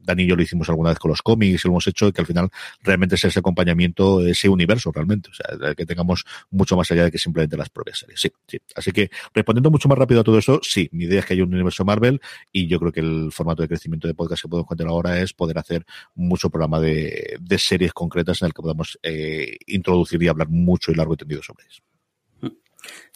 Dani 0.00 0.22
y 0.22 0.26
yo 0.26 0.36
lo 0.36 0.42
hicimos 0.42 0.68
alguna 0.68 0.90
vez 0.90 0.98
con 0.98 1.10
los 1.10 1.22
cómics 1.22 1.64
lo 1.64 1.70
hemos 1.72 1.86
hecho 1.86 2.08
y 2.08 2.12
que 2.12 2.20
al 2.20 2.26
final 2.26 2.50
realmente 2.82 3.16
es 3.16 3.24
ese 3.24 3.38
acompañamiento 3.38 4.24
ese 4.24 4.48
universo 4.48 4.92
realmente. 4.92 5.30
O 5.30 5.34
sea 5.34 5.74
que 5.74 5.86
tengamos 5.86 6.24
mucho 6.50 6.76
más 6.76 6.90
allá 6.90 7.04
de 7.04 7.10
que 7.10 7.18
simplemente 7.18 7.56
las 7.56 7.68
propias 7.68 7.98
series. 7.98 8.20
Sí, 8.20 8.30
sí. 8.46 8.58
así 8.74 8.92
que 8.92 9.10
respondiendo 9.34 9.70
mucho 9.70 9.88
más 9.88 9.98
rápido 9.98 10.20
a 10.20 10.24
todo 10.24 10.38
eso 10.38 10.60
sí 10.62 10.88
mi 10.92 11.04
idea 11.04 11.20
es 11.20 11.26
que 11.26 11.34
haya 11.34 11.44
un 11.44 11.52
universo 11.52 11.84
Marvel 11.84 12.20
y 12.52 12.66
yo 12.66 12.78
creo 12.78 12.92
que 12.92 13.00
el 13.00 13.30
formato 13.32 13.62
de 13.62 13.68
crecimiento 13.68 14.08
de 14.08 14.14
podcast 14.14 14.42
que 14.42 14.48
podemos 14.48 14.66
encontrar 14.66 14.90
ahora 14.90 15.20
es 15.20 15.32
poder 15.32 15.58
hacer 15.58 15.84
mucho 16.14 16.50
programa 16.50 16.80
de, 16.80 17.36
de 17.40 17.58
series 17.58 17.92
concretas 17.92 18.17
en 18.20 18.46
el 18.46 18.52
que 18.52 18.62
podamos 18.62 18.98
eh, 19.02 19.56
introducir 19.66 20.22
y 20.22 20.28
hablar 20.28 20.48
mucho 20.48 20.92
y 20.92 20.94
largo 20.94 21.14
y 21.14 21.16
tendido 21.16 21.42
sobre 21.42 21.66
eso. 21.66 21.82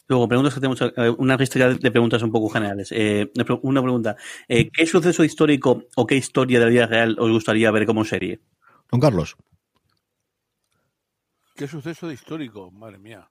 Luego, 0.09 0.29
preguntas 0.29 0.55
que 0.55 0.61
tenemos, 0.61 0.81
una 1.19 1.37
lista 1.37 1.69
de 1.69 1.91
preguntas 1.91 2.23
un 2.23 2.33
poco 2.33 2.49
generales. 2.51 2.93
Eh, 2.93 3.31
una 3.63 3.83
pregunta, 3.83 4.17
eh, 4.49 4.69
¿qué 4.71 4.85
suceso 4.85 5.25
histórico 5.25 5.85
o 5.97 6.07
qué 6.07 6.17
historia 6.17 6.59
de 6.59 6.67
la 6.67 6.71
vida 6.71 6.87
real 6.87 7.17
os 7.19 7.31
gustaría 7.31 7.71
ver 7.71 7.87
como 7.87 8.05
serie? 8.05 8.41
Don 8.91 9.01
Carlos. 9.01 9.37
¿Qué 11.55 11.69
suceso 11.69 12.11
histórico? 12.11 12.71
Madre 12.71 12.99
mía. 12.99 13.31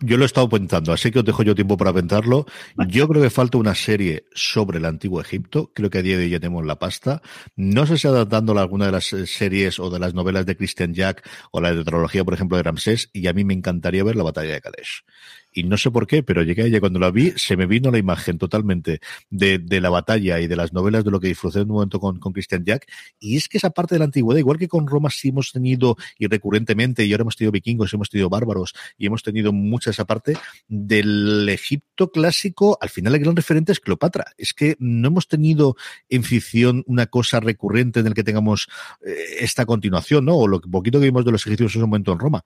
Yo 0.00 0.16
lo 0.16 0.24
he 0.24 0.26
estado 0.26 0.48
pensando, 0.48 0.92
así 0.92 1.10
que 1.10 1.18
os 1.18 1.24
dejo 1.24 1.42
yo 1.42 1.54
tiempo 1.54 1.76
para 1.76 1.92
pensarlo. 1.92 2.46
Yo 2.88 3.06
creo 3.06 3.22
que 3.22 3.28
falta 3.28 3.58
una 3.58 3.74
serie 3.74 4.24
sobre 4.34 4.78
el 4.78 4.86
antiguo 4.86 5.20
Egipto. 5.20 5.72
Creo 5.74 5.90
que 5.90 5.98
a 5.98 6.02
día 6.02 6.16
de 6.16 6.24
hoy 6.24 6.30
ya 6.30 6.40
tenemos 6.40 6.64
la 6.64 6.78
pasta. 6.78 7.20
No 7.54 7.86
sé 7.86 7.98
si 7.98 8.08
adaptando 8.08 8.58
alguna 8.58 8.86
de 8.86 8.92
las 8.92 9.04
series 9.04 9.78
o 9.78 9.90
de 9.90 9.98
las 9.98 10.14
novelas 10.14 10.46
de 10.46 10.56
Christian 10.56 10.94
Jack 10.94 11.28
o 11.50 11.60
la 11.60 11.72
de 11.72 11.78
tetralogía, 11.78 12.24
por 12.24 12.32
ejemplo, 12.32 12.56
de 12.56 12.62
Ramsés. 12.62 13.10
Y 13.12 13.26
a 13.26 13.34
mí 13.34 13.44
me 13.44 13.52
encantaría 13.52 14.02
ver 14.02 14.16
la 14.16 14.24
batalla 14.24 14.54
de 14.54 14.60
Kadesh 14.60 15.04
y 15.52 15.64
no 15.64 15.76
sé 15.76 15.90
por 15.90 16.06
qué, 16.06 16.22
pero 16.22 16.42
llegué 16.42 16.62
a 16.62 16.66
ella 16.66 16.80
cuando 16.80 16.98
la 16.98 17.10
vi, 17.10 17.32
se 17.36 17.56
me 17.56 17.66
vino 17.66 17.90
la 17.90 17.98
imagen 17.98 18.38
totalmente 18.38 19.00
de, 19.30 19.58
de 19.58 19.80
la 19.80 19.90
batalla 19.90 20.40
y 20.40 20.46
de 20.46 20.56
las 20.56 20.72
novelas 20.72 21.04
de 21.04 21.10
lo 21.10 21.20
que 21.20 21.28
disfruté 21.28 21.60
en 21.60 21.70
un 21.70 21.76
momento 21.76 22.00
con, 22.00 22.18
con 22.18 22.32
Christian 22.32 22.64
Jack, 22.64 22.86
y 23.18 23.36
es 23.36 23.48
que 23.48 23.58
esa 23.58 23.70
parte 23.70 23.94
de 23.94 24.00
la 24.00 24.04
antigüedad, 24.06 24.38
igual 24.38 24.58
que 24.58 24.68
con 24.68 24.86
Roma 24.86 25.10
sí 25.10 25.28
hemos 25.28 25.52
tenido, 25.52 25.96
y 26.18 26.26
recurrentemente, 26.26 27.04
y 27.04 27.12
ahora 27.12 27.22
hemos 27.22 27.36
tenido 27.36 27.52
vikingos, 27.52 27.92
hemos 27.92 28.10
tenido 28.10 28.28
bárbaros, 28.28 28.74
y 28.96 29.06
hemos 29.06 29.22
tenido 29.22 29.52
mucha 29.52 29.90
esa 29.90 30.04
parte 30.04 30.36
del 30.68 31.48
Egipto 31.48 32.10
clásico, 32.10 32.78
al 32.80 32.88
final 32.88 33.14
el 33.14 33.20
gran 33.20 33.36
referente 33.36 33.72
es 33.72 33.80
Cleopatra, 33.80 34.26
es 34.38 34.52
que 34.52 34.76
no 34.78 35.08
hemos 35.08 35.28
tenido 35.28 35.76
en 36.08 36.22
ficción 36.22 36.84
una 36.86 37.06
cosa 37.06 37.40
recurrente 37.40 38.00
en 38.00 38.06
el 38.06 38.14
que 38.14 38.24
tengamos 38.24 38.68
eh, 39.04 39.14
esta 39.40 39.66
continuación, 39.66 40.24
¿no? 40.24 40.36
O 40.36 40.48
lo 40.48 40.60
poquito 40.60 40.98
que 41.00 41.06
vimos 41.06 41.24
de 41.24 41.32
los 41.32 41.46
egipcios 41.46 41.74
en 41.74 41.82
un 41.82 41.90
momento 41.90 42.12
en 42.12 42.18
Roma 42.18 42.44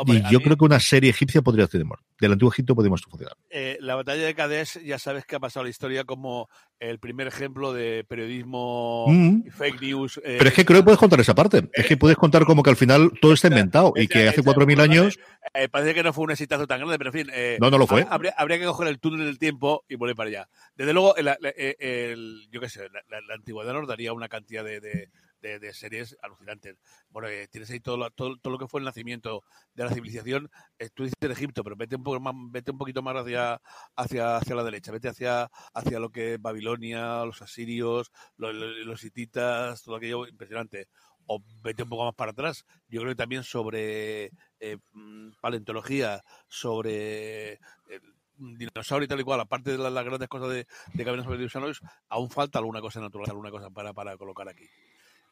Hombre, 0.00 0.18
y 0.28 0.32
yo 0.32 0.38
mí- 0.38 0.44
creo 0.44 0.56
que 0.56 0.64
una 0.64 0.80
serie 0.80 1.10
egipcia 1.10 1.42
podría 1.42 1.66
funcionar. 1.66 1.98
Del 2.20 2.32
antiguo 2.32 2.52
Egipto 2.52 2.74
podemos 2.74 3.02
funcionar. 3.02 3.36
Eh, 3.50 3.78
la 3.80 3.94
batalla 3.94 4.24
de 4.24 4.34
Kadesh, 4.34 4.80
ya 4.82 4.98
sabes 4.98 5.24
que 5.24 5.36
ha 5.36 5.40
pasado 5.40 5.64
la 5.64 5.70
historia 5.70 6.04
como 6.04 6.48
el 6.80 6.98
primer 6.98 7.26
ejemplo 7.26 7.72
de 7.72 8.04
periodismo 8.08 9.06
Mm. 9.08 9.42
y 9.46 9.50
fake 9.50 9.80
news. 9.82 10.18
eh, 10.24 10.36
Pero 10.38 10.48
es 10.48 10.54
que 10.54 10.64
creo 10.64 10.80
que 10.80 10.84
puedes 10.84 10.98
contar 10.98 11.20
esa 11.20 11.34
parte. 11.34 11.68
Es 11.72 11.86
que 11.86 11.96
puedes 11.96 12.16
contar 12.16 12.44
como 12.44 12.62
que 12.62 12.70
al 12.70 12.76
final 12.76 13.12
todo 13.20 13.32
está 13.32 13.48
inventado 13.48 13.92
y 13.96 14.06
que 14.08 14.28
hace 14.28 14.40
esa- 14.40 14.42
4.000 14.42 14.80
años... 14.80 15.18
eh, 15.54 15.68
parece 15.68 15.94
que 15.94 16.02
no 16.02 16.12
fue 16.12 16.24
un 16.24 16.30
exitazo 16.32 16.66
tan 16.66 16.78
grande, 16.78 16.98
pero 16.98 17.10
en 17.10 17.14
fin. 17.26 17.32
eh, 17.34 17.58
No, 17.60 17.70
no 17.70 17.78
lo 17.78 17.86
fue. 17.86 18.02
ha- 18.02 18.08
Habría, 18.14 18.34
habría 18.36 18.58
que 18.58 18.64
coger 18.66 18.88
el 18.88 18.98
túnel 19.00 19.26
del 19.26 19.38
tiempo 19.38 19.84
y 19.88 19.96
volver 19.96 20.14
para 20.16 20.28
allá. 20.28 20.48
Desde 20.76 20.92
luego, 20.92 21.16
el, 21.16 21.28
el- 21.28 21.76
el- 21.78 22.48
yo 22.50 22.60
qué 22.60 22.68
sé, 22.68 22.82
la, 22.92 23.00
la- 23.10 23.20
la 23.26 23.34
antigüedad 23.34 23.72
nos 23.72 23.88
daría 23.88 24.12
una 24.12 24.28
cantidad 24.28 24.64
de, 24.64 24.80
de- 24.80 25.08
de- 25.40 25.72
series 25.72 26.16
alucinantes. 26.22 26.76
Bueno, 27.10 27.28
eh, 27.28 27.48
tienes 27.48 27.70
ahí 27.70 27.80
todo, 27.80 27.96
lo- 27.96 28.10
todo, 28.10 28.36
todo 28.38 28.52
lo 28.52 28.58
que 28.58 28.66
fue 28.66 28.80
el 28.80 28.84
nacimiento 28.84 29.42
de 29.74 29.84
la 29.84 29.92
civilización. 29.92 30.50
Eh, 30.78 30.90
tú 30.94 31.04
dices 31.04 31.16
en 31.20 31.30
Egipto, 31.32 31.62
pero 31.64 31.76
vete 31.76 31.96
un, 31.96 32.02
poco 32.02 32.20
más, 32.20 32.34
vete 32.50 32.70
un 32.70 32.78
poquito 32.78 33.02
más 33.02 33.16
hacia, 33.16 33.60
hacia, 33.96 34.36
hacia 34.36 34.54
la 34.54 34.64
derecha. 34.64 34.92
Vete 34.92 35.08
hacia, 35.08 35.50
hacia 35.74 35.98
lo 36.00 36.10
que 36.10 36.34
es 36.34 36.42
Babilonia, 36.42 37.24
los 37.24 37.42
asirios, 37.42 38.10
los, 38.36 39.04
hititas, 39.04 39.82
todo 39.82 39.96
aquello 39.96 40.26
impresionante. 40.26 40.88
O 41.26 41.42
vete 41.62 41.82
un 41.82 41.88
poco 41.90 42.04
más 42.06 42.14
para 42.14 42.32
atrás. 42.32 42.64
Yo 42.88 43.00
creo 43.00 43.12
que 43.12 43.16
también 43.16 43.44
sobre 43.44 44.32
eh, 44.60 44.78
mm, 44.92 45.32
paleontología, 45.40 46.22
sobre 46.48 47.52
eh, 47.52 48.00
dinosaurio 48.38 49.04
y 49.04 49.08
tal 49.08 49.20
y 49.20 49.24
cual, 49.24 49.40
aparte 49.40 49.72
de 49.72 49.78
las, 49.78 50.04
grandes 50.04 50.28
cosas 50.28 50.50
de, 50.50 50.66
de 50.94 51.04
sobre 51.04 51.38
dinosaurios, 51.38 51.80
aún 52.08 52.30
falta 52.30 52.58
alguna 52.58 52.80
cosa 52.80 53.00
natural, 53.00 53.30
alguna 53.30 53.50
cosa 53.50 53.70
para, 53.70 53.92
para 53.92 54.16
colocar 54.16 54.48
aquí. 54.48 54.68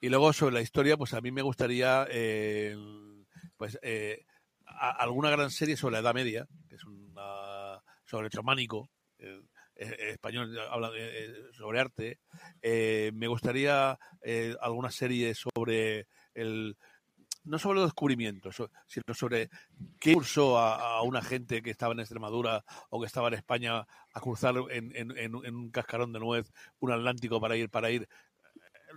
Y 0.01 0.09
luego 0.09 0.33
sobre 0.33 0.55
la 0.55 0.61
historia, 0.61 0.97
pues 0.97 1.15
a 1.15 1.21
mí 1.21 1.31
me 1.31 1.43
gustaría 1.43 2.07
eh, 2.11 2.77
pues 3.57 3.79
eh, 3.83 4.25
alguna 4.67 5.31
gran 5.31 5.51
serie 5.51 5.77
sobre 5.77 5.95
la 5.95 5.99
Edad 6.01 6.15
Media, 6.15 6.47
que 6.69 6.77
es 6.77 6.83
sobre 6.83 8.27
el 8.27 8.31
chamánico, 8.31 8.91
eh, 9.19 9.41
español 9.75 10.59
habla 10.71 10.91
sobre 11.53 11.81
arte. 11.81 12.19
Me 12.63 13.27
gustaría 13.27 13.99
alguna 14.61 14.91
serie 14.91 15.35
sobre 15.35 16.07
el 16.35 16.77
no 17.45 17.61
sobre 17.61 17.79
los 17.79 17.87
descubrimientos, 17.89 18.57
sino 18.87 19.15
sobre 19.15 19.49
qué 20.01 20.15
cursó 20.15 20.59
a, 20.59 21.01
una 21.03 21.23
gente 21.23 21.63
que 21.63 21.71
estaba 21.71 21.93
en 21.93 22.01
Extremadura 22.01 22.65
o 22.91 23.01
que 23.01 23.07
estaba 23.07 23.29
en 23.29 23.35
España 23.35 23.87
a 24.13 24.21
cruzar 24.21 24.57
en- 24.71 24.91
en- 24.97 25.17
en 25.17 25.55
un 25.55 25.71
cascarón 25.71 26.13
de 26.13 26.19
nuez 26.19 26.53
un 26.81 26.91
Atlántico 26.91 27.41
para 27.41 27.57
ir 27.57 27.71
para 27.71 27.89
ir 27.91 28.09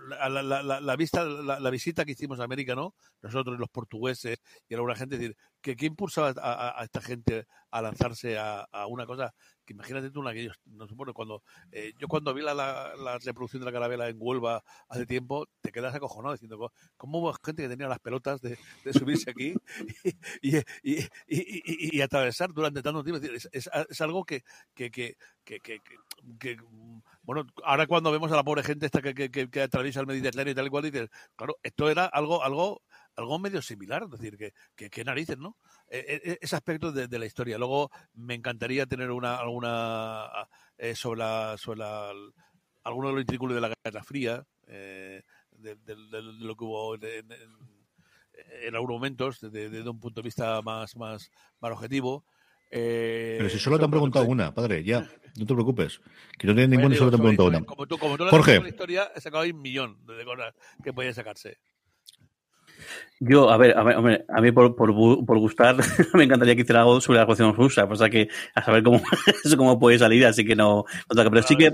la, 0.08 0.62
la- 0.62 0.80
la- 0.80 0.96
vista, 0.96 1.24
la, 1.24 1.70
visita 1.70 2.04
que 2.04 2.12
hicimos 2.12 2.40
a 2.40 2.44
América, 2.44 2.74
¿no? 2.74 2.94
Nosotros, 3.22 3.58
los 3.58 3.68
portugueses 3.70 4.38
y 4.68 4.74
alguna 4.74 4.94
gente, 4.96 5.16
decir, 5.18 5.36
que 5.60 5.76
¿qué 5.76 5.86
impulsaba 5.86 6.32
a, 6.36 6.84
esta 6.84 7.00
gente 7.00 7.46
a 7.70 7.82
lanzarse 7.82 8.38
a 8.38 8.86
una 8.86 9.06
cosa? 9.06 9.34
Imagínate 9.70 10.10
tú 10.10 10.20
en 10.22 10.28
aquellos, 10.28 10.56
no 10.66 10.88
sé, 10.88 10.94
bueno, 10.94 11.14
cuando, 11.14 11.42
eh, 11.70 11.92
yo 11.98 12.08
cuando 12.08 12.34
vi 12.34 12.42
la, 12.42 12.54
la, 12.54 13.18
reproducción 13.18 13.60
de 13.60 13.66
la 13.66 13.72
carabela 13.72 14.08
en 14.08 14.16
Huelva 14.18 14.64
hace 14.88 15.06
tiempo, 15.06 15.46
te 15.60 15.70
quedas 15.70 15.94
acojonado 15.94 16.32
diciendo, 16.34 16.58
"Co- 16.58 16.72
¿cómo 16.96 17.18
hubo 17.20 17.32
gente 17.44 17.62
que 17.62 17.68
tenía 17.68 17.86
las 17.88 18.00
pelotas 18.00 18.40
de, 18.40 18.58
subirse 18.92 19.30
aquí 19.30 19.54
y, 20.42 20.56
y, 20.82 21.06
y, 21.28 22.00
atravesar 22.00 22.52
durante 22.52 22.82
tanto 22.82 23.04
tiempo? 23.04 23.24
Es, 23.52 24.00
algo 24.00 24.24
que, 24.24 24.42
que, 24.74 24.90
que, 24.90 25.14
que, 25.44 26.56
bueno, 27.22 27.46
ahora 27.64 27.86
cuando 27.86 28.10
vemos 28.10 28.32
a 28.32 28.36
la 28.36 28.42
pobre 28.44 28.62
gente 28.64 28.86
esta 28.86 29.00
que 29.02 29.62
atraviesa 29.62 30.00
el 30.00 30.06
Mediterráneo 30.06 30.52
y 30.52 30.54
tal 30.54 30.66
y 30.66 30.70
cual, 30.70 30.84
dices, 30.84 31.08
claro, 31.36 31.56
esto 31.62 31.88
era 31.88 32.06
algo, 32.06 32.42
algo, 32.42 32.82
algo 33.16 33.38
medio 33.38 33.60
similar, 33.62 34.04
es 34.04 34.10
decir, 34.10 34.36
que, 34.36 34.52
que, 34.74 34.88
que 34.90 35.04
narices, 35.04 35.38
¿no? 35.38 35.56
Eh, 35.88 36.20
eh, 36.24 36.38
ese 36.40 36.56
aspecto 36.56 36.92
de, 36.92 37.06
de 37.08 37.18
la 37.18 37.26
historia. 37.26 37.58
Luego 37.58 37.90
me 38.14 38.34
encantaría 38.34 38.86
tener 38.86 39.10
una, 39.10 39.36
alguna 39.36 40.28
eh, 40.78 40.94
sobre 40.94 41.18
la, 41.20 41.56
sobre 41.58 41.80
la, 41.80 42.12
alguno 42.84 43.08
de 43.08 43.14
los 43.14 43.20
intrículos 43.22 43.54
de 43.54 43.60
la 43.60 43.74
Guerra 43.84 44.02
Fría, 44.04 44.44
eh, 44.66 45.22
de, 45.50 45.74
de- 45.76 45.96
de- 45.96 46.22
lo 46.22 46.56
que 46.56 46.64
hubo 46.64 46.94
en, 46.94 47.04
en- 47.04 48.74
algunos 48.74 48.94
momentos, 48.96 49.40
desde, 49.40 49.88
un 49.88 50.00
punto 50.00 50.20
de 50.22 50.26
vista 50.26 50.62
más, 50.62 50.96
más, 50.96 51.30
más 51.60 51.72
objetivo. 51.72 52.24
Eh, 52.70 53.34
Pero 53.38 53.50
si 53.50 53.58
solo 53.58 53.78
te 53.78 53.84
han 53.84 53.90
preguntado 53.90 54.24
una, 54.26 54.54
padre, 54.54 54.84
ya. 54.84 55.00
No 55.36 55.44
te 55.46 55.54
preocupes. 55.54 56.00
Que 56.38 56.46
no 56.46 56.54
tienen 56.54 56.70
ninguna 56.70 56.94
y 56.94 56.98
solo 56.98 57.10
te 57.10 57.16
han 57.16 57.20
preguntado 57.22 57.48
una. 57.48 57.60
Como 57.64 57.86
tú, 57.86 57.98
como 57.98 58.16
tú 58.16 58.24
la 58.24 58.68
historia, 58.68 59.10
he 59.14 59.20
sacado 59.20 59.42
ahí 59.42 59.50
un 59.50 59.60
millón 59.60 60.06
de 60.06 60.24
cosas 60.24 60.54
que 60.82 60.92
podían 60.92 61.14
sacarse. 61.14 61.58
Yo, 63.22 63.50
a 63.50 63.58
ver, 63.58 63.76
a, 63.76 63.82
ver, 63.82 64.24
a 64.30 64.40
mí 64.40 64.50
por, 64.50 64.74
por, 64.74 64.94
por 65.26 65.38
gustar 65.38 65.76
me 66.14 66.24
encantaría 66.24 66.54
que 66.56 66.62
hiciera 66.62 66.80
algo 66.80 67.00
sobre 67.02 67.18
la 67.18 67.24
revolución 67.24 67.54
rusa, 67.54 67.84
o 67.84 67.94
sea 67.94 68.08
que 68.08 68.28
a 68.54 68.64
saber 68.64 68.82
cómo 68.82 69.02
cómo 69.58 69.78
puede 69.78 69.98
salir, 69.98 70.24
así 70.24 70.42
que 70.44 70.56
no, 70.56 70.84
pero 71.30 71.42
sí 71.46 71.54
que 71.56 71.70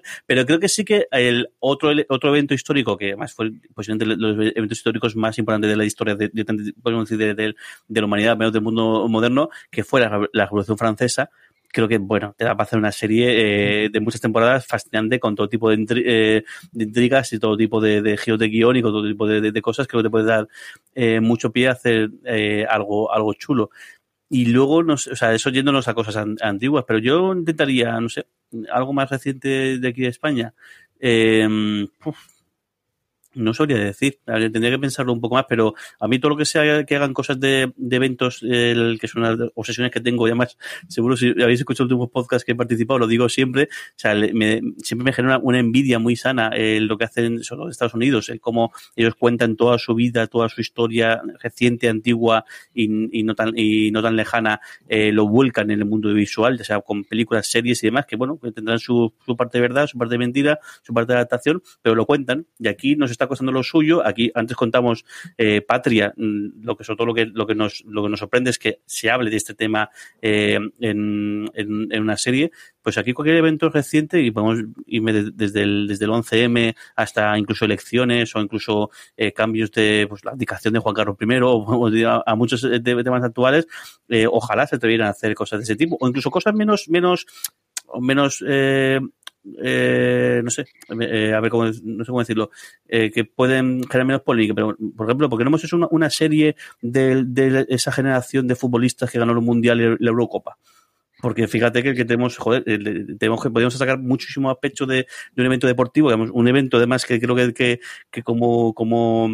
pero 0.26 0.46
creo 0.46 0.58
que 0.58 0.68
sí 0.70 0.84
que 0.84 1.06
el 1.10 1.48
otro 1.58 1.90
ele- 1.90 2.06
otro 2.08 2.30
evento 2.30 2.54
histórico 2.54 2.96
que 2.96 3.08
además 3.08 3.34
fue 3.34 3.52
posiblemente 3.74 4.16
los 4.16 4.34
eventos 4.56 4.78
históricos 4.78 5.14
más 5.14 5.36
importantes 5.38 5.68
de 5.70 5.76
la 5.76 5.84
historia 5.84 6.14
de, 6.14 6.30
de- 6.32 7.54
de 7.88 8.00
la 8.00 8.06
humanidad, 8.06 8.36
menos 8.38 8.52
del 8.54 8.62
mundo 8.62 9.06
moderno, 9.08 9.50
que 9.70 9.84
fue 9.84 10.00
la, 10.00 10.26
la 10.32 10.44
Revolución 10.46 10.78
Francesa. 10.78 11.28
Creo 11.72 11.88
que, 11.88 11.98
bueno, 11.98 12.34
te 12.38 12.44
da 12.44 12.56
para 12.56 12.64
hacer 12.66 12.78
una 12.78 12.92
serie 12.92 13.84
eh, 13.86 13.88
de 13.90 14.00
muchas 14.00 14.20
temporadas 14.20 14.66
fascinante 14.66 15.20
con 15.20 15.34
todo 15.34 15.48
tipo 15.48 15.68
de, 15.70 15.76
intri- 15.78 16.02
eh, 16.06 16.44
de 16.72 16.84
intrigas 16.84 17.32
y 17.32 17.38
todo 17.38 17.56
tipo 17.56 17.80
de, 17.80 18.00
de 18.02 18.16
giros 18.16 18.38
de 18.40 18.48
guion 18.48 18.76
y 18.76 18.82
con 18.82 18.92
todo 18.92 19.06
tipo 19.06 19.26
de, 19.26 19.40
de- 19.40 19.52
de 19.52 19.62
cosas. 19.62 19.86
Creo 19.86 20.00
que 20.02 20.06
te 20.08 20.10
puede 20.10 20.24
dar 20.26 20.48
eh, 20.94 21.20
mucho 21.20 21.52
pie 21.52 21.68
a 21.68 21.72
hacer 21.72 22.10
eh, 22.24 22.66
algo, 22.68 23.12
algo 23.12 23.34
chulo. 23.34 23.70
Y 24.28 24.46
luego, 24.46 24.82
no 24.82 24.96
sé, 24.96 25.12
o 25.12 25.16
sea, 25.16 25.34
eso 25.34 25.50
yéndonos 25.50 25.88
a 25.88 25.94
cosas 25.94 26.16
an- 26.16 26.36
antiguas, 26.42 26.84
pero 26.86 26.98
yo 26.98 27.32
intentaría, 27.32 28.00
no 28.00 28.08
sé, 28.08 28.26
algo 28.72 28.92
más 28.92 29.10
reciente 29.10 29.78
de 29.78 29.88
aquí 29.88 30.02
de 30.02 30.08
España. 30.08 30.54
Eh, 31.00 31.86
uf, 32.04 32.18
no 33.36 33.54
sabría 33.54 33.78
decir, 33.78 34.18
tendría 34.24 34.70
que 34.70 34.78
pensarlo 34.78 35.12
un 35.12 35.20
poco 35.20 35.36
más, 35.36 35.44
pero 35.48 35.74
a 36.00 36.08
mí 36.08 36.18
todo 36.18 36.30
lo 36.30 36.36
que 36.36 36.44
sea 36.44 36.84
que 36.84 36.96
hagan 36.96 37.14
cosas 37.14 37.38
de, 37.38 37.72
de 37.76 37.96
eventos, 37.96 38.42
el, 38.42 38.98
que 39.00 39.08
son 39.08 39.22
unas 39.22 39.38
obsesiones 39.54 39.92
que 39.92 40.00
tengo, 40.00 40.26
y 40.26 40.30
además, 40.30 40.58
seguro 40.88 41.16
si 41.16 41.30
habéis 41.42 41.60
escuchado 41.60 41.84
los 41.84 41.92
últimos 41.92 42.10
podcasts 42.10 42.44
que 42.44 42.52
he 42.52 42.54
participado, 42.54 42.98
lo 42.98 43.06
digo 43.06 43.28
siempre, 43.28 43.64
o 43.64 43.94
sea, 43.98 44.14
me- 44.14 44.60
siempre 44.78 45.04
me 45.04 45.12
genera 45.12 45.38
una 45.38 45.58
envidia 45.58 45.98
muy 45.98 46.16
sana 46.16 46.50
eh, 46.54 46.80
lo 46.80 46.98
que 46.98 47.04
hacen 47.04 47.42
solo 47.44 47.68
Estados 47.68 47.94
Unidos, 47.94 48.28
el 48.28 48.40
cómo 48.40 48.72
ellos 48.96 49.14
cuentan 49.14 49.56
toda 49.56 49.78
su 49.78 49.94
vida, 49.94 50.26
toda 50.26 50.48
su 50.48 50.60
historia 50.60 51.20
reciente, 51.42 51.88
antigua 51.88 52.44
y, 52.74 53.18
y 53.18 53.22
no 53.22 53.34
tan 53.34 53.52
y 53.56 53.90
no 53.90 54.02
tan 54.02 54.16
lejana, 54.16 54.60
eh, 54.88 55.12
lo 55.12 55.26
vuelcan 55.28 55.70
en 55.70 55.80
el 55.80 55.84
mundo 55.86 56.12
visual, 56.12 56.58
ya 56.58 56.64
sea 56.64 56.80
con 56.80 57.04
películas, 57.04 57.46
series 57.48 57.82
y 57.82 57.88
demás, 57.88 58.06
que 58.06 58.16
bueno, 58.16 58.38
que 58.42 58.52
tendrán 58.52 58.78
su, 58.78 59.12
su 59.24 59.36
parte 59.36 59.58
de 59.58 59.62
verdad, 59.62 59.86
su 59.86 59.98
parte 59.98 60.14
de 60.14 60.18
mentira, 60.18 60.58
su 60.82 60.92
parte 60.94 61.12
de 61.12 61.18
adaptación, 61.18 61.62
pero 61.82 61.94
lo 61.94 62.06
cuentan. 62.06 62.46
Y 62.58 62.68
aquí 62.68 62.96
nos 62.96 63.10
está 63.10 63.25
costando 63.28 63.52
lo 63.52 63.62
suyo. 63.62 64.06
Aquí 64.06 64.30
antes 64.34 64.56
contamos 64.56 65.04
eh, 65.38 65.60
Patria, 65.62 66.12
mm, 66.16 66.62
lo 66.64 66.76
que 66.76 66.84
sobre 66.84 66.96
todo 66.96 67.06
lo 67.06 67.14
que, 67.14 67.26
lo 67.26 67.46
que 67.46 67.54
nos, 67.54 67.84
lo 67.86 68.02
que 68.02 68.08
nos 68.08 68.20
sorprende 68.20 68.50
es 68.50 68.58
que 68.58 68.80
se 68.86 69.10
hable 69.10 69.30
de 69.30 69.36
este 69.36 69.54
tema 69.54 69.90
eh, 70.22 70.58
en, 70.80 71.50
en, 71.54 71.88
en 71.90 72.02
una 72.02 72.16
serie. 72.16 72.50
Pues 72.82 72.98
aquí 72.98 73.12
cualquier 73.12 73.36
evento 73.38 73.68
reciente 73.68 74.22
y 74.22 74.30
podemos 74.30 74.64
irme 74.86 75.12
de- 75.12 75.30
desde 75.32 75.62
el, 75.62 75.86
desde 75.88 76.04
el 76.04 76.10
11M 76.12 76.76
hasta 76.94 77.36
incluso 77.36 77.64
elecciones 77.64 78.34
o 78.36 78.40
incluso 78.40 78.90
eh, 79.16 79.32
cambios 79.32 79.72
de 79.72 80.06
pues, 80.08 80.24
la 80.24 80.30
abdicación 80.32 80.74
de 80.74 80.80
Juan 80.80 80.94
Carlos 80.94 81.16
I 81.20 81.26
o, 81.42 82.22
a, 82.24 82.34
muchos 82.36 82.62
de- 82.62 82.78
de 82.78 83.04
temas 83.04 83.24
actuales, 83.24 83.66
eh, 84.08 84.26
ojalá 84.30 84.66
se 84.66 84.76
atrevieran 84.76 85.08
a 85.08 85.10
hacer 85.10 85.34
cosas 85.34 85.58
de 85.58 85.64
ese 85.64 85.74
tipo 85.76 85.96
o 86.00 86.06
incluso 86.08 86.30
cosas 86.30 86.54
menos, 86.54 86.88
menos, 86.88 87.26
menos 88.00 88.44
eh, 88.46 89.00
eh, 89.62 90.40
no 90.42 90.50
sé, 90.50 90.66
eh, 91.00 91.32
a 91.32 91.40
ver 91.40 91.50
cómo, 91.50 91.64
no 91.64 92.04
sé 92.04 92.08
cómo 92.08 92.20
decirlo, 92.20 92.50
eh, 92.88 93.10
que 93.10 93.24
pueden 93.24 93.82
generar 93.84 94.06
menos 94.06 94.22
polémica, 94.22 94.54
pero 94.54 94.76
por 94.96 95.06
ejemplo, 95.06 95.28
porque 95.28 95.44
no 95.44 95.50
hemos 95.50 95.64
hecho 95.64 95.76
una, 95.90 96.10
serie 96.10 96.56
de, 96.80 97.66
esa 97.68 97.92
generación 97.92 98.46
de 98.46 98.56
futbolistas 98.56 99.10
que 99.10 99.18
ganó 99.18 99.32
el 99.32 99.40
Mundial 99.40 99.80
y 99.80 100.04
la 100.04 100.10
Eurocopa. 100.10 100.58
Porque 101.20 101.48
fíjate 101.48 101.82
que, 101.82 101.94
que 101.94 102.04
tenemos, 102.04 102.36
joder, 102.36 102.62
eh, 102.66 102.78
tenemos 103.18 103.42
que 103.42 103.50
podemos 103.50 103.74
sacar 103.74 103.98
muchísimo 103.98 104.50
a 104.50 104.60
pecho 104.60 104.84
de, 104.84 105.06
un 105.36 105.46
evento 105.46 105.66
deportivo, 105.66 106.14
un 106.14 106.48
evento 106.48 106.76
además 106.76 107.06
que 107.06 107.18
creo 107.18 107.34
que, 107.34 107.54
que, 107.54 107.80
que 108.10 108.22
como, 108.22 108.74
como 108.74 109.30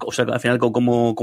o 0.00 0.12
sea, 0.12 0.24
al 0.26 0.40
final 0.40 0.58
co- 0.58 0.72
como, 0.72 1.14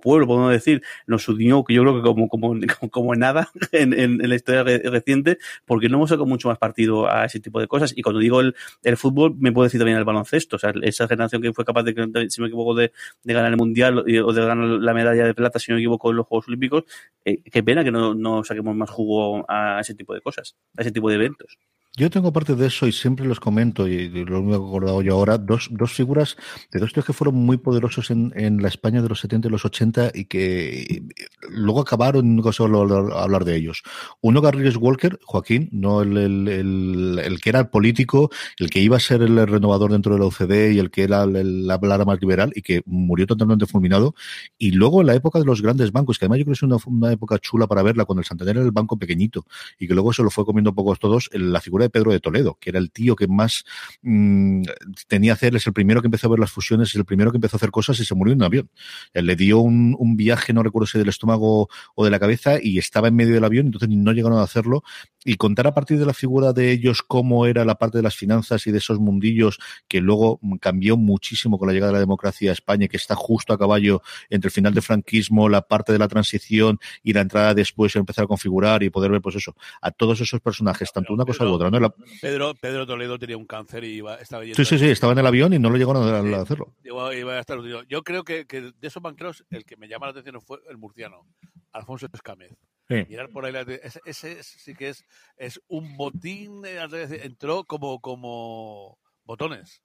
pueblo, 0.00 0.26
podemos 0.26 0.50
decir, 0.52 0.82
nos 1.06 1.28
unió, 1.28 1.64
que 1.64 1.74
yo 1.74 1.82
creo 1.82 1.96
que 1.96 2.02
como, 2.02 2.28
como, 2.28 2.54
como 2.90 3.14
nada 3.14 3.50
en, 3.72 4.18
la 4.18 4.34
historia 4.34 4.62
re- 4.62 4.82
reciente, 4.84 5.38
porque 5.66 5.88
no 5.88 5.96
hemos 5.96 6.10
sacado 6.10 6.26
mucho 6.26 6.48
más 6.48 6.58
partido 6.58 7.10
a 7.10 7.24
ese 7.24 7.40
tipo 7.40 7.60
de 7.60 7.68
cosas. 7.68 7.92
Y 7.96 8.02
cuando 8.02 8.20
digo 8.20 8.40
el, 8.40 8.54
fútbol, 8.96 9.34
me 9.38 9.52
puedo 9.52 9.64
decir 9.64 9.80
también 9.80 9.98
el 9.98 10.04
baloncesto. 10.04 10.56
O 10.56 10.58
sea, 10.58 10.72
esa 10.82 11.08
generación 11.08 11.42
que 11.42 11.52
fue 11.52 11.64
capaz 11.64 11.82
de, 11.84 12.30
si 12.30 12.40
me 12.40 12.48
equivoco, 12.48 12.74
de, 12.74 12.92
ganar 13.24 13.50
el 13.50 13.56
Mundial 13.56 13.98
o 13.98 14.32
de 14.32 14.44
ganar 14.44 14.66
la 14.66 14.94
medalla 14.94 15.24
de 15.24 15.34
plata, 15.34 15.58
si 15.58 15.70
no 15.70 15.76
me 15.76 15.80
equivoco, 15.82 16.10
en 16.10 16.16
los 16.16 16.26
Juegos 16.26 16.48
Olímpicos, 16.48 16.84
eh, 17.24 17.42
qué 17.42 17.62
pena 17.62 17.84
que 17.84 17.90
no 17.90 18.44
saquemos 18.44 18.74
más 18.76 18.90
jugo 18.90 19.44
a 19.48 19.80
ese 19.80 19.94
tipo 19.94 20.14
de 20.14 20.20
cosas, 20.20 20.56
a 20.76 20.82
ese 20.82 20.92
tipo 20.92 21.08
de 21.08 21.16
eventos. 21.16 21.58
Yo 21.94 22.08
tengo 22.08 22.32
parte 22.32 22.54
de 22.54 22.68
eso 22.68 22.86
y 22.86 22.92
siempre 22.92 23.26
los 23.26 23.38
comento, 23.38 23.86
y 23.86 24.08
lo 24.08 24.40
único 24.40 24.54
he 24.54 24.66
acordado 24.66 25.02
yo 25.02 25.12
ahora, 25.12 25.36
dos, 25.36 25.68
dos 25.70 25.92
figuras 25.92 26.38
de 26.70 26.80
dos 26.80 26.94
tíos 26.94 27.04
que 27.04 27.12
fueron 27.12 27.34
muy 27.34 27.58
poderosos 27.58 28.10
en, 28.10 28.32
en 28.34 28.62
la 28.62 28.68
España 28.68 29.02
de 29.02 29.10
los 29.10 29.20
70 29.20 29.48
y 29.48 29.50
los 29.50 29.66
80 29.66 30.12
y 30.14 30.24
que 30.24 31.02
luego 31.50 31.82
acabaron, 31.82 32.34
no 32.34 32.50
solo 32.50 33.14
hablar 33.14 33.44
de 33.44 33.56
ellos. 33.56 33.82
Uno, 34.22 34.40
Garrigues 34.40 34.78
Walker, 34.78 35.18
Joaquín, 35.22 35.68
no 35.70 36.00
el, 36.00 36.16
el, 36.16 36.48
el, 36.48 37.20
el, 37.22 37.40
que 37.42 37.50
era 37.50 37.60
el 37.60 37.68
político, 37.68 38.30
el 38.56 38.70
que 38.70 38.80
iba 38.80 38.96
a 38.96 39.00
ser 39.00 39.20
el 39.20 39.46
renovador 39.46 39.92
dentro 39.92 40.14
de 40.14 40.20
la 40.20 40.24
UCD 40.24 40.72
y 40.72 40.78
el 40.78 40.90
que 40.90 41.02
era 41.02 41.26
la 41.26 41.78
palabra 41.78 42.06
más 42.06 42.18
liberal 42.22 42.54
y 42.54 42.62
que 42.62 42.80
murió 42.86 43.26
totalmente 43.26 43.66
fulminado. 43.66 44.14
Y 44.56 44.70
luego 44.70 45.02
en 45.02 45.08
la 45.08 45.14
época 45.14 45.38
de 45.38 45.44
los 45.44 45.60
grandes 45.60 45.92
bancos, 45.92 46.18
que 46.18 46.24
además 46.24 46.38
yo 46.38 46.44
creo 46.46 46.54
que 46.54 46.56
es 46.56 46.62
una, 46.62 46.78
una 46.86 47.12
época 47.12 47.38
chula 47.38 47.66
para 47.66 47.82
verla, 47.82 48.06
cuando 48.06 48.20
el 48.20 48.26
Santander 48.26 48.56
era 48.56 48.64
el 48.64 48.72
banco 48.72 48.98
pequeñito 48.98 49.44
y 49.78 49.86
que 49.86 49.92
luego 49.92 50.14
se 50.14 50.22
lo 50.22 50.30
fue 50.30 50.46
comiendo 50.46 50.74
pocos 50.74 50.98
todos, 50.98 51.28
la 51.34 51.60
figura 51.60 51.81
de 51.82 51.90
Pedro 51.90 52.12
de 52.12 52.20
Toledo, 52.20 52.56
que 52.60 52.70
era 52.70 52.78
el 52.78 52.90
tío 52.90 53.16
que 53.16 53.28
más 53.28 53.64
mmm, 54.02 54.62
tenía 55.08 55.32
hacer, 55.32 55.54
es 55.56 55.66
el 55.66 55.72
primero 55.72 56.00
que 56.00 56.06
empezó 56.06 56.26
a 56.26 56.30
ver 56.30 56.38
las 56.38 56.50
fusiones, 56.50 56.90
es 56.90 56.96
el 56.96 57.04
primero 57.04 57.30
que 57.30 57.36
empezó 57.36 57.56
a 57.56 57.58
hacer 57.58 57.70
cosas 57.70 57.98
y 58.00 58.04
se 58.04 58.14
murió 58.14 58.32
en 58.32 58.40
un 58.40 58.44
avión. 58.44 58.70
Él 59.12 59.26
le 59.26 59.36
dio 59.36 59.58
un, 59.58 59.96
un, 59.98 60.16
viaje, 60.16 60.52
no 60.52 60.62
recuerdo 60.62 60.86
si 60.86 60.98
del 60.98 61.08
estómago 61.08 61.68
o 61.94 62.04
de 62.04 62.10
la 62.10 62.18
cabeza, 62.18 62.58
y 62.62 62.78
estaba 62.78 63.08
en 63.08 63.16
medio 63.16 63.34
del 63.34 63.44
avión, 63.44 63.66
entonces 63.66 63.88
no 63.88 64.12
llegaron 64.12 64.38
a 64.38 64.42
hacerlo. 64.42 64.82
Y 65.24 65.36
contar 65.36 65.66
a 65.66 65.74
partir 65.74 65.98
de 65.98 66.06
la 66.06 66.14
figura 66.14 66.52
de 66.52 66.72
ellos 66.72 67.02
cómo 67.02 67.46
era 67.46 67.64
la 67.64 67.76
parte 67.76 67.98
de 67.98 68.02
las 68.02 68.16
finanzas 68.16 68.66
y 68.66 68.72
de 68.72 68.78
esos 68.78 68.98
mundillos 68.98 69.58
que 69.88 70.00
luego 70.00 70.40
cambió 70.60 70.96
muchísimo 70.96 71.58
con 71.58 71.68
la 71.68 71.74
llegada 71.74 71.92
de 71.92 71.94
la 71.94 72.00
democracia 72.00 72.50
a 72.50 72.52
España, 72.52 72.88
que 72.88 72.96
está 72.96 73.14
justo 73.14 73.52
a 73.52 73.58
caballo 73.58 74.02
entre 74.30 74.48
el 74.48 74.52
final 74.52 74.74
del 74.74 74.82
franquismo, 74.82 75.48
la 75.48 75.62
parte 75.62 75.92
de 75.92 75.98
la 75.98 76.08
transición 76.08 76.80
y 77.02 77.12
la 77.12 77.20
entrada 77.20 77.54
después, 77.54 77.94
empezar 77.96 78.24
a 78.24 78.28
configurar 78.28 78.82
y 78.82 78.90
poder 78.90 79.10
ver, 79.10 79.20
pues 79.20 79.36
eso, 79.36 79.54
a 79.80 79.90
todos 79.90 80.20
esos 80.20 80.40
personajes, 80.40 80.92
tanto 80.92 81.12
una 81.12 81.24
cosa 81.24 81.44
u 81.44 81.52
otra. 81.52 81.70
¿no? 81.70 81.78
La... 81.78 81.94
Pedro, 82.20 82.54
Pedro 82.54 82.86
Toledo 82.86 83.18
tenía 83.18 83.36
un 83.36 83.46
cáncer 83.46 83.84
y 83.84 83.94
iba, 83.94 84.16
estaba 84.16 84.44
Sí, 84.44 84.64
sí, 84.64 84.78
sí, 84.78 84.86
estaba 84.86 85.12
en 85.12 85.18
el 85.20 85.26
avión 85.26 85.52
y 85.52 85.58
no 85.58 85.70
lo 85.70 85.76
llegaron 85.76 86.02
a, 86.02 86.38
a 86.38 86.42
hacerlo. 86.42 86.74
Iba, 86.84 87.14
iba 87.14 87.34
a 87.34 87.40
estar, 87.40 87.58
yo 87.88 88.02
creo 88.02 88.24
que, 88.24 88.46
que, 88.46 88.60
de 88.60 88.88
esos 88.88 89.02
banqueros 89.02 89.44
el 89.50 89.64
que 89.64 89.76
me 89.76 89.88
llama 89.88 90.06
la 90.06 90.10
atención 90.10 90.40
fue 90.40 90.58
el 90.68 90.78
murciano, 90.78 91.26
Alfonso 91.72 92.06
Escámez. 92.12 92.52
Sí. 92.88 93.06
Mirar 93.08 93.30
por 93.30 93.44
ahí, 93.44 93.54
ese, 93.82 94.00
ese, 94.04 94.42
sí 94.42 94.74
que 94.74 94.90
es, 94.90 95.04
es 95.36 95.60
un 95.68 95.96
botín, 95.96 96.62
entró 96.64 97.64
como, 97.64 98.00
como 98.00 98.98
botones 99.24 99.82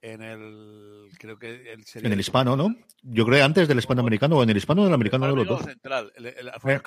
en 0.00 0.22
el 0.22 1.08
creo 1.18 1.38
que 1.38 1.72
el 1.72 1.84
en 1.94 2.12
el 2.12 2.20
hispano 2.20 2.56
no 2.56 2.74
yo 3.02 3.26
creo 3.26 3.44
antes 3.44 3.66
del 3.66 3.78
hispano 3.78 4.00
americano 4.00 4.38
o 4.38 4.42
en 4.42 4.50
el 4.50 4.56
hispano 4.56 4.84
del 4.84 4.94
americano 4.94 5.26
el 5.26 5.32
de 5.32 5.36
los 5.36 5.48
dos 5.48 5.64
central 5.64 6.12
el, 6.14 6.26
el, 6.26 6.36
el 6.36 6.48
eh. 6.48 6.80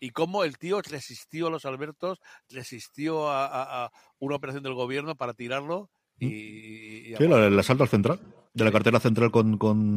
y 0.00 0.10
cómo 0.10 0.42
el 0.42 0.58
tío 0.58 0.80
resistió 0.82 1.46
a 1.46 1.50
los 1.50 1.64
Albertos 1.64 2.18
resistió 2.48 3.28
a, 3.28 3.46
a, 3.46 3.84
a, 3.84 3.92
una 4.18 4.34
operación 4.34 4.64
del 4.64 4.74
gobierno 4.74 5.14
para 5.14 5.34
tirarlo 5.34 5.90
y, 6.18 7.12
y 7.12 7.16
sí, 7.16 7.24
el 7.24 7.58
asalto 7.58 7.84
al 7.84 7.88
central 7.88 8.20
de 8.52 8.64
la 8.64 8.72
cartera 8.72 8.98
central 8.98 9.30
con, 9.30 9.56
con 9.56 9.96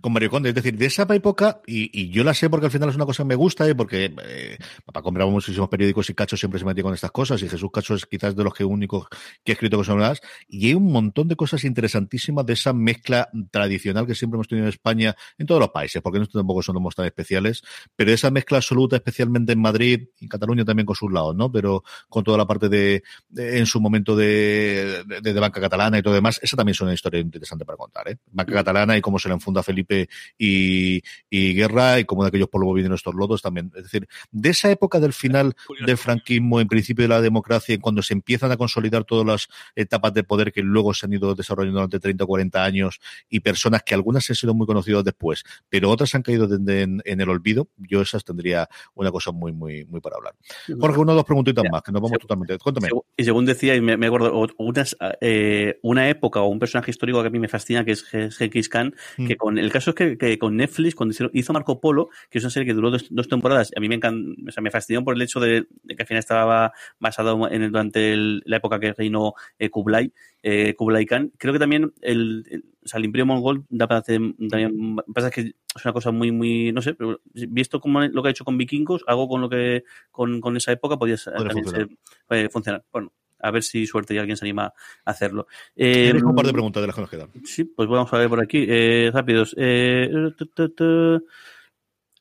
Con 0.00 0.12
Mario 0.12 0.30
Conde, 0.30 0.50
es 0.50 0.54
decir, 0.54 0.76
de 0.76 0.86
esa 0.86 1.06
época, 1.14 1.60
y, 1.66 2.10
yo 2.10 2.24
la 2.24 2.34
sé 2.34 2.50
porque 2.50 2.66
al 2.66 2.72
final 2.72 2.88
es 2.90 2.96
una 2.96 3.06
cosa 3.06 3.22
que 3.22 3.28
me 3.28 3.34
gusta, 3.34 3.68
y 3.68 3.74
porque 3.74 4.14
eh, 4.22 4.58
papá 4.84 5.02
compraba 5.02 5.30
muchísimos 5.30 5.68
periódicos 5.68 6.10
y 6.10 6.14
Cacho 6.14 6.36
siempre 6.36 6.58
se 6.58 6.66
metía 6.66 6.82
con 6.82 6.94
estas 6.94 7.10
cosas, 7.10 7.42
y 7.42 7.48
Jesús 7.48 7.70
Cacho 7.72 7.94
es 7.94 8.06
quizás 8.06 8.36
de 8.36 8.44
los 8.44 8.54
que 8.54 8.64
únicos 8.64 9.06
que 9.44 9.52
ha 9.52 9.54
escrito 9.54 9.76
cosas 9.76 9.96
nuevas, 9.96 10.20
y 10.48 10.68
hay 10.68 10.74
un 10.74 10.90
montón 10.92 11.28
de 11.28 11.36
cosas 11.36 11.64
interesantísimas 11.64 12.44
de 12.46 12.52
esa 12.52 12.72
mezcla 12.72 13.28
tradicional 13.50 14.06
que 14.06 14.14
siempre 14.14 14.36
hemos 14.36 14.48
tenido 14.48 14.66
en 14.66 14.72
España, 14.72 15.16
en 15.38 15.46
todos 15.46 15.60
los 15.60 15.70
países, 15.70 16.02
porque 16.02 16.18
nosotros 16.18 16.40
tampoco 16.40 16.62
somos 16.62 16.94
tan 16.94 17.06
especiales, 17.06 17.62
pero 17.96 18.12
esa 18.12 18.30
mezcla 18.30 18.58
absoluta, 18.58 18.96
especialmente 18.96 19.52
en 19.52 19.60
Madrid 19.60 20.08
y 20.20 20.28
Cataluña 20.28 20.64
también 20.64 20.86
con 20.86 20.96
sus 20.96 21.12
lados, 21.12 21.34
¿no? 21.34 21.50
Pero 21.50 21.82
con 22.08 22.24
toda 22.24 22.38
la 22.38 22.46
parte 22.46 22.68
de, 22.68 23.02
en 23.36 23.66
su 23.66 23.80
momento 23.80 24.16
de, 24.16 25.04
de, 25.06 25.20
de, 25.20 25.40
banca 25.40 25.60
catalana 25.60 25.98
y 25.98 26.02
todo 26.02 26.14
demás, 26.14 26.38
esa 26.42 26.56
también 26.56 26.72
es 26.72 26.80
una 26.80 26.94
historia 26.94 27.20
interesante 27.20 27.64
para 27.64 27.76
contar, 27.76 28.08
¿eh? 28.08 28.18
Banca 28.30 28.52
catalana 28.52 28.96
y 28.96 29.00
cómo 29.00 29.18
se 29.18 29.28
funda 29.40 29.62
Felipe 29.62 30.08
y, 30.36 31.02
y, 31.30 31.54
Guerra 31.54 32.00
y 32.00 32.04
como 32.04 32.22
de 32.22 32.28
aquellos 32.28 32.48
polvos 32.48 32.74
vienen 32.74 32.92
estos 32.92 33.14
lodos 33.14 33.42
también. 33.42 33.72
Es 33.76 33.84
decir, 33.84 34.08
de 34.30 34.50
esa 34.50 34.70
época 34.70 35.00
del 35.00 35.12
final 35.12 35.54
del 35.86 35.96
franquismo, 35.96 36.60
en 36.60 36.68
principio 36.68 37.02
de 37.02 37.08
la 37.08 37.20
democracia, 37.20 37.78
cuando 37.80 38.02
se 38.02 38.14
empiezan 38.14 38.52
a 38.52 38.56
consolidar 38.56 39.04
todas 39.04 39.26
las 39.26 39.48
etapas 39.76 40.14
de 40.14 40.24
poder 40.24 40.52
que 40.52 40.62
luego 40.62 40.94
se 40.94 41.06
han 41.06 41.12
ido 41.12 41.34
desarrollando 41.34 41.78
durante 41.78 42.00
30 42.00 42.24
o 42.24 42.26
40 42.26 42.64
años 42.64 43.00
y 43.28 43.40
personas 43.40 43.82
que 43.82 43.94
algunas 43.94 44.28
han 44.30 44.36
sido 44.36 44.54
muy 44.54 44.66
conocidas 44.66 45.04
después, 45.04 45.44
pero 45.68 45.90
otras 45.90 46.14
han 46.14 46.22
caído 46.22 46.52
en, 46.54 46.68
en, 46.68 47.02
en 47.04 47.20
el 47.20 47.28
olvido, 47.28 47.68
yo 47.76 48.02
esas 48.02 48.24
tendría 48.24 48.68
una 48.94 49.10
cosa 49.10 49.32
muy, 49.32 49.52
muy, 49.52 49.84
muy 49.84 50.00
para 50.00 50.16
hablar. 50.16 50.34
Jorge, 50.78 50.98
una 50.98 51.12
o 51.12 51.16
dos 51.16 51.24
preguntitas 51.24 51.64
ya, 51.64 51.70
más, 51.70 51.82
que 51.82 51.92
nos 51.92 52.02
vamos 52.02 52.18
totalmente. 52.18 52.58
Cuéntame. 52.58 52.88
Y 53.16 53.24
según 53.24 53.44
decía, 53.44 53.74
y 53.74 53.80
me, 53.80 53.96
me 53.96 54.06
acuerdo, 54.06 54.46
unas, 54.58 54.96
eh, 55.20 55.78
una 55.82 56.08
época 56.08 56.40
o 56.40 56.48
un 56.48 56.58
personaje 56.58 56.90
histórico 56.90 57.20
que 57.22 57.28
a 57.28 57.30
mí 57.30 57.38
me 57.38 57.48
fascina, 57.48 57.84
que 57.84 57.92
es 57.92 58.04
Genghis 58.04 58.68
Khan, 58.68 58.94
mm. 59.16 59.27
Que 59.28 59.36
con 59.36 59.58
el 59.58 59.70
caso 59.70 59.90
es 59.90 59.96
que, 59.96 60.18
que, 60.18 60.38
con 60.38 60.56
Netflix, 60.56 60.94
cuando 60.94 61.14
hizo 61.32 61.52
Marco 61.52 61.80
Polo, 61.80 62.08
que 62.30 62.38
es 62.38 62.44
una 62.44 62.50
serie 62.50 62.66
que 62.66 62.74
duró 62.74 62.90
dos, 62.90 63.06
dos 63.10 63.28
temporadas, 63.28 63.70
a 63.76 63.80
mí 63.80 63.88
me 63.88 63.94
encanta, 63.94 64.42
o 64.48 64.50
sea, 64.50 64.62
me 64.62 64.70
fascinó 64.70 65.04
por 65.04 65.14
el 65.14 65.22
hecho 65.22 65.40
de, 65.40 65.66
de, 65.82 65.96
que 65.96 66.02
al 66.02 66.06
final 66.06 66.18
estaba 66.18 66.72
basado 66.98 67.48
en, 67.50 67.70
durante 67.70 68.12
el, 68.12 68.42
la 68.46 68.56
época 68.56 68.80
que 68.80 68.92
reinó 68.92 69.34
eh, 69.58 69.70
Kublai, 69.70 70.12
eh, 70.42 70.74
Kublai 70.74 71.06
Khan. 71.06 71.32
Creo 71.38 71.52
que 71.52 71.58
también 71.58 71.92
el, 72.00 72.44
el, 72.50 72.64
o 72.84 72.88
sea, 72.88 72.98
el 72.98 73.04
Imperio 73.04 73.26
Mongol 73.26 73.64
da 73.68 73.86
para 73.86 74.00
hacer, 74.00 74.20
también, 74.50 74.96
pasa 75.14 75.30
que 75.30 75.40
es 75.42 75.84
una 75.84 75.92
cosa 75.92 76.10
muy, 76.10 76.32
muy, 76.32 76.72
no 76.72 76.82
sé, 76.82 76.94
pero 76.94 77.20
visto 77.24 77.80
como 77.80 78.00
lo 78.00 78.22
que 78.22 78.28
ha 78.28 78.30
hecho 78.30 78.44
con 78.44 78.58
vikingos, 78.58 79.04
algo 79.06 79.28
con 79.28 79.40
lo 79.40 79.48
que, 79.48 79.84
con, 80.10 80.40
con 80.40 80.56
esa 80.56 80.72
época 80.72 80.96
podía 80.96 81.16
también 81.16 81.50
funcionar. 81.52 81.88
Ser, 81.88 82.38
eh, 82.38 82.48
funcionar. 82.50 82.84
Bueno, 82.90 83.12
a 83.40 83.50
ver 83.50 83.62
si 83.62 83.86
suerte 83.86 84.14
y 84.14 84.18
alguien 84.18 84.36
se 84.36 84.44
anima 84.44 84.72
a 85.04 85.10
hacerlo. 85.10 85.46
Eh, 85.76 86.12
un 86.22 86.34
par 86.34 86.46
de 86.46 86.52
preguntas 86.52 86.80
de 86.80 86.86
las 86.86 86.94
que 86.94 87.00
nos 87.02 87.10
quedan. 87.10 87.30
Sí, 87.44 87.64
pues 87.64 87.88
vamos 87.88 88.12
a 88.12 88.18
ver 88.18 88.28
por 88.28 88.40
aquí. 88.40 88.64
Eh, 88.68 89.10
rápidos. 89.12 89.54
Eh, 89.58 90.10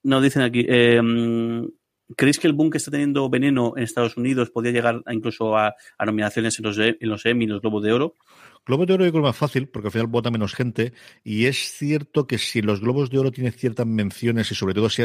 nos 0.03 0.23
dicen 0.23 0.41
aquí. 0.41 0.65
Eh, 0.68 1.02
¿Creéis 2.15 2.39
que 2.39 2.48
el 2.48 2.53
boom 2.53 2.69
que 2.69 2.77
está 2.77 2.89
teniendo 2.89 3.30
Veneno 3.30 3.73
en 3.76 3.84
Estados 3.84 4.15
Unidos 4.15 4.49
podría 4.49 4.72
llegar 4.72 5.02
a, 5.06 5.14
incluso 5.14 5.57
a, 5.57 5.76
a, 5.98 6.06
nominaciones 6.06 6.57
en 6.57 6.65
los, 6.65 6.77
en 6.77 6.95
los 7.02 7.26
Emmy, 7.26 7.44
en 7.44 7.52
los 7.52 7.61
Globos 7.61 7.84
de 7.84 7.91
Oro? 7.91 8.15
Globo 8.68 8.85
de 8.85 8.94
Oro 8.94 9.06
yo 9.06 9.11
creo 9.11 9.23
más 9.23 9.35
fácil, 9.35 9.69
porque 9.69 9.88
al 9.88 9.91
final 9.94 10.07
vota 10.07 10.30
menos 10.30 10.53
gente, 10.53 10.94
y 11.23 11.45
es 11.45 11.57
cierto 11.72 12.27
que 12.27 12.38
si 12.38 12.61
los 12.61 12.81
Globos 12.81 13.10
de 13.10 13.18
Oro 13.18 13.31
tienen 13.31 13.53
ciertas 13.53 13.88
menciones, 13.88 14.52
y 14.52 14.56
sobre 14.56 14.73
todo 14.73 14.89
si 14.89 15.03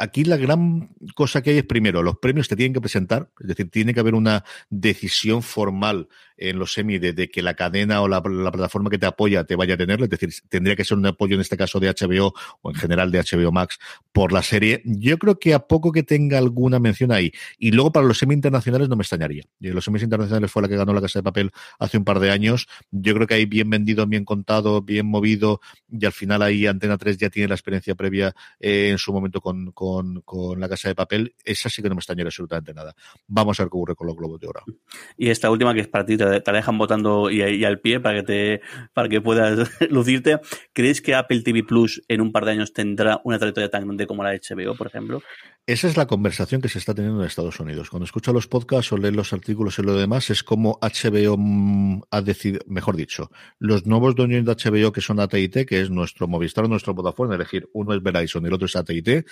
aquí 0.00 0.24
la 0.24 0.38
gran 0.38 0.88
cosa 1.14 1.42
que 1.42 1.50
hay 1.50 1.58
es 1.58 1.64
primero, 1.64 2.02
los 2.02 2.18
premios 2.18 2.48
te 2.48 2.56
tienen 2.56 2.72
que 2.72 2.80
presentar, 2.80 3.30
es 3.38 3.48
decir, 3.48 3.70
tiene 3.70 3.92
que 3.92 4.00
haber 4.00 4.14
una 4.14 4.44
decisión 4.70 5.42
formal 5.42 6.08
en 6.40 6.58
los 6.58 6.72
semi 6.72 6.98
de, 6.98 7.28
que 7.28 7.42
la 7.42 7.52
cadena 7.52 8.00
o 8.00 8.08
la, 8.08 8.22
la, 8.24 8.50
plataforma 8.50 8.88
que 8.88 8.98
te 8.98 9.04
apoya 9.04 9.44
te 9.44 9.56
vaya 9.56 9.74
a 9.74 9.76
tener, 9.76 10.02
es 10.02 10.08
decir, 10.08 10.30
tendría 10.48 10.74
que 10.74 10.86
ser 10.86 10.96
un 10.96 11.04
apoyo 11.04 11.34
en 11.34 11.42
este 11.42 11.56
caso 11.58 11.78
de 11.78 11.90
HBO 11.90 12.32
o 12.62 12.70
en 12.70 12.76
general 12.76 13.10
de 13.10 13.20
HBO 13.20 13.52
Max 13.52 13.78
por 14.10 14.32
la 14.32 14.42
serie. 14.42 14.80
Yo 14.86 15.18
creo 15.18 15.38
que 15.38 15.52
a 15.52 15.60
poco 15.60 15.92
que 15.92 16.02
tenga 16.02 16.38
alguna 16.38 16.78
mención 16.78 17.12
ahí, 17.12 17.30
y 17.58 17.72
luego 17.72 17.92
para 17.92 18.06
los 18.06 18.18
semi 18.18 18.34
internacionales 18.34 18.88
no 18.88 18.96
me 18.96 19.02
extrañaría. 19.02 19.44
Los 19.60 19.84
semis 19.84 20.02
internacionales 20.02 20.50
fue 20.50 20.62
la 20.62 20.68
que 20.68 20.76
ganó 20.76 20.94
la 20.94 21.02
Casa 21.02 21.18
de 21.18 21.22
Papel 21.22 21.50
hace 21.78 21.98
un 21.98 22.04
par 22.04 22.20
de 22.20 22.30
años, 22.30 22.68
yo 22.90 23.14
creo 23.14 23.26
que 23.26 23.34
ahí 23.34 23.44
bien 23.44 23.68
vendido, 23.68 24.06
bien 24.06 24.24
contado, 24.24 24.80
bien 24.80 25.06
movido, 25.06 25.60
y 25.90 26.06
al 26.06 26.12
final 26.12 26.40
ahí 26.40 26.66
Antena 26.66 26.96
3 26.96 27.18
ya 27.18 27.28
tiene 27.28 27.48
la 27.48 27.54
experiencia 27.54 27.94
previa 27.94 28.34
eh, 28.58 28.88
en 28.90 28.96
su 28.96 29.12
momento 29.12 29.42
con, 29.42 29.72
con, 30.24 30.60
la 30.60 30.68
Casa 30.68 30.88
de 30.88 30.94
Papel. 30.94 31.34
Esa 31.44 31.68
sí 31.68 31.82
que 31.82 31.88
no 31.88 31.94
me 31.94 32.00
extrañaría 32.00 32.28
absolutamente 32.28 32.74
nada. 32.74 32.94
Vamos 33.26 33.58
a 33.58 33.64
ver 33.64 33.70
qué 33.70 33.76
ocurre 33.76 33.94
con 33.94 34.06
los 34.06 34.16
Globos 34.16 34.40
de 34.40 34.48
Oro. 34.48 34.62
Y 35.16 35.30
esta 35.30 35.50
última 35.50 35.74
que 35.74 35.80
es 35.80 35.88
para 35.88 36.04
ti, 36.04 36.16
te, 36.16 36.40
te 36.40 36.52
dejan 36.52 36.78
votando 36.78 37.30
y, 37.30 37.42
y, 37.42 37.64
al 37.64 37.80
pie 37.80 38.00
para 38.00 38.20
que 38.20 38.22
te 38.22 38.60
para 38.92 39.08
que 39.08 39.20
puedas 39.20 39.70
lucirte. 39.90 40.40
¿Crees 40.72 41.00
que 41.00 41.14
Apple 41.14 41.42
TV 41.42 41.62
Plus 41.62 42.02
en 42.08 42.20
un 42.20 42.32
par 42.32 42.44
de 42.44 42.52
años 42.52 42.72
tendrá 42.72 43.20
una 43.24 43.38
trayectoria 43.38 43.70
tan 43.70 43.84
grande 43.84 44.06
como 44.06 44.22
la 44.22 44.30
de 44.30 44.40
HBO, 44.40 44.74
por 44.76 44.86
ejemplo? 44.86 45.22
Esa 45.66 45.86
es 45.86 45.96
la 45.96 46.06
conversación 46.06 46.60
que 46.60 46.68
se 46.68 46.78
está 46.78 46.94
teniendo 46.94 47.20
en 47.20 47.26
Estados 47.28 47.60
Unidos. 47.60 47.90
Cuando 47.90 48.04
escucho 48.04 48.32
los 48.32 48.48
podcasts 48.48 48.92
o 48.92 48.96
leo 48.96 49.12
los 49.12 49.32
artículos 49.32 49.78
y 49.78 49.82
lo 49.82 49.94
demás, 49.94 50.30
es 50.30 50.42
como 50.42 50.78
HBO 50.82 51.38
ha 52.10 52.22
decidido, 52.22 52.64
mejor 52.66 52.96
dicho, 52.96 53.30
los 53.58 53.86
nuevos 53.86 54.16
dueños 54.16 54.44
de 54.44 54.52
HBO 54.52 54.90
que 54.90 55.00
son 55.00 55.20
AT&T, 55.20 55.66
que 55.66 55.80
es 55.80 55.90
nuestro 55.90 56.26
Movistar, 56.26 56.68
nuestro 56.68 56.94
Vodafone, 56.94 57.36
elegir 57.36 57.68
uno 57.72 57.94
es 57.94 58.02
Verizon 58.02 58.42
y 58.44 58.48
el 58.48 58.54
otro 58.54 58.66
es 58.66 58.74
AT&T, 58.74 59.24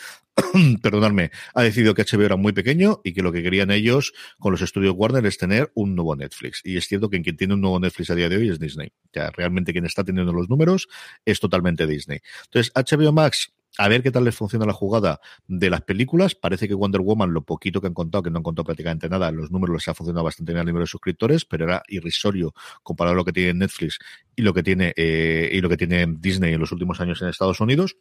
perdonadme, 0.83 1.31
ha 1.55 1.63
decidido 1.63 1.95
que 1.95 2.05
HBO 2.05 2.25
era 2.25 2.37
muy 2.37 2.53
pequeño 2.53 3.01
y 3.05 3.13
que 3.13 3.23
lo 3.23 3.33
que 3.33 3.43
querían 3.43 3.71
ellos 3.71 4.13
con 4.39 4.53
los 4.53 4.63
estudios 4.63 4.95
Warner 4.97 5.25
es 5.27 5.39
tener 5.39 5.71
un 5.75 5.95
nuevo 5.95 6.17
Netflix. 6.17 6.61
Y 6.65 6.77
es 6.77 6.87
cierto 6.87 7.11
que 7.11 7.21
quien 7.23 7.37
tiene 7.37 7.55
un 7.55 7.61
nuevo 7.61 7.81
Netflix 7.81 8.11
a 8.11 8.15
día 8.15 8.29
de 8.29 8.37
hoy 8.37 8.49
es 8.49 8.59
Disney. 8.59 8.93
Ya 9.13 9.31
realmente 9.31 9.73
quien 9.73 9.85
está 9.85 10.05
teniendo 10.05 10.33
los 10.33 10.49
números 10.49 10.89
es 11.25 11.41
totalmente 11.41 11.87
Disney. 11.87 12.21
Entonces, 12.47 12.73
HBO 12.75 13.13
Max 13.13 13.53
a 13.77 13.89
ver 13.89 14.03
qué 14.03 14.11
tal 14.11 14.25
les 14.25 14.35
funciona 14.35 14.67
la 14.67 14.73
jugada 14.73 15.21
de 15.47 15.71
las 15.71 15.83
películas. 15.83 16.35
Parece 16.35 16.67
que 16.67 16.75
Wonder 16.75 17.01
Woman, 17.01 17.33
lo 17.33 17.43
poquito 17.43 17.81
que 17.81 17.87
han 17.87 17.95
contado, 17.95 18.23
que 18.23 18.31
no 18.31 18.39
han 18.39 18.43
contado 18.43 18.65
prácticamente 18.65 19.09
nada, 19.09 19.31
los 19.31 19.51
números 19.51 19.75
les 19.75 19.89
ha 19.89 19.95
funcionado 19.95 20.25
bastante 20.25 20.53
bien 20.53 20.61
al 20.61 20.67
nivel 20.67 20.83
de 20.83 20.87
suscriptores, 20.87 21.45
pero 21.45 21.65
era 21.65 21.83
irrisorio 21.87 22.55
comparado 22.83 23.15
a 23.15 23.17
lo 23.17 23.25
que 23.25 23.33
tiene 23.33 23.55
Netflix 23.55 23.99
y 24.35 24.43
lo 24.43 24.53
que 24.53 24.63
tiene, 24.65 24.93
eh, 24.97 25.51
y 25.53 25.61
lo 25.61 25.69
que 25.69 25.77
tiene 25.77 26.07
Disney 26.19 26.55
en 26.55 26.61
los 26.61 26.73
últimos 26.73 27.01
años 27.01 27.23
en 27.23 27.29
Estados 27.29 27.61
Unidos. 27.61 27.97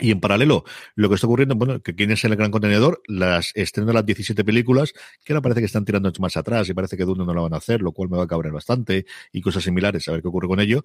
Y 0.00 0.10
en 0.10 0.20
paralelo, 0.20 0.64
lo 0.96 1.08
que 1.08 1.14
está 1.14 1.28
ocurriendo, 1.28 1.54
bueno, 1.54 1.80
que 1.80 1.94
quién 1.94 2.10
es 2.10 2.24
el 2.24 2.34
gran 2.34 2.50
contenedor, 2.50 3.00
las 3.06 3.52
estrenan 3.54 3.94
las 3.94 4.04
17 4.04 4.44
películas, 4.44 4.92
que 5.24 5.32
ahora 5.32 5.42
parece 5.42 5.60
que 5.60 5.66
están 5.66 5.84
tirando 5.84 6.10
más 6.18 6.36
atrás 6.36 6.68
y 6.68 6.74
parece 6.74 6.96
que 6.96 7.04
Dune 7.04 7.24
no 7.24 7.32
lo 7.32 7.42
van 7.44 7.54
a 7.54 7.58
hacer, 7.58 7.80
lo 7.80 7.92
cual 7.92 8.08
me 8.08 8.16
va 8.16 8.24
a 8.24 8.26
cabrear 8.26 8.52
bastante 8.52 9.06
y 9.30 9.40
cosas 9.40 9.62
similares, 9.62 10.08
a 10.08 10.12
ver 10.12 10.22
qué 10.22 10.28
ocurre 10.28 10.48
con 10.48 10.58
ello. 10.58 10.82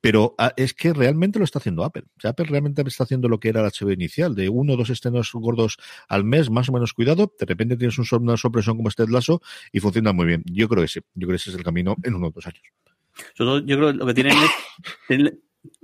Pero 0.00 0.34
ah, 0.38 0.54
es 0.56 0.72
que 0.72 0.94
realmente 0.94 1.38
lo 1.38 1.44
está 1.44 1.58
haciendo 1.58 1.84
Apple. 1.84 2.04
Apple 2.22 2.46
realmente 2.48 2.82
está 2.86 3.04
haciendo 3.04 3.28
lo 3.28 3.40
que 3.40 3.48
era 3.50 3.60
el 3.60 3.70
HBO 3.70 3.90
inicial, 3.90 4.34
de 4.34 4.48
uno 4.48 4.74
o 4.74 4.76
dos 4.76 4.88
estrenos 4.88 5.32
gordos 5.34 5.76
al 6.08 6.24
mes, 6.24 6.48
más 6.48 6.68
o 6.70 6.72
menos 6.72 6.94
cuidado. 6.94 7.32
De 7.38 7.44
repente 7.44 7.76
tienes 7.76 7.98
un, 7.98 8.06
una 8.22 8.36
sorpresión 8.36 8.76
como 8.76 8.88
este 8.88 9.06
Lasso 9.06 9.42
y 9.72 9.80
funciona 9.80 10.12
muy 10.12 10.26
bien. 10.26 10.42
Yo 10.46 10.68
creo 10.68 10.82
que 10.82 10.88
sí. 10.88 11.00
Yo 11.14 11.26
creo 11.26 11.30
que 11.30 11.36
ese 11.36 11.50
es 11.50 11.56
el 11.56 11.64
camino 11.64 11.96
en 12.02 12.14
uno 12.14 12.28
o 12.28 12.30
dos 12.30 12.46
años. 12.46 12.62
yo 13.36 13.60
creo 13.64 13.92
que 13.92 13.98
lo 13.98 14.06
que 14.06 14.14
tienen 14.14 14.36
es. 15.08 15.32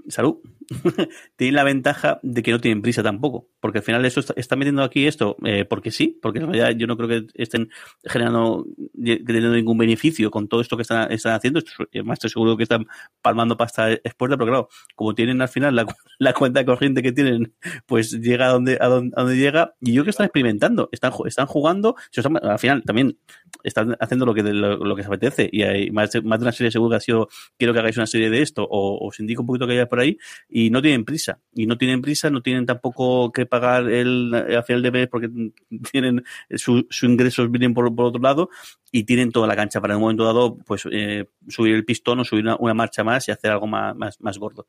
Salud. 0.08 0.36
tienen 1.36 1.54
la 1.54 1.64
ventaja 1.64 2.20
de 2.22 2.42
que 2.42 2.50
no 2.50 2.60
tienen 2.60 2.82
prisa 2.82 3.02
tampoco, 3.02 3.48
porque 3.60 3.78
al 3.78 3.84
final 3.84 4.04
eso 4.04 4.20
está, 4.36 4.56
metiendo 4.56 4.82
aquí 4.82 5.06
esto 5.06 5.36
eh, 5.44 5.64
porque 5.64 5.90
sí, 5.90 6.18
porque 6.20 6.38
en 6.38 6.46
realidad 6.46 6.70
yo 6.76 6.86
no 6.86 6.96
creo 6.96 7.08
que 7.08 7.26
estén 7.34 7.70
generando 8.04 8.66
teniendo 8.94 9.52
ningún 9.52 9.78
beneficio 9.78 10.30
con 10.30 10.48
todo 10.48 10.60
esto 10.60 10.76
que 10.76 10.82
están, 10.82 11.10
están 11.12 11.34
haciendo. 11.34 11.60
Más 12.04 12.16
estoy 12.16 12.30
seguro 12.30 12.56
que 12.56 12.64
están 12.64 12.86
palmando 13.20 13.56
pasta 13.56 13.92
expuesta, 13.92 14.36
pero 14.36 14.46
claro, 14.46 14.68
como 14.94 15.14
tienen 15.14 15.40
al 15.42 15.48
final 15.48 15.74
la, 15.74 15.86
la 16.18 16.32
cuenta 16.32 16.64
corriente 16.64 17.02
que 17.02 17.12
tienen, 17.12 17.54
pues 17.86 18.12
llega 18.12 18.46
a 18.46 18.50
donde, 18.50 18.78
a 18.80 18.88
donde, 18.88 19.36
llega. 19.36 19.74
Y 19.80 19.92
yo 19.92 20.04
que 20.04 20.10
están 20.10 20.26
experimentando, 20.26 20.88
están, 20.92 21.12
están 21.26 21.46
jugando, 21.46 21.96
al 22.42 22.58
final 22.58 22.82
también 22.84 23.18
están 23.64 23.96
haciendo 24.00 24.26
lo 24.26 24.34
que 24.34 24.42
lo, 24.42 24.96
que 24.96 25.02
se 25.02 25.08
apetece. 25.08 25.48
Y 25.52 25.62
hay 25.62 25.90
más 25.90 26.12
de, 26.12 26.22
más 26.22 26.40
de 26.40 26.44
una 26.44 26.52
serie 26.52 26.70
seguro 26.70 26.90
que 26.90 26.96
ha 26.96 27.00
sido 27.00 27.28
quiero 27.58 27.72
que 27.72 27.80
hagáis 27.80 27.96
una 27.96 28.06
serie 28.06 28.30
de 28.30 28.42
esto, 28.42 28.66
o 28.68 29.06
os 29.06 29.20
indico 29.20 29.42
un 29.42 29.46
poquito 29.46 29.66
que 29.66 29.74
haya 29.74 29.88
por 29.88 30.00
ahí, 30.00 30.18
y 30.54 30.68
no 30.68 30.82
tienen 30.82 31.04
prisa. 31.04 31.40
Y 31.54 31.66
no 31.66 31.78
tienen 31.78 32.02
prisa, 32.02 32.28
no 32.28 32.42
tienen 32.42 32.66
tampoco 32.66 33.32
que 33.32 33.46
pagar 33.46 33.88
el 33.88 34.34
a 34.34 34.62
final 34.62 34.82
de 34.82 34.90
mes 34.90 35.08
porque 35.08 35.30
tienen 35.90 36.22
sus 36.56 36.84
su 36.90 37.06
ingresos 37.06 37.50
vienen 37.50 37.72
por, 37.72 37.94
por, 37.94 38.06
otro 38.06 38.20
lado 38.20 38.50
y 38.90 39.04
tienen 39.04 39.32
toda 39.32 39.46
la 39.46 39.56
cancha 39.56 39.80
para 39.80 39.94
en 39.94 39.96
un 39.96 40.02
momento 40.02 40.24
dado 40.24 40.58
pues 40.58 40.82
eh, 40.92 41.30
subir 41.48 41.74
el 41.74 41.86
pistón 41.86 42.20
o 42.20 42.24
subir 42.24 42.44
una, 42.44 42.56
una, 42.56 42.74
marcha 42.74 43.02
más 43.02 43.26
y 43.28 43.32
hacer 43.32 43.50
algo 43.50 43.66
más, 43.66 43.96
más, 43.96 44.20
más 44.20 44.38
gordo. 44.38 44.66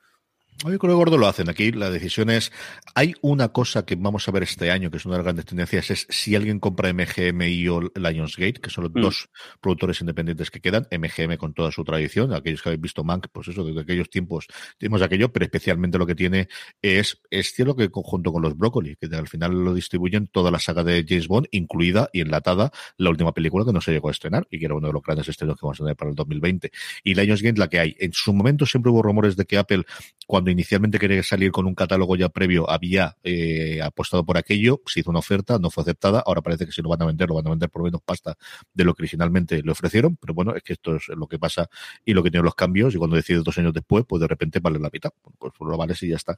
Yo 0.59 0.79
creo 0.79 0.79
que 0.79 0.95
Gordo 0.95 1.17
lo 1.17 1.27
hacen 1.27 1.49
aquí. 1.49 1.71
La 1.71 1.89
decisión 1.89 2.29
es. 2.29 2.51
Hay 2.95 3.15
una 3.21 3.49
cosa 3.49 3.85
que 3.85 3.95
vamos 3.95 4.27
a 4.27 4.31
ver 4.31 4.43
este 4.43 4.71
año, 4.71 4.89
que 4.91 4.97
es 4.97 5.05
una 5.05 5.15
de 5.15 5.19
las 5.19 5.25
grandes 5.25 5.45
tendencias, 5.45 5.91
es 5.91 6.07
si 6.09 6.35
alguien 6.35 6.59
compra 6.59 6.93
MGM 6.93 7.41
y 7.41 7.67
o 7.67 7.81
Lionsgate, 7.81 8.61
que 8.61 8.69
son 8.69 8.85
los 8.85 8.93
mm. 8.93 9.01
dos 9.01 9.29
productores 9.59 9.99
independientes 10.01 10.51
que 10.51 10.61
quedan. 10.61 10.87
MGM 10.91 11.37
con 11.37 11.53
toda 11.53 11.71
su 11.71 11.83
tradición. 11.83 12.33
Aquellos 12.33 12.61
que 12.61 12.69
habéis 12.69 12.81
visto 12.81 13.03
Mank, 13.03 13.27
pues 13.31 13.49
eso, 13.49 13.65
desde 13.65 13.81
aquellos 13.81 14.09
tiempos 14.09 14.47
tenemos 14.77 15.01
aquello, 15.01 15.33
pero 15.33 15.45
especialmente 15.45 15.97
lo 15.97 16.05
que 16.05 16.15
tiene 16.15 16.47
es, 16.81 17.21
es 17.29 17.53
cierto 17.53 17.75
que 17.75 17.89
junto 17.91 18.31
con 18.31 18.41
los 18.41 18.57
Broccoli, 18.57 18.95
que 18.95 19.13
al 19.15 19.27
final 19.27 19.51
lo 19.51 19.73
distribuyen 19.73 20.27
toda 20.27 20.51
la 20.51 20.59
saga 20.59 20.83
de 20.83 21.05
James 21.07 21.27
Bond, 21.27 21.47
incluida 21.51 22.09
y 22.13 22.21
enlatada 22.21 22.71
la 22.97 23.09
última 23.09 23.33
película 23.33 23.65
que 23.65 23.73
no 23.73 23.81
se 23.81 23.91
llegó 23.91 24.09
a 24.09 24.11
estrenar 24.11 24.47
y 24.49 24.59
que 24.59 24.65
era 24.65 24.75
uno 24.75 24.87
de 24.87 24.93
los 24.93 25.03
grandes 25.03 25.27
estrenos 25.27 25.57
que 25.59 25.65
vamos 25.65 25.81
a 25.81 25.83
tener 25.83 25.95
para 25.95 26.09
el 26.09 26.15
2020. 26.15 26.71
Y 27.03 27.15
Lionsgate, 27.15 27.59
la 27.59 27.67
que 27.67 27.79
hay. 27.79 27.95
En 27.99 28.13
su 28.13 28.33
momento 28.33 28.65
siempre 28.65 28.91
hubo 28.91 29.01
rumores 29.01 29.35
de 29.35 29.45
que 29.45 29.57
Apple, 29.57 29.83
cuando 30.25 30.42
inicialmente 30.51 30.99
quería 30.99 31.23
salir 31.23 31.51
con 31.51 31.65
un 31.65 31.75
catálogo 31.75 32.15
ya 32.15 32.29
previo, 32.29 32.69
había 32.69 33.17
eh, 33.23 33.81
apostado 33.81 34.25
por 34.25 34.37
aquello, 34.37 34.81
se 34.85 35.01
hizo 35.01 35.09
una 35.09 35.19
oferta, 35.19 35.59
no 35.59 35.69
fue 35.69 35.83
aceptada, 35.83 36.23
ahora 36.25 36.41
parece 36.41 36.65
que 36.65 36.71
si 36.71 36.81
lo 36.81 36.89
van 36.89 37.01
a 37.01 37.05
vender, 37.05 37.29
lo 37.29 37.35
van 37.35 37.47
a 37.47 37.49
vender 37.51 37.69
por 37.69 37.83
menos 37.83 38.01
pasta 38.01 38.35
de 38.73 38.83
lo 38.83 38.93
que 38.93 39.03
originalmente 39.03 39.61
le 39.61 39.71
ofrecieron, 39.71 40.15
pero 40.17 40.33
bueno, 40.33 40.55
es 40.55 40.63
que 40.63 40.73
esto 40.73 40.95
es 40.95 41.07
lo 41.09 41.27
que 41.27 41.39
pasa 41.39 41.69
y 42.05 42.13
lo 42.13 42.23
que 42.23 42.31
tienen 42.31 42.45
los 42.45 42.55
cambios, 42.55 42.93
y 42.95 42.97
cuando 42.97 43.15
decides 43.15 43.43
dos 43.43 43.57
años 43.57 43.73
después, 43.73 44.05
pues 44.07 44.21
de 44.21 44.27
repente 44.27 44.59
vale 44.59 44.79
la 44.79 44.89
mitad, 44.91 45.11
pues, 45.37 45.53
lo 45.59 45.77
vale 45.77 45.93
y 46.01 46.09
ya 46.09 46.15
está. 46.15 46.37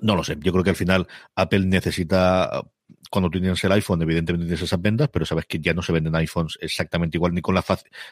No 0.00 0.14
lo 0.16 0.24
sé, 0.24 0.36
yo 0.40 0.52
creo 0.52 0.64
que 0.64 0.70
al 0.70 0.76
final 0.76 1.06
Apple 1.34 1.66
necesita 1.66 2.62
cuando 3.10 3.28
tú 3.28 3.40
tienes 3.40 3.62
el 3.64 3.72
iPhone, 3.72 4.00
evidentemente 4.02 4.46
tienes 4.46 4.62
esas 4.62 4.80
ventas, 4.80 5.08
pero 5.12 5.26
sabes 5.26 5.44
que 5.44 5.58
ya 5.58 5.74
no 5.74 5.82
se 5.82 5.92
venden 5.92 6.14
iPhones 6.14 6.56
exactamente 6.60 7.16
igual, 7.16 7.34
ni 7.34 7.40
con 7.42 7.54
la 7.54 7.64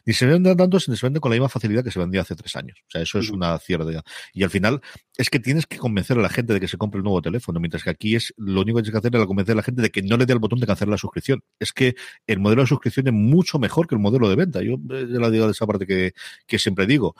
ni 0.04 0.12
se 0.12 0.26
venden 0.26 0.56
tanto, 0.56 0.78
ni 0.88 0.96
se 0.96 1.06
venden 1.06 1.20
con 1.20 1.30
la 1.30 1.36
misma 1.36 1.48
facilidad 1.48 1.84
que 1.84 1.90
se 1.90 1.98
vendía 1.98 2.22
hace 2.22 2.34
tres 2.34 2.54
años. 2.56 2.78
O 2.88 2.90
sea, 2.90 3.02
eso 3.02 3.18
es 3.18 3.30
una 3.30 3.56
cierta. 3.58 4.02
Y 4.34 4.42
al 4.42 4.50
final, 4.50 4.80
es 5.16 5.30
que 5.30 5.38
tienes 5.38 5.66
que 5.66 5.78
convencer 5.78 6.18
a 6.18 6.22
la 6.22 6.28
gente 6.28 6.52
de 6.52 6.60
que 6.60 6.68
se 6.68 6.76
compre 6.76 6.98
el 6.98 7.04
nuevo 7.04 7.22
teléfono, 7.22 7.60
mientras 7.60 7.84
que 7.84 7.90
aquí 7.90 8.16
es 8.16 8.34
lo 8.36 8.60
único 8.62 8.78
que 8.78 8.82
tienes 8.82 9.00
que 9.00 9.06
hacer 9.08 9.20
es 9.20 9.26
convencer 9.26 9.52
a 9.52 9.56
la 9.56 9.62
gente 9.62 9.82
de 9.82 9.90
que 9.90 10.02
no 10.02 10.16
le 10.16 10.26
dé 10.26 10.32
el 10.32 10.40
botón 10.40 10.58
de 10.58 10.66
cancelar 10.66 10.90
la 10.90 10.98
suscripción. 10.98 11.42
Es 11.60 11.72
que 11.72 11.94
el 12.26 12.40
modelo 12.40 12.62
de 12.62 12.68
suscripción 12.68 13.06
es 13.06 13.12
mucho 13.12 13.58
mejor 13.58 13.86
que 13.86 13.94
el 13.94 14.00
modelo 14.00 14.28
de 14.28 14.36
venta. 14.36 14.62
Yo 14.62 14.74
eh, 14.74 15.06
ya 15.08 15.20
la 15.20 15.30
digo 15.30 15.46
de 15.46 15.52
esa 15.52 15.66
parte 15.66 15.86
que, 15.86 16.12
que 16.46 16.58
siempre 16.58 16.86
digo 16.86 17.14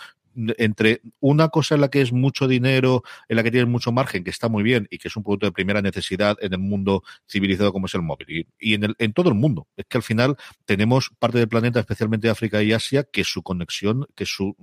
entre 0.59 1.01
una 1.20 1.48
cosa 1.48 1.74
en 1.74 1.81
la 1.81 1.89
que 1.89 2.01
es 2.01 2.12
mucho 2.12 2.47
dinero, 2.47 3.02
en 3.28 3.36
la 3.36 3.43
que 3.43 3.51
tienes 3.51 3.69
mucho 3.69 3.93
margen, 3.93 4.24
que 4.24 4.31
está 4.31 4.48
muy 4.48 4.62
bien 4.62 4.86
y 4.90 4.98
que 4.98 5.09
es 5.09 5.16
un 5.16 5.23
producto 5.23 5.47
de 5.47 5.52
primera 5.52 5.82
necesidad 5.82 6.36
en 6.40 6.52
el 6.52 6.59
mundo 6.59 7.02
civilizado 7.28 7.73
como 7.73 7.86
es 7.86 7.94
el 7.94 8.02
móvil 8.02 8.47
y, 8.59 8.74
en, 8.74 8.85
el, 8.85 8.94
en 8.98 9.12
todo 9.12 9.28
el 9.28 9.35
mundo. 9.35 9.66
Es 9.77 9.86
que 9.86 9.98
al 9.98 10.02
final 10.02 10.36
tenemos 10.65 11.10
parte 11.19 11.39
del 11.39 11.48
planeta, 11.48 11.81
especialmente 11.81 12.28
África 12.28 12.62
y 12.62 12.73
Asia, 12.73 13.05
que 13.05 13.24
su 13.24 13.43
conexión, 13.43 14.06
que 14.15 14.27
su, 14.27 14.56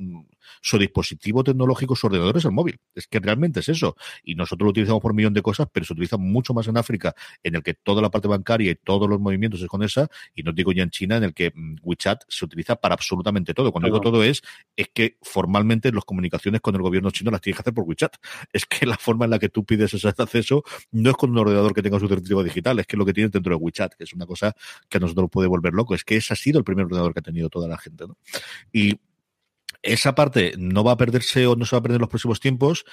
su 0.62 0.78
dispositivo 0.78 1.44
tecnológico, 1.44 1.96
su 1.96 2.08
ordenador 2.08 2.38
es 2.38 2.46
el 2.46 2.52
móvil. 2.52 2.80
Es 2.94 3.08
que 3.08 3.20
realmente 3.20 3.60
es 3.60 3.70
eso. 3.70 3.96
Y 4.24 4.36
nosotros 4.36 4.66
lo 4.66 4.72
utilizamos 4.72 5.02
por 5.02 5.12
un 5.12 5.18
millón 5.18 5.34
de 5.34 5.42
cosas, 5.42 5.68
pero 5.72 5.86
se 5.86 5.94
utiliza 5.94 6.18
mucho 6.18 6.54
más 6.54 6.68
en 6.68 6.78
África, 6.78 7.14
en 7.44 7.56
el 7.56 7.64
que 7.64 7.74
toda 7.74 8.02
la 8.02 8.10
parte 8.10 8.28
bancaria 8.28 8.72
y 8.72 8.76
todos 8.76 9.10
los 9.10 9.20
movimientos 9.20 9.62
es 9.62 9.68
con 9.68 9.84
esa, 9.84 10.08
y 10.34 10.44
no 10.44 10.52
digo 10.54 10.72
ya 10.72 10.84
en 10.84 10.90
China, 10.90 11.18
en 11.18 11.24
el 11.24 11.34
que 11.34 11.52
mm, 11.54 11.78
WeChat 11.82 12.24
se 12.28 12.46
utiliza 12.46 12.76
para 12.76 12.94
absolutamente 12.94 13.54
todo. 13.54 13.72
Cuando 13.72 13.88
digo 13.88 14.02
todo 14.02 14.24
es, 14.24 14.42
es 14.76 14.90
que 14.94 15.18
formalmente 15.22 15.65
las 15.94 16.06
comunicaciones 16.06 16.62
con 16.62 16.76
el 16.76 16.82
gobierno 16.82 17.12
chino 17.12 17.32
las 17.32 17.42
tienes 17.42 17.58
que 17.58 17.62
hacer 17.62 17.74
por 17.74 17.84
WeChat. 17.86 18.16
Es 18.52 18.66
que 18.66 18.86
la 18.86 18.98
forma 18.98 19.26
en 19.26 19.32
la 19.32 19.40
que 19.40 19.50
tú 19.50 19.66
pides 19.66 19.94
ese 19.94 20.08
acceso 20.08 20.64
no 20.92 21.10
es 21.10 21.16
con 21.16 21.32
un 21.32 21.38
ordenador 21.38 21.74
que 21.74 21.82
tenga 21.82 22.00
su 22.00 22.08
certificado 22.08 22.44
digital, 22.44 22.80
es 22.80 22.88
que 22.88 22.98
lo 22.98 23.06
que 23.06 23.14
tienes 23.14 23.32
dentro 23.32 23.56
de 23.56 23.64
WeChat, 23.64 23.96
que 23.96 24.04
es 24.04 24.14
una 24.14 24.26
cosa 24.26 24.56
que 24.90 24.98
a 24.98 25.02
nosotros 25.02 25.30
puede 25.32 25.48
volver 25.48 25.74
loco. 25.74 25.96
Es 25.96 26.04
que 26.04 26.18
ese 26.18 26.34
ha 26.34 26.36
sido 26.36 26.60
el 26.60 26.66
primer 26.66 26.86
ordenador 26.86 27.14
que 27.14 27.20
ha 27.20 27.24
tenido 27.24 27.50
toda 27.50 27.68
la 27.68 27.78
gente. 27.78 28.08
¿no? 28.08 28.18
Y 28.72 29.00
esa 29.82 30.16
parte 30.16 30.54
no 30.58 30.84
va 30.84 30.94
a 30.94 30.98
perderse 30.98 31.46
o 31.48 31.56
no 31.56 31.66
se 31.66 31.76
va 31.76 31.80
a 31.80 31.84
perder 31.84 31.98
en 31.98 32.02
los 32.02 32.10
próximos 32.10 32.40
tiempos, 32.40 32.86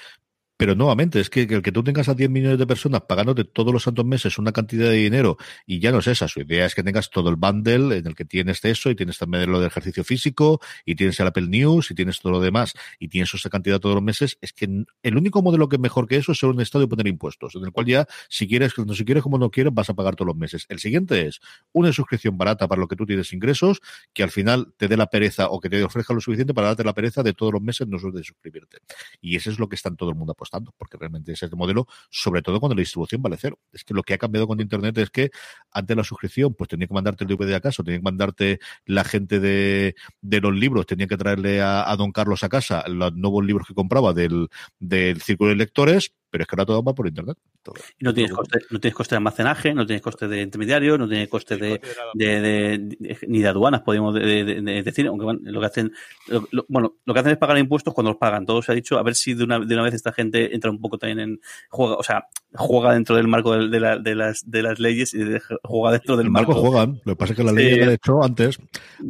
pero 0.62 0.76
nuevamente, 0.76 1.18
es 1.18 1.28
que, 1.28 1.42
el 1.42 1.60
que 1.60 1.72
tú 1.72 1.82
tengas 1.82 2.08
a 2.08 2.14
10 2.14 2.30
millones 2.30 2.56
de 2.56 2.68
personas 2.68 3.00
pagándote 3.00 3.42
todos 3.42 3.72
los 3.72 3.82
santos 3.82 4.04
meses 4.04 4.38
una 4.38 4.52
cantidad 4.52 4.88
de 4.90 4.94
dinero 4.94 5.36
y 5.66 5.80
ya 5.80 5.90
no 5.90 5.98
es 5.98 6.06
esa, 6.06 6.28
su 6.28 6.38
idea 6.38 6.66
es 6.66 6.76
que 6.76 6.84
tengas 6.84 7.10
todo 7.10 7.30
el 7.30 7.34
bundle 7.34 7.96
en 7.96 8.06
el 8.06 8.14
que 8.14 8.24
tienes 8.24 8.64
eso 8.64 8.88
y 8.88 8.94
tienes 8.94 9.18
también 9.18 9.50
lo 9.50 9.58
del 9.58 9.66
ejercicio 9.66 10.04
físico 10.04 10.60
y 10.86 10.94
tienes 10.94 11.18
el 11.18 11.26
Apple 11.26 11.48
News 11.48 11.90
y 11.90 11.96
tienes 11.96 12.20
todo 12.20 12.30
lo 12.30 12.40
demás 12.40 12.74
y 13.00 13.08
tienes 13.08 13.34
esa 13.34 13.50
cantidad 13.50 13.80
todos 13.80 13.96
los 13.96 14.04
meses, 14.04 14.38
es 14.40 14.52
que 14.52 14.84
el 15.02 15.16
único 15.16 15.42
modelo 15.42 15.68
que 15.68 15.74
es 15.74 15.82
mejor 15.82 16.06
que 16.06 16.14
eso 16.14 16.30
es 16.30 16.38
ser 16.38 16.50
un 16.50 16.60
estado 16.60 16.84
y 16.84 16.86
poner 16.86 17.08
impuestos, 17.08 17.56
en 17.56 17.64
el 17.64 17.72
cual 17.72 17.86
ya 17.86 18.06
si 18.28 18.46
quieres, 18.46 18.72
no 18.78 18.94
si 18.94 19.04
quieres 19.04 19.24
como 19.24 19.38
no 19.38 19.50
quieres, 19.50 19.74
vas 19.74 19.90
a 19.90 19.94
pagar 19.94 20.14
todos 20.14 20.28
los 20.28 20.36
meses. 20.36 20.66
El 20.68 20.78
siguiente 20.78 21.26
es 21.26 21.40
una 21.72 21.92
suscripción 21.92 22.38
barata 22.38 22.68
para 22.68 22.80
lo 22.80 22.86
que 22.86 22.94
tú 22.94 23.04
tienes 23.04 23.32
ingresos, 23.32 23.80
que 24.12 24.22
al 24.22 24.30
final 24.30 24.72
te 24.76 24.86
dé 24.86 24.96
la 24.96 25.08
pereza 25.08 25.48
o 25.48 25.58
que 25.58 25.68
te 25.68 25.82
ofrezca 25.82 26.14
lo 26.14 26.20
suficiente 26.20 26.54
para 26.54 26.68
darte 26.68 26.84
la 26.84 26.94
pereza 26.94 27.24
de 27.24 27.32
todos 27.32 27.52
los 27.52 27.62
meses 27.62 27.88
no 27.88 27.98
de 27.98 28.22
suscribirte. 28.22 28.78
Y 29.20 29.34
eso 29.34 29.50
es 29.50 29.58
lo 29.58 29.68
que 29.68 29.74
están 29.74 29.96
todo 29.96 30.10
el 30.10 30.14
mundo 30.14 30.30
apostando 30.30 30.51
porque 30.76 30.96
realmente 30.98 31.32
ese 31.32 31.46
es 31.46 31.52
el 31.52 31.58
modelo, 31.58 31.86
sobre 32.10 32.42
todo 32.42 32.60
cuando 32.60 32.74
la 32.74 32.80
distribución 32.80 33.22
vale 33.22 33.36
cero. 33.38 33.58
Es 33.72 33.84
que 33.84 33.94
lo 33.94 34.02
que 34.02 34.14
ha 34.14 34.18
cambiado 34.18 34.46
con 34.46 34.60
Internet 34.60 34.98
es 34.98 35.10
que 35.10 35.30
antes 35.70 35.96
la 35.96 36.04
suscripción, 36.04 36.54
pues 36.54 36.68
tenía 36.68 36.86
que 36.86 36.94
mandarte 36.94 37.24
el 37.24 37.28
DVD 37.28 37.54
a 37.54 37.60
casa, 37.60 37.82
tenía 37.82 37.98
que 37.98 38.04
mandarte 38.04 38.60
la 38.86 39.04
gente 39.04 39.40
de, 39.40 39.94
los 40.20 40.54
libros, 40.54 40.86
tenía 40.86 41.06
que 41.06 41.16
traerle 41.16 41.60
a, 41.62 41.94
Don 41.96 42.12
Carlos 42.12 42.42
a 42.42 42.48
casa 42.48 42.84
los 42.88 43.14
nuevos 43.14 43.44
libros 43.44 43.66
que 43.66 43.74
compraba 43.74 44.12
del, 44.12 44.48
del 44.78 45.20
círculo 45.20 45.50
de 45.50 45.56
lectores, 45.56 46.12
pero 46.32 46.44
es 46.44 46.48
que 46.48 46.56
ahora 46.56 46.64
todo 46.64 46.82
va 46.82 46.94
por 46.94 47.06
internet. 47.06 47.36
Y 47.98 48.04
no 48.06 48.14
tienes, 48.14 48.32
coste, 48.32 48.58
no 48.70 48.80
tienes 48.80 48.96
coste 48.96 49.14
de 49.14 49.18
almacenaje, 49.18 49.74
no 49.74 49.84
tienes 49.84 50.00
coste 50.00 50.26
de 50.26 50.40
intermediario, 50.40 50.96
no 50.96 51.06
tienes 51.06 51.28
coste 51.28 51.58
de, 51.58 51.78
ni 53.28 53.40
de 53.40 53.48
aduanas, 53.48 53.82
podemos 53.82 54.14
decir, 54.14 55.08
aunque 55.08 55.24
bueno, 55.26 55.40
lo 55.42 55.60
que 55.60 55.66
hacen, 55.66 55.92
bueno, 56.68 56.94
lo 57.04 57.12
que 57.12 57.20
hacen 57.20 57.32
es 57.32 57.38
pagar 57.38 57.58
impuestos 57.58 57.92
cuando 57.92 58.12
los 58.12 58.18
pagan. 58.18 58.46
Todo 58.46 58.62
se 58.62 58.72
ha 58.72 58.74
dicho, 58.74 58.98
a 58.98 59.02
ver 59.02 59.14
si 59.14 59.34
de 59.34 59.44
una, 59.44 59.60
de 59.60 59.74
una 59.74 59.82
vez 59.82 59.92
esta 59.92 60.14
gente 60.14 60.54
entra 60.54 60.70
un 60.70 60.80
poco 60.80 60.96
también 60.96 61.20
en 61.20 61.40
juega, 61.68 61.96
o 61.96 62.02
sea, 62.02 62.28
juega 62.54 62.94
dentro 62.94 63.16
del 63.16 63.28
marco 63.28 63.54
de, 63.54 63.80
las, 63.80 64.50
de 64.50 64.62
las 64.62 64.78
leyes 64.78 65.12
y 65.12 65.18
juega 65.62 65.92
dentro 65.92 66.16
del 66.16 66.26
el 66.28 66.32
marco. 66.32 66.54
juegan, 66.54 67.02
lo 67.04 67.12
que 67.12 67.16
pasa 67.16 67.32
es 67.34 67.36
que 67.36 67.44
la 67.44 67.52
ley 67.52 67.74
que 67.74 67.84
ha 67.84 67.92
hecho 67.92 68.24
antes, 68.24 68.58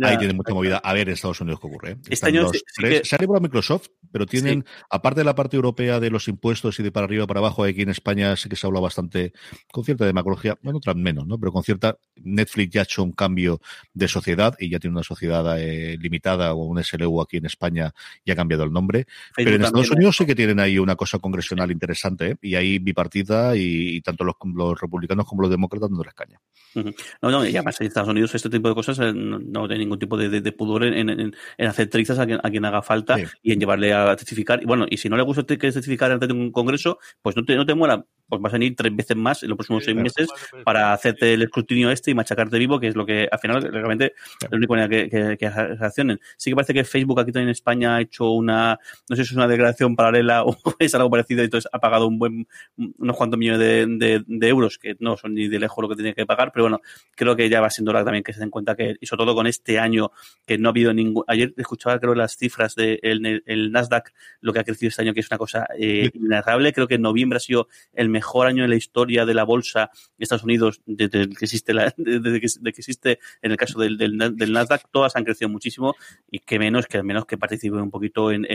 ahí 0.02 0.18
tiene 0.18 0.34
mucha 0.34 0.54
movida. 0.54 0.78
A 0.78 0.92
ver 0.92 1.08
en 1.08 1.14
Estados 1.14 1.40
Unidos 1.40 1.60
qué 1.60 1.66
ocurre. 1.68 1.90
¿eh? 1.92 1.96
Este 2.08 2.26
año 2.26 2.48
Se 2.48 3.14
ha 3.14 3.18
a 3.22 3.40
Microsoft, 3.40 3.86
pero 4.10 4.26
tienen, 4.26 4.64
aparte 4.90 5.20
de 5.20 5.24
la 5.24 5.36
parte 5.36 5.54
europea 5.54 6.00
de 6.00 6.10
los 6.10 6.26
impuestos 6.26 6.80
y 6.80 6.82
de 6.82 6.90
para 6.90 7.06
arriba 7.12 7.26
para 7.26 7.40
abajo. 7.40 7.64
Aquí 7.64 7.82
en 7.82 7.90
España 7.90 8.34
sí 8.36 8.48
que 8.48 8.56
se 8.56 8.66
habla 8.66 8.80
bastante 8.80 9.32
con 9.70 9.84
cierta 9.84 10.06
demagogia, 10.06 10.58
bueno, 10.62 10.78
otras 10.78 10.96
menos, 10.96 11.26
¿no? 11.26 11.38
Pero 11.38 11.52
con 11.52 11.62
cierta. 11.62 11.98
Netflix 12.24 12.72
ya 12.72 12.80
ha 12.82 12.84
hecho 12.84 13.02
un 13.02 13.12
cambio 13.12 13.60
de 13.94 14.06
sociedad 14.06 14.54
y 14.58 14.70
ya 14.70 14.78
tiene 14.78 14.94
una 14.94 15.02
sociedad 15.02 15.58
eh, 15.58 15.96
limitada 15.98 16.54
o 16.54 16.64
un 16.64 16.82
SLU 16.82 17.20
aquí 17.20 17.38
en 17.38 17.46
España 17.46 17.92
y 18.24 18.30
ha 18.30 18.36
cambiado 18.36 18.64
el 18.64 18.72
nombre. 18.72 19.06
Pero 19.34 19.50
en 19.50 19.62
Estados 19.62 19.90
Unidos 19.90 20.16
sí 20.16 20.26
que 20.26 20.34
tienen 20.34 20.60
ahí 20.60 20.78
una 20.78 20.94
cosa 20.94 21.18
congresional 21.18 21.70
interesante 21.70 22.30
¿eh? 22.30 22.36
y 22.40 22.54
ahí 22.54 22.78
bipartida 22.78 23.56
y, 23.56 23.96
y 23.96 24.00
tanto 24.00 24.24
los, 24.24 24.36
los, 24.54 24.80
republicanos 24.80 25.26
como 25.26 25.42
los 25.42 25.50
demócratas 25.50 25.90
no 25.90 26.02
les 26.02 26.14
caña. 26.14 26.38
No, 26.74 27.30
no, 27.30 27.44
y 27.44 27.56
además 27.56 27.80
en 27.80 27.88
Estados 27.88 28.08
Unidos 28.08 28.34
este 28.34 28.48
tipo 28.48 28.68
de 28.68 28.74
cosas 28.74 28.98
eh, 29.00 29.12
no, 29.12 29.38
no 29.38 29.66
tiene 29.66 29.80
ningún 29.80 29.98
tipo 29.98 30.16
de, 30.16 30.28
de, 30.28 30.40
de 30.40 30.52
pudor 30.52 30.84
en, 30.84 31.08
en, 31.10 31.34
en, 31.58 31.66
hacer 31.66 31.88
trizas 31.88 32.18
a 32.18 32.26
quien, 32.26 32.38
a 32.42 32.50
quien 32.50 32.64
haga 32.64 32.82
falta 32.82 33.16
sí. 33.16 33.24
y 33.42 33.52
en 33.52 33.60
llevarle 33.60 33.92
a 33.92 34.14
testificar. 34.16 34.62
Y 34.62 34.66
bueno, 34.66 34.86
y 34.88 34.96
si 34.96 35.08
no 35.08 35.16
le 35.16 35.22
gusta 35.22 35.44
que 35.44 35.56
testificar 35.56 36.12
ante 36.12 36.32
un 36.32 36.50
congreso, 36.52 36.98
pues 37.20 37.36
no 37.36 37.44
te, 37.44 37.56
no 37.56 37.66
te 37.66 37.74
muera 37.74 38.04
pues 38.32 38.40
vas 38.40 38.54
a 38.54 38.56
venir 38.56 38.74
tres 38.74 38.96
veces 38.96 39.14
más 39.14 39.42
en 39.42 39.50
los 39.50 39.58
próximos 39.58 39.84
sí, 39.84 39.92
seis 39.92 40.02
meses 40.02 40.28
para 40.64 40.94
hacerte 40.94 41.34
el 41.34 41.42
escrutinio 41.42 41.90
este 41.90 42.12
y 42.12 42.14
machacarte 42.14 42.58
vivo, 42.58 42.80
que 42.80 42.88
es 42.88 42.96
lo 42.96 43.04
que 43.04 43.28
al 43.30 43.38
final 43.38 43.62
realmente 43.62 44.14
es 44.40 44.50
la 44.50 44.56
única 44.56 44.72
manera 44.72 44.88
que, 44.88 45.10
que, 45.10 45.36
que 45.36 45.50
reaccionen. 45.50 46.18
Sí 46.38 46.50
que 46.50 46.54
parece 46.54 46.72
que 46.72 46.84
Facebook 46.84 47.20
aquí 47.20 47.30
también 47.30 47.48
en 47.48 47.52
España 47.52 47.96
ha 47.96 48.00
hecho 48.00 48.30
una, 48.30 48.78
no 49.10 49.16
sé 49.16 49.24
si 49.26 49.32
es 49.32 49.36
una 49.36 49.46
declaración 49.46 49.94
paralela 49.96 50.44
o 50.46 50.56
es 50.78 50.94
algo 50.94 51.10
parecido, 51.10 51.42
y 51.42 51.44
entonces 51.44 51.68
ha 51.70 51.78
pagado 51.78 52.06
un 52.06 52.18
buen, 52.18 52.48
unos 52.76 53.16
cuantos 53.18 53.38
millones 53.38 53.60
de, 53.60 53.86
de, 53.86 54.24
de, 54.26 54.48
euros, 54.48 54.78
que 54.78 54.96
no 54.98 55.18
son 55.18 55.34
ni 55.34 55.48
de 55.48 55.58
lejos 55.58 55.82
lo 55.82 55.90
que 55.90 55.96
tiene 55.96 56.14
que 56.14 56.24
pagar, 56.24 56.52
pero 56.54 56.64
bueno, 56.64 56.80
creo 57.14 57.36
que 57.36 57.50
ya 57.50 57.60
va 57.60 57.68
siendo 57.68 57.90
hora 57.90 58.02
también 58.02 58.24
que 58.24 58.32
se 58.32 58.40
den 58.40 58.48
cuenta 58.48 58.74
que, 58.74 58.96
y 58.98 59.04
sobre 59.04 59.24
todo 59.24 59.34
con 59.34 59.46
este 59.46 59.78
año, 59.78 60.10
que 60.46 60.56
no 60.56 60.70
ha 60.70 60.72
habido 60.72 60.94
ningún, 60.94 61.22
ayer 61.26 61.52
escuchaba 61.58 61.98
creo 61.98 62.14
las 62.14 62.38
cifras 62.38 62.76
del 62.76 62.98
de 63.02 63.10
el, 63.10 63.42
el 63.44 63.72
Nasdaq, 63.72 64.10
lo 64.40 64.54
que 64.54 64.60
ha 64.60 64.64
crecido 64.64 64.88
este 64.88 65.02
año, 65.02 65.12
que 65.12 65.20
es 65.20 65.30
una 65.30 65.36
cosa 65.36 65.66
eh, 65.78 66.10
inenarrable, 66.14 66.72
creo 66.72 66.88
que 66.88 66.91
en 66.94 67.02
noviembre 67.02 67.36
ha 67.36 67.40
sido 67.40 67.68
el 67.92 68.08
mejor 68.08 68.46
año 68.46 68.64
en 68.64 68.70
la 68.70 68.76
historia 68.76 69.24
de 69.26 69.34
la 69.34 69.44
bolsa 69.44 69.90
de 70.16 70.24
Estados 70.24 70.44
Unidos 70.44 70.80
desde 70.86 71.28
que 71.28 71.44
existe, 71.44 71.74
la, 71.74 71.92
desde 71.96 72.40
que, 72.40 72.46
que 72.46 72.68
existe 72.68 73.18
en 73.40 73.50
el 73.50 73.56
caso 73.56 73.80
del, 73.80 73.96
del, 73.96 74.18
del, 74.18 74.52
Nasdaq, 74.52 74.88
todas 74.90 75.16
han 75.16 75.24
crecido 75.24 75.48
muchísimo 75.48 75.94
y 76.30 76.40
que 76.40 76.58
menos 76.58 76.86
que 76.86 77.02
menos 77.02 77.26
que 77.26 77.38
participen 77.38 77.80
un 77.80 77.90
poquito 77.90 78.30
en, 78.30 78.48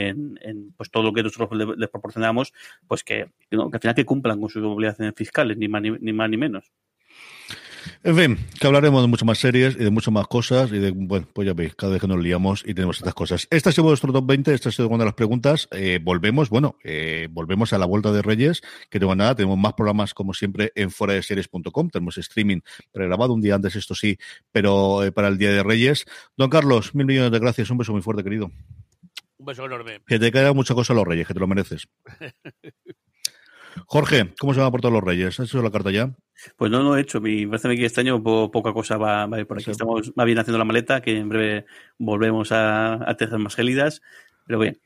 pues 0.76 0.90
todo 0.92 1.04
lo 1.04 1.14
que 1.14 1.24
nosotros 1.24 1.78
les, 1.78 1.90
proporcionamos, 1.90 2.54
pues 2.88 3.04
que, 3.04 3.30
que 3.50 3.58
al 3.58 3.80
final 3.80 3.96
que 3.96 4.06
cumplan 4.06 4.40
con 4.40 4.50
sus 4.50 4.64
obligaciones 4.64 5.14
fiscales, 5.16 5.58
ni 5.58 5.68
más 5.68 5.82
ni, 5.82 5.92
ni 5.92 6.14
más 6.14 6.30
ni 6.30 6.38
menos. 6.38 6.72
En 8.04 8.16
fin, 8.16 8.38
que 8.60 8.68
hablaremos 8.68 9.02
de 9.02 9.08
muchas 9.08 9.26
más 9.26 9.38
series 9.38 9.76
y 9.76 9.84
de 9.84 9.90
muchas 9.90 10.14
más 10.14 10.28
cosas 10.28 10.72
y 10.72 10.80
de, 10.80 10.92
bueno, 10.92 11.28
pues 11.34 11.46
ya 11.46 11.54
veis, 11.54 11.76
cada 11.76 11.94
vez 11.94 12.02
que 12.02 12.08
nos 12.08 12.20
liamos 12.20 12.64
y 12.66 12.74
tenemos 12.74 12.98
estas 12.98 13.14
cosas. 13.14 13.48
Esta 13.50 13.70
ha 13.70 13.74
sido 13.74 13.88
nuestro 13.88 14.12
top 14.12 14.26
20, 14.26 14.54
esta 14.54 14.70
ha 14.70 14.72
sido 14.72 14.88
una 14.90 15.00
de 15.00 15.06
las 15.06 15.14
preguntas. 15.14 15.68
Eh, 15.72 16.00
volvemos, 16.02 16.50
bueno, 16.50 16.76
eh, 16.84 17.28
volvemos 17.32 17.74
a 17.74 17.78
la 17.78 17.86
vuelta 17.86 18.12
de 18.12 18.22
Reyes, 18.22 18.62
que 18.90 19.00
tengo 19.00 19.16
nada, 19.16 19.36
tenemos 19.36 19.58
más 19.58 19.74
programas 19.74 20.14
como 20.14 20.34
siempre 20.34 20.72
en 20.76 20.92
fuera 20.92 21.14
de 21.14 21.24
series.com, 21.24 21.90
tenemos 21.90 22.18
streaming 22.18 22.60
pregrabado 22.92 23.34
un 23.34 23.42
día 23.42 23.56
antes, 23.56 23.76
esto 23.76 23.96
sí, 23.96 24.18
pero 24.52 25.04
eh, 25.04 25.12
para 25.12 25.28
el 25.28 25.38
Día 25.38 25.52
de 25.52 25.64
Reyes. 25.64 26.06
Don 26.36 26.50
Carlos, 26.50 26.96
mil 26.96 27.06
millones 27.06 27.32
de 27.32 27.40
gracias, 27.40 27.70
un 27.70 27.78
beso 27.78 27.92
muy 27.94 28.02
fuerte, 28.02 28.24
querido. 28.24 28.52
Un 29.38 29.46
beso 29.46 29.66
enorme. 29.66 30.02
Que 30.06 30.20
te 30.20 30.32
queda 30.32 30.54
mucha 30.54 30.74
cosa 30.74 30.94
a 30.94 30.96
los 30.96 31.06
Reyes, 31.06 31.28
que 31.28 31.34
te 31.34 31.40
lo 31.40 31.48
mereces. 31.48 31.88
Jorge, 33.86 34.34
¿cómo 34.40 34.54
se 34.54 34.60
van 34.60 34.68
a 34.68 34.72
portar 34.72 34.92
los 34.92 35.04
Reyes? 35.04 35.40
¿Has 35.40 35.48
hecho 35.48 35.62
la 35.62 35.72
carta 35.72 35.92
ya? 35.92 36.16
Pues 36.56 36.72
no 36.72 36.80
lo 36.80 36.84
no 36.84 36.98
he 36.98 37.02
hecho. 37.02 37.22
Me 37.22 37.48
parece 37.48 37.76
que 37.76 37.86
este 37.86 38.02
año 38.02 38.22
po 38.22 38.52
poca 38.52 38.74
cosa 38.74 38.98
va, 38.98 39.26
va, 39.26 39.38
a 39.38 39.40
ir 39.40 39.48
por 39.48 39.58
aquí. 39.58 39.66
Sí. 39.66 39.72
Estamos 39.72 40.14
más 40.16 40.26
bien 40.26 40.40
haciendo 40.40 40.58
la 40.58 40.66
maleta, 40.66 41.02
que 41.02 41.18
en 41.18 41.30
breve 41.30 41.66
volvemos 41.98 42.52
a, 42.52 42.94
a 42.94 43.38
más 43.38 43.56
gélidas. 43.56 44.02
Pero 44.46 44.60
bien. 44.60 44.80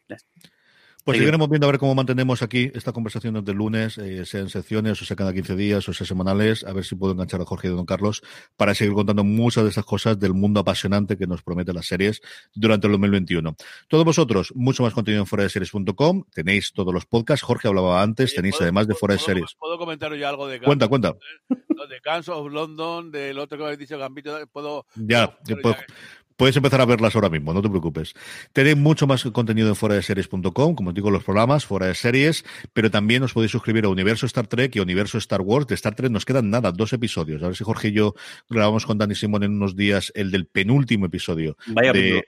Pues 1.03 1.15
sí. 1.15 1.21
seguiremos 1.21 1.49
viendo 1.49 1.67
a 1.67 1.71
ver 1.71 1.79
cómo 1.79 1.95
mantenemos 1.95 2.43
aquí 2.43 2.71
esta 2.75 2.91
conversación 2.91 3.33
desde 3.33 3.51
el 3.51 3.57
lunes, 3.57 3.97
eh, 3.97 4.25
sea 4.25 4.41
en 4.41 4.49
secciones, 4.49 5.01
o 5.01 5.05
sea 5.05 5.15
cada 5.15 5.33
15 5.33 5.55
días, 5.55 5.87
o 5.89 5.93
sea 5.93 6.05
semanales, 6.05 6.63
a 6.63 6.73
ver 6.73 6.83
si 6.83 6.95
puedo 6.95 7.13
enganchar 7.13 7.41
a 7.41 7.45
Jorge 7.45 7.69
y 7.69 7.71
a 7.71 7.73
Don 7.73 7.85
Carlos 7.85 8.21
para 8.55 8.75
seguir 8.75 8.93
contando 8.93 9.23
muchas 9.23 9.63
de 9.63 9.71
esas 9.71 9.85
cosas 9.85 10.19
del 10.19 10.33
mundo 10.33 10.59
apasionante 10.59 11.17
que 11.17 11.25
nos 11.25 11.41
promete 11.41 11.73
las 11.73 11.87
series 11.87 12.21
durante 12.53 12.87
el 12.87 12.93
2021. 12.93 13.55
Todos 13.87 14.05
vosotros, 14.05 14.53
mucho 14.55 14.83
más 14.83 14.93
contenido 14.93 15.21
en 15.21 15.27
fuera 15.27 15.43
de 15.43 15.49
series.com, 15.49 16.23
tenéis 16.33 16.71
todos 16.73 16.93
los 16.93 17.05
podcasts, 17.05 17.43
Jorge 17.43 17.67
hablaba 17.67 18.01
antes, 18.01 18.35
tenéis 18.35 18.55
¿puedo, 18.55 18.65
además 18.65 18.87
de 18.87 18.95
fuera 18.95 19.15
de 19.15 19.19
series. 19.19 19.55
¿Puedo 19.57 19.77
comentar 19.77 20.15
ya 20.15 20.29
algo 20.29 20.47
de 20.47 20.59
Guns 20.59 20.65
Cuenta, 20.65 20.87
cuenta. 20.87 21.15
De 21.49 21.99
Guns 22.05 22.29
of 22.29 22.51
London, 22.51 23.11
del 23.11 23.39
otro 23.39 23.57
que 23.57 23.63
habéis 23.63 23.79
dicho, 23.79 23.97
Gambito, 23.97 24.37
puedo... 24.51 24.85
Ya, 24.95 25.35
puedo, 25.61 25.75
ya 25.75 26.20
Puedes 26.41 26.55
empezar 26.55 26.81
a 26.81 26.85
verlas 26.85 27.13
ahora 27.13 27.29
mismo, 27.29 27.53
no 27.53 27.61
te 27.61 27.69
preocupes. 27.69 28.15
Tenéis 28.51 28.75
mucho 28.75 29.05
más 29.05 29.23
contenido 29.25 29.69
en 29.69 29.75
fuera 29.75 29.93
de 29.93 30.01
series.com, 30.01 30.73
como 30.73 30.91
digo, 30.91 31.11
los 31.11 31.23
programas, 31.23 31.67
fuera 31.67 31.85
de 31.85 31.93
series, 31.93 32.43
pero 32.73 32.89
también 32.89 33.21
os 33.21 33.33
podéis 33.33 33.51
suscribir 33.51 33.85
a 33.85 33.89
Universo 33.89 34.25
Star 34.25 34.47
Trek 34.47 34.75
y 34.75 34.79
Universo 34.79 35.19
Star 35.19 35.41
Wars. 35.41 35.67
De 35.67 35.75
Star 35.75 35.93
Trek 35.93 36.09
nos 36.09 36.25
quedan 36.25 36.49
nada, 36.49 36.71
dos 36.71 36.93
episodios. 36.93 37.43
A 37.43 37.45
ver 37.45 37.55
si 37.55 37.63
Jorge 37.63 37.89
y 37.89 37.91
yo 37.91 38.15
grabamos 38.49 38.87
con 38.87 38.97
Dani 38.97 39.13
Simón 39.13 39.43
en 39.43 39.51
unos 39.51 39.75
días 39.75 40.11
el 40.15 40.31
del 40.31 40.47
penúltimo 40.47 41.05
episodio. 41.05 41.57
Vaya 41.67 41.93
de... 41.93 42.23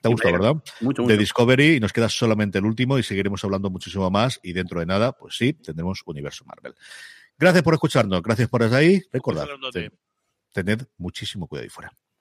¿Te 0.00 0.08
ha 0.08 0.10
gustado, 0.10 0.32
verdad? 0.32 0.54
Mucho, 0.80 1.02
mucho. 1.02 1.06
De 1.06 1.16
Discovery 1.16 1.76
y 1.76 1.78
nos 1.78 1.92
queda 1.92 2.08
solamente 2.08 2.58
el 2.58 2.64
último 2.64 2.98
y 2.98 3.04
seguiremos 3.04 3.44
hablando 3.44 3.70
muchísimo 3.70 4.10
más 4.10 4.40
y 4.42 4.54
dentro 4.54 4.80
de 4.80 4.86
nada, 4.86 5.12
pues 5.12 5.36
sí, 5.36 5.52
tendremos 5.52 6.02
Universo 6.04 6.44
Marvel. 6.46 6.74
Gracias 7.38 7.62
por 7.62 7.74
escucharnos, 7.74 8.22
gracias 8.22 8.48
por 8.48 8.64
estar 8.64 8.80
ahí. 8.80 9.00
Recordad, 9.12 9.46
tened 10.50 10.82
muchísimo 10.98 11.46
cuidado 11.46 11.62
ahí 11.62 11.68
fuera. 11.68 11.92